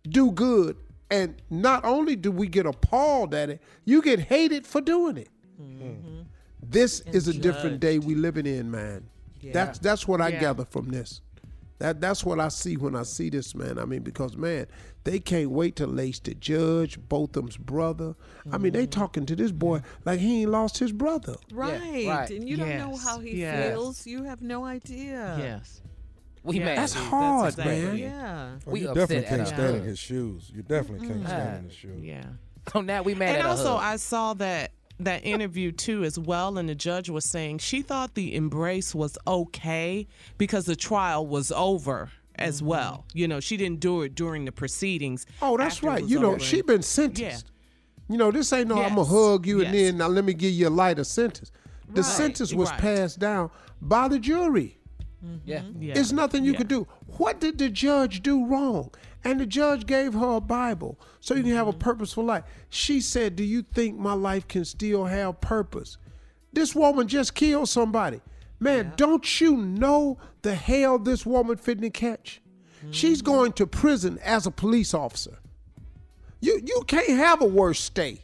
do 0.07 0.31
good, 0.31 0.77
and 1.09 1.35
not 1.49 1.83
only 1.85 2.15
do 2.15 2.31
we 2.31 2.47
get 2.47 2.65
appalled 2.65 3.33
at 3.33 3.49
it, 3.49 3.61
you 3.85 4.01
get 4.01 4.19
hated 4.19 4.65
for 4.65 4.81
doing 4.81 5.17
it. 5.17 5.29
This 6.61 7.01
is 7.01 7.27
a 7.27 7.33
different 7.33 7.79
day 7.79 7.99
we 7.99 8.15
living 8.15 8.45
in, 8.45 8.71
man. 8.71 9.09
That's 9.51 9.77
that's 9.79 10.07
what 10.07 10.21
I 10.21 10.29
Yeah. 10.29 10.39
gather 10.39 10.65
from 10.65 10.89
this. 10.89 11.21
That 11.83 11.99
that's 11.99 12.23
what 12.23 12.39
I 12.39 12.47
see 12.47 12.77
when 12.77 12.95
I 12.95 13.03
see 13.03 13.29
this, 13.29 13.53
man. 13.53 13.77
I 13.77 13.83
mean, 13.83 14.03
because 14.03 14.37
man, 14.37 14.67
they 15.03 15.19
can't 15.19 15.49
wait 15.49 15.75
to 15.75 15.85
lace 15.85 16.17
the 16.17 16.33
judge, 16.33 16.97
Botham's 17.09 17.57
brother. 17.57 18.15
I 18.49 18.57
mean, 18.57 18.71
they 18.71 18.83
mm-hmm. 18.83 19.01
talking 19.01 19.25
to 19.25 19.35
this 19.35 19.51
boy 19.51 19.81
like 20.05 20.21
he 20.21 20.43
ain't 20.43 20.51
lost 20.51 20.77
his 20.77 20.93
brother. 20.93 21.35
Right. 21.51 22.07
right. 22.07 22.29
And 22.29 22.47
you 22.47 22.55
don't 22.55 22.77
know 22.77 22.95
how 22.95 23.19
he 23.19 23.41
yes. 23.41 23.73
feels. 23.73 24.07
You 24.07 24.23
have 24.23 24.41
no 24.41 24.63
idea. 24.63 25.35
Yes. 25.37 25.81
We 26.43 26.59
Yeah. 26.59 26.65
mad. 26.67 26.77
That's 26.77 26.95
at 26.95 27.03
you. 27.03 27.09
hard, 27.09 27.49
exactly- 27.49 27.81
man. 27.81 27.97
Yeah. 27.97 28.51
Oh, 28.65 28.71
We 28.71 28.79
you 28.79 28.93
definitely 28.93 29.27
can't 29.27 29.47
stand 29.49 29.75
in 29.75 29.83
his 29.83 29.99
shoes. 29.99 30.51
You 30.55 30.61
definitely 30.61 31.05
can't 31.05 31.27
stand 31.27 31.57
in 31.57 31.63
his 31.65 31.77
shoes. 31.77 32.01
Yeah. 32.01 32.23
So 32.71 32.79
now 32.79 33.01
we 33.01 33.13
mad 33.13 33.35
and 33.35 33.39
at 33.39 33.45
a 33.45 33.49
also, 33.49 33.75
hug. 33.75 33.83
I 33.83 33.97
saw 33.97 34.33
that 34.35 34.71
that 35.03 35.25
interview 35.25 35.71
too 35.71 36.03
as 36.03 36.17
well, 36.19 36.57
and 36.57 36.67
the 36.69 36.75
judge 36.75 37.09
was 37.09 37.25
saying 37.25 37.59
she 37.59 37.81
thought 37.81 38.15
the 38.15 38.35
embrace 38.35 38.93
was 38.95 39.17
okay 39.27 40.07
because 40.37 40.65
the 40.65 40.75
trial 40.75 41.25
was 41.27 41.51
over 41.51 42.11
as 42.35 42.57
Mm-hmm. 42.57 42.67
well. 42.67 43.05
You 43.13 43.27
know, 43.27 43.39
she 43.39 43.57
didn't 43.57 43.79
do 43.79 44.01
it 44.01 44.15
during 44.15 44.45
the 44.45 44.51
proceedings. 44.51 45.25
Oh, 45.41 45.55
that's 45.57 45.83
right. 45.83 46.03
You 46.03 46.19
know, 46.19 46.31
over. 46.31 46.39
she 46.39 46.61
been 46.61 46.81
sentenced. 46.81 47.51
You 48.09 48.17
know, 48.17 48.31
this 48.31 48.51
ain't 48.51 48.67
no 48.69 48.81
I'm 48.81 48.95
gonna 48.95 49.05
hug 49.05 49.45
you 49.47 49.63
and 49.63 49.73
then 49.73 49.97
now 49.97 50.07
let 50.07 50.25
me 50.25 50.33
give 50.33 50.51
you 50.51 50.67
a 50.67 50.69
lighter 50.69 51.03
sentence. 51.03 51.51
The 51.89 52.01
Right, 52.01 52.05
sentence 52.11 52.53
was 52.53 52.69
right. 52.71 52.79
passed 52.79 53.19
down 53.19 53.49
by 53.81 54.07
the 54.07 54.19
jury. 54.19 54.77
Yeah. 55.45 55.61
Yeah. 55.79 55.93
It's 55.97 56.11
nothing 56.11 56.43
you 56.43 56.51
Yeah. 56.51 56.57
could 56.57 56.67
do. 56.67 56.87
What 57.17 57.39
did 57.39 57.57
the 57.57 57.69
judge 57.69 58.21
do 58.23 58.45
wrong? 58.45 58.91
And 59.23 59.39
the 59.39 59.45
judge 59.45 59.85
gave 59.85 60.13
her 60.13 60.35
a 60.35 60.41
Bible 60.41 60.99
so 61.19 61.33
you 61.33 61.43
can 61.43 61.53
have 61.53 61.67
a 61.67 61.71
mm-hmm. 61.71 61.79
purposeful 61.79 62.25
life. 62.25 62.43
She 62.69 62.99
said, 62.99 63.35
Do 63.35 63.43
you 63.43 63.61
think 63.61 63.97
my 63.97 64.13
life 64.13 64.47
can 64.47 64.65
still 64.65 65.05
have 65.05 65.39
purpose? 65.41 65.97
This 66.51 66.75
woman 66.75 67.07
just 67.07 67.33
killed 67.33 67.69
somebody. 67.69 68.21
Man, 68.59 68.93
don't 68.95 69.41
you 69.41 69.57
know 69.57 70.17
the 70.41 70.55
hell 70.55 70.99
this 70.99 71.25
woman 71.25 71.57
fitting 71.57 71.83
to 71.83 71.89
catch? 71.89 72.41
She's 72.91 73.21
mm-hmm. 73.21 73.31
going 73.31 73.53
to 73.53 73.67
prison 73.67 74.19
as 74.23 74.45
a 74.45 74.51
police 74.51 74.93
officer. 74.93 75.39
You 76.41 76.61
you 76.63 76.83
can't 76.87 77.09
have 77.09 77.41
a 77.41 77.45
worse 77.45 77.79
stay. 77.79 78.19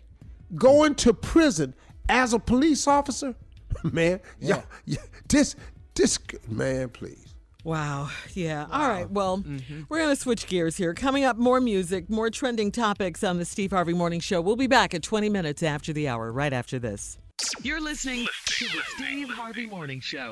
Going 0.56 0.96
to 0.96 1.14
prison 1.14 1.74
as 2.10 2.34
a 2.34 2.40
police 2.40 2.88
officer? 2.88 3.36
Man, 3.84 4.20
yeah. 4.40 4.64
yeah 4.86 4.98
this 5.30 5.56
this 5.96 6.20
man, 6.48 6.90
please. 6.90 7.29
Wow. 7.64 8.10
Yeah. 8.34 8.68
All 8.72 8.88
right. 8.88 9.10
Well, 9.10 9.40
mm-hmm. 9.40 9.82
we're 9.90 10.00
going 10.00 10.16
to 10.16 10.22
switch 10.22 10.48
gears 10.48 10.78
here. 10.78 10.94
Coming 10.94 11.26
up, 11.26 11.38
more 11.38 11.60
music, 11.60 12.10
more 12.10 12.30
trending 12.30 12.72
topics 12.72 13.24
on 13.24 13.38
the 13.38 13.46
Steve 13.46 13.72
Harvey 13.72 13.94
Morning 13.94 14.20
Show. 14.20 14.40
We'll 14.40 14.56
be 14.56 14.68
back 14.68 14.94
at 14.94 15.04
20 15.04 15.30
minutes 15.30 15.62
after 15.62 15.92
the 15.92 16.08
hour, 16.08 16.32
right 16.32 16.54
after 16.54 16.80
this. 16.80 17.18
You're 17.62 17.82
listening 17.82 18.28
to 18.46 18.66
the 18.66 18.82
Steve 18.96 19.30
Harvey 19.30 19.66
Morning 19.66 20.00
Show. 20.00 20.32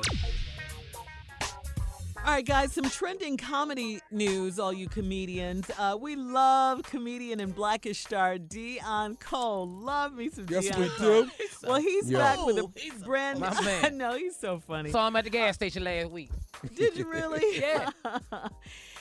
All 2.24 2.34
right, 2.34 2.44
guys, 2.44 2.72
some 2.74 2.84
trending 2.90 3.38
comedy 3.38 4.00
news, 4.10 4.58
all 4.58 4.72
you 4.72 4.86
comedians. 4.86 5.70
Uh, 5.78 5.96
we 5.98 6.14
love 6.14 6.82
comedian 6.82 7.40
and 7.40 7.54
blackish 7.54 8.00
star 8.04 8.36
Deon 8.36 9.18
Cole. 9.18 9.66
Love 9.66 10.12
me 10.14 10.28
some 10.28 10.46
Yes, 10.50 10.68
Deon 10.68 10.78
we 10.78 10.88
Cole. 10.90 11.22
do. 11.24 11.30
Well, 11.66 11.80
he's 11.80 12.10
Yeah. 12.10 12.18
back 12.18 12.44
with 12.44 12.58
a 12.58 12.62
Oh, 12.64 12.72
he's 12.76 13.00
a- 13.00 13.04
brand 13.04 13.40
my 13.40 13.48
I 13.56 13.60
man. 13.62 13.96
know, 13.98 14.12
he's 14.12 14.36
so 14.36 14.58
funny. 14.60 14.90
Saw 14.90 15.08
him 15.08 15.16
at 15.16 15.24
the 15.24 15.30
gas 15.30 15.54
station 15.54 15.84
last 15.84 16.10
week. 16.10 16.30
Did 16.74 16.96
you 16.98 17.06
really? 17.10 17.42
Yeah. 17.60 17.88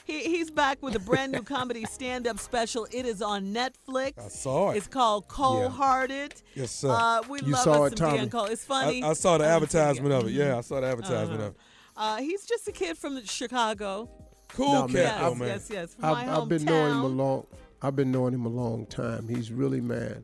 he, 0.06 0.24
he's 0.24 0.50
back 0.50 0.82
with 0.82 0.96
a 0.96 1.00
brand 1.00 1.34
new 1.34 1.44
comedy 1.44 1.84
stand 1.84 2.28
up 2.28 2.40
special. 2.40 2.88
It 2.92 3.06
is 3.06 3.22
on 3.22 3.54
Netflix. 3.54 4.14
I 4.26 4.30
saw 4.30 4.72
it. 4.72 4.78
It's 4.78 4.88
called 4.88 5.28
Cole 5.28 5.64
Yeah. 5.64 5.70
Hearted. 5.70 6.34
Yes, 6.56 6.72
sir. 6.72 6.90
Uh, 6.92 7.22
we 7.28 7.42
You 7.42 7.48
love 7.52 7.64
saw 7.64 7.84
us 7.88 7.92
it, 7.92 7.98
some 7.98 8.12
Deon 8.14 8.32
Cole. 8.32 8.46
It's 8.46 8.64
funny. 8.64 9.04
I, 9.04 9.10
I 9.10 9.14
saw 9.14 9.38
the 9.38 9.44
I 9.44 9.50
it 9.50 9.56
advertisement 9.56 10.14
of 10.14 10.28
it. 10.28 10.32
Yeah, 10.32 10.58
I 10.58 10.62
saw 10.62 10.80
the 10.80 10.88
advertisement 10.88 11.42
Uh-huh. 11.42 11.48
of 11.50 11.56
it. 11.56 11.60
Uh, 11.98 12.18
he's 12.18 12.46
just 12.46 12.68
a 12.68 12.72
kid 12.72 12.98
from 12.98 13.24
Chicago. 13.26 14.10
Cool 14.50 14.74
No, 14.74 14.88
cat, 14.88 14.94
man, 14.94 15.20
though, 15.22 15.30
yes, 15.30 15.38
man. 15.40 15.48
yes, 15.48 15.70
yes. 15.72 15.94
From 15.96 16.06
I've, 16.06 16.30
I've 16.30 16.48
been 16.50 16.64
knowing 16.64 16.92
him 16.94 17.02
a 17.04 17.08
long. 17.08 17.48
I've 17.82 17.96
been 17.96 18.12
knowing 18.12 18.34
him 18.34 18.46
a 18.46 18.50
long 18.50 18.86
time. 18.86 19.28
He's 19.28 19.52
really 19.52 19.82
man, 19.82 20.24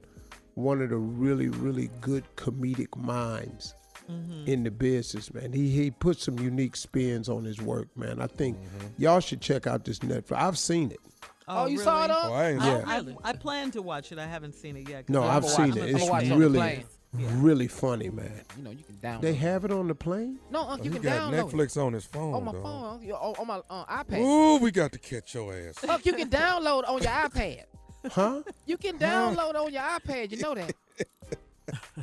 one 0.54 0.82
of 0.82 0.90
the 0.92 0.98
really 0.98 1.50
really 1.50 1.90
good 2.02 2.24
comedic 2.36 2.96
minds 2.98 3.74
Mm-hmm. 4.12 4.48
in 4.50 4.64
the 4.66 4.70
business, 4.72 5.34
man. 5.34 5.54
He 5.54 5.70
he 5.70 5.90
puts 5.90 6.24
some 6.24 6.38
unique 6.38 6.76
spins 6.76 7.30
on 7.30 7.46
his 7.46 7.62
work, 7.62 7.88
man. 7.96 8.22
I 8.22 8.28
think 8.28 8.58
Mm-hmm. 8.58 8.88
y'all 9.02 9.22
should 9.22 9.40
check 9.40 9.66
out 9.66 9.86
this 9.86 10.00
Netflix. 10.00 10.34
I've 10.34 10.58
seen 10.58 10.92
it. 10.92 11.00
Oh, 11.48 11.68
you 11.68 11.78
saw 11.78 12.04
it 12.04 12.08
really? 12.10 12.14
on? 12.22 12.30
Oh, 12.30 12.34
I 12.34 12.50
ain't 12.50 12.62
Yeah. 12.64 12.84
I, 12.86 12.96
Really? 12.98 13.18
I 13.24 13.32
plan 13.34 13.72
to 13.72 13.82
watch 13.82 14.12
it. 14.12 14.20
I 14.20 14.28
haven't 14.28 14.56
seen 14.56 14.76
it 14.76 14.90
yet. 14.90 15.10
No, 15.10 15.24
I'm 15.24 15.38
I've 15.38 15.46
seen 15.50 15.70
watch 15.70 15.78
it. 15.78 15.96
It's 15.96 16.10
watch 16.10 16.24
it 16.26 16.36
really 16.36 16.86
plane. 17.18 17.42
really 17.42 17.68
funny, 17.68 18.10
man. 18.10 18.42
You 18.58 18.64
know, 18.64 18.72
you 18.72 18.84
can 18.84 18.96
download. 18.96 19.22
They 19.22 19.34
have 19.36 19.66
it 19.66 19.72
on 19.72 19.88
the 19.88 19.96
plane. 19.96 20.40
no, 20.52 20.62
Unc, 20.68 20.82
Oh, 20.82 20.84
you 20.84 20.92
he 20.92 21.00
can 21.00 21.04
got 21.04 21.32
download 21.32 21.40
it. 21.40 21.56
Netflix 21.56 21.78
on 21.86 21.94
his 21.94 22.06
phone, 22.06 22.34
on 22.34 22.44
my 22.46 22.52
dog. 22.52 22.64
phone, 22.64 23.12
on, 23.12 23.36
on 23.40 23.48
my 23.48 23.62
uh, 23.70 24.04
iPad. 24.04 24.20
Ooh, 24.20 24.58
we 24.58 24.72
got 24.72 24.92
to 24.94 25.00
catch 25.00 25.34
your 25.36 25.54
ass. 25.54 25.84
Unc, 25.88 26.06
you 26.06 26.14
can 26.14 26.30
download 26.30 26.88
on 26.90 27.02
your 27.02 27.12
iPad. 27.12 27.64
Huh? 28.12 28.42
You 28.66 28.76
can 28.76 29.00
download 29.00 29.56
on 29.56 29.72
your 29.72 29.82
iPad. 29.82 30.30
You 30.32 30.38
know 30.40 30.54
that? 30.56 30.76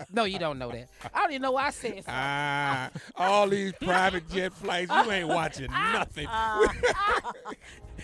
no, 0.15 0.24
you 0.24 0.39
don't 0.39 0.59
know 0.59 0.70
that. 0.70 0.89
I 1.12 1.20
don't 1.20 1.32
even 1.32 1.43
know 1.43 1.53
why 1.53 1.66
I 1.66 1.70
said 1.73 1.97
so. 1.97 2.05
Ah, 2.09 2.89
all 3.16 3.47
these 3.47 3.74
private 3.74 4.27
jet 4.31 4.55
flights, 4.55 4.91
you 4.91 5.11
ain't 5.12 5.28
watching 5.28 5.70
nothing. 5.93 6.27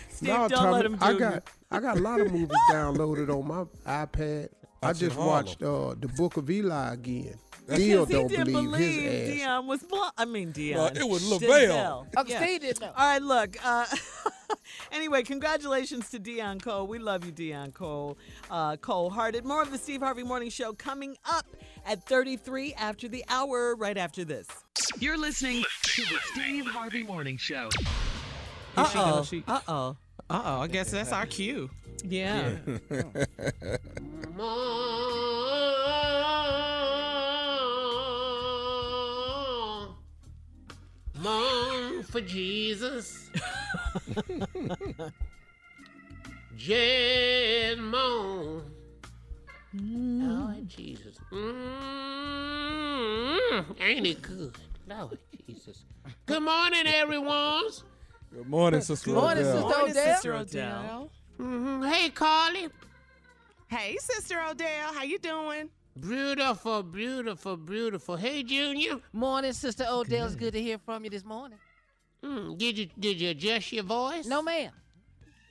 Steve, 0.09 0.29
no, 0.29 0.47
don't 0.47 0.49
Tommy, 0.51 0.71
let 0.73 0.85
him 0.85 0.95
do 0.97 1.05
I 1.05 1.13
got 1.17 1.33
you. 1.35 1.41
I 1.71 1.79
got 1.79 1.97
a 1.97 1.99
lot 1.99 2.21
of 2.21 2.31
movies 2.31 2.55
downloaded 2.71 3.29
on 3.29 3.47
my 3.47 3.63
iPad. 4.05 4.49
I 4.81 4.87
Watching 4.87 5.07
just 5.09 5.19
watched 5.19 5.63
uh, 5.63 5.95
the 5.99 6.07
Book 6.07 6.37
of 6.37 6.49
Eli 6.49 6.93
again. 6.93 7.35
Still 7.67 8.05
Because 8.05 8.07
he 8.07 8.13
don't 8.13 8.27
didn't 8.27 8.45
believe, 8.45 8.71
believe 8.71 9.01
his 9.01 9.41
ass. 9.41 9.47
Deon 9.47 9.65
was 9.67 9.83
blind. 9.83 10.13
I 10.17 10.25
mean, 10.25 10.53
Deon. 10.53 10.75
Well, 10.75 10.85
it 10.87 11.03
was 11.09 11.23
Denzel. 11.23 11.41
Lavelle. 11.41 12.07
Uncle 12.15 12.35
Steve 12.37 12.61
didn't 12.61 12.79
know. 12.81 12.93
All 12.95 13.05
right, 13.05 13.21
look. 13.21 13.57
Uh, 13.65 13.85
anyway, 14.93 15.23
congratulations 15.23 16.09
to 16.11 16.19
Deon 16.19 16.61
Cole. 16.61 16.87
We 16.87 16.97
love 16.99 17.25
you, 17.25 17.33
Deon 17.33 17.73
Cole. 17.73 18.17
Uh, 18.49 18.77
Cole 18.77 19.09
Hearted. 19.09 19.43
More 19.43 19.61
of 19.61 19.71
the 19.71 19.77
Steve 19.77 19.99
Harvey 20.01 20.23
Morning 20.23 20.49
Show 20.49 20.71
coming 20.73 21.17
up 21.29 21.45
at 21.85 22.03
33 22.03 22.73
after 22.75 23.09
the 23.09 23.25
hour, 23.27 23.75
right 23.75 23.97
after 23.97 24.23
this. 24.23 24.47
You're 24.99 25.17
listening 25.17 25.63
to 25.83 26.01
the 26.03 26.19
Steve 26.31 26.67
Harvey 26.67 27.03
Morning 27.03 27.35
Show. 27.35 27.69
Uh-oh. 28.77 29.25
Uh-oh. 29.47 29.97
Uh-oh, 30.29 30.61
I 30.61 30.67
guess 30.67 30.91
that's 30.91 31.11
our 31.11 31.25
cue. 31.25 31.69
Yeah. 32.03 32.57
Moan, 38.57 39.95
moan 41.15 42.03
for 42.03 42.21
Jesus. 42.21 43.29
Just 46.55 47.79
moan. 47.79 48.63
Lord 49.73 50.67
Jesus. 50.69 51.17
Mm, 51.31 52.17
ain't 53.81 54.05
it 54.07 54.21
good? 54.21 54.55
Lord 54.87 55.17
Jesus. 55.47 55.83
Good 56.25 56.43
morning, 56.43 56.83
everyone. 56.85 57.63
Good 58.33 58.47
morning, 58.47 58.81
Sister 58.81 59.11
Morning, 59.11 59.43
Odell. 59.45 59.53
Sister 59.53 59.77
Morning, 59.77 59.91
Odell. 59.97 60.13
Sister 60.13 60.33
Odell. 60.35 61.09
hmm 61.37 61.83
Hey, 61.83 62.09
Carly. 62.09 62.67
Hey, 63.67 63.97
Sister 63.99 64.39
Odell, 64.49 64.93
how 64.93 65.03
you 65.03 65.19
doing? 65.19 65.69
Beautiful, 65.99 66.83
beautiful, 66.83 67.57
beautiful. 67.57 68.15
Hey, 68.15 68.43
Junior. 68.43 68.99
Morning, 69.13 69.51
Sister 69.53 69.85
Odell. 69.89 70.27
It's 70.27 70.35
good 70.35 70.53
to 70.53 70.61
hear 70.61 70.77
from 70.77 71.03
you 71.03 71.09
this 71.09 71.25
morning. 71.25 71.57
Mm, 72.23 72.57
did 72.57 72.77
you 72.77 72.87
did 72.99 73.19
you 73.21 73.29
adjust 73.31 73.71
your 73.73 73.83
voice? 73.83 74.25
No, 74.25 74.41
ma'am. 74.41 74.71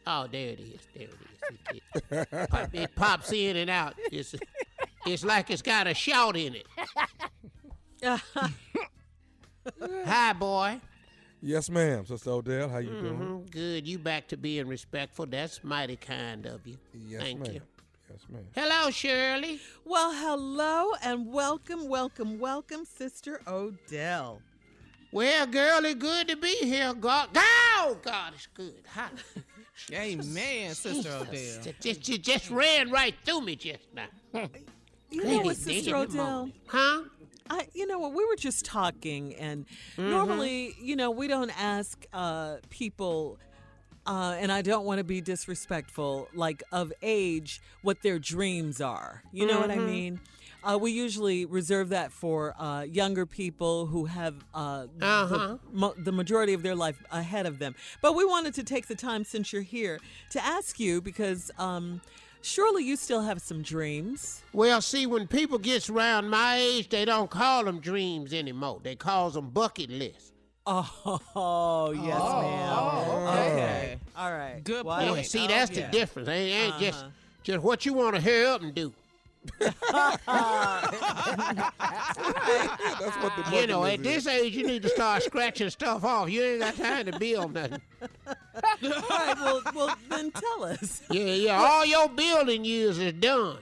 Oh, 0.06 0.26
there 0.30 0.50
it 0.50 0.60
is. 0.60 0.80
There 0.94 1.08
it 1.08 1.10
is. 1.10 1.80
It, 2.10 2.28
it- 2.32 2.50
pop- 2.50 2.74
it 2.74 2.94
pops 2.96 3.32
in 3.32 3.56
and 3.56 3.70
out. 3.70 3.94
It's 4.10 4.34
it's 5.06 5.24
like 5.24 5.50
it's 5.50 5.62
got 5.62 5.86
a 5.86 5.94
shout 5.94 6.36
in 6.36 6.56
it. 6.56 6.66
Hi, 10.06 10.32
boy. 10.32 10.80
Yes, 11.42 11.68
ma'am, 11.70 12.06
Sister 12.06 12.30
Odell. 12.30 12.68
How 12.68 12.78
you 12.78 12.90
doing? 12.90 13.18
Mhm, 13.18 13.50
Good. 13.50 13.86
You 13.86 13.98
back 13.98 14.26
to 14.28 14.36
being 14.36 14.66
respectful. 14.66 15.26
That's 15.26 15.62
mighty 15.62 15.96
kind 15.96 16.46
of 16.46 16.66
you. 16.66 16.76
Yes, 17.06 17.22
Thank 17.22 17.40
ma'am. 17.40 17.52
you. 17.54 17.60
Yes, 18.10 18.20
ma'am. 18.30 18.44
Hello, 18.54 18.90
Shirley. 18.90 19.60
Well, 19.84 20.12
hello 20.12 20.92
and 21.02 21.32
welcome, 21.32 21.88
welcome, 21.88 22.38
welcome, 22.38 22.84
Sister 22.84 23.40
Odell. 23.46 24.40
Well, 25.12 25.46
girl, 25.46 25.84
it's 25.84 25.94
good 25.96 26.28
to 26.28 26.36
be 26.36 26.54
here. 26.62 26.92
God, 26.94 27.30
oh, 27.34 27.98
God, 28.02 28.34
it's 28.34 28.46
good. 28.48 28.82
Hi. 28.94 29.08
Amen, 29.92 30.74
Sister 30.74 31.10
Odell. 31.10 31.30
Jesus, 31.32 31.74
just, 31.80 32.08
it 32.08 32.22
just 32.22 32.50
ran 32.50 32.90
right 32.90 33.14
through 33.24 33.40
me 33.42 33.56
just 33.56 33.86
now. 33.94 34.48
You 35.10 35.24
know 35.24 35.40
what, 35.42 35.56
Sister 35.56 35.94
Odell? 35.96 36.48
Huh? 36.66 37.02
I, 37.48 37.66
you 37.74 37.86
know 37.86 37.98
what? 38.00 38.12
We 38.12 38.24
were 38.24 38.36
just 38.36 38.64
talking, 38.64 39.34
and 39.36 39.66
Mm-hmm. 39.96 40.10
normally, 40.10 40.74
you 40.80 40.96
know, 40.96 41.10
we 41.10 41.28
don't 41.28 41.50
ask 41.60 42.04
uh, 42.12 42.56
people, 42.70 43.38
uh, 44.06 44.36
and 44.38 44.50
I 44.52 44.62
don't 44.62 44.84
want 44.84 44.98
to 44.98 45.04
be 45.04 45.20
disrespectful, 45.20 46.28
like 46.34 46.62
of 46.72 46.92
age, 47.02 47.60
what 47.82 48.02
their 48.02 48.18
dreams 48.18 48.80
are. 48.80 49.22
You 49.32 49.46
know 49.46 49.60
what 49.60 49.70
I 49.70 49.78
Mhm. 49.78 49.86
mean? 49.86 50.20
Uh, 50.62 50.76
we 50.78 50.90
usually 50.90 51.44
reserve 51.44 51.90
that 51.90 52.10
for 52.12 52.54
uh, 52.60 52.82
younger 52.82 53.24
people 53.26 53.86
who 53.86 54.06
have 54.06 54.34
uh, 54.54 54.86
Uh-huh. 55.00 55.28
the, 55.38 55.58
mo- 55.72 55.94
the 55.96 56.12
majority 56.12 56.54
of 56.54 56.62
their 56.62 56.74
life 56.74 57.02
ahead 57.10 57.46
of 57.46 57.58
them. 57.58 57.74
But 58.02 58.14
we 58.14 58.24
wanted 58.24 58.54
to 58.54 58.64
take 58.64 58.86
the 58.86 58.96
time, 58.96 59.22
since 59.24 59.52
you're 59.52 59.62
here, 59.62 60.00
to 60.30 60.44
ask 60.44 60.80
you 60.80 61.00
because 61.00 61.50
um, 61.58 62.00
surely 62.42 62.82
you 62.84 62.96
still 62.96 63.22
have 63.22 63.40
some 63.40 63.62
dreams. 63.62 64.42
Well, 64.52 64.80
see, 64.80 65.06
when 65.06 65.28
people 65.28 65.58
gets 65.58 65.88
around 65.88 66.30
my 66.30 66.56
age, 66.56 66.88
they 66.88 67.04
don't 67.04 67.30
call 67.30 67.64
them 67.64 67.78
dreams 67.80 68.32
anymore. 68.32 68.80
They 68.82 68.96
calls 68.96 69.34
them 69.34 69.50
bucket 69.50 69.90
lists. 69.90 70.32
Oh, 70.68 71.92
yes, 71.94 72.18
ma'am. 72.18 72.78
Oh, 72.78 73.28
okay. 73.30 73.98
All 74.16 74.32
right. 74.32 74.60
Good 74.64 74.84
Well, 74.84 75.00
Yeah, 75.02 75.08
point. 75.12 75.26
see, 75.26 75.44
oh, 75.44 75.48
that's 75.48 75.70
yeah. 75.70 75.86
the 75.86 75.92
difference. 75.92 76.28
Ain't, 76.28 76.72
ain't 76.74 76.78
just 76.80 76.98
Uh-huh. 77.00 77.10
just 77.44 77.62
what 77.62 77.86
you 77.86 77.92
want 77.92 78.16
to 78.16 78.20
hurry 78.20 78.46
up 78.46 78.62
and 78.62 78.74
do. 78.74 78.92
That's 79.60 79.76
what 83.22 83.32
the 83.36 83.56
You 83.56 83.66
know, 83.68 83.84
at 83.84 84.00
is. 84.00 84.24
this 84.24 84.26
age, 84.26 84.56
you 84.56 84.66
need 84.66 84.82
to 84.82 84.88
start 84.88 85.22
scratching 85.22 85.70
stuff 85.70 86.02
off. 86.04 86.28
You 86.30 86.42
ain't 86.42 86.60
got 86.60 86.74
time 86.76 87.06
to 87.06 87.18
build 87.18 87.54
nothing. 87.54 87.80
All 88.26 88.34
right. 89.08 89.34
Well, 89.40 89.62
well, 89.74 89.96
then 90.08 90.30
tell 90.32 90.64
us. 90.64 91.02
Yeah, 91.10 91.24
yeah. 91.26 91.58
All 91.62 91.84
your 91.86 92.08
building 92.08 92.64
years 92.64 92.98
is 92.98 93.12
done. 93.14 93.58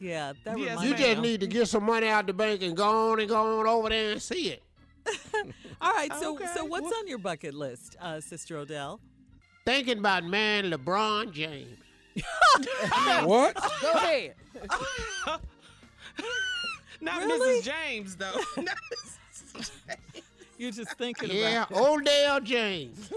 Yeah, 0.00 0.32
that 0.44 0.58
Yes, 0.58 0.82
You 0.82 0.94
just 0.96 1.20
need 1.20 1.40
to 1.40 1.46
get 1.46 1.68
some 1.68 1.84
money 1.84 2.08
out 2.08 2.26
the 2.26 2.32
bank 2.32 2.62
and 2.62 2.74
go 2.76 3.12
on 3.12 3.20
and 3.20 3.28
go 3.28 3.60
on 3.60 3.66
over 3.66 3.90
there 3.90 4.12
and 4.12 4.22
see 4.22 4.48
it. 4.48 4.62
All 5.80 5.92
right, 5.92 6.12
so 6.14 6.38
so 6.54 6.64
what's 6.64 6.92
on 6.92 7.06
your 7.08 7.18
bucket 7.18 7.54
list, 7.54 7.96
uh, 8.00 8.20
Sister 8.20 8.56
Odell? 8.58 9.00
Thinking 9.64 9.98
about 9.98 10.24
man 10.24 10.70
LeBron 10.70 11.32
James. 11.32 11.78
What? 13.22 13.54
Go 13.82 13.92
ahead. 13.92 14.34
Not 17.00 17.22
Really? 17.24 17.60
Mrs. 17.60 17.64
James 17.64 18.16
though. 18.16 18.40
You're 20.58 20.72
just 20.72 20.92
thinking 20.98 21.30
Yeah, 21.32 21.64
about 21.64 21.70
it. 21.70 21.76
Odell 21.78 22.40
James. 22.40 23.10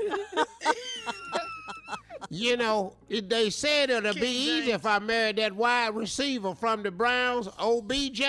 you 2.30 2.56
know, 2.56 2.94
they 3.10 3.50
said 3.50 3.90
it'll 3.90 4.14
be 4.14 4.28
easy 4.28 4.72
if 4.72 4.86
I 4.86 5.00
married 5.00 5.36
that 5.38 5.54
wide 5.54 5.96
receiver 5.96 6.56
from 6.56 6.84
the 6.84 6.92
Browns, 6.92 7.50
OBJ. 7.60 8.22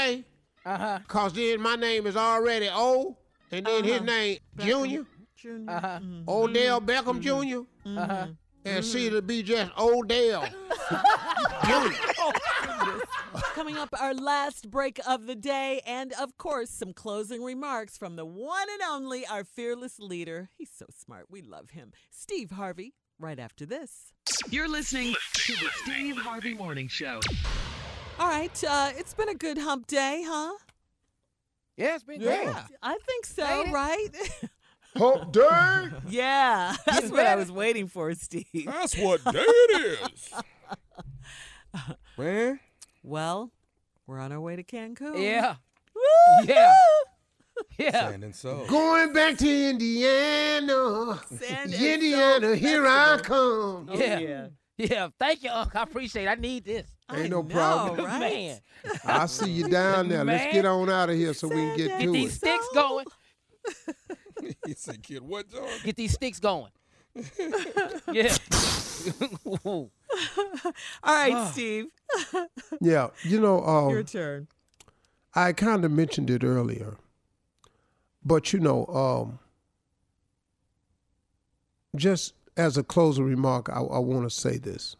Uh-huh. 0.66 0.98
Cause 1.06 1.32
then 1.34 1.60
my 1.60 1.76
name 1.76 2.06
is 2.06 2.16
already 2.16 2.68
O, 2.72 3.16
and 3.50 3.66
then 3.66 3.84
his 3.84 3.94
Uh-huh. 3.96 4.04
name 4.04 4.38
Junior, 4.58 5.06
Junior. 5.36 5.70
Uh-huh. 5.72 6.00
Odell 6.28 6.80
Beckham 6.80 7.20
Jr. 7.20 7.66
Uh-huh. 7.88 8.26
And 8.66 8.82
see 8.84 9.06
it'll 9.06 9.20
be 9.20 9.42
just 9.42 9.70
Odell 9.78 10.46
Junior. 11.66 11.96
Coming 13.54 13.76
up, 13.76 13.88
our 14.00 14.14
last 14.14 14.70
break 14.70 14.98
of 15.06 15.26
the 15.26 15.34
day, 15.34 15.80
and 15.86 16.12
of 16.14 16.36
course, 16.38 16.70
some 16.70 16.92
closing 16.92 17.42
remarks 17.42 17.96
from 17.98 18.16
the 18.16 18.24
one 18.24 18.66
and 18.72 18.82
only, 18.90 19.26
our 19.26 19.44
fearless 19.44 19.98
leader. 20.00 20.48
He's 20.56 20.70
so 20.76 20.86
smart. 20.96 21.26
We 21.30 21.40
love 21.42 21.70
him. 21.70 21.92
Steve 22.10 22.50
Harvey, 22.52 22.94
right 23.18 23.38
after 23.38 23.64
this. 23.64 24.12
You're 24.50 24.68
listening 24.68 25.14
to 25.34 25.52
the 25.52 25.68
Steve 25.84 26.16
Harvey 26.16 26.54
Morning 26.54 26.88
Show. 26.88 27.20
All 28.18 28.28
right, 28.28 28.64
uh, 28.68 28.90
it's 28.96 29.14
been 29.14 29.28
a 29.28 29.34
good 29.34 29.58
hump 29.58 29.86
day, 29.86 30.22
huh? 30.26 30.54
Yeah, 31.76 31.94
it's 31.94 32.04
been 32.04 32.20
Yeah. 32.20 32.44
great. 32.44 32.56
I 32.82 32.98
think 33.06 33.26
so, 33.26 33.44
Ain't 33.44 33.68
it? 33.68 33.72
right? 33.72 34.08
Hump 34.96 35.32
day. 35.32 35.88
yeah, 36.08 36.76
that's 36.86 37.10
what 37.10 37.26
I 37.26 37.34
was 37.34 37.50
waiting 37.50 37.88
for, 37.88 38.14
Steve. 38.14 38.46
That's 38.66 38.96
what 38.96 39.24
day 39.24 39.42
it 39.44 39.98
is. 40.14 40.32
Where? 42.16 42.60
Well, 43.02 43.50
we're 44.06 44.20
on 44.20 44.30
our 44.32 44.40
way 44.40 44.54
to 44.56 44.62
Cancun. 44.62 45.20
Yeah. 45.20 45.56
Woo! 45.94 46.44
Yeah. 46.46 46.74
Yeah. 47.78 47.90
Sand 48.10 48.24
and 48.24 48.34
soul. 48.34 48.66
Going 48.66 49.12
back 49.12 49.36
to 49.38 49.68
Indiana. 49.70 51.20
Sand 51.38 51.72
and 51.72 51.82
Indiana, 51.82 52.46
Soul 52.48 52.54
here 52.56 52.86
I 52.86 53.18
come. 53.22 53.88
Oh, 53.90 53.94
Yeah. 53.94 54.18
yeah. 54.18 54.46
Yeah. 54.76 55.08
Thank 55.18 55.42
you, 55.44 55.50
Unc. 55.50 55.74
I 55.76 55.82
appreciate 55.82 56.24
it. 56.24 56.28
I 56.28 56.34
need 56.34 56.64
this. 56.64 56.86
Ain't 57.12 57.30
no 57.30 57.42
know, 57.42 57.48
problem. 57.48 58.04
right? 58.06 58.20
Man. 58.20 58.60
I'll 59.04 59.28
see 59.28 59.50
you 59.50 59.68
down 59.68 60.08
there. 60.08 60.24
Let's 60.24 60.52
get 60.52 60.64
on 60.64 60.90
out 60.90 61.10
of 61.10 61.16
here 61.16 61.32
so 61.34 61.48
we 61.48 61.54
can 61.54 61.76
get 61.76 61.88
Sand 61.90 62.00
to 62.00 62.06
Get 62.06 62.08
it. 62.08 62.12
these 62.12 62.34
sticks 62.34 62.68
going. 62.74 63.06
he 64.66 64.74
said, 64.74 65.02
kid, 65.02 65.22
what, 65.22 65.48
John? 65.50 65.68
Get 65.84 65.96
these 65.96 66.12
sticks 66.14 66.40
going. 66.40 66.70
yeah. 68.12 68.36
All 69.64 69.90
right, 71.04 71.32
Ah. 71.34 71.50
Steve. 71.52 71.86
Yeah, 72.80 73.08
you 73.22 73.40
know, 73.40 73.64
um, 73.64 73.90
Your 73.90 74.02
turn. 74.02 74.48
I 75.34 75.52
kind 75.52 75.84
of 75.84 75.90
mentioned 75.92 76.30
it 76.30 76.42
earlier, 76.44 76.96
but 78.24 78.52
you 78.52 78.60
know, 78.60 78.86
um, 78.86 79.38
just 81.96 82.34
as 82.56 82.76
a 82.76 82.82
closing 82.82 83.24
remark, 83.24 83.68
I, 83.68 83.80
I 83.80 83.98
want 83.98 84.24
to 84.24 84.30
say 84.30 84.58
this. 84.58 84.96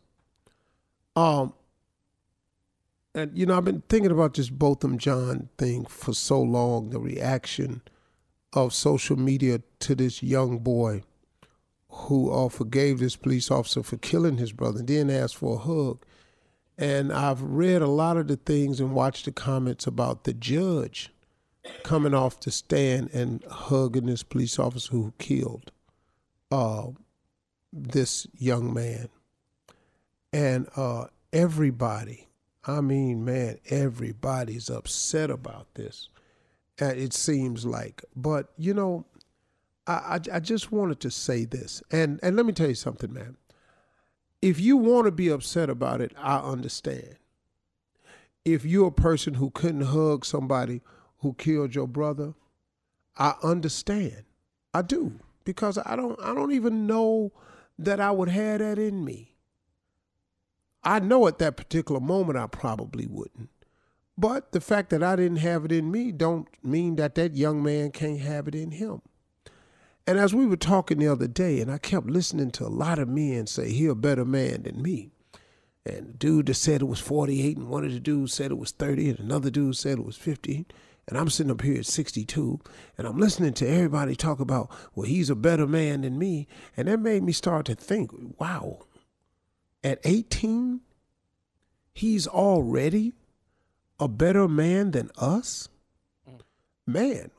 Um, 1.16 1.52
and 3.14 3.36
you 3.36 3.47
know, 3.47 3.56
I've 3.56 3.64
been 3.64 3.82
thinking 3.89 4.10
about 4.10 4.35
this 4.35 4.51
Botham 4.51 4.98
Jean 4.98 5.48
thing 5.56 5.85
for 5.86 6.12
so 6.12 6.43
long. 6.43 6.90
The 6.90 6.98
reaction 6.98 7.82
of 8.52 8.74
social 8.74 9.16
media 9.16 9.60
to 9.81 9.94
this 9.94 10.22
young 10.22 10.59
boy 10.59 11.02
who 11.89 12.31
uh, 12.32 12.48
forgave 12.48 12.98
this 12.98 13.16
police 13.16 13.51
officer 13.51 13.82
for 13.82 13.97
killing 13.98 14.36
his 14.36 14.52
brother 14.52 14.81
and 14.81 14.89
then 14.89 15.10
asked 15.10 15.36
for 15.36 15.56
a 15.56 15.59
hug. 15.59 16.05
And 16.76 17.12
I've 17.12 17.40
read 17.40 17.82
a 17.82 17.86
lot 17.86 18.16
of 18.16 18.26
the 18.26 18.36
things 18.36 18.81
and 18.81 18.93
watched 18.93 19.26
the 19.26 19.32
comments 19.32 19.86
about 19.86 20.24
the 20.24 20.32
judge 20.32 21.10
coming 21.85 22.14
off 22.14 22.40
the 22.40 22.51
stand 22.51 23.10
and 23.12 23.44
hugging 23.48 24.06
this 24.06 24.24
police 24.24 24.59
officer 24.59 24.90
who 24.90 25.12
killed 25.18 25.70
uh, 26.51 26.89
this 27.75 28.27
young 28.37 28.73
man. 28.73 29.09
And 30.33 30.69
uh, 30.77 31.07
everybody, 31.33 32.29
I 32.65 32.81
mean, 32.81 33.25
man, 33.25 33.59
everybody's 33.69 34.71
upset 34.71 35.31
about 35.31 35.75
this. 35.75 36.09
And 36.79 36.99
it 36.99 37.13
seems 37.13 37.65
like, 37.65 38.05
but 38.17 38.53
you 38.57 38.75
know, 38.75 39.07
I, 39.87 39.93
I, 39.93 40.21
I 40.37 40.41
just 40.41 40.73
wanted 40.73 41.01
to 41.01 41.11
say 41.11 41.45
this, 41.45 41.83
and 41.91 42.19
and 42.23 42.35
let 42.35 42.47
me 42.47 42.53
tell 42.53 42.69
you 42.69 42.75
something, 42.75 43.13
man 43.13 43.37
if 44.45 44.61
you 44.61 44.77
want 44.77 45.07
to 45.07 45.11
be 45.11 45.31
upset 45.31 45.71
about 45.71 46.03
it, 46.03 46.13
I 46.19 46.37
understand. 46.37 47.17
If 48.45 48.67
you're 48.67 48.89
a 48.89 48.93
person 48.93 49.33
who 49.33 49.49
couldn't 49.49 49.87
hug 49.87 50.27
somebody 50.27 50.83
who 51.21 51.33
killed 51.33 51.75
your 51.75 51.89
brother, 51.89 52.35
I 53.17 53.37
understand. 53.43 54.25
I 54.75 54.83
do 54.83 55.19
because 55.45 55.79
I 55.79 55.97
don't 55.97 56.21
I 56.21 56.35
don't 56.35 56.53
even 56.53 56.87
know 56.87 57.33
that 57.79 58.01
I 58.01 58.11
would 58.11 58.29
have 58.29 58.61
that 58.61 58.79
in 58.79 59.05
me. 59.05 59.35
I 60.83 61.01
know 61.01 61.27
at 61.27 61.39
that 61.39 61.57
particular 61.57 62.01
moment 62.01 62.39
I 62.39 62.47
probably 62.47 63.07
wouldn't. 63.07 63.51
But 64.17 64.53
the 64.53 64.61
fact 64.61 64.91
that 64.91 65.03
I 65.03 65.17
didn't 65.17 65.39
have 65.39 65.65
it 65.65 65.73
in 65.73 65.91
me 65.91 66.13
don't 66.13 66.47
mean 66.63 66.97
that 66.97 67.17
that 67.17 67.35
young 67.35 67.63
man 67.63 67.91
can't 67.91 68.21
have 68.21 68.47
it 68.47 68.55
in 68.55 68.73
him. 68.73 69.03
And 70.07 70.19
as 70.19 70.35
we 70.35 70.47
were 70.47 70.57
talking 70.57 70.99
the 70.99 71.09
other 71.09 71.27
day, 71.27 71.61
and 71.61 71.73
I 71.73 71.79
kept 71.79 72.07
listening 72.07 72.51
to 72.53 72.67
a 72.67 72.69
lot 72.69 72.99
of 72.99 73.09
men 73.09 73.47
say, 73.47 73.73
he 73.73 73.87
a 73.87 73.95
better 73.95 74.25
man 74.25 74.65
than 74.65 74.83
me. 74.83 75.11
And 75.87 76.09
the 76.09 76.13
dude 76.13 76.47
that 76.47 76.55
said 76.55 76.83
it 76.83 76.87
was 76.87 77.01
48, 77.01 77.57
and 77.57 77.69
one 77.69 77.85
of 77.85 77.93
the 77.93 78.01
dudes 78.01 78.35
said 78.35 78.51
it 78.51 78.59
was 78.59 78.71
30, 78.71 79.11
and 79.11 79.19
another 79.19 79.51
dude 79.51 79.77
said 79.77 79.99
it 79.99 80.05
was 80.05 80.17
50. 80.17 80.67
And 81.06 81.18
I'm 81.18 81.28
sitting 81.28 81.52
up 81.52 81.60
here 81.60 81.78
at 81.78 81.86
62, 81.86 82.60
and 82.97 83.06
I'm 83.06 83.18
listening 83.18 83.52
to 83.55 83.68
everybody 83.68 84.16
talk 84.16 84.40
about, 84.40 84.70
well, 84.94 85.06
he's 85.06 85.28
a 85.28 85.35
better 85.35 85.66
man 85.66 86.01
than 86.01 86.18
me. 86.18 86.48
And 86.76 86.89
that 86.89 87.01
made 87.01 87.22
me 87.22 87.32
start 87.32 87.66
to 87.66 87.74
think, 87.74 88.10
wow, 88.39 88.81
at 89.82 90.01
18, 90.05 90.81
he's 91.93 92.26
already 92.26 93.12
a 93.98 94.09
better 94.09 94.48
man 94.48 94.90
than 94.90 95.10
us? 95.16 95.68
Man, 96.86 97.31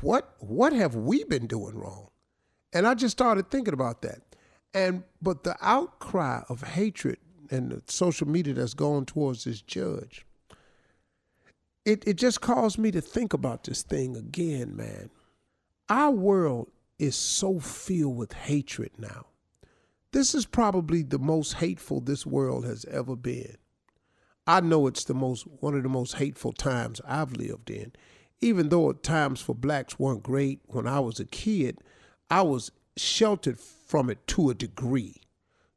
what 0.00 0.34
what 0.38 0.72
have 0.72 0.94
we 0.94 1.24
been 1.24 1.46
doing 1.46 1.76
wrong? 1.76 2.08
And 2.72 2.86
I 2.86 2.94
just 2.94 3.12
started 3.12 3.50
thinking 3.50 3.74
about 3.74 4.02
that. 4.02 4.20
And 4.72 5.02
but 5.20 5.44
the 5.44 5.56
outcry 5.60 6.42
of 6.48 6.62
hatred 6.62 7.18
and 7.50 7.70
the 7.70 7.82
social 7.86 8.28
media 8.28 8.54
that's 8.54 8.74
going 8.74 9.06
towards 9.06 9.44
this 9.44 9.60
judge, 9.60 10.26
it, 11.88 12.06
it 12.06 12.16
just 12.16 12.42
caused 12.42 12.78
me 12.78 12.90
to 12.90 13.00
think 13.00 13.32
about 13.32 13.64
this 13.64 13.82
thing 13.82 14.14
again, 14.14 14.76
man. 14.76 15.08
Our 15.88 16.10
world 16.10 16.70
is 16.98 17.16
so 17.16 17.58
filled 17.60 18.16
with 18.18 18.34
hatred 18.34 18.90
now. 18.98 19.26
This 20.12 20.34
is 20.34 20.44
probably 20.44 21.02
the 21.02 21.18
most 21.18 21.54
hateful 21.54 22.00
this 22.00 22.26
world 22.26 22.66
has 22.66 22.84
ever 22.86 23.16
been. 23.16 23.56
I 24.46 24.60
know 24.60 24.86
it's 24.86 25.04
the 25.04 25.14
most 25.14 25.46
one 25.60 25.74
of 25.74 25.82
the 25.82 25.88
most 25.88 26.16
hateful 26.16 26.52
times 26.52 27.00
I've 27.06 27.32
lived 27.32 27.70
in. 27.70 27.92
Even 28.40 28.68
though 28.68 28.92
times 28.92 29.40
for 29.40 29.54
blacks 29.54 29.98
weren't 29.98 30.22
great 30.22 30.60
when 30.66 30.86
I 30.86 31.00
was 31.00 31.18
a 31.18 31.24
kid, 31.24 31.78
I 32.30 32.42
was 32.42 32.70
sheltered 32.98 33.58
from 33.58 34.10
it 34.10 34.26
to 34.28 34.50
a 34.50 34.54
degree. 34.54 35.22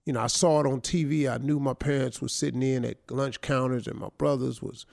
You 0.06 0.14
know, 0.14 0.22
I 0.22 0.28
saw 0.28 0.60
it 0.60 0.68
on 0.68 0.82
TV. 0.82 1.32
I 1.32 1.38
knew 1.38 1.60
my 1.60 1.74
parents 1.74 2.22
were 2.22 2.28
sitting 2.28 2.64
in 2.64 2.84
at 2.84 2.98
lunch 3.10 3.40
counters 3.40 3.88
and 3.88 4.00
my 4.00 4.10
brothers 4.18 4.62
was 4.62 4.86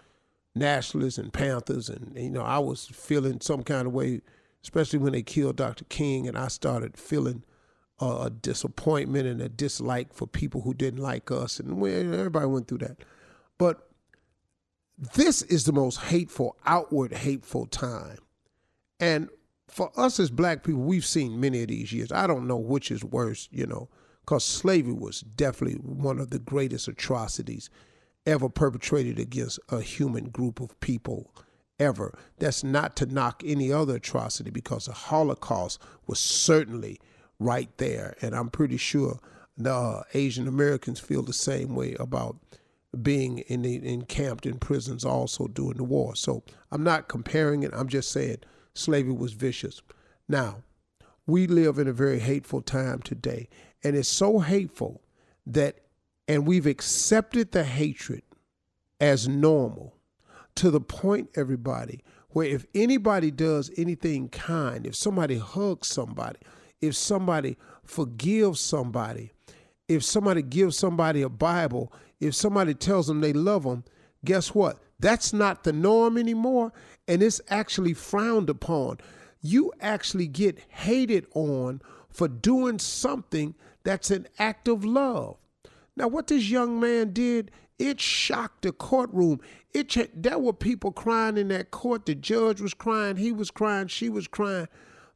nationalists 0.59 1.19
and 1.19 1.33
Panthers 1.33 1.89
and 1.89 2.13
you 2.17 2.31
know, 2.31 2.43
I 2.43 2.59
was 2.59 2.87
feeling 2.87 3.41
some 3.41 3.63
kind 3.63 3.87
of 3.87 3.93
way, 3.93 4.21
especially 4.63 4.99
when 4.99 5.13
they 5.13 5.23
killed 5.23 5.57
Dr. 5.57 5.85
King 5.85 6.27
and 6.27 6.37
I 6.37 6.49
started 6.49 6.97
feeling 6.97 7.45
a 8.01 8.31
disappointment 8.31 9.27
and 9.27 9.41
a 9.41 9.49
dislike 9.49 10.13
for 10.13 10.27
people 10.27 10.61
who 10.61 10.73
didn't 10.73 11.03
like 11.03 11.31
us 11.33 11.59
and 11.59 11.79
we, 11.79 11.93
everybody 11.95 12.47
went 12.47 12.69
through 12.69 12.79
that. 12.79 12.99
But 13.59 13.89
this 15.15 15.43
is 15.43 15.65
the 15.65 15.73
most 15.73 16.01
hateful, 16.01 16.57
outward 16.65 17.13
hateful 17.13 17.67
time. 17.67 18.19
And 19.01 19.29
for 19.69 19.93
us 19.97 20.19
as 20.19 20.31
black 20.31 20.65
people, 20.65 20.83
we've 20.83 21.05
seen 21.05 21.41
many 21.41 21.63
of 21.63 21.69
these 21.69 21.93
years. 21.93 22.11
I 22.11 22.27
don't 22.27 22.47
know 22.47 22.57
which 22.57 22.91
is 22.91 23.05
worse, 23.05 23.49
you 23.53 23.67
know, 23.67 23.89
because 24.21 24.45
slavery 24.45 24.93
was 24.93 25.21
definitely 25.21 25.79
one 25.79 26.19
of 26.19 26.31
the 26.31 26.39
greatest 26.39 26.89
atrocities 26.89 27.71
ever 28.29 28.49
perpetrated 28.49 29.19
against 29.19 29.59
a 29.71 29.81
human 29.81 30.29
group 30.29 30.61
of 30.61 30.79
people 30.81 31.35
ever. 31.81 32.17
That's 32.39 32.63
not 32.63 32.95
to 32.97 33.07
knock 33.07 33.43
any 33.45 33.73
other 33.73 33.97
atrocity 33.97 34.51
because 34.51 34.85
the 34.85 34.93
Holocaust 34.93 35.81
was 36.07 36.21
certainly 36.21 37.01
right 37.39 37.71
there. 37.79 38.17
And 38.21 38.35
I'm 38.35 38.51
pretty 38.51 38.77
sure 38.77 39.19
the 39.57 39.75
uh, 39.75 40.03
Asian 40.13 40.47
Americans 40.47 41.01
feel 41.01 41.23
the 41.23 41.33
same 41.33 41.75
way 41.75 41.95
about 41.99 42.37
being 43.03 43.39
in 43.39 43.63
the, 43.63 43.77
encamped 43.87 44.45
in 44.45 44.59
prisons 44.59 45.05
also 45.05 45.47
during 45.47 45.79
the 45.79 45.85
war. 45.85 46.15
So 46.15 46.43
I'm 46.71 46.85
not 46.85 47.09
comparing 47.09 47.63
it. 47.63 47.73
I'm 47.75 47.89
just 47.89 48.11
saying 48.11 48.39
slavery 48.75 49.15
was 49.15 49.33
vicious. 49.33 49.81
Now, 50.29 50.59
we 51.27 51.47
live 51.47 51.79
in 51.79 51.89
a 51.89 51.93
very 51.93 52.21
hateful 52.21 52.63
time 52.63 53.01
today, 53.01 53.49
and 53.85 53.97
it's 53.97 54.09
so 54.09 54.39
hateful 54.41 55.03
that, 55.47 55.81
and 56.29 56.47
we've 56.47 56.67
accepted 56.67 57.51
the 57.53 57.65
hatred 57.65 58.23
as 59.01 59.27
normal 59.27 59.95
to 60.55 60.71
the 60.71 60.81
point, 60.81 61.31
everybody, 61.35 62.03
where 62.31 62.47
if 62.47 62.67
anybody 62.75 63.31
does 63.31 63.71
anything 63.79 64.29
kind, 64.29 64.87
if 64.87 64.95
somebody 64.95 65.39
hugs 65.39 65.89
somebody, 65.89 66.39
if 66.81 66.95
somebody 66.95 67.57
forgives 67.83 68.61
somebody, 68.61 69.33
if 69.89 70.05
somebody 70.05 70.43
gives 70.43 70.77
somebody 70.77 71.23
a 71.23 71.29
Bible, 71.29 71.93
if 72.21 72.35
somebody 72.35 72.75
tells 72.75 73.07
them 73.07 73.21
they 73.21 73.33
love 73.33 73.63
them, 73.63 73.85
guess 74.25 74.55
what? 74.55 74.79
That's 75.01 75.33
not 75.33 75.65
the 75.65 75.73
norm 75.73 76.19
anymore, 76.19 76.73
and 77.07 77.23
it's 77.23 77.41
actually 77.49 77.95
frowned 77.95 78.51
upon. 78.51 78.99
You 79.41 79.73
actually 79.81 80.27
get 80.27 80.59
hated 80.69 81.27
on 81.35 81.81
for 82.11 82.29
doing 82.29 82.79
something 82.81 83.55
that's 83.85 84.11
an 84.11 84.27
act 84.39 84.69
of 84.69 84.85
love. 84.85 85.37
Now, 85.99 86.07
what 86.07 86.29
this 86.29 86.49
young 86.49 86.79
man 86.79 87.13
did, 87.13 87.51
it 87.77 88.01
shocked 88.01 88.63
the 88.63 88.71
courtroom. 88.71 89.41
It 89.75 90.23
there 90.23 90.39
were 90.39 90.53
people 90.53 90.93
crying 90.93 91.37
in 91.37 91.49
that 91.49 91.73
court. 91.73 92.07
The 92.07 92.15
judge 92.15 92.61
was 92.61 92.73
crying, 92.73 93.17
he 93.17 93.33
was 93.33 93.51
crying, 93.51 93.89
she 93.89 94.09
was 94.09 94.29
crying. 94.29 94.69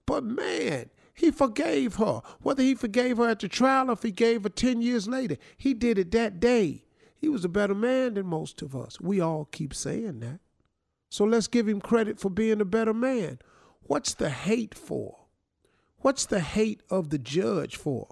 But 0.07 0.25
man, 0.25 0.91
he 1.15 1.31
forgave 1.31 1.95
her. 1.97 2.21
Whether 2.41 2.65
he 2.65 2.75
forgave 2.75 3.19
her 3.19 3.29
at 3.29 3.39
the 3.39 3.49
trial 3.49 3.91
or 3.91 3.93
if 3.93 4.03
he 4.03 4.11
gave 4.11 4.43
her 4.43 4.49
10 4.49 4.83
years 4.83 5.07
later, 5.07 5.37
he 5.57 5.73
did 5.73 5.99
it 5.99 6.11
that 6.11 6.41
day. 6.41 6.85
He 7.17 7.29
was 7.29 7.45
a 7.45 7.49
better 7.49 7.77
man 7.77 8.15
than 8.15 8.27
most 8.27 8.61
of 8.61 8.75
us. 8.75 9.01
We 9.01 9.21
all 9.21 9.45
keep 9.45 9.73
saying 9.73 10.19
that. 10.19 10.41
So 11.11 11.25
let's 11.25 11.47
give 11.47 11.69
him 11.69 11.81
credit 11.81 12.19
for 12.19 12.29
being 12.29 12.61
a 12.61 12.65
better 12.65 12.95
man. 12.95 13.39
What's 13.83 14.15
the 14.15 14.31
hate 14.31 14.75
for? 14.75 15.27
What's 15.99 16.27
the 16.27 16.41
hate 16.41 16.83
of 16.91 17.11
the 17.11 17.19
judge 17.19 17.77
for? 17.77 18.09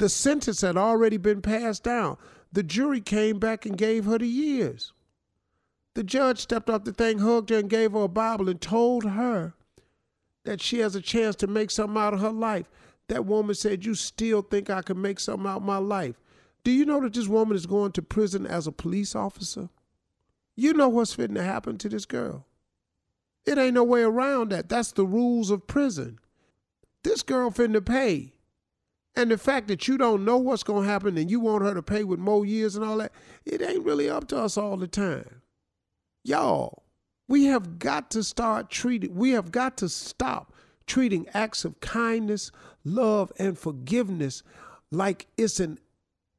The 0.00 0.08
sentence 0.08 0.62
had 0.62 0.78
already 0.78 1.18
been 1.18 1.42
passed 1.42 1.84
down. 1.84 2.16
The 2.50 2.62
jury 2.62 3.02
came 3.02 3.38
back 3.38 3.66
and 3.66 3.76
gave 3.76 4.06
her 4.06 4.16
the 4.16 4.26
years. 4.26 4.94
The 5.92 6.02
judge 6.02 6.38
stepped 6.38 6.70
off 6.70 6.84
the 6.84 6.92
thing, 6.94 7.18
hugged 7.18 7.50
her, 7.50 7.58
and 7.58 7.68
gave 7.68 7.92
her 7.92 8.04
a 8.04 8.08
Bible 8.08 8.48
and 8.48 8.58
told 8.58 9.04
her 9.04 9.52
that 10.44 10.62
she 10.62 10.78
has 10.78 10.94
a 10.94 11.02
chance 11.02 11.36
to 11.36 11.46
make 11.46 11.70
something 11.70 12.00
out 12.00 12.14
of 12.14 12.20
her 12.20 12.30
life. 12.30 12.64
That 13.08 13.26
woman 13.26 13.54
said, 13.54 13.84
You 13.84 13.94
still 13.94 14.40
think 14.40 14.70
I 14.70 14.80
can 14.80 15.02
make 15.02 15.20
something 15.20 15.46
out 15.46 15.58
of 15.58 15.64
my 15.64 15.76
life? 15.76 16.16
Do 16.64 16.70
you 16.70 16.86
know 16.86 17.02
that 17.02 17.12
this 17.12 17.28
woman 17.28 17.54
is 17.54 17.66
going 17.66 17.92
to 17.92 18.00
prison 18.00 18.46
as 18.46 18.66
a 18.66 18.72
police 18.72 19.14
officer? 19.14 19.68
You 20.56 20.72
know 20.72 20.88
what's 20.88 21.12
fitting 21.12 21.36
to 21.36 21.44
happen 21.44 21.76
to 21.76 21.90
this 21.90 22.06
girl. 22.06 22.46
It 23.44 23.58
ain't 23.58 23.74
no 23.74 23.84
way 23.84 24.00
around 24.00 24.48
that. 24.52 24.70
That's 24.70 24.92
the 24.92 25.04
rules 25.04 25.50
of 25.50 25.66
prison. 25.66 26.18
This 27.02 27.22
girl 27.22 27.50
finna 27.50 27.84
pay. 27.84 28.32
And 29.16 29.30
the 29.30 29.38
fact 29.38 29.68
that 29.68 29.88
you 29.88 29.98
don't 29.98 30.24
know 30.24 30.36
what's 30.36 30.62
going 30.62 30.84
to 30.84 30.90
happen 30.90 31.18
and 31.18 31.30
you 31.30 31.40
want 31.40 31.64
her 31.64 31.74
to 31.74 31.82
pay 31.82 32.04
with 32.04 32.20
more 32.20 32.46
years 32.46 32.76
and 32.76 32.84
all 32.84 32.98
that, 32.98 33.12
it 33.44 33.60
ain't 33.60 33.84
really 33.84 34.08
up 34.08 34.28
to 34.28 34.38
us 34.38 34.56
all 34.56 34.76
the 34.76 34.86
time. 34.86 35.42
Y'all, 36.22 36.84
we 37.28 37.44
have 37.44 37.78
got 37.78 38.10
to 38.10 38.22
start 38.22 38.70
treating, 38.70 39.14
we 39.14 39.30
have 39.30 39.50
got 39.50 39.76
to 39.78 39.88
stop 39.88 40.52
treating 40.86 41.26
acts 41.34 41.64
of 41.64 41.80
kindness, 41.80 42.50
love, 42.84 43.32
and 43.38 43.58
forgiveness 43.58 44.42
like 44.90 45.26
it's 45.36 45.60
an 45.60 45.78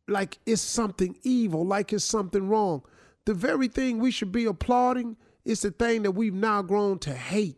like 0.07 0.39
it's 0.45 0.61
something 0.61 1.15
evil, 1.23 1.65
like 1.65 1.93
it's 1.93 2.03
something 2.03 2.49
wrong. 2.49 2.84
The 3.26 3.34
very 3.34 3.68
thing 3.68 3.99
we 3.99 4.11
should 4.11 4.31
be 4.31 4.45
applauding 4.45 5.15
is 5.45 5.61
the 5.61 5.72
thing 5.72 6.03
that 6.03 6.11
we've 6.11 6.34
now 6.34 6.61
grown 6.61 6.99
to 6.99 7.14
hate. 7.14 7.57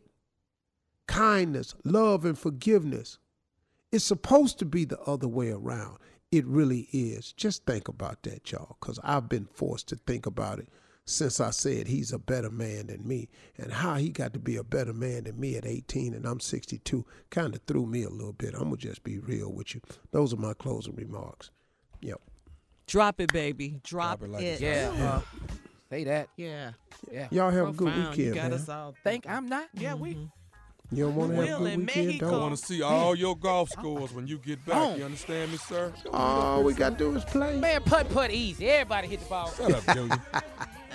Kindness, 1.07 1.73
love, 1.83 2.25
and 2.25 2.37
forgiveness. 2.37 3.17
It's 3.93 4.03
supposed 4.03 4.57
to 4.57 4.65
be 4.65 4.85
the 4.85 4.99
other 5.01 5.27
way 5.27 5.51
around. 5.51 5.99
It 6.31 6.47
really 6.47 6.89
is. 6.91 7.31
Just 7.31 7.63
think 7.67 7.87
about 7.87 8.23
that, 8.23 8.51
y'all, 8.51 8.75
because 8.81 8.99
I've 9.03 9.29
been 9.29 9.45
forced 9.45 9.87
to 9.89 9.97
think 10.07 10.25
about 10.25 10.57
it 10.57 10.67
since 11.05 11.39
I 11.39 11.51
said 11.51 11.85
he's 11.85 12.11
a 12.11 12.17
better 12.17 12.49
man 12.49 12.87
than 12.87 13.07
me. 13.07 13.29
And 13.55 13.71
how 13.71 13.97
he 13.97 14.09
got 14.09 14.33
to 14.33 14.39
be 14.39 14.55
a 14.55 14.63
better 14.63 14.93
man 14.93 15.25
than 15.25 15.39
me 15.39 15.57
at 15.57 15.67
18 15.67 16.15
and 16.15 16.25
I'm 16.25 16.39
62 16.39 17.05
kind 17.29 17.53
of 17.53 17.61
threw 17.67 17.85
me 17.85 18.01
a 18.01 18.09
little 18.09 18.33
bit. 18.33 18.55
I'm 18.55 18.63
going 18.63 18.77
to 18.77 18.87
just 18.87 19.03
be 19.03 19.19
real 19.19 19.53
with 19.53 19.75
you. 19.75 19.81
Those 20.09 20.33
are 20.33 20.37
my 20.37 20.53
closing 20.55 20.95
remarks. 20.95 21.51
Yep. 22.01 22.19
Drop 22.87 23.21
it, 23.21 23.31
baby. 23.31 23.79
Drop, 23.83 24.23
it 24.23 24.29
like 24.31 24.41
it. 24.41 24.59
it's 24.59 24.89
hot. 24.89 24.97
Yeah. 24.97 25.13
Uh, 25.13 25.21
say 25.91 26.03
that. 26.05 26.29
Yeah. 26.35 26.71
Yeah. 27.11 27.27
Y'all 27.29 27.51
have 27.51 27.67
a 27.67 27.71
good 27.73 27.93
Profound. 27.93 28.17
You 28.17 28.23
weekend, 28.25 28.35
got 28.41 28.49
man. 28.49 28.59
us 28.59 28.69
all 28.69 28.95
Think 29.03 29.29
I'm 29.29 29.47
not? 29.47 29.67
Yeah, 29.75 29.93
we. 29.93 30.17
You 30.95 31.05
don't 31.05 31.15
want 31.15 31.31
to 31.31 31.37
have 31.37 31.61
a 31.61 31.63
good 31.63 31.77
weekend, 31.79 32.09
I 32.13 32.17
don't 32.17 32.41
want 32.41 32.57
to 32.57 32.65
see 32.65 32.81
all 32.83 33.15
your 33.15 33.35
golf 33.35 33.69
scores 33.69 34.13
when 34.13 34.27
you 34.27 34.37
get 34.37 34.63
back. 34.63 34.75
Oh. 34.77 34.95
You 34.95 35.05
understand 35.05 35.51
me, 35.51 35.57
sir? 35.57 35.91
All 36.11 36.63
we 36.63 36.73
got 36.73 36.91
to 36.91 36.97
do 36.97 37.15
is 37.15 37.23
play. 37.25 37.57
Man, 37.57 37.81
putt 37.81 38.09
putt 38.09 38.29
easy. 38.31 38.69
Everybody 38.69 39.07
hit 39.07 39.21
the 39.21 39.25
ball. 39.25 39.51
Shut 39.51 39.73
up, 39.73 39.95
Junior. 39.95 40.21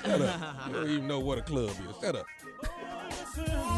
Shut 0.05 0.23
up. 0.23 0.69
You 0.69 0.73
don't 0.73 0.91
even 0.91 1.09
know 1.09 1.19
what 1.19 1.39
a 1.39 1.43
club 1.43 1.71
is. 1.71 1.97
Shut 2.01 2.15
up. 2.17 2.27